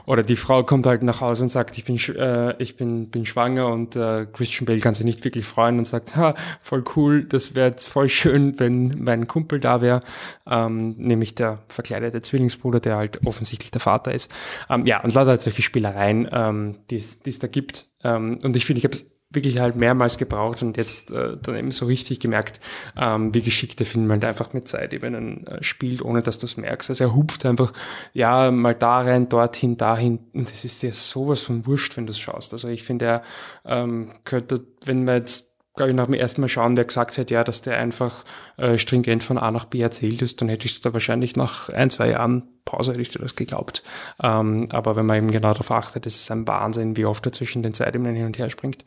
Oder 0.06 0.22
die 0.22 0.36
Frau 0.36 0.62
kommt 0.64 0.86
halt 0.86 1.02
nach 1.02 1.20
Hause 1.20 1.44
und 1.44 1.48
sagt, 1.50 1.76
ich 1.76 1.84
bin, 1.84 1.98
äh, 2.16 2.54
ich 2.62 2.76
bin, 2.76 3.10
bin 3.10 3.26
schwanger 3.26 3.68
und 3.68 3.96
äh, 3.96 4.26
Christian 4.32 4.66
Bale 4.66 4.80
kann 4.80 4.94
sich 4.94 5.04
nicht 5.04 5.24
wirklich 5.24 5.44
freuen 5.44 5.78
und 5.78 5.86
sagt, 5.86 6.16
ha, 6.16 6.34
voll 6.62 6.82
cool, 6.96 7.24
das 7.24 7.54
wäre 7.54 7.68
jetzt 7.68 7.86
voll 7.86 8.08
schön, 8.08 8.58
wenn 8.58 9.02
mein 9.02 9.26
Kumpel 9.26 9.60
da 9.60 9.80
wäre, 9.80 10.00
ähm, 10.48 10.94
nämlich 10.96 11.34
der 11.34 11.58
verkleidete 11.68 12.22
Zwillingsbruder, 12.22 12.80
der 12.80 12.96
halt 12.96 13.26
offensichtlich 13.26 13.70
der 13.70 13.80
Vater 13.80 14.14
ist. 14.14 14.32
Ähm, 14.70 14.86
ja, 14.86 15.02
und 15.02 15.14
lauter 15.14 15.30
halt 15.30 15.42
solche 15.42 15.62
Spielereien, 15.62 16.28
ähm, 16.32 16.74
die 16.90 16.96
es 16.96 17.22
die 17.22 17.30
es 17.30 17.38
da 17.38 17.46
gibt. 17.46 17.86
Ähm, 18.02 18.38
und 18.42 18.56
ich 18.56 18.64
finde, 18.64 18.78
ich 18.78 18.84
habe 18.84 18.94
es 18.94 19.17
wirklich 19.30 19.58
halt 19.58 19.76
mehrmals 19.76 20.16
gebraucht 20.16 20.62
und 20.62 20.76
jetzt 20.76 21.10
äh, 21.10 21.36
dann 21.42 21.56
eben 21.56 21.70
so 21.70 21.84
richtig 21.86 22.18
gemerkt, 22.18 22.60
ähm, 22.96 23.34
wie 23.34 23.42
geschickt 23.42 23.78
der 23.78 23.86
Film 23.86 24.10
halt 24.10 24.24
einfach 24.24 24.54
mit 24.54 24.68
Zeitebenen 24.68 25.46
äh, 25.46 25.62
spielt, 25.62 26.00
ohne 26.02 26.22
dass 26.22 26.38
du 26.38 26.46
es 26.46 26.56
merkst. 26.56 26.88
Also 26.90 27.04
er 27.04 27.14
hupft 27.14 27.44
einfach, 27.44 27.72
ja, 28.14 28.50
mal 28.50 28.74
da 28.74 29.00
rein, 29.00 29.28
dorthin, 29.28 29.76
dahin. 29.76 30.20
Und 30.32 30.50
das 30.50 30.64
ist 30.64 30.82
dir 30.82 30.94
sowas 30.94 31.42
von 31.42 31.66
wurscht, 31.66 31.96
wenn 31.96 32.06
du 32.06 32.12
es 32.12 32.18
schaust. 32.18 32.52
Also 32.54 32.68
ich 32.68 32.84
finde, 32.84 33.04
er 33.04 33.22
ähm, 33.66 34.10
könnte, 34.24 34.64
wenn 34.84 35.04
man 35.04 35.16
jetzt 35.16 35.47
glaube 35.78 35.90
ich, 35.90 35.96
nach 35.96 36.04
dem 36.04 36.14
ersten 36.14 36.42
Mal 36.42 36.48
schauen, 36.48 36.76
der 36.76 36.84
gesagt 36.84 37.16
hätte, 37.16 37.32
ja, 37.32 37.42
dass 37.42 37.62
der 37.62 37.78
einfach 37.78 38.24
äh, 38.58 38.76
stringent 38.76 39.22
von 39.22 39.38
A 39.38 39.50
nach 39.50 39.64
B 39.64 39.80
erzählt 39.80 40.20
ist, 40.20 40.40
dann 40.40 40.50
hätte 40.50 40.66
ich 40.66 40.72
es 40.72 40.80
da 40.82 40.92
wahrscheinlich 40.92 41.36
nach 41.36 41.70
ein, 41.70 41.88
zwei 41.88 42.10
Jahren 42.10 42.42
Pause 42.66 42.92
hätte 42.92 43.00
ich 43.00 43.08
das 43.08 43.34
geglaubt. 43.34 43.82
Ähm, 44.22 44.68
aber 44.70 44.94
wenn 44.94 45.06
man 45.06 45.16
eben 45.16 45.30
genau 45.30 45.52
darauf 45.52 45.70
achtet, 45.70 46.04
ist 46.04 46.20
es 46.20 46.30
ein 46.30 46.46
Wahnsinn, 46.46 46.98
wie 46.98 47.06
oft 47.06 47.24
er 47.24 47.32
zwischen 47.32 47.62
den 47.62 47.72
Zeitebenen 47.72 48.14
hin 48.14 48.26
und 48.26 48.36
her 48.36 48.50
springt. 48.50 48.84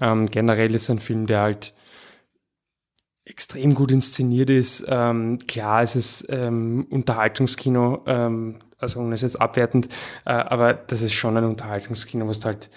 Ähm, 0.00 0.30
generell 0.30 0.74
ist 0.74 0.84
es 0.84 0.90
ein 0.90 0.98
Film, 0.98 1.26
der 1.26 1.42
halt 1.42 1.74
extrem 3.24 3.74
gut 3.74 3.92
inszeniert 3.92 4.50
ist. 4.50 4.86
Ähm, 4.88 5.38
klar, 5.46 5.82
es 5.82 5.94
ist 5.94 6.26
ähm, 6.30 6.86
Unterhaltungskino, 6.90 8.02
ähm, 8.06 8.58
also 8.78 9.00
ohne 9.00 9.14
es 9.14 9.22
jetzt 9.22 9.40
abwertend, 9.40 9.88
äh, 10.24 10.32
aber 10.32 10.72
das 10.72 11.02
ist 11.02 11.12
schon 11.12 11.36
ein 11.36 11.44
Unterhaltungskino, 11.44 12.26
was 12.26 12.44
halt 12.44 12.70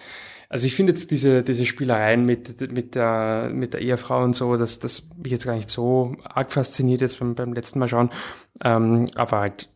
also 0.49 0.67
ich 0.67 0.75
finde 0.75 0.91
jetzt 0.91 1.11
diese, 1.11 1.43
diese 1.43 1.65
Spielereien 1.65 2.25
mit, 2.25 2.71
mit, 2.71 2.95
der, 2.95 3.49
mit 3.53 3.73
der 3.73 3.81
Ehefrau 3.81 4.23
und 4.23 4.35
so, 4.35 4.55
das, 4.57 4.79
das 4.79 5.09
mich 5.17 5.31
jetzt 5.31 5.45
gar 5.45 5.55
nicht 5.55 5.69
so 5.69 6.15
arg 6.23 6.51
fasziniert 6.51 7.01
jetzt 7.01 7.19
beim, 7.19 7.35
beim 7.35 7.53
letzten 7.53 7.79
Mal 7.79 7.87
schauen. 7.87 8.09
Ähm, 8.63 9.07
aber 9.15 9.39
halt 9.39 9.69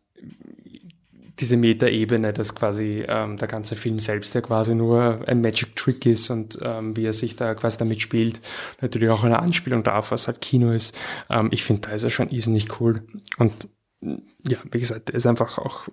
diese 1.40 1.56
Metaebene, 1.56 2.32
dass 2.32 2.54
quasi 2.54 3.04
ähm, 3.08 3.36
der 3.38 3.48
ganze 3.48 3.74
Film 3.74 3.98
selbst 3.98 4.34
ja 4.34 4.42
quasi 4.42 4.74
nur 4.74 5.26
ein 5.26 5.40
Magic 5.40 5.74
Trick 5.74 6.04
ist 6.06 6.30
und 6.30 6.58
ähm, 6.62 6.96
wie 6.96 7.06
er 7.06 7.12
sich 7.12 7.34
da 7.36 7.54
quasi 7.54 7.78
damit 7.78 8.02
spielt, 8.02 8.40
natürlich 8.80 9.08
auch 9.08 9.24
eine 9.24 9.38
Anspielung 9.38 9.82
darauf, 9.82 10.10
was 10.10 10.26
halt 10.26 10.40
Kino 10.40 10.70
ist. 10.70 10.96
Ähm, 11.30 11.48
ich 11.50 11.64
finde, 11.64 11.88
da 11.88 11.94
ist 11.94 12.04
er 12.04 12.10
schon 12.10 12.28
irrsinnig 12.28 12.80
cool. 12.80 13.02
Und 13.38 13.68
ja, 14.02 14.58
wie 14.70 14.78
gesagt, 14.78 15.10
er 15.10 15.16
ist 15.16 15.26
einfach 15.26 15.58
auch 15.58 15.88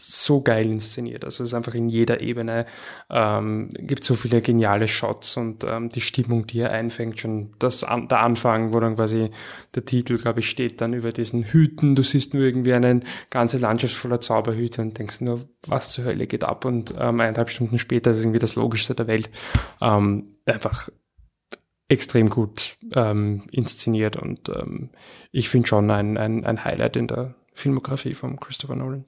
so 0.00 0.42
geil 0.42 0.66
inszeniert. 0.66 1.24
Also 1.24 1.42
es 1.42 1.50
ist 1.50 1.54
einfach 1.54 1.74
in 1.74 1.88
jeder 1.88 2.20
Ebene, 2.20 2.66
ähm, 3.10 3.68
gibt 3.72 4.04
so 4.04 4.14
viele 4.14 4.40
geniale 4.40 4.88
Shots 4.88 5.36
und 5.36 5.64
ähm, 5.64 5.90
die 5.90 6.00
Stimmung, 6.00 6.46
die 6.46 6.60
er 6.60 6.70
einfängt, 6.70 7.20
schon 7.20 7.52
das 7.58 7.78
der 7.78 8.20
Anfang, 8.20 8.72
wo 8.72 8.80
dann 8.80 8.96
quasi 8.96 9.30
der 9.74 9.84
Titel, 9.84 10.18
glaube 10.18 10.40
ich, 10.40 10.50
steht 10.50 10.80
dann 10.80 10.94
über 10.94 11.12
diesen 11.12 11.44
Hüten. 11.44 11.94
Du 11.94 12.02
siehst 12.02 12.34
nur 12.34 12.42
irgendwie 12.42 12.72
eine 12.72 13.00
ganze 13.30 13.58
Landschaft 13.58 13.94
voller 13.94 14.20
Zauberhüte 14.20 14.82
und 14.82 14.98
denkst 14.98 15.20
nur, 15.20 15.44
was 15.66 15.90
zur 15.90 16.04
Hölle 16.04 16.26
geht 16.26 16.44
ab? 16.44 16.64
Und 16.64 16.92
ähm, 16.92 17.20
eineinhalb 17.20 17.50
Stunden 17.50 17.78
später 17.78 18.10
ist 18.10 18.20
irgendwie 18.20 18.38
das 18.38 18.54
Logischste 18.54 18.94
der 18.94 19.06
Welt. 19.06 19.30
Ähm, 19.80 20.36
einfach 20.46 20.88
extrem 21.88 22.30
gut 22.30 22.76
ähm, 22.94 23.42
inszeniert 23.50 24.16
und 24.16 24.48
ähm, 24.48 24.90
ich 25.32 25.48
finde 25.48 25.66
schon 25.66 25.90
ein, 25.90 26.16
ein, 26.16 26.46
ein 26.46 26.64
Highlight 26.64 26.96
in 26.96 27.08
der 27.08 27.34
Filmografie 27.52 28.14
von 28.14 28.38
Christopher 28.38 28.76
Nolan. 28.76 29.04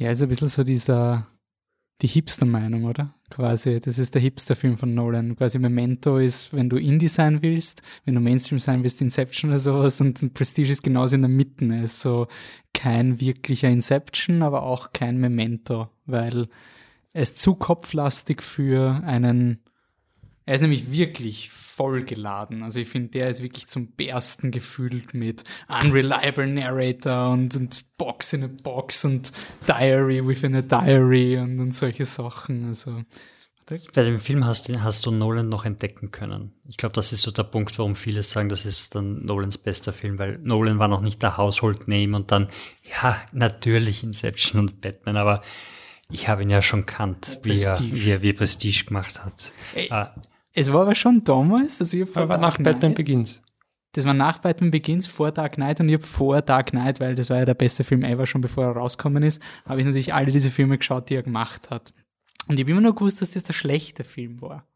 Ja, 0.00 0.10
ist 0.10 0.22
ein 0.22 0.30
bisschen 0.30 0.48
so 0.48 0.64
dieser, 0.64 1.26
die 2.00 2.06
Hipster-Meinung, 2.06 2.84
oder? 2.84 3.14
Quasi, 3.28 3.80
das 3.80 3.98
ist 3.98 4.14
der 4.14 4.22
Hipster-Film 4.22 4.78
von 4.78 4.94
Nolan. 4.94 5.36
Quasi 5.36 5.58
Memento 5.58 6.16
ist, 6.16 6.54
wenn 6.54 6.70
du 6.70 6.78
Indie 6.78 7.08
sein 7.08 7.42
willst, 7.42 7.82
wenn 8.06 8.14
du 8.14 8.20
Mainstream 8.22 8.60
sein 8.60 8.82
willst, 8.82 9.02
Inception 9.02 9.50
oder 9.50 9.58
sowas 9.58 10.00
und 10.00 10.32
Prestige 10.32 10.72
ist 10.72 10.82
genauso 10.82 11.16
in 11.16 11.20
der 11.20 11.28
Mitte. 11.28 11.66
Er 11.66 11.84
ist 11.84 12.00
so 12.00 12.28
kein 12.72 13.20
wirklicher 13.20 13.68
Inception, 13.68 14.42
aber 14.42 14.62
auch 14.62 14.94
kein 14.94 15.18
Memento, 15.18 15.90
weil 16.06 16.48
ist 17.12 17.38
zu 17.38 17.54
kopflastig 17.54 18.42
für 18.42 19.02
einen 19.04 19.60
Er 20.46 20.54
ist 20.54 20.62
nämlich 20.62 20.90
wirklich 20.90 21.50
voll 21.80 22.02
geladen. 22.04 22.62
Also 22.62 22.78
ich 22.80 22.88
finde, 22.88 23.08
der 23.08 23.28
ist 23.30 23.42
wirklich 23.42 23.66
zum 23.66 23.92
Bersten 23.92 24.50
gefüllt 24.50 25.14
mit 25.14 25.44
Unreliable 25.66 26.46
Narrator 26.46 27.30
und, 27.30 27.56
und 27.56 27.96
Box 27.96 28.34
in 28.34 28.44
a 28.44 28.50
Box 28.62 29.06
und 29.06 29.32
Diary 29.66 30.26
within 30.26 30.54
a 30.56 30.60
Diary 30.60 31.38
und, 31.38 31.58
und 31.58 31.74
solche 31.74 32.04
Sachen. 32.04 32.66
Also 32.68 33.02
Bei 33.94 34.02
dem 34.02 34.18
Film 34.18 34.44
hast, 34.44 34.68
du- 34.68 34.82
hast 34.82 35.06
du 35.06 35.10
Nolan 35.10 35.48
noch 35.48 35.64
entdecken 35.64 36.10
können. 36.10 36.52
Ich 36.68 36.76
glaube, 36.76 36.92
das 36.92 37.12
ist 37.12 37.22
so 37.22 37.30
der 37.30 37.44
Punkt, 37.44 37.78
warum 37.78 37.96
viele 37.96 38.22
sagen, 38.22 38.50
das 38.50 38.66
ist 38.66 38.94
dann 38.94 39.24
Nolans 39.24 39.56
bester 39.56 39.94
Film, 39.94 40.18
weil 40.18 40.36
Nolan 40.42 40.78
war 40.78 40.88
noch 40.88 41.00
nicht 41.00 41.22
der 41.22 41.38
Household 41.38 41.88
Name 41.88 42.14
und 42.14 42.30
dann, 42.30 42.48
ja, 43.02 43.16
natürlich 43.32 44.02
Inception 44.04 44.60
und 44.60 44.82
Batman, 44.82 45.16
aber 45.16 45.40
ich 46.10 46.28
habe 46.28 46.42
ihn 46.42 46.50
ja 46.50 46.60
schon 46.60 46.84
kannt, 46.84 47.38
wie 47.44 47.62
er, 47.62 47.78
wie 47.80 48.10
er 48.10 48.20
wie 48.20 48.32
Prestige 48.34 48.84
gemacht 48.84 49.24
hat. 49.24 49.54
Ey, 49.74 49.88
Ah, 49.90 50.14
Es 50.54 50.72
war 50.72 50.82
aber 50.82 50.94
schon 50.94 51.22
damals, 51.24 51.80
also 51.80 51.98
ich 51.98 52.08
vor 52.08 52.22
Aber 52.22 52.36
nach 52.36 52.56
Dark 52.56 52.64
Batman 52.64 52.94
Begins. 52.94 53.40
Das 53.92 54.04
war 54.04 54.14
nach 54.14 54.38
Batman 54.38 54.70
Begins, 54.70 55.06
vor 55.06 55.32
Dark 55.32 55.54
Knight 55.54 55.80
und 55.80 55.88
ich 55.88 55.94
habe 55.94 56.06
vor 56.06 56.42
Dark 56.42 56.70
Knight, 56.70 57.00
weil 57.00 57.14
das 57.14 57.30
war 57.30 57.38
ja 57.38 57.44
der 57.44 57.54
beste 57.54 57.82
Film 57.82 58.04
ever, 58.04 58.26
schon 58.26 58.40
bevor 58.40 58.64
er 58.64 58.72
rausgekommen 58.72 59.22
ist, 59.22 59.42
habe 59.66 59.80
ich 59.80 59.86
natürlich 59.86 60.14
alle 60.14 60.30
diese 60.30 60.50
Filme 60.50 60.78
geschaut, 60.78 61.10
die 61.10 61.14
er 61.14 61.22
gemacht 61.22 61.70
hat. 61.70 61.92
Und 62.46 62.58
ich 62.58 62.64
habe 62.64 62.72
immer 62.72 62.80
nur 62.80 62.94
gewusst, 62.94 63.20
dass 63.20 63.32
das 63.32 63.42
der 63.42 63.52
schlechte 63.52 64.04
Film 64.04 64.40
war. 64.40 64.66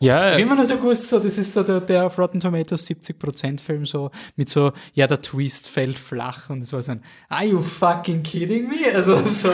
Ja, 0.00 0.32
habe 0.32 0.42
immer 0.42 0.56
nur 0.56 0.66
so 0.66 0.76
gewusst, 0.76 1.08
so, 1.08 1.18
das 1.18 1.38
ist 1.38 1.54
so 1.54 1.62
der, 1.62 1.80
der 1.80 2.04
auf 2.04 2.18
Rotten 2.18 2.38
Tomatoes 2.38 2.86
70% 2.86 3.60
Film, 3.60 3.86
so 3.86 4.10
mit 4.36 4.50
so, 4.50 4.72
ja, 4.92 5.06
der 5.06 5.20
Twist 5.22 5.68
fällt 5.68 5.98
flach 5.98 6.50
und 6.50 6.62
es 6.62 6.72
war 6.74 6.82
so 6.82 6.92
ein, 6.92 7.02
are 7.30 7.46
you 7.46 7.62
fucking 7.62 8.22
kidding 8.22 8.68
me? 8.68 8.76
Also 8.94 9.24
so, 9.24 9.50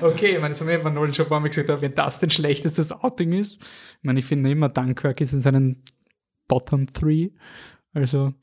okay, 0.00 0.34
ich 0.34 0.40
meine, 0.40 0.54
so 0.54 0.66
wie 0.66 0.76
man 0.78 0.94
Nolan 0.94 1.14
schon 1.14 1.26
ein 1.26 1.28
paar 1.28 1.40
Mal 1.40 1.48
gesagt 1.48 1.68
hat, 1.68 1.80
wenn 1.80 1.94
das 1.94 2.18
denn 2.18 2.30
schlechtestes 2.30 2.90
Outing 2.90 3.32
ist. 3.32 3.62
Ich 3.62 4.04
meine, 4.04 4.18
ich 4.18 4.24
finde 4.24 4.50
immer, 4.50 4.68
Dunkirk 4.68 5.20
ist 5.20 5.32
in 5.32 5.40
seinen 5.40 5.82
Bottom 6.48 6.92
Three. 6.92 7.30
Also, 7.92 8.34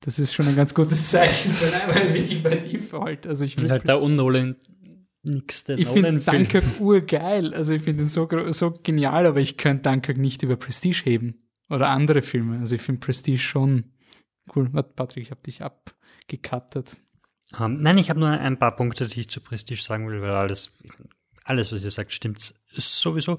das 0.00 0.20
ist 0.20 0.34
schon 0.34 0.46
ein 0.46 0.54
ganz 0.54 0.72
gutes 0.72 1.04
Zeichen, 1.10 1.52
wenn 1.60 1.80
einmal 1.80 2.14
wirklich 2.14 2.42
bei 2.42 2.54
Default. 2.54 3.26
Also 3.26 3.44
ich 3.44 3.58
und 3.58 3.70
halt 3.70 3.88
der 3.88 4.00
unnolan 4.00 4.54
nixte 5.26 5.74
ich 5.74 5.88
finde. 5.88 6.20
Dunkirk 6.20 6.64
urgeil. 6.80 7.54
Also 7.54 7.72
ich 7.72 7.82
finde 7.82 8.04
ihn 8.04 8.08
so, 8.08 8.28
so 8.52 8.78
genial, 8.82 9.26
aber 9.26 9.40
ich 9.40 9.56
könnte 9.56 9.90
Dunkirk 9.90 10.18
nicht 10.18 10.42
über 10.42 10.56
Prestige 10.56 11.02
heben. 11.04 11.42
Oder 11.68 11.88
andere 11.88 12.22
Filme. 12.22 12.58
Also 12.58 12.76
ich 12.76 12.82
finde 12.82 13.00
Prestige 13.00 13.38
schon 13.38 13.84
cool. 14.54 14.68
Warte, 14.72 14.92
Patrick, 14.94 15.24
ich 15.24 15.30
habe 15.30 15.42
dich 15.42 15.62
abgekattet. 15.62 17.00
Ähm, 17.58 17.80
nein, 17.80 17.98
ich 17.98 18.10
habe 18.10 18.20
nur 18.20 18.28
ein 18.28 18.58
paar 18.58 18.74
Punkte, 18.74 19.06
die 19.06 19.20
ich 19.20 19.30
zu 19.30 19.40
Prestige 19.40 19.80
sagen 19.80 20.08
will, 20.08 20.22
weil 20.22 20.30
alles, 20.30 20.78
alles 21.44 21.72
was 21.72 21.84
ihr 21.84 21.90
sagt, 21.90 22.12
stimmt 22.12 22.54
sowieso. 22.76 23.38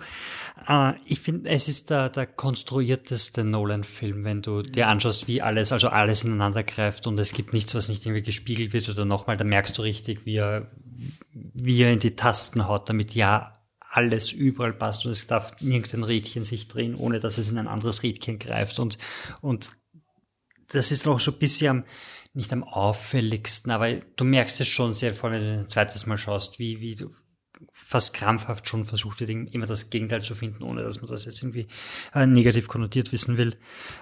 Äh, 0.68 0.94
ich 1.06 1.20
finde, 1.20 1.50
es 1.50 1.68
ist 1.68 1.90
der, 1.90 2.10
der 2.10 2.28
konstruierteste 2.28 3.44
Nolan-Film, 3.44 4.24
wenn 4.24 4.42
du 4.42 4.62
dir 4.62 4.88
anschaust, 4.88 5.28
wie 5.28 5.42
alles, 5.42 5.72
also 5.72 5.90
alles 5.90 6.24
ineinander 6.24 6.64
greift 6.64 7.08
und 7.08 7.20
es 7.20 7.34
gibt 7.34 7.54
nichts, 7.54 7.76
was 7.76 7.90
nicht 7.90 8.06
irgendwie 8.06 8.24
gespiegelt 8.24 8.74
wird 8.74 8.90
oder 8.90 9.06
nochmal, 9.06 9.38
da 9.38 9.44
merkst 9.44 9.78
du 9.78 9.82
richtig, 9.82 10.26
wie 10.26 10.38
er, 10.38 10.72
wie 11.34 11.82
er 11.82 11.92
in 11.92 12.00
die 12.00 12.16
Tasten 12.16 12.68
haut, 12.68 12.90
damit 12.90 13.16
ja 13.16 13.54
alles 13.90 14.32
überall 14.32 14.74
passt 14.74 15.06
und 15.06 15.12
es 15.12 15.28
darf 15.28 15.60
nirgends 15.62 15.94
ein 15.94 16.04
Rädchen 16.04 16.44
sich 16.44 16.68
drehen, 16.68 16.96
ohne 16.96 17.20
dass 17.20 17.38
es 17.38 17.52
in 17.52 17.58
ein 17.58 17.68
anderes 17.68 18.04
Rädchen 18.04 18.38
greift 18.40 18.80
und, 18.80 18.98
und 19.42 19.72
das 20.70 20.92
ist 20.92 21.06
noch 21.06 21.20
so 21.20 21.32
ein 21.32 21.40
bisschen 21.40 21.70
am, 21.70 21.84
nicht 22.34 22.54
am 22.54 22.64
auffälligsten, 22.64 23.72
aber 23.72 23.94
du 23.94 24.24
merkst 24.24 24.62
es 24.62 24.68
schon 24.68 24.94
sehr, 24.94 25.14
vor 25.14 25.30
allem 25.30 25.42
wenn 25.42 25.54
du 25.54 25.60
ein 25.62 25.70
zweites 25.70 26.06
Mal 26.06 26.18
schaust, 26.18 26.60
wie, 26.60 26.82
wie 26.82 26.96
du 26.96 27.10
fast 27.88 28.14
krampfhaft 28.14 28.68
schon 28.68 28.84
versucht 28.84 29.22
wird, 29.22 29.30
immer 29.30 29.66
das 29.66 29.90
Gegenteil 29.90 30.22
zu 30.22 30.36
finden, 30.36 30.62
ohne 30.62 30.84
dass 30.84 31.02
man 31.02 31.10
das 31.10 31.24
jetzt 31.24 31.42
irgendwie 31.42 31.68
äh, 32.14 32.26
negativ 32.26 32.68
konnotiert 32.68 33.14
wissen 33.14 33.38
will. 33.38 33.56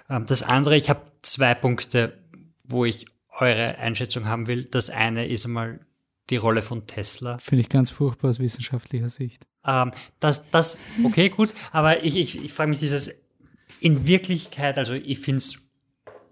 Ähm, 0.09 0.25
das 0.25 0.41
andere, 0.41 0.75
ich 0.75 0.89
habe 0.89 1.03
zwei 1.21 1.53
Punkte, 1.53 2.17
wo 2.63 2.83
ich 2.83 3.05
eure 3.37 3.77
Einschätzung 3.77 4.25
haben 4.25 4.47
will. 4.47 4.65
Das 4.65 4.89
eine 4.89 5.27
ist 5.27 5.45
einmal 5.45 5.81
die 6.31 6.37
Rolle 6.37 6.63
von 6.63 6.87
Tesla. 6.87 7.37
Finde 7.37 7.61
ich 7.61 7.69
ganz 7.69 7.91
furchtbar 7.91 8.29
aus 8.29 8.39
wissenschaftlicher 8.39 9.09
Sicht. 9.09 9.45
Ähm, 9.63 9.91
das, 10.19 10.49
das, 10.49 10.79
okay, 11.03 11.29
gut, 11.29 11.53
aber 11.71 12.03
ich, 12.03 12.15
ich, 12.15 12.43
ich 12.43 12.53
frage 12.53 12.69
mich 12.69 12.79
dieses, 12.79 13.11
in 13.81 14.07
Wirklichkeit, 14.07 14.79
also 14.79 14.95
ich 14.95 15.19
finde 15.19 15.37
es 15.37 15.69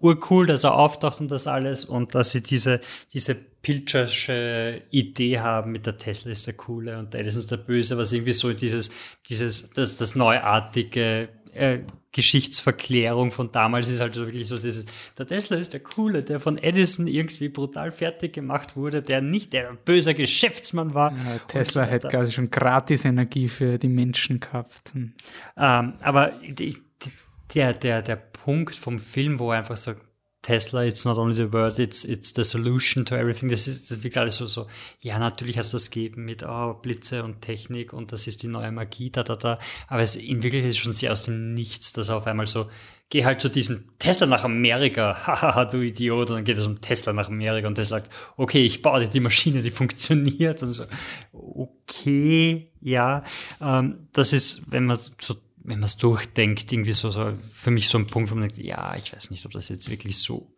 urcool, 0.00 0.48
dass 0.48 0.64
er 0.64 0.74
auftaucht 0.74 1.20
und 1.20 1.30
das 1.30 1.46
alles 1.46 1.84
und 1.84 2.16
dass 2.16 2.32
sie 2.32 2.42
diese, 2.42 2.80
diese 3.12 3.36
Pilchersche 3.64 4.82
Idee 4.90 5.40
haben 5.40 5.72
mit 5.72 5.86
der 5.86 5.96
Tesla 5.96 6.30
ist 6.30 6.46
der 6.46 6.54
Coole 6.54 6.98
und 6.98 7.14
der 7.14 7.20
Edison 7.20 7.40
ist 7.40 7.50
der 7.50 7.56
Böse, 7.56 7.96
was 7.96 8.12
irgendwie 8.12 8.34
so 8.34 8.52
dieses, 8.52 8.90
dieses, 9.28 9.70
das, 9.70 9.96
das 9.96 10.14
neuartige 10.14 11.30
äh, 11.54 11.78
Geschichtsverklärung 12.12 13.30
von 13.30 13.50
damals 13.52 13.88
ist 13.88 14.00
halt 14.00 14.14
so 14.14 14.26
wirklich 14.26 14.46
so 14.46 14.58
dieses, 14.58 14.84
der 15.18 15.26
Tesla 15.26 15.56
ist 15.56 15.72
der 15.72 15.80
Coole, 15.80 16.22
der 16.22 16.40
von 16.40 16.58
Edison 16.58 17.06
irgendwie 17.06 17.48
brutal 17.48 17.90
fertig 17.90 18.34
gemacht 18.34 18.76
wurde, 18.76 19.02
der 19.02 19.22
nicht 19.22 19.54
der 19.54 19.72
böse 19.84 20.14
Geschäftsmann 20.14 20.92
war. 20.92 21.12
Ja, 21.12 21.38
Tesla 21.48 21.86
so 21.86 21.90
weiter. 21.90 22.08
quasi 22.10 22.32
schon 22.32 22.50
gratis 22.50 23.06
Energie 23.06 23.48
für 23.48 23.78
die 23.78 23.88
Menschen 23.88 24.40
gehabt. 24.40 24.92
Hm. 24.92 25.14
Ähm, 25.56 25.94
aber 26.02 26.32
die, 26.46 26.76
die, 27.02 27.12
der, 27.54 27.72
der, 27.72 28.02
der 28.02 28.16
Punkt 28.16 28.74
vom 28.74 28.98
Film, 28.98 29.38
wo 29.38 29.50
er 29.50 29.58
einfach 29.58 29.76
sagt, 29.76 30.02
Tesla, 30.44 30.84
it's 30.84 31.06
not 31.06 31.16
only 31.16 31.34
the 31.34 31.50
word, 31.50 31.78
it's, 31.78 32.04
it's 32.04 32.34
the 32.34 32.44
solution 32.44 33.06
to 33.06 33.16
everything. 33.16 33.48
Das 33.48 33.66
ist, 33.66 33.90
das 33.90 34.04
wird 34.04 34.18
alles 34.18 34.36
so, 34.36 34.46
so, 34.46 34.66
ja, 35.00 35.18
natürlich 35.18 35.56
hat 35.56 35.64
es 35.64 35.70
das 35.70 35.90
gegeben 35.90 36.26
mit 36.26 36.42
oh, 36.42 36.74
Blitze 36.74 37.24
und 37.24 37.40
Technik 37.40 37.94
und 37.94 38.12
das 38.12 38.26
ist 38.26 38.42
die 38.42 38.48
neue 38.48 38.70
Magie, 38.70 39.08
da, 39.10 39.22
da, 39.22 39.36
da. 39.36 39.58
Aber 39.88 40.02
es 40.02 40.16
in 40.16 40.42
Wirklichkeit 40.42 40.70
ist 40.70 40.78
schon 40.78 40.92
sehr 40.92 41.12
aus 41.12 41.22
dem 41.22 41.54
Nichts, 41.54 41.94
dass 41.94 42.10
er 42.10 42.16
auf 42.16 42.26
einmal 42.26 42.46
so, 42.46 42.68
geh 43.08 43.24
halt 43.24 43.40
zu 43.40 43.48
diesem 43.48 43.88
Tesla 43.98 44.26
nach 44.26 44.44
Amerika, 44.44 45.16
hahaha, 45.26 45.64
du 45.64 45.80
Idiot, 45.80 46.28
und 46.28 46.36
dann 46.36 46.44
geht 46.44 46.58
es 46.58 46.66
um 46.66 46.78
Tesla 46.78 47.14
nach 47.14 47.28
Amerika 47.28 47.66
und 47.66 47.76
Tesla 47.76 48.00
sagt, 48.00 48.12
okay, 48.36 48.66
ich 48.66 48.82
baue 48.82 49.00
dir 49.00 49.08
die 49.08 49.20
Maschine, 49.20 49.62
die 49.62 49.70
funktioniert 49.70 50.62
und 50.62 50.74
so, 50.74 50.84
okay, 51.32 52.70
ja, 52.82 53.24
ähm, 53.62 54.08
das 54.12 54.34
ist, 54.34 54.70
wenn 54.70 54.84
man 54.84 54.98
so 55.18 55.36
wenn 55.64 55.78
man 55.80 55.86
es 55.86 55.96
durchdenkt, 55.96 56.70
irgendwie 56.72 56.92
so, 56.92 57.10
so 57.10 57.32
für 57.52 57.70
mich 57.70 57.88
so 57.88 57.98
ein 57.98 58.06
Punkt, 58.06 58.30
wo 58.30 58.34
man 58.34 58.48
denkt, 58.48 58.58
ja, 58.58 58.94
ich 58.96 59.12
weiß 59.12 59.30
nicht, 59.30 59.44
ob 59.46 59.52
das 59.52 59.70
jetzt 59.70 59.90
wirklich 59.90 60.18
so 60.18 60.54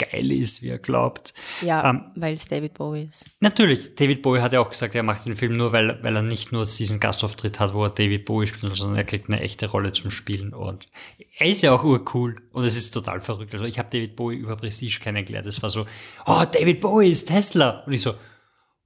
geil 0.00 0.32
ist, 0.32 0.62
wie 0.62 0.68
er 0.68 0.78
glaubt. 0.78 1.34
Ja, 1.60 1.88
Ähm, 1.88 2.04
weil 2.16 2.34
es 2.34 2.48
David 2.48 2.74
Bowie 2.74 3.04
ist. 3.04 3.30
Natürlich, 3.40 3.94
David 3.94 4.22
Bowie 4.22 4.40
hat 4.40 4.52
ja 4.52 4.60
auch 4.60 4.70
gesagt, 4.70 4.94
er 4.94 5.02
macht 5.02 5.26
den 5.26 5.36
Film 5.36 5.52
nur, 5.52 5.72
weil, 5.72 6.02
weil 6.02 6.16
er 6.16 6.22
nicht 6.22 6.52
nur 6.52 6.64
diesen 6.64 7.00
Gastauftritt 7.00 7.60
hat, 7.60 7.74
wo 7.74 7.84
er 7.84 7.90
David 7.90 8.24
Bowie 8.24 8.46
spielt, 8.46 8.74
sondern 8.74 8.96
er 8.96 9.04
kriegt 9.04 9.28
eine 9.28 9.40
echte 9.40 9.68
Rolle 9.68 9.92
zum 9.92 10.10
Spielen. 10.10 10.54
Und 10.54 10.88
er 11.38 11.46
ist 11.46 11.62
ja 11.62 11.72
auch 11.72 11.84
urcool 11.84 12.36
und 12.52 12.64
es 12.64 12.76
ist 12.76 12.92
total 12.92 13.20
verrückt. 13.20 13.52
Also 13.52 13.66
ich 13.66 13.78
habe 13.78 13.90
David 13.90 14.16
Bowie 14.16 14.36
über 14.36 14.56
Prestige 14.56 15.00
kennengelernt. 15.00 15.46
Es 15.46 15.62
war 15.62 15.70
so, 15.70 15.86
oh, 16.26 16.44
David 16.50 16.80
Bowie 16.80 17.10
ist 17.10 17.26
Tesla. 17.26 17.82
Und 17.86 17.92
ich 17.92 18.02
so, 18.02 18.14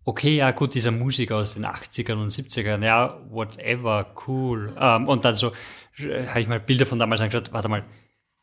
okay, 0.05 0.37
ja 0.37 0.51
gut, 0.51 0.75
dieser 0.75 0.91
Musiker 0.91 1.37
aus 1.37 1.55
den 1.55 1.65
80ern 1.65 2.23
und 2.23 2.31
70ern, 2.31 2.85
ja, 2.85 3.21
whatever, 3.29 4.15
cool. 4.27 4.75
Ähm, 4.79 5.09
und 5.09 5.25
dann 5.25 5.37
so, 5.37 5.53
äh, 5.99 6.27
habe 6.27 6.41
ich 6.41 6.49
mal 6.49 6.61
Bilder 6.61 6.87
von 6.87 6.99
damals 6.99 7.21
angeschaut, 7.21 7.53
warte 7.53 7.69
mal, 7.69 7.85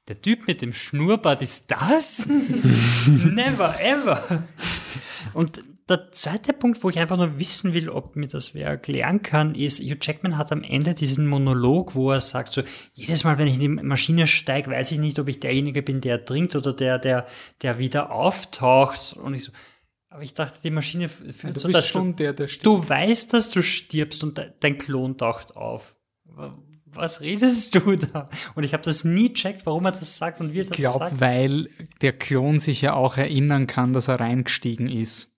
der 0.08 0.22
Typ 0.22 0.48
mit 0.48 0.62
dem 0.62 0.74
Schnurrbart 0.74 1.42
ist 1.42 1.70
das? 1.70 2.28
Never 3.08 3.76
ever. 3.80 4.44
Und 5.34 5.62
der 5.88 6.12
zweite 6.12 6.54
Punkt, 6.54 6.84
wo 6.84 6.90
ich 6.90 7.00
einfach 7.00 7.18
nur 7.18 7.38
wissen 7.38 7.74
will, 7.74 7.90
ob 7.90 8.16
mir 8.16 8.28
das 8.28 8.56
wer 8.56 8.68
erklären 8.68 9.22
kann, 9.22 9.56
ist, 9.56 9.80
Hugh 9.82 9.98
Jackman 10.02 10.38
hat 10.38 10.52
am 10.52 10.64
Ende 10.64 10.94
diesen 10.94 11.28
Monolog, 11.28 11.96
wo 11.96 12.12
er 12.12 12.22
sagt, 12.22 12.54
so, 12.54 12.64
jedes 12.94 13.24
Mal, 13.24 13.38
wenn 13.38 13.48
ich 13.48 13.56
in 13.56 13.60
die 13.60 13.68
Maschine 13.68 14.26
steige, 14.26 14.72
weiß 14.72 14.94
ich 14.94 15.00
nicht, 15.00 15.20
ob 15.20 15.28
ich 15.28 15.40
derjenige 15.40 15.84
bin, 15.84 16.02
der 16.02 16.24
trinkt 16.24 16.56
oder 16.56 16.74
der, 16.74 16.98
der, 16.98 17.26
der 17.62 17.78
wieder 17.78 18.12
auftaucht. 18.12 19.18
Und 19.18 19.34
ich 19.34 19.44
so, 19.44 19.52
aber 20.12 20.22
ich 20.24 20.34
dachte, 20.36 20.60
die 20.64 20.70
Maschine 20.70 21.06
f- 21.06 21.24
führt 21.36 21.56
du 21.56 21.60
so, 21.60 21.68
dass 21.70 21.92
du, 21.92 22.12
der, 22.14 22.34
der 22.34 22.48
du 22.62 22.88
weißt, 22.88 23.34
dass 23.34 23.50
du 23.50 23.64
stirbst 23.64 24.24
und 24.24 24.38
de 24.38 24.52
dein 24.60 24.78
Klon 24.78 25.18
taucht 25.18 25.56
auf. 25.56 25.96
Was 26.86 27.22
redest 27.22 27.74
du 27.76 27.96
da? 28.14 28.30
Und 28.56 28.64
ich 28.64 28.74
habe 28.74 28.84
das 28.84 29.04
nie 29.06 29.34
checkt, 29.34 29.66
warum 29.66 29.86
er 29.86 29.94
das 29.94 30.18
sagt 30.18 30.42
und 30.42 30.54
wie 30.54 30.60
er 30.60 30.66
das 30.66 30.72
Ich 30.72 30.78
glaube, 30.84 31.00
sagt. 31.00 31.20
weil 31.22 31.70
der 32.02 32.14
Klon 32.14 32.60
sich 32.60 32.82
ja 32.82 32.94
auch 32.94 33.18
erinnern 33.18 33.66
kann, 33.68 33.94
dass 33.94 34.08
er 34.10 34.20
reingestiegen 34.20 34.90
ist. 34.90 35.30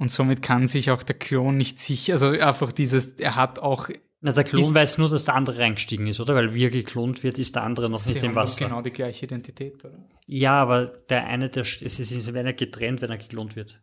Und 0.00 0.10
somit 0.12 0.42
kann 0.42 0.68
sich 0.68 0.90
auch 0.90 1.02
der 1.02 1.16
Klon 1.16 1.56
nicht 1.56 1.78
sicher, 1.80 2.12
also 2.14 2.28
einfach 2.28 2.70
dieses, 2.72 3.18
er 3.18 3.34
hat 3.36 3.58
auch. 3.58 3.88
Na, 4.20 4.32
der 4.32 4.42
Klon 4.44 4.62
ist- 4.62 4.74
weiß 4.74 4.98
nur, 4.98 5.08
dass 5.08 5.24
der 5.24 5.34
andere 5.36 5.58
reingestiegen 5.58 6.06
ist, 6.08 6.18
oder? 6.20 6.34
Weil 6.34 6.52
wie 6.54 6.64
er 6.64 6.70
geklont 6.70 7.22
wird, 7.22 7.38
ist 7.38 7.54
der 7.54 7.62
andere 7.62 7.88
noch 7.88 7.98
Sie 8.00 8.14
nicht 8.14 8.24
im 8.24 8.34
Wasser. 8.34 8.64
genau 8.66 8.82
die 8.82 8.90
gleiche 8.90 9.26
Identität, 9.26 9.84
oder? 9.84 10.04
Ja, 10.26 10.52
aber 10.60 10.86
der 10.86 11.26
eine, 11.28 11.48
der, 11.48 11.62
es 11.62 11.80
ist, 11.80 11.96
sie 12.08 12.34
werden 12.34 12.46
ja 12.46 12.52
getrennt, 12.52 13.00
wenn 13.02 13.10
er 13.10 13.18
geklont 13.18 13.54
wird. 13.54 13.80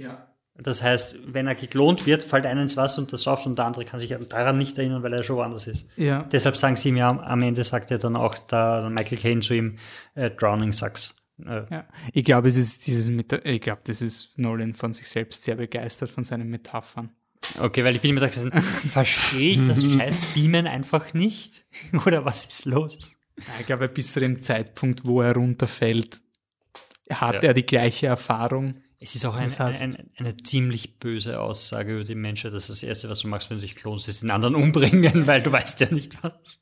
Ja. 0.00 0.26
Das 0.56 0.82
heißt, 0.82 1.32
wenn 1.32 1.46
er 1.46 1.54
geklont 1.54 2.04
wird, 2.04 2.22
fällt 2.22 2.44
einer 2.44 2.60
ins 2.60 2.76
Wasser 2.76 3.00
und 3.00 3.12
das 3.12 3.22
sauft 3.22 3.46
und 3.46 3.56
der 3.56 3.64
andere 3.66 3.84
kann 3.86 3.98
sich 4.00 4.10
daran 4.28 4.58
nicht 4.58 4.76
erinnern, 4.78 5.02
weil 5.02 5.12
er 5.14 5.22
schon 5.22 5.36
woanders 5.36 5.66
ist. 5.66 5.90
Ja. 5.96 6.24
Deshalb 6.24 6.56
sagen 6.56 6.76
sie 6.76 6.90
ihm 6.90 6.96
ja, 6.96 7.08
am 7.08 7.42
Ende 7.42 7.64
sagt 7.64 7.90
er 7.90 7.98
dann 7.98 8.14
auch 8.16 8.36
der 8.36 8.90
Michael 8.90 9.18
Caine 9.18 9.40
zu 9.40 9.54
ihm, 9.54 9.78
äh, 10.14 10.30
Drowning 10.30 10.72
sucks. 10.72 11.16
Äh, 11.46 11.62
Ja, 11.70 11.88
ich 12.12 12.24
glaube, 12.24 12.48
es 12.48 12.56
ist 12.56 12.86
dieses, 12.86 13.10
Meta 13.10 13.38
ich 13.44 13.62
glaube, 13.62 13.80
das 13.84 14.02
ist 14.02 14.36
Nolan 14.38 14.74
von 14.74 14.92
sich 14.92 15.08
selbst 15.08 15.44
sehr 15.44 15.54
begeistert 15.56 16.10
von 16.10 16.24
seinen 16.24 16.48
Metaphern. 16.50 17.10
Okay, 17.58 17.82
weil 17.84 17.94
ich 17.96 18.02
bin 18.02 18.10
immer 18.10 18.20
da 18.20 18.28
gesagt, 18.28 18.54
verstehe 18.92 19.52
ich 19.52 19.66
das 19.68 19.82
scheiß 19.82 20.24
Beamen 20.34 20.66
einfach 20.66 21.14
nicht? 21.14 21.64
Oder 22.06 22.24
was 22.26 22.44
ist 22.44 22.66
los? 22.66 23.16
Ich 23.60 23.66
glaube, 23.66 23.88
bis 23.88 24.12
zu 24.12 24.20
dem 24.20 24.42
Zeitpunkt, 24.42 25.06
wo 25.06 25.22
er 25.22 25.32
runterfällt, 25.34 26.20
hat 27.08 27.36
Ja. 27.36 27.40
er 27.48 27.54
die 27.54 27.64
gleiche 27.64 28.08
Erfahrung. 28.08 28.82
Es 29.02 29.14
ist 29.14 29.24
auch 29.24 29.34
ein, 29.34 29.44
Das 29.44 29.58
heißt- 29.58 29.80
ein, 29.82 30.10
eine 30.18 30.36
ziemlich 30.36 30.98
böse 30.98 31.40
Aussage 31.40 31.94
über 31.94 32.04
die 32.04 32.14
Menschheit. 32.14 32.52
Das 32.52 32.64
ist 32.68 32.82
das 32.82 32.82
Erste, 32.88 33.08
was 33.08 33.20
du 33.20 33.28
machst, 33.28 33.48
wenn 33.48 33.56
du 33.56 33.62
dich 33.62 33.74
klonst, 33.74 34.08
ist 34.08 34.22
den 34.22 34.30
anderen 34.30 34.54
umbringen, 34.54 35.26
weil 35.26 35.42
du 35.42 35.50
weißt 35.50 35.80
ja 35.80 35.90
nicht 35.90 36.22
was. 36.22 36.60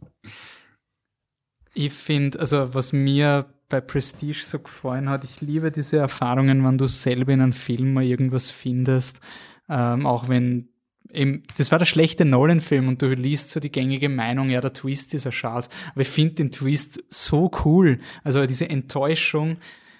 Ich 1.74 1.92
finde, 1.92 2.38
also 2.40 2.74
was 2.74 2.92
mir 2.92 3.46
bei 3.68 3.80
Prestige 3.80 4.38
so 4.42 4.60
gefallen 4.60 5.08
hat, 5.08 5.24
ich 5.24 5.40
liebe 5.40 5.70
diese 5.70 5.98
Erfahrungen, 5.98 6.64
wenn 6.64 6.78
du 6.78 6.86
selber 6.86 7.32
in 7.32 7.40
einem 7.42 7.52
Film 7.52 7.92
mal 7.92 8.04
irgendwas 8.04 8.50
findest, 8.50 9.20
ähm, 9.68 10.06
auch 10.06 10.28
wenn 10.28 10.68
eben, 11.12 11.42
das 11.56 11.70
war 11.72 11.78
der 11.78 11.86
schlechte 11.86 12.24
Nolan-Film 12.24 12.88
und 12.88 13.02
du 13.02 13.08
liest 13.08 13.50
so 13.50 13.60
die 13.60 13.70
gängige 13.72 14.08
Meinung, 14.08 14.48
ja, 14.48 14.60
der 14.60 14.72
Twist 14.72 15.12
ist 15.14 15.26
ein 15.26 15.32
Schatz. 15.32 15.68
Aber 15.92 16.00
ich 16.02 16.08
finde 16.08 16.34
den 16.36 16.50
Twist 16.50 17.02
so 17.08 17.50
cool. 17.64 17.98
Also 18.24 18.44
diese 18.46 18.68
Enttäuschung, 18.70 19.54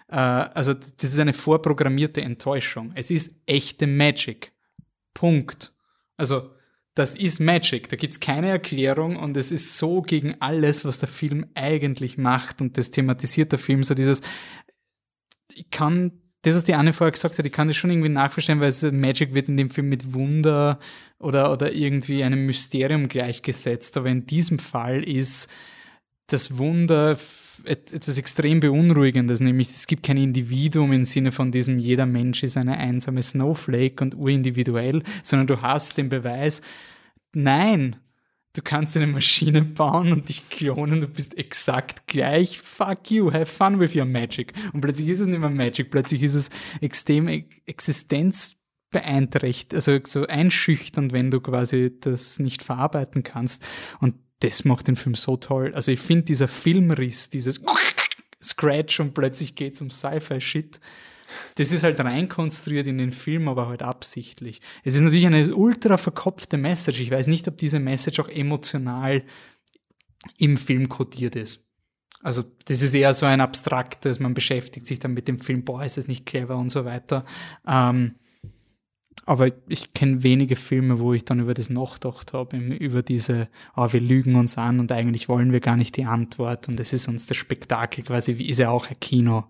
also 0.09 0.75
das 0.75 1.13
ist 1.13 1.19
eine 1.19 1.35
vorprogrammierte 1.35 2.23
Enttäuschung. 2.23 2.91
Es 2.95 3.11
ist 3.11 3.41
echte 3.47 3.87
Magic. 3.87 4.53
Punkt. 5.15 5.73
Also 6.17 6.51
das 6.95 7.15
ist 7.15 7.41
Magic. 7.41 7.89
Da 7.89 7.97
gibt's 7.97 8.19
keine 8.19 8.49
Erklärung 8.49 9.17
und 9.17 9.37
es 9.37 9.53
ist 9.53 9.79
so 9.79 10.03
gegen 10.03 10.37
alles, 10.41 10.85
was 10.85 10.99
der 10.99 11.09
Film 11.09 11.47
eigentlich 11.55 12.19
macht 12.19 12.61
und 12.61 12.77
das 12.77 12.91
thematisiert 12.91 13.53
der 13.53 13.59
Film 13.59 13.85
so 13.85 13.95
dieses, 13.95 14.23
ich 15.55 15.71
kann, 15.71 16.23
das, 16.43 16.55
was 16.55 16.65
die 16.65 16.75
Anne 16.75 16.93
vorher 16.93 17.13
gesagt 17.13 17.39
hat, 17.39 17.45
ich 17.45 17.53
kann 17.53 17.69
das 17.69 17.77
schon 17.77 17.91
irgendwie 17.91 18.09
nachverstehen, 18.09 18.61
weil 18.61 18.69
es 18.69 18.83
Magic 18.83 19.35
wird 19.35 19.49
in 19.49 19.57
dem 19.57 19.71
Film 19.71 19.89
mit 19.89 20.15
Wunder 20.15 20.79
oder, 21.19 21.53
oder 21.53 21.73
irgendwie 21.73 22.25
einem 22.25 22.47
Mysterium 22.47 23.09
gleichgesetzt. 23.09 23.97
Aber 23.97 24.09
in 24.09 24.27
diesem 24.27 24.59
Fall 24.59 25.03
ist 25.03 25.49
das 26.29 26.59
Wunder 26.59 27.17
etwas 27.65 28.19
extrem 28.19 28.61
Beunruhigendes, 28.61 29.41
nämlich 29.41 29.71
es 29.71 29.87
gibt 29.87 30.05
kein 30.05 30.17
Individuum 30.17 30.93
im 30.93 31.05
Sinne 31.05 31.33
von 31.33 31.51
diesem, 31.51 31.79
jeder 31.79 32.07
Mensch 32.07 32.43
ist 32.43 32.57
eine 32.57 32.77
einsame 32.77 33.23
Snowflake 33.23 34.03
und 34.03 34.15
urindividuell, 34.15 35.03
sondern 35.23 35.47
du 35.47 35.63
hast 35.63 35.97
den 35.97 36.09
Beweis, 36.09 36.63
nein, 37.33 37.97
du 38.55 38.63
kannst 38.63 38.97
eine 38.97 39.07
Maschine 39.07 39.63
bauen 39.63 40.13
und 40.13 40.29
dich 40.29 40.49
klonen, 40.49 41.01
du 41.01 41.09
bist 41.09 41.37
exakt 41.39 42.07
gleich, 42.07 42.61
fuck 42.61 43.11
you, 43.11 43.33
have 43.33 43.47
fun 43.47 43.81
with 43.81 43.95
your 43.95 44.05
magic. 44.05 44.53
Und 44.73 44.81
plötzlich 44.81 45.09
ist 45.09 45.21
es 45.21 45.27
nicht 45.27 45.41
mehr 45.41 45.51
Magic, 45.51 45.91
plötzlich 45.91 46.23
ist 46.23 46.35
es 46.35 46.51
extrem 46.81 47.29
e- 47.29 47.49
existenzbeeinträchtigt, 47.67 49.75
also 49.75 49.99
so 50.05 50.27
einschüchternd, 50.27 51.13
wenn 51.13 51.31
du 51.31 51.41
quasi 51.41 51.93
das 52.01 52.39
nicht 52.39 52.63
verarbeiten 52.63 53.23
kannst. 53.23 53.65
Und 54.01 54.15
das 54.41 54.65
macht 54.65 54.89
den 54.89 54.97
Film 54.97 55.15
so 55.15 55.37
toll. 55.37 55.73
Also 55.75 55.93
ich 55.93 56.01
finde 56.01 56.25
dieser 56.25 56.49
Filmriss, 56.49 57.29
dieses 57.31 57.61
Scratch 58.43 59.01
und 59.01 59.15
plötzlich 59.15 59.55
geht's 59.55 59.81
um 59.81 59.91
Sci-Fi-Shit. 59.91 60.81
Das 61.57 61.73
ist 61.73 61.83
halt 61.83 62.01
reinkonstruiert 62.01 62.87
in 62.87 62.99
den 62.99 63.13
Film, 63.13 63.49
aber 63.49 63.69
halt 63.69 63.83
absichtlich. 63.83 64.61
Es 64.85 64.95
ist 64.95 65.03
natürlich 65.03 65.27
eine 65.27 65.55
ultra 65.55 65.99
verkopfte 65.99 66.57
Message. 66.57 67.01
Ich 67.01 67.11
weiß 67.11 67.27
nicht, 67.27 67.49
ob 67.49 67.59
diese 67.59 67.81
Message 67.81 68.21
auch 68.21 68.29
emotional 68.29 69.23
im 70.39 70.57
Film 70.57 70.89
kodiert 70.89 71.37
ist. 71.37 71.69
Also 72.23 72.43
das 72.65 72.83
ist 72.83 72.95
eher 72.95 73.15
so 73.15 73.27
ein 73.27 73.41
abstraktes, 73.41 74.19
man 74.19 74.35
beschäftigt 74.35 74.87
sich 74.87 74.99
dann 74.99 75.15
mit 75.15 75.29
dem 75.29 75.39
Film, 75.39 75.65
boah, 75.65 75.85
ist 75.85 75.97
das 75.97 76.09
nicht 76.09 76.27
clever 76.27 76.57
und 76.57 76.71
so 76.71 76.85
weiter. 76.85 77.25
Ähm, 77.67 78.17
aber 79.29 79.49
ich 79.69 79.93
kenne 79.93 80.23
wenige 80.23 80.57
Filme, 80.57 81.01
wo 81.01 81.13
ich 81.13 81.23
dann 81.23 81.41
über 81.41 81.53
das 81.53 81.69
nachgedacht 81.69 82.33
habe, 82.33 82.57
über 82.57 83.03
diese, 83.03 83.49
oh, 83.77 83.87
wir 83.93 84.01
lügen 84.01 84.37
uns 84.37 84.57
an 84.57 84.81
und 84.81 84.91
eigentlich 84.91 85.29
wollen 85.29 85.53
wir 85.53 85.61
gar 85.61 85.77
nicht 85.77 85.99
die 85.99 86.07
Antwort 86.07 86.67
und 86.67 86.81
es 86.81 86.95
ist 86.95 87.09
uns 87.09 87.27
das 87.27 87.37
Spektakel 87.37 88.05
quasi, 88.05 88.39
wie 88.39 88.49
ist 88.49 88.57
ja 88.57 88.71
auch 88.71 88.89
ein 88.89 88.99
Kino. 89.01 89.45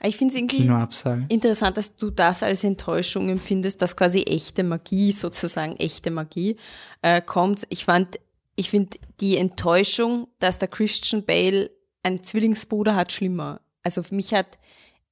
Ich 0.00 0.16
finde 0.16 0.34
es 0.34 0.40
irgendwie 0.40 1.24
interessant, 1.28 1.76
dass 1.76 1.96
du 1.96 2.10
das 2.10 2.44
als 2.44 2.62
Enttäuschung 2.62 3.30
empfindest, 3.30 3.82
dass 3.82 3.96
quasi 3.96 4.22
echte 4.22 4.62
Magie, 4.62 5.10
sozusagen 5.10 5.74
echte 5.76 6.12
Magie, 6.12 6.56
äh, 7.02 7.20
kommt. 7.20 7.66
Ich 7.70 7.84
fand, 7.84 8.20
ich 8.54 8.70
finde 8.70 8.96
die 9.20 9.38
Enttäuschung, 9.38 10.28
dass 10.38 10.60
der 10.60 10.68
Christian 10.68 11.24
Bale 11.24 11.70
einen 12.04 12.22
Zwillingsbruder 12.22 12.94
hat, 12.94 13.10
schlimmer. 13.10 13.60
Also 13.82 14.04
für 14.04 14.14
mich 14.14 14.32
hat, 14.34 14.58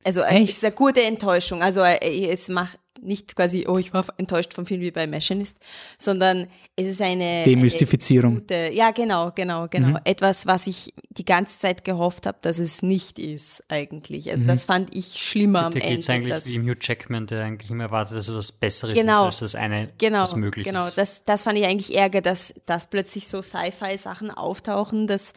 also 0.05 0.23
äh, 0.23 0.43
es 0.45 0.51
ist 0.51 0.65
eine 0.65 0.75
gute 0.75 1.03
Enttäuschung. 1.03 1.63
Also 1.63 1.83
äh, 1.83 2.29
es 2.31 2.49
macht 2.49 2.79
nicht 3.05 3.35
quasi, 3.35 3.67
oh, 3.67 3.79
ich 3.79 3.93
war 3.93 4.05
enttäuscht 4.17 4.55
vom 4.55 4.65
Film 4.65 4.81
wie 4.81 4.93
bei 4.93 5.09
Machinist, 5.09 5.57
sondern 5.99 6.47
es 6.77 6.87
ist 6.87 7.03
eine 7.03 7.43
Demystifizierung. 7.45 8.31
Eine 8.35 8.41
gute, 8.43 8.71
ja, 8.73 8.93
genau, 8.93 9.33
genau, 9.35 9.67
genau. 9.69 9.89
Mhm. 9.89 9.99
Etwas, 10.05 10.47
was 10.47 10.69
ich 10.69 10.95
die 11.11 11.25
ganze 11.25 11.59
Zeit 11.59 11.85
gehofft 11.85 12.27
habe, 12.27 12.39
dass 12.43 12.61
es 12.61 12.81
nicht 12.83 13.19
ist 13.19 13.65
eigentlich. 13.69 14.31
Also 14.31 14.45
Mhm. 14.45 14.47
das 14.47 14.65
fand 14.67 14.95
ich 14.95 15.17
schlimmer 15.21 15.65
am 15.67 15.73
Da 15.73 15.81
geht 15.81 15.99
es 15.99 16.09
Ende. 16.09 16.13
eigentlich 16.29 16.35
dass- 16.35 16.47
wie 16.47 16.55
im 16.55 16.69
Hugh 16.69 16.77
Jackman, 16.81 17.27
der 17.27 17.45
eigentlich 17.45 17.73
immer 17.73 17.85
erwartet, 17.85 18.17
dass 18.19 18.29
er 18.29 18.37
was 18.37 18.53
Besseres 18.53 18.95
Genau. 18.95 19.23
ist, 19.23 19.43
als 19.43 19.53
das 19.53 19.55
eine, 19.57 19.89
genau, 19.99 20.23
was 20.23 20.37
möglich 20.37 20.65
genau. 20.65 20.87
ist. 20.87 20.97
Das, 20.97 21.25
das 21.25 21.43
fand 21.43 21.59
ich 21.59 21.65
eigentlich 21.67 21.97
ärger, 21.97 22.21
dass, 22.21 22.55
dass 22.67 22.87
plötzlich 22.89 23.27
so 23.27 23.43
Sci-Fi-Sachen 23.43 24.31
auftauchen, 24.31 25.09
das 25.09 25.33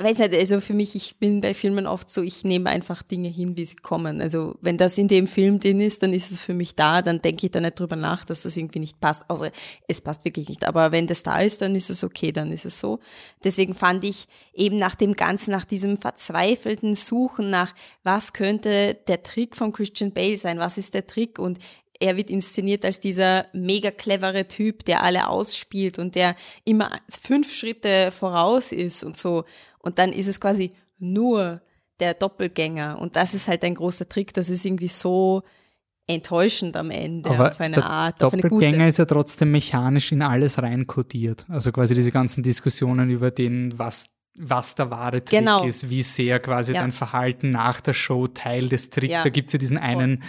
weiß 0.00 0.18
nicht, 0.18 0.34
also 0.34 0.60
für 0.60 0.74
mich, 0.74 0.94
ich 0.94 1.16
bin 1.16 1.40
bei 1.40 1.54
Filmen 1.54 1.88
oft 1.88 2.08
so, 2.08 2.22
ich 2.22 2.44
nehme 2.44 2.70
einfach 2.70 3.02
Dinge 3.02 3.28
hin, 3.28 3.56
wie 3.56 3.66
sie 3.66 3.76
kommen. 3.76 4.20
Also 4.20 4.54
wenn 4.60 4.76
das 4.76 4.96
in 4.96 5.08
dem 5.08 5.26
Film 5.26 5.58
drin 5.58 5.80
ist, 5.80 6.04
dann 6.04 6.12
ist 6.12 6.30
es 6.30 6.40
für 6.40 6.54
mich 6.54 6.76
da, 6.76 7.02
dann 7.02 7.20
denke 7.20 7.46
ich 7.46 7.52
da 7.52 7.60
nicht 7.60 7.80
drüber 7.80 7.96
nach, 7.96 8.24
dass 8.24 8.42
das 8.42 8.56
irgendwie 8.56 8.78
nicht 8.78 9.00
passt. 9.00 9.28
Außer 9.28 9.50
es 9.88 10.00
passt 10.00 10.24
wirklich 10.24 10.48
nicht. 10.48 10.64
Aber 10.66 10.92
wenn 10.92 11.08
das 11.08 11.24
da 11.24 11.40
ist, 11.40 11.62
dann 11.62 11.74
ist 11.74 11.90
es 11.90 12.04
okay, 12.04 12.30
dann 12.30 12.52
ist 12.52 12.64
es 12.64 12.78
so. 12.78 13.00
Deswegen 13.42 13.74
fand 13.74 14.04
ich 14.04 14.28
eben 14.54 14.76
nach 14.76 14.94
dem 14.94 15.14
Ganzen, 15.14 15.50
nach 15.50 15.64
diesem 15.64 15.96
verzweifelten 15.96 16.94
Suchen 16.94 17.50
nach, 17.50 17.74
was 18.04 18.32
könnte 18.32 18.94
der 19.08 19.24
Trick 19.24 19.56
von 19.56 19.72
Christian 19.72 20.12
Bale 20.12 20.36
sein, 20.36 20.60
was 20.60 20.78
ist 20.78 20.94
der 20.94 21.08
Trick 21.08 21.40
und 21.40 21.58
er 22.00 22.16
wird 22.16 22.30
inszeniert 22.30 22.84
als 22.84 23.00
dieser 23.00 23.46
mega 23.52 23.90
clevere 23.90 24.46
Typ, 24.46 24.84
der 24.84 25.02
alle 25.02 25.28
ausspielt 25.28 25.98
und 25.98 26.14
der 26.14 26.36
immer 26.64 26.90
fünf 27.08 27.52
Schritte 27.52 28.12
voraus 28.12 28.72
ist 28.72 29.02
und 29.02 29.16
so. 29.16 29.44
Und 29.80 29.98
dann 29.98 30.12
ist 30.12 30.28
es 30.28 30.40
quasi 30.40 30.72
nur 30.98 31.60
der 32.00 32.14
Doppelgänger. 32.14 32.98
Und 33.00 33.16
das 33.16 33.34
ist 33.34 33.48
halt 33.48 33.64
ein 33.64 33.74
großer 33.74 34.08
Trick. 34.08 34.32
Das 34.34 34.50
ist 34.50 34.64
irgendwie 34.64 34.88
so 34.88 35.42
enttäuschend 36.06 36.76
am 36.76 36.90
Ende 36.90 37.30
Aber 37.30 37.50
auf 37.50 37.60
eine 37.60 37.76
der 37.76 37.84
Art, 37.84 38.22
Doppelgänger 38.22 38.88
ist 38.88 38.98
ja 38.98 39.04
trotzdem 39.04 39.50
mechanisch 39.52 40.10
in 40.10 40.22
alles 40.22 40.60
reinkodiert. 40.60 41.44
Also 41.48 41.70
quasi 41.70 41.94
diese 41.94 42.10
ganzen 42.10 42.42
Diskussionen 42.42 43.10
über 43.10 43.30
den, 43.30 43.78
was, 43.78 44.08
was 44.40 44.74
der 44.74 44.90
wahre 44.90 45.24
Trick 45.24 45.40
Genau. 45.40 45.64
ist, 45.64 45.90
wie 45.90 46.02
sehr 46.02 46.38
quasi 46.40 46.72
Ja. 46.72 46.80
dein 46.82 46.92
Verhalten 46.92 47.50
nach 47.50 47.80
der 47.80 47.92
Show 47.94 48.26
Teil 48.26 48.68
des 48.68 48.90
Tricks. 48.90 49.12
Ja. 49.12 49.22
Da 49.22 49.28
gibt's 49.30 49.52
ja 49.52 49.58
diesen 49.58 49.78
einen 49.78 50.22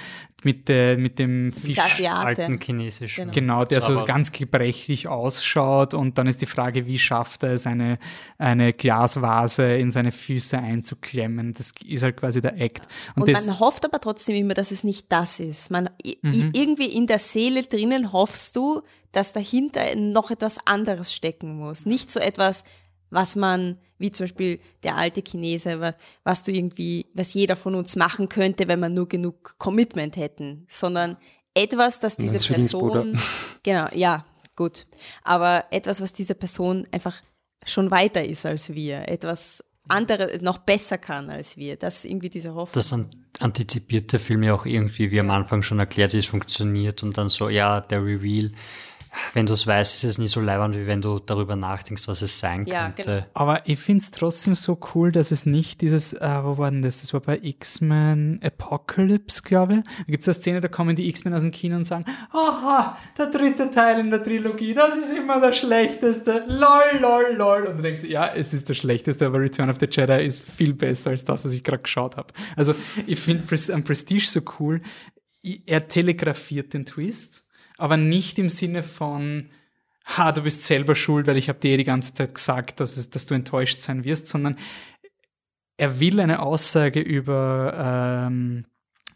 mit, 0.43 0.69
der, 0.69 0.97
mit 0.97 1.19
dem 1.19 1.51
Fisch. 1.51 1.77
Alten 1.77 2.59
chinesischen. 2.61 3.29
Genau. 3.31 3.59
Genau, 3.59 3.65
der 3.65 3.81
so 3.81 4.05
ganz 4.05 4.31
gebrechlich 4.31 5.07
ausschaut 5.09 5.93
und 5.93 6.17
dann 6.17 6.27
ist 6.27 6.41
die 6.41 6.45
Frage, 6.45 6.85
wie 6.85 6.97
schafft 6.97 7.43
er 7.43 7.53
es, 7.53 7.67
eine, 7.67 7.97
eine 8.37 8.71
Glasvase 8.71 9.75
in 9.77 9.91
seine 9.91 10.11
Füße 10.13 10.57
einzuklemmen. 10.57 11.53
Das 11.53 11.73
ist 11.85 12.03
halt 12.03 12.15
quasi 12.17 12.39
der 12.41 12.59
Act. 12.59 12.87
Und, 13.15 13.23
Und 13.27 13.31
man 13.33 13.59
hofft 13.59 13.83
aber 13.85 13.99
trotzdem 13.99 14.35
immer, 14.37 14.53
dass 14.53 14.71
es 14.71 14.83
nicht 14.85 15.11
das 15.11 15.39
ist. 15.39 15.71
Man, 15.71 15.89
Mhm. 16.21 16.51
Irgendwie 16.53 16.85
in 16.87 17.05
der 17.07 17.19
Seele 17.19 17.63
drinnen 17.63 18.11
hoffst 18.13 18.55
du, 18.55 18.81
dass 19.11 19.33
dahinter 19.33 19.81
noch 19.95 20.31
etwas 20.31 20.57
anderes 20.65 21.13
stecken 21.13 21.57
muss. 21.57 21.85
Nicht 21.85 22.11
so 22.11 22.19
etwas, 22.19 22.63
was 23.09 23.35
man, 23.35 23.77
wie 23.97 24.11
zum 24.11 24.25
Beispiel 24.25 24.59
der 24.83 24.95
alte 24.97 25.21
Chinese, 25.21 25.79
wa- 25.79 25.95
was 26.23 26.43
du 26.43 26.51
irgendwie, 26.51 27.07
was 27.13 27.33
jeder 27.33 27.55
von 27.55 27.75
uns 27.75 27.95
machen 27.95 28.29
könnte, 28.29 28.67
wenn 28.67 28.79
man 28.79 28.93
nur 28.93 29.07
genug 29.09 29.55
Commitment 29.57 30.15
hätten, 30.17 30.65
sondern 30.69 31.17
etwas, 31.53 31.99
das 31.99 32.15
diese 32.17 32.37
Zwillingsbruder. 32.37 33.03
Person, 33.03 33.19
genau, 33.63 33.87
ja, 33.93 34.25
gut, 34.55 34.87
aber 35.23 35.65
etwas, 35.71 36.01
was 36.01 36.13
diese 36.13 36.35
Person 36.35 36.87
einfach 36.91 37.15
schon 37.65 37.91
weiter 37.91 38.23
ist 38.23 38.45
als 38.45 38.73
wir, 38.73 39.09
etwas 39.09 39.63
andere 39.87 40.37
noch 40.41 40.59
besser 40.59 40.97
kann 40.97 41.29
als 41.29 41.57
wir, 41.57 41.75
das 41.75 41.97
ist 41.97 42.05
irgendwie 42.05 42.29
diese 42.29 42.53
Hoffnung. 42.53 42.73
Das 42.75 42.93
an- 42.93 43.09
antizipiert 43.39 44.13
der 44.13 44.19
Film 44.19 44.43
ja 44.43 44.53
auch 44.53 44.65
irgendwie, 44.65 45.09
wie 45.11 45.19
am 45.19 45.31
Anfang 45.31 45.63
schon 45.63 45.79
erklärt, 45.79 46.13
wie 46.13 46.17
es 46.19 46.27
funktioniert 46.27 47.01
und 47.03 47.17
dann 47.17 47.29
so, 47.29 47.49
ja, 47.49 47.81
der 47.81 48.03
Reveal. 48.05 48.51
Wenn 49.33 49.45
du 49.45 49.53
es 49.53 49.65
weißt, 49.67 49.95
ist 49.95 50.03
es 50.03 50.17
nie 50.17 50.27
so 50.27 50.39
leibend, 50.41 50.75
wie 50.75 50.87
wenn 50.87 51.01
du 51.01 51.19
darüber 51.19 51.55
nachdenkst, 51.55 52.07
was 52.07 52.21
es 52.21 52.39
sein 52.39 52.65
Ja, 52.65 52.89
könnte. 52.89 53.01
genau. 53.03 53.25
Aber 53.33 53.67
ich 53.67 53.79
finde 53.79 54.01
es 54.03 54.11
trotzdem 54.11 54.55
so 54.55 54.77
cool, 54.93 55.11
dass 55.11 55.31
es 55.31 55.45
nicht 55.45 55.81
dieses, 55.81 56.13
äh, 56.13 56.39
wo 56.43 56.57
war 56.57 56.69
denn 56.71 56.81
das? 56.81 57.01
Das 57.01 57.13
war 57.13 57.19
bei 57.21 57.39
X-Men 57.41 58.39
Apocalypse, 58.43 59.41
glaube 59.43 59.75
ich. 59.75 59.83
Da 59.83 60.03
gibt 60.07 60.23
es 60.23 60.27
eine 60.27 60.33
Szene, 60.35 60.61
da 60.61 60.67
kommen 60.67 60.95
die 60.95 61.09
X-Men 61.09 61.33
aus 61.33 61.41
dem 61.41 61.51
Kino 61.51 61.75
und 61.75 61.85
sagen, 61.85 62.05
aha, 62.31 62.97
der 63.17 63.27
dritte 63.27 63.71
Teil 63.71 63.99
in 63.99 64.09
der 64.09 64.21
Trilogie, 64.23 64.73
das 64.73 64.97
ist 64.97 65.11
immer 65.15 65.39
der 65.41 65.51
schlechteste. 65.53 66.45
Lol, 66.47 66.99
lol, 67.01 67.35
lol. 67.35 67.65
Und 67.67 67.77
du 67.77 67.83
denkst, 67.83 68.03
ja, 68.03 68.27
es 68.33 68.53
ist 68.53 68.69
der 68.69 68.73
schlechteste, 68.73 69.25
aber 69.25 69.39
Return 69.39 69.69
of 69.69 69.77
the 69.79 69.87
Jedi 69.89 70.25
ist 70.25 70.41
viel 70.41 70.73
besser 70.73 71.09
als 71.11 71.25
das, 71.25 71.45
was 71.45 71.51
ich 71.51 71.63
gerade 71.63 71.81
geschaut 71.83 72.17
habe. 72.17 72.33
Also 72.55 72.73
ich 73.07 73.19
finde 73.19 73.43
Prestige 73.45 74.25
so 74.27 74.41
cool. 74.59 74.81
Er 75.65 75.87
telegrafiert 75.87 76.73
den 76.73 76.85
Twist, 76.85 77.48
aber 77.79 77.97
nicht 77.97 78.37
im 78.39 78.49
Sinne 78.49 78.83
von 78.83 79.49
ha, 80.17 80.31
du 80.31 80.41
bist 80.41 80.63
selber 80.63 80.95
schuld, 80.95 81.27
weil 81.27 81.37
ich 81.37 81.49
habe 81.49 81.59
dir 81.59 81.77
die 81.77 81.83
ganze 81.83 82.13
Zeit 82.13 82.33
gesagt, 82.33 82.79
dass, 82.79 82.97
es, 82.97 83.09
dass 83.09 83.25
du 83.25 83.35
enttäuscht 83.35 83.81
sein 83.81 84.03
wirst, 84.03 84.27
sondern 84.27 84.57
er 85.77 85.99
will 85.99 86.19
eine 86.19 86.41
Aussage 86.41 86.99
über 86.99 88.27
ähm, 88.27 88.65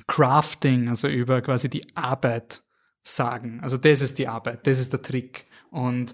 Crafting, 0.07 0.89
also 0.89 1.07
über 1.07 1.41
quasi 1.41 1.69
die 1.69 1.85
Arbeit 1.95 2.61
sagen. 3.01 3.59
Also 3.61 3.77
das 3.77 4.01
ist 4.01 4.19
die 4.19 4.27
Arbeit, 4.27 4.65
das 4.67 4.79
ist 4.79 4.93
der 4.93 5.01
Trick. 5.01 5.45
Und 5.71 6.13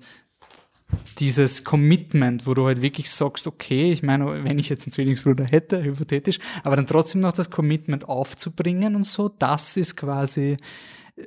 dieses 1.19 1.63
Commitment, 1.63 2.47
wo 2.47 2.55
du 2.55 2.65
halt 2.65 2.81
wirklich 2.81 3.11
sagst, 3.11 3.45
okay, 3.45 3.91
ich 3.91 4.01
meine, 4.01 4.43
wenn 4.43 4.57
ich 4.57 4.69
jetzt 4.69 4.87
einen 4.87 4.93
Zwillingsbruder 4.93 5.45
hätte, 5.45 5.83
hypothetisch, 5.83 6.39
aber 6.63 6.75
dann 6.77 6.87
trotzdem 6.87 7.21
noch 7.21 7.33
das 7.33 7.51
Commitment 7.51 8.09
aufzubringen 8.09 8.95
und 8.95 9.03
so, 9.03 9.29
das 9.29 9.77
ist 9.77 9.97
quasi 9.97 10.57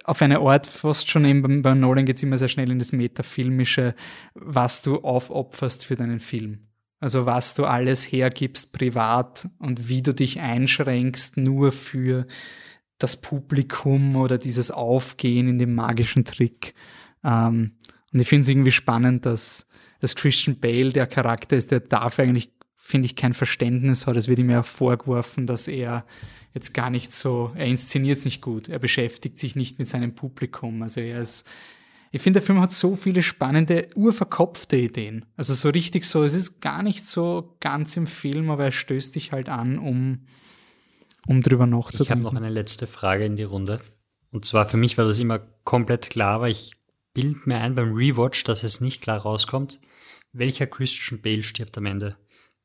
auf 0.05 0.23
eine 0.23 0.41
Art 0.41 0.67
fast 0.67 1.11
schon 1.11 1.25
eben 1.25 1.63
bei 1.63 1.75
Nolan 1.75 2.07
geht 2.07 2.17
es 2.17 2.23
immer 2.23 2.39
sehr 2.39 2.49
schnell 2.49 2.71
in 2.71 2.79
das 2.79 2.93
Metafilmische, 2.93 3.95
was 4.35 4.83
du 4.83 4.99
aufopferst 4.99 5.85
für 5.85 5.97
deinen 5.97 6.21
Film. 6.21 6.61
Also 7.01 7.27
was 7.27 7.55
du 7.55 7.65
alles 7.65 8.05
hergibst 8.05 8.73
privat 8.73 9.49
und 9.59 9.89
wie 9.89 10.03
du 10.03 10.15
dich 10.15 10.41
einschränkst 10.41 11.37
nur 11.37 11.73
für 11.73 12.27
das 12.99 13.21
Publikum 13.21 14.17
oder 14.17 14.39
dieses 14.39 14.71
Aufgehen 14.71 15.49
in 15.49 15.59
dem 15.59 15.75
magischen 15.75 16.25
Trick. 16.25 16.75
Ähm, 17.25 17.73
und 18.13 18.21
ich 18.21 18.29
finde 18.29 18.43
es 18.43 18.49
irgendwie 18.49 18.71
spannend, 18.71 19.27
dass, 19.27 19.69
dass 20.01 20.15
Christian 20.15 20.61
Bale 20.61 20.91
der 20.91 21.07
Charakter 21.07 21.57
ist, 21.57 21.73
der 21.73 21.81
dafür 21.81 22.25
eigentlich, 22.25 22.53
finde 22.77 23.07
ich, 23.07 23.17
kein 23.17 23.35
Verständnis 23.35 24.07
hat. 24.07 24.17
Es 24.17 24.29
wird 24.29 24.39
ihm 24.39 24.51
ja 24.51 24.63
vorgeworfen, 24.63 25.47
dass 25.47 25.67
er 25.67 26.05
jetzt 26.55 26.75
gar 26.75 26.91
nicht 26.91 27.13
so, 27.13 27.53
er 27.55 27.67
inszeniert 27.67 28.19
es 28.19 28.25
nicht 28.25 28.41
gut, 28.41 28.69
er 28.69 28.79
beschäftigt 28.79 29.39
sich 29.39 29.57
nicht 29.57 29.79
mit 29.79 29.89
seinem 29.89 30.15
Publikum. 30.15 30.83
Also 30.83 31.01
er 31.01 31.21
ist, 31.21 31.49
ich 32.11 32.21
finde, 32.21 32.41
der 32.41 32.47
Film 32.47 32.61
hat 32.61 32.73
so 32.73 32.95
viele 32.97 33.23
spannende, 33.23 33.89
urverkopfte 33.95 34.77
Ideen. 34.77 35.25
Also 35.37 35.55
so 35.55 35.71
richtig 35.71 36.05
so, 36.05 36.23
es 36.23 36.35
ist 36.35 36.61
gar 36.61 36.83
nicht 36.83 37.07
so 37.07 37.57
ganz 37.61 37.97
im 37.97 38.07
Film, 38.07 38.51
aber 38.51 38.65
er 38.67 38.73
stößt 38.73 39.15
dich 39.15 39.33
halt 39.33 39.49
an, 39.49 39.79
um, 39.79 40.27
um 41.27 41.43
drüber 41.43 41.67
nachzudenken. 41.67 42.03
Ich 42.03 42.11
habe 42.11 42.21
noch 42.21 42.35
eine 42.35 42.51
letzte 42.51 42.87
Frage 42.87 43.25
in 43.25 43.37
die 43.37 43.43
Runde. 43.45 43.81
Und 44.31 44.45
zwar 44.45 44.67
für 44.67 44.77
mich 44.77 44.99
war 44.99 45.05
das 45.05 45.19
immer 45.19 45.39
komplett 45.65 46.11
klar, 46.11 46.41
weil 46.41 46.53
ich 46.53 46.73
bild 47.15 47.47
mir 47.47 47.59
ein 47.59 47.75
beim 47.75 47.95
Rewatch, 47.95 48.45
dass 48.45 48.63
es 48.63 48.81
nicht 48.81 49.03
klar 49.03 49.19
rauskommt, 49.19 49.79
welcher 50.33 50.67
Christian 50.67 51.21
Bale 51.21 51.43
stirbt 51.43 51.77
am 51.79 51.87
Ende. 51.87 52.17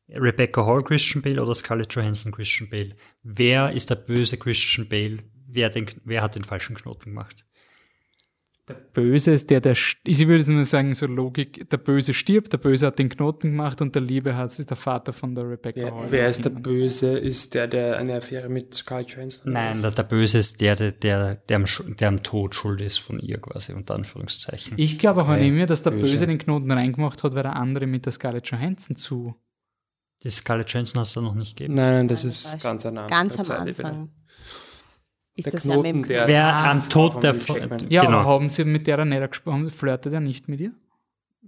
Rebecca 0.10 0.66
Hall 0.66 0.84
Christian 0.84 1.22
Bale 1.22 1.42
oder 1.42 1.54
Scarlett 1.54 1.94
Johansson 1.94 2.32
Christian 2.32 2.70
Bale? 2.70 2.96
Wer 3.24 3.72
ist 3.72 3.90
der 3.90 3.96
böse 3.96 4.38
Christian 4.38 4.88
Bale? 4.88 5.18
Wer, 5.48 5.70
den, 5.70 5.88
wer 6.04 6.22
hat 6.22 6.36
den 6.36 6.44
falschen 6.44 6.76
Knoten 6.76 7.12
gemacht? 7.12 7.46
Der 8.68 8.74
Böse 8.74 9.32
ist 9.32 9.50
der, 9.50 9.62
der, 9.62 9.72
ich 9.72 10.28
würde 10.28 10.40
jetzt 10.40 10.50
mal 10.50 10.66
sagen, 10.66 10.94
so 10.94 11.06
Logik, 11.06 11.70
der 11.70 11.78
Böse 11.78 12.14
stirbt, 12.14 12.52
der 12.52 12.58
Böse 12.58 12.88
hat 12.88 13.00
den 13.00 13.08
Knoten 13.08 13.52
gemacht 13.52 13.82
und 13.82 13.96
der 13.96 14.02
Liebe 14.02 14.36
hat, 14.36 14.60
ist 14.60 14.70
der 14.70 14.76
Vater 14.76 15.14
von 15.14 15.34
der 15.36 15.50
Rebecca 15.50 15.80
wer, 15.80 15.96
Hall. 15.96 16.08
Wer 16.10 16.28
ist 16.28 16.44
der 16.44 16.50
Böse? 16.50 17.18
Ist 17.18 17.54
der, 17.54 17.68
der 17.68 17.98
eine 17.98 18.16
Affäre 18.16 18.50
mit 18.50 18.74
Scarlett 18.74 19.12
Johansson 19.12 19.54
Nein, 19.54 19.82
der, 19.82 19.92
der, 19.92 20.04
Böse 20.04 20.40
ist 20.40 20.60
der, 20.60 20.76
der, 20.76 20.92
der, 20.92 21.36
der, 21.36 21.56
am, 21.56 21.66
der 21.98 22.08
am 22.10 22.24
Tod 22.24 22.56
schuld 22.56 22.82
ist 22.82 22.98
von 22.98 23.20
ihr 23.20 23.38
quasi, 23.38 23.72
unter 23.72 23.96
Anführungszeichen. 23.96 24.74
Ich 24.76 25.00
glaube 25.00 25.22
auch 25.22 25.30
okay. 25.30 25.44
nicht 25.44 25.54
mehr, 25.54 25.66
dass 25.66 25.84
der 25.84 25.92
Böse. 25.92 26.02
Böse 26.02 26.28
den 26.28 26.38
Knoten 26.38 26.70
reingemacht 26.70 27.24
hat, 27.24 27.36
weil 27.36 27.44
der 27.44 27.56
andere 27.56 27.88
mit 27.88 28.06
der 28.06 28.12
Scarlett 28.12 28.48
Johansson 28.52 28.98
zu. 28.98 29.34
Die 30.24 30.30
Scarlett 30.30 30.70
Johansson 30.72 31.00
hast 31.00 31.16
du 31.16 31.22
noch 31.22 31.36
nicht 31.36 31.56
gegeben? 31.56 31.76
Nein, 31.76 31.94
nein, 31.94 32.08
das 32.08 32.24
nein, 32.24 32.32
ist 32.32 32.64
ganz 32.64 32.86
an 32.86 33.08
Ganz 33.08 33.50
am 33.50 33.68
Anfang. 33.68 34.10
Ist 35.36 35.46
der 35.46 35.54
das 35.54 35.64
Knoten, 35.64 36.04
ja 36.04 36.26
der 36.26 36.28
Wer 36.28 36.56
am 36.56 36.90
Tod 36.90 37.24
der 37.24 37.36
Ja, 37.90 38.06
genau. 38.06 38.20
aber 38.20 38.26
haben 38.26 38.50
Sie 38.50 38.64
mit 38.64 38.88
der 38.88 39.06
nicht 39.06 39.30
gesprochen? 39.30 39.70
Flirtet 39.70 40.14
er 40.14 40.20
nicht 40.20 40.48
mit 40.48 40.60
ihr? 40.60 40.72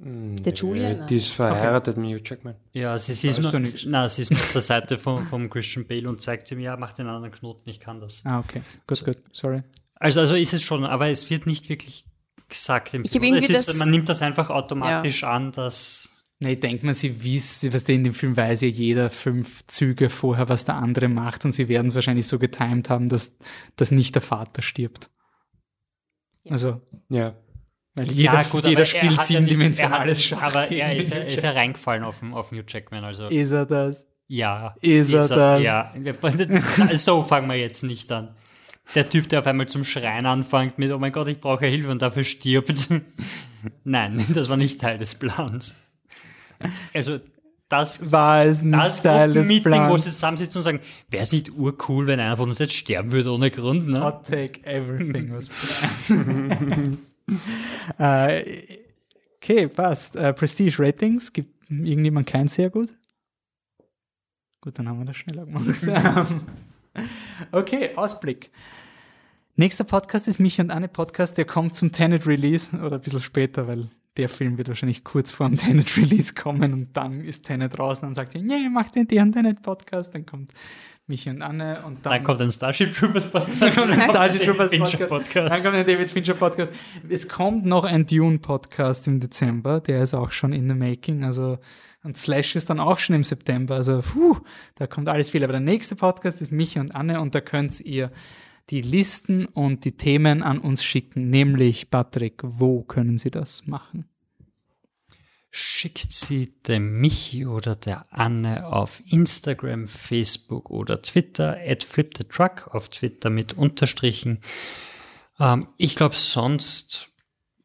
Der 0.02 0.54
Julia? 0.54 0.94
Die 1.06 1.18
ist 1.18 1.30
verheiratet 1.30 1.98
okay. 1.98 2.08
mit 2.08 2.20
Hugh 2.20 2.24
Jackman. 2.24 2.56
Ja, 2.72 2.98
sie, 2.98 3.14
sie, 3.16 3.28
ist 3.28 3.42
nur, 3.42 3.52
na, 3.88 4.08
sie 4.08 4.22
ist 4.22 4.32
auf 4.32 4.52
der 4.54 4.62
Seite 4.62 4.98
von, 4.98 5.28
vom 5.28 5.50
Christian 5.50 5.88
Bale 5.88 6.08
und 6.08 6.22
zeigt 6.22 6.50
ihm, 6.52 6.60
ja, 6.60 6.78
mach 6.78 6.94
den 6.94 7.08
anderen 7.08 7.34
Knoten, 7.34 7.70
ich 7.70 7.82
kann 7.82 8.00
das. 8.00 8.24
Ah, 8.26 8.40
okay. 8.40 8.62
Gut, 8.88 9.04
gut. 9.04 9.18
Sorry. 9.34 9.64
Also, 9.96 10.22
also 10.22 10.36
ist 10.36 10.54
es 10.54 10.62
schon, 10.62 10.86
aber 10.86 11.10
es 11.10 11.30
wird 11.30 11.48
nicht 11.48 11.68
wirklich 11.68 12.06
gesagt 12.48 12.94
im 12.94 13.04
ich 13.04 13.12
Film. 13.12 13.34
Es 13.34 13.50
ist, 13.50 13.78
man 13.78 13.90
nimmt 13.90 14.08
das 14.08 14.22
einfach 14.22 14.50
automatisch 14.50 15.24
ja. 15.24 15.32
an, 15.32 15.52
dass 15.52 16.19
Nee, 16.42 16.56
denkt 16.56 16.86
man, 16.86 16.94
sie 16.94 17.22
wissen, 17.22 17.74
was 17.74 17.84
in 17.90 18.06
dem 18.06 18.14
Film 18.14 18.38
weiß 18.38 18.62
ja 18.62 18.70
jeder 18.70 19.10
fünf 19.10 19.66
Züge 19.66 20.10
vorher, 20.10 20.48
was 20.48 20.64
der 20.64 20.76
andere 20.76 21.10
macht 21.10 21.44
und 21.44 21.52
sie 21.52 21.68
werden 21.68 21.88
es 21.88 21.96
wahrscheinlich 21.96 22.28
so 22.28 22.40
getimt 22.40 22.90
haben, 22.90 23.10
dass, 23.10 23.36
dass 23.76 23.92
nicht 23.92 24.16
der 24.16 24.22
Vater 24.22 24.62
stirbt. 24.62 25.10
Ja. 26.46 26.54
Also, 26.54 26.82
ja. 27.10 27.36
Weil 27.94 28.10
jeder, 28.12 28.34
ja, 28.36 28.44
gut, 28.44 28.66
jeder 28.66 28.86
spielt 28.86 29.22
siebendimensionales 29.22 30.24
Schach. 30.24 30.42
Aber 30.42 30.72
er 30.72 30.96
ist, 30.96 31.12
er 31.12 31.28
ist 31.28 31.44
ja 31.44 31.52
reingefallen 31.52 32.04
auf, 32.04 32.24
auf 32.32 32.52
Hugh 32.52 32.64
Jackman. 32.66 33.04
Also. 33.04 33.28
Ist 33.28 33.52
er 33.52 33.66
das? 33.66 34.08
Ja. 34.28 34.76
Ist, 34.82 35.12
ist 35.12 35.32
er, 35.32 35.58
das? 35.58 35.62
Ja. 35.62 35.94
So 36.96 37.24
fangen 37.24 37.50
wir 37.50 37.58
jetzt 37.58 37.84
nicht 37.84 38.10
an. 38.14 38.34
Der 38.96 39.10
Typ, 39.10 39.28
der 39.28 39.40
auf 39.40 39.48
einmal 39.48 39.68
zum 39.68 39.84
Schreien 39.84 40.26
anfängt 40.26 40.78
mit, 40.80 40.92
oh 40.92 41.00
mein 41.00 41.12
Gott, 41.12 41.28
ich 41.28 41.42
brauche 41.42 41.66
Hilfe 41.66 41.92
und 41.92 42.02
dafür 42.02 42.24
stirbt. 42.24 42.88
Nein, 43.84 44.26
das 44.34 44.48
war 44.48 44.56
nicht 44.56 44.80
Teil 44.80 44.98
des 44.98 45.16
Plans. 45.16 45.76
Also 46.94 47.20
das 47.70 48.12
war 48.12 48.46
es 48.46 48.64
nicht 48.64 48.78
das 48.78 49.04
Teil 49.04 49.34
des 49.34 49.48
Meeting, 49.48 49.72
Plans. 49.72 49.92
wo 49.92 49.98
sie 49.98 50.10
zusammensitzen 50.10 50.60
und 50.60 50.64
sagen, 50.64 50.80
wäre 51.10 51.24
es 51.24 51.32
nicht 51.32 51.52
urcool, 51.52 52.08
wenn 52.08 52.20
einer 52.20 52.36
von 52.36 52.50
uns 52.50 52.58
jetzt 52.60 52.74
sterben 52.74 53.12
würde 53.12 53.32
ohne 53.32 53.52
Grund, 53.52 53.88
ne? 53.88 54.04
Hot 54.04 54.26
take, 54.28 54.64
everything 54.66 55.32
was 55.32 55.50
uh, 58.00 58.00
okay, 59.38 59.68
passt. 59.68 60.16
Uh, 60.16 60.34
Prestige 60.34 60.80
Ratings, 60.80 61.32
gibt 61.32 61.54
irgendjemand 61.70 62.26
kein 62.28 62.48
sehr 62.48 62.72
gut? 62.72 62.96
Gut, 64.62 64.78
dann 64.80 64.90
haben 64.90 65.00
wir 65.00 65.06
das 65.06 65.18
schneller 65.18 65.46
gemacht. 65.46 65.66
okay, 67.52 67.92
Ausblick. 67.96 68.50
Nächster 69.56 69.84
Podcast 69.84 70.28
ist 70.28 70.40
Mich 70.40 70.60
und 70.60 70.72
Anne 70.72 70.88
Podcast, 70.88 71.38
der 71.38 71.46
kommt 71.46 71.76
zum 71.76 71.92
Tenet 71.92 72.26
Release 72.26 72.76
oder 72.78 72.96
ein 72.96 73.02
bisschen 73.02 73.22
später, 73.22 73.68
weil 73.68 73.90
der 74.20 74.30
Film 74.30 74.58
wird 74.58 74.68
wahrscheinlich 74.68 75.04
kurz 75.04 75.32
vor 75.32 75.48
dem 75.48 75.58
Tenet 75.58 75.96
Release 75.98 76.34
kommen 76.34 76.74
und 76.74 76.98
dann 76.98 77.24
ist 77.24 77.46
Tenet 77.46 77.78
draußen 77.78 78.08
und 78.08 78.16
sagt 78.16 78.34
sie, 78.34 78.42
nee, 78.42 78.68
mach 78.70 78.90
den 78.90 79.08
dir 79.08 79.30
Tenet 79.32 79.62
Podcast, 79.62 80.14
dann 80.14 80.26
kommt 80.26 80.52
mich 81.08 81.28
und 81.28 81.42
Anne 81.42 81.80
und 81.88 82.06
dann, 82.06 82.14
dann 82.14 82.24
kommt 82.24 82.42
ein 82.42 82.52
Starship 82.52 82.94
Troopers 82.94 83.32
Podcast. 83.32 83.62
dann 83.62 83.74
kommt 83.74 83.92
ein 83.94 84.02
Starship 84.02 84.44
Troopers 84.44 84.72
Podcast. 84.72 85.10
Podcast. 85.10 85.36
Dann 85.36 85.64
kommt 85.64 85.76
ein 85.76 85.88
David 85.88 86.10
Fincher 86.10 86.34
Podcast. 86.34 86.72
Es 87.08 87.28
kommt 87.30 87.66
noch 87.66 87.86
ein 87.86 88.06
Dune 88.06 88.40
Podcast 88.40 89.08
im 89.08 89.20
Dezember, 89.22 89.80
der 89.80 90.04
ist 90.04 90.14
auch 90.14 90.32
schon 90.32 90.52
in 90.52 90.70
the 90.70 90.76
making, 90.76 91.24
also 91.24 91.58
und 92.04 92.16
Slash 92.16 92.56
ist 92.56 92.70
dann 92.70 92.80
auch 92.80 93.00
schon 93.00 93.16
im 93.16 93.24
September, 93.24 93.76
also 93.76 94.02
puh, 94.02 94.38
da 94.76 94.88
kommt 94.88 95.10
alles 95.10 95.30
viel. 95.32 95.44
Aber 95.44 95.52
der 95.52 95.62
nächste 95.62 95.96
Podcast 95.96 96.42
ist 96.42 96.52
mich 96.52 96.78
und 96.78 96.96
Anne 96.96 97.20
und 97.20 97.36
da 97.36 97.42
könnt 97.42 97.80
ihr 97.82 98.12
die 98.70 98.82
Listen 98.82 99.46
und 99.46 99.86
die 99.86 99.94
Themen 99.94 100.44
an 100.44 100.60
uns 100.60 100.84
schicken. 100.84 101.30
Nämlich, 101.30 101.90
Patrick, 101.90 102.42
wo 102.44 102.84
können 102.84 103.18
Sie 103.18 103.32
das 103.32 103.68
machen? 103.68 104.06
Schickt 105.52 106.12
sie 106.12 106.52
dem 106.68 107.02
Michi 107.02 107.48
oder 107.48 107.76
der 107.76 108.06
Anne 108.12 108.72
auf 108.72 109.02
Instagram, 109.08 109.88
Facebook 109.88 110.70
oder 110.70 111.02
Twitter, 111.02 111.58
at 111.66 111.84
flipthetruck 111.84 112.68
auf 112.76 112.90
Twitter 112.90 113.32
mit 113.32 113.54
Unterstrichen. 113.54 114.42
Ähm, 115.40 115.68
ich 115.78 115.96
glaube, 115.96 116.16
sonst 116.16 117.10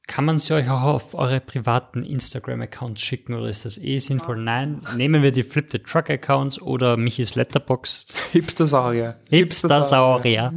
kann 0.07 0.25
man 0.25 0.39
sie 0.39 0.55
euch 0.55 0.69
auch 0.71 0.83
auf 0.83 1.15
eure 1.15 1.41
privaten 1.41 2.03
Instagram-Accounts 2.03 3.03
schicken 3.03 3.35
oder 3.35 3.49
ist 3.49 3.67
das 3.67 3.77
eh 3.77 3.99
sinnvoll? 3.99 4.37
Nein, 4.37 4.81
nehmen 4.97 5.23
wir 5.23 5.31
die 5.31 5.43
Flip 5.43 5.67
the 5.71 5.79
Truck 5.79 6.09
Accounts 6.09 6.61
oder 6.61 6.97
Michis 6.97 7.35
Letterboxd. 7.35 8.15
Hipster-Saurier. 8.33 9.21
Hipster-Saurier. 9.29 10.55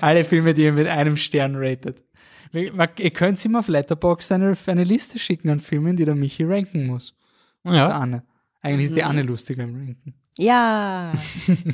Alle 0.00 0.24
Filme, 0.24 0.54
die 0.54 0.64
ihr 0.64 0.72
mit 0.72 0.86
einem 0.86 1.16
Stern 1.16 1.56
ratet. 1.56 2.02
Ihr 2.52 3.10
könnt 3.10 3.38
sie 3.38 3.48
mal 3.48 3.60
auf 3.60 3.68
Letterboxd 3.68 4.32
eine, 4.32 4.56
eine 4.66 4.84
Liste 4.84 5.18
schicken 5.18 5.50
an 5.50 5.60
Filmen, 5.60 5.96
die 5.96 6.04
der 6.04 6.16
Michi 6.16 6.44
ranken 6.44 6.86
muss. 6.86 7.16
Ja. 7.64 7.86
Der 7.86 7.94
Anne. 7.94 8.24
Eigentlich 8.60 8.86
ist 8.86 8.96
die 8.96 9.04
Anne 9.04 9.22
lustiger 9.22 9.62
im 9.62 9.74
Ranken. 9.74 10.14
Ja. 10.38 11.12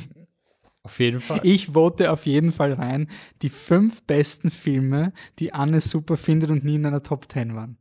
auf 0.83 0.99
jeden 0.99 1.19
Fall. 1.19 1.39
Ich 1.43 1.67
vote 1.67 2.11
auf 2.11 2.25
jeden 2.25 2.51
Fall 2.51 2.73
rein 2.73 3.09
die 3.41 3.49
fünf 3.49 4.03
besten 4.03 4.51
Filme, 4.51 5.13
die 5.39 5.53
Anne 5.53 5.81
super 5.81 6.15
findet 6.15 6.51
und 6.51 6.63
nie 6.63 6.75
in 6.75 6.85
einer 6.85 7.03
Top 7.03 7.29
10 7.31 7.55
waren. 7.55 7.77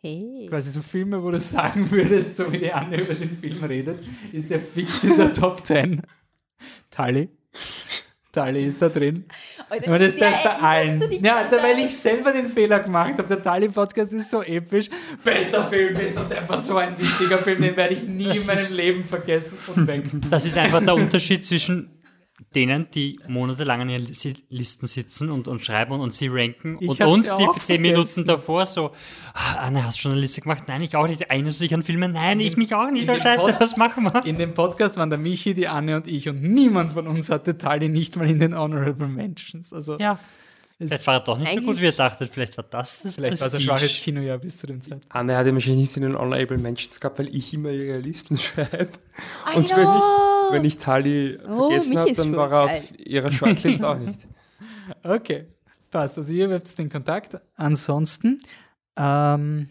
Hey. 0.00 0.46
Quasi 0.48 0.70
so 0.70 0.82
Filme, 0.82 1.22
wo 1.22 1.30
du 1.30 1.40
sagen 1.40 1.90
würdest, 1.90 2.36
so 2.36 2.50
wie 2.52 2.58
die 2.58 2.72
Anne 2.72 3.00
über 3.00 3.14
den 3.14 3.36
Film 3.36 3.64
redet, 3.64 3.98
ist 4.32 4.50
der 4.50 4.60
fix 4.60 5.02
in 5.02 5.16
der 5.16 5.32
Top 5.32 5.66
10. 5.66 6.02
Tali. 6.90 7.28
Tali 8.30 8.66
ist 8.66 8.80
da 8.80 8.88
drin. 8.88 9.24
Alter, 9.70 9.88
Aber 9.88 9.98
das 9.98 10.12
ist 10.12 10.20
ja, 10.20 10.30
das 10.30 10.44
bei 10.44 10.50
allen. 10.68 11.24
Ja, 11.24 11.48
da, 11.50 11.62
weil 11.62 11.78
ich 11.78 11.96
selber 11.96 12.30
den 12.32 12.48
Fehler 12.48 12.80
gemacht 12.80 13.14
habe. 13.18 13.26
Der 13.26 13.42
Tali-Podcast 13.42 14.12
ist 14.12 14.30
so 14.30 14.42
episch. 14.42 14.88
Bester 15.24 15.66
Film, 15.68 15.94
bester 15.94 16.24
Deppert, 16.24 16.62
so 16.62 16.76
ein 16.76 16.98
wichtiger 16.98 17.38
Film, 17.38 17.62
den 17.62 17.76
werde 17.76 17.94
ich 17.94 18.02
nie 18.04 18.24
das 18.24 18.48
in 18.48 18.54
meinem 18.54 18.76
Leben 18.76 19.04
vergessen 19.04 19.58
und 19.74 19.86
weg. 19.88 20.04
Das 20.30 20.44
ist 20.44 20.56
einfach 20.58 20.80
der 20.84 20.94
Unterschied 20.94 21.44
zwischen 21.44 21.97
denen, 22.54 22.90
die 22.94 23.20
monatelang 23.28 23.82
an 23.82 23.88
ihren 23.90 24.06
Listen 24.48 24.86
sitzen 24.86 25.30
und, 25.30 25.48
und 25.48 25.62
schreiben 25.64 25.92
und 26.00 26.12
sie 26.12 26.28
ranken 26.28 26.78
Ich 26.80 26.88
und 26.88 27.00
uns 27.02 27.34
die 27.34 27.46
zehn. 27.60 27.82
Minuten 27.82 28.24
davor 28.24 28.64
so, 28.66 28.92
ah, 29.34 29.54
Anne, 29.66 29.84
hast 29.84 29.98
du 29.98 30.02
schon 30.02 30.12
eine 30.12 30.20
Liste 30.22 30.40
gemacht? 30.40 30.62
Nein, 30.66 30.82
ich 30.82 30.96
auch 30.96 31.06
nicht. 31.06 31.20
Erinnerst 31.22 31.60
du 31.60 31.64
dich 31.64 31.74
an 31.74 31.82
Filme? 31.82 32.08
Nein, 32.08 32.40
ich 32.40 32.56
mich 32.56 32.74
auch 32.74 32.90
nicht. 32.90 33.08
in 33.08 33.14
Oh, 33.14 33.18
Scheiße, 33.18 33.52
Pod- 33.52 33.60
was 33.60 33.76
machen 33.76 34.04
wir? 34.04 34.24
In 34.24 34.38
dem 34.38 34.54
Podcast 34.54 34.96
waren 34.96 35.10
der 35.10 35.18
Michi, 35.18 35.52
die 35.54 35.68
Anne 35.68 35.96
und 35.96 36.06
ich 36.06 36.28
und 36.28 36.42
niemand 36.42 36.92
von 36.92 37.06
uns 37.06 37.28
hatte 37.30 37.58
Tali 37.58 37.88
nicht 37.88 38.16
mal 38.16 38.28
in 38.28 38.38
den 38.38 38.56
Honorable 38.56 39.08
Mentions. 39.08 39.72
Also 39.72 39.98
Ja. 39.98 40.18
Vielleicht 40.78 41.06
war 41.08 41.14
er 41.14 41.20
doch 41.20 41.36
nicht 41.38 41.52
so 41.52 41.60
gut, 41.60 41.80
wie 41.80 41.86
er 41.86 41.92
dachte. 41.92 42.28
Vielleicht 42.28 42.56
war 42.56 42.64
das 42.70 43.02
das 43.02 43.16
Vielleicht 43.16 43.40
war 43.40 43.46
es 43.48 43.52
Prestige. 43.54 43.64
schwaches 43.70 43.92
Kinojahr 44.00 44.38
bis 44.38 44.58
zu 44.58 44.66
dem 44.68 44.80
Zeitpunkt. 44.80 45.06
Anne 45.10 45.36
hat 45.36 45.44
ja 45.46 45.52
wahrscheinlich 45.52 45.80
nicht 45.80 45.96
in 45.96 46.04
den 46.04 46.16
Honorable 46.16 46.56
Mentions 46.58 47.00
gehabt, 47.00 47.18
weil 47.18 47.34
ich 47.34 47.52
immer 47.52 47.70
ihre 47.70 47.98
Listen 47.98 48.38
schreibe. 48.38 48.88
I 49.52 49.56
Und 49.56 49.70
wenn 49.70 49.82
ich, 49.82 50.52
wenn 50.52 50.64
ich 50.64 50.76
Tali 50.78 51.38
Oh, 51.48 51.66
vergessen 51.68 51.98
habe, 51.98 52.12
dann 52.12 52.36
war 52.36 52.52
er 52.52 52.60
auf 52.66 52.92
ihrer 52.98 53.30
Shortlist 53.30 53.82
auch 53.84 53.98
nicht. 53.98 54.26
Okay, 55.02 55.46
passt. 55.90 56.16
Also 56.16 56.32
ihr 56.32 56.50
habt 56.50 56.78
den 56.78 56.88
Kontakt. 56.88 57.36
Ansonsten 57.56 58.40
ähm, 58.96 59.68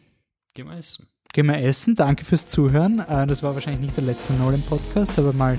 Gehen 0.54 0.68
wir 0.68 0.78
essen. 0.78 1.08
gehen 1.34 1.48
wir 1.48 1.58
essen. 1.58 1.96
Danke 1.96 2.24
fürs 2.24 2.48
Zuhören. 2.48 3.00
Äh, 3.00 3.26
das 3.26 3.42
war 3.42 3.56
wahrscheinlich 3.56 3.82
nicht 3.82 3.98
der 3.98 4.04
letzte 4.04 4.34
Nolan-Podcast, 4.34 5.18
aber 5.18 5.34
mal 5.34 5.58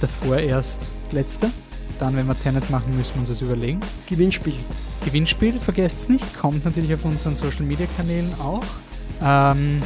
davor 0.00 0.36
erst 0.38 0.90
letzter. 1.10 1.50
Dann, 1.98 2.14
wenn 2.16 2.26
wir 2.26 2.38
Tenet 2.38 2.70
machen, 2.70 2.96
müssen 2.96 3.14
wir 3.14 3.20
uns 3.20 3.28
das 3.30 3.42
überlegen. 3.42 3.80
Gewinnspiel. 4.06 4.54
Gewinnspiel, 5.04 5.58
vergesst 5.58 6.10
nicht, 6.10 6.34
kommt 6.38 6.64
natürlich 6.64 6.92
auf 6.94 7.04
unseren 7.04 7.34
Social 7.34 7.62
Media 7.62 7.86
Kanälen 7.96 8.32
auch. 8.40 8.64
Ähm, 9.22 9.82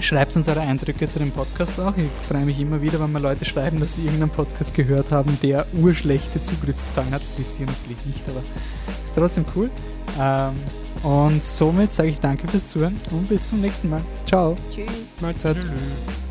schreibt 0.00 0.36
uns 0.36 0.48
eure 0.48 0.60
Eindrücke 0.60 1.06
zu 1.08 1.18
dem 1.18 1.32
Podcast 1.32 1.80
auch. 1.80 1.96
Ich 1.96 2.08
freue 2.28 2.44
mich 2.44 2.60
immer 2.60 2.80
wieder, 2.80 3.00
wenn 3.00 3.12
mir 3.12 3.20
Leute 3.20 3.44
schreiben, 3.44 3.80
dass 3.80 3.96
sie 3.96 4.04
irgendeinen 4.04 4.30
Podcast 4.30 4.74
gehört 4.74 5.10
haben, 5.10 5.38
der 5.42 5.66
urschlechte 5.72 6.40
Zugriffszahlen 6.40 7.12
hat. 7.12 7.22
Das 7.22 7.38
wisst 7.38 7.58
ihr 7.60 7.66
natürlich 7.66 8.04
nicht, 8.06 8.22
aber 8.28 8.42
ist 9.02 9.14
trotzdem 9.14 9.44
cool. 9.54 9.70
Ähm, 10.18 10.54
und 11.02 11.42
somit 11.42 11.92
sage 11.92 12.08
ich 12.08 12.20
danke 12.20 12.48
fürs 12.48 12.66
Zuhören 12.66 12.96
und 13.10 13.28
bis 13.28 13.46
zum 13.46 13.60
nächsten 13.60 13.90
Mal. 13.90 14.00
Ciao. 14.26 14.56
Tschüss. 14.70 15.20
Mahlzeit. 15.20 15.56
Tschüss. 15.56 16.25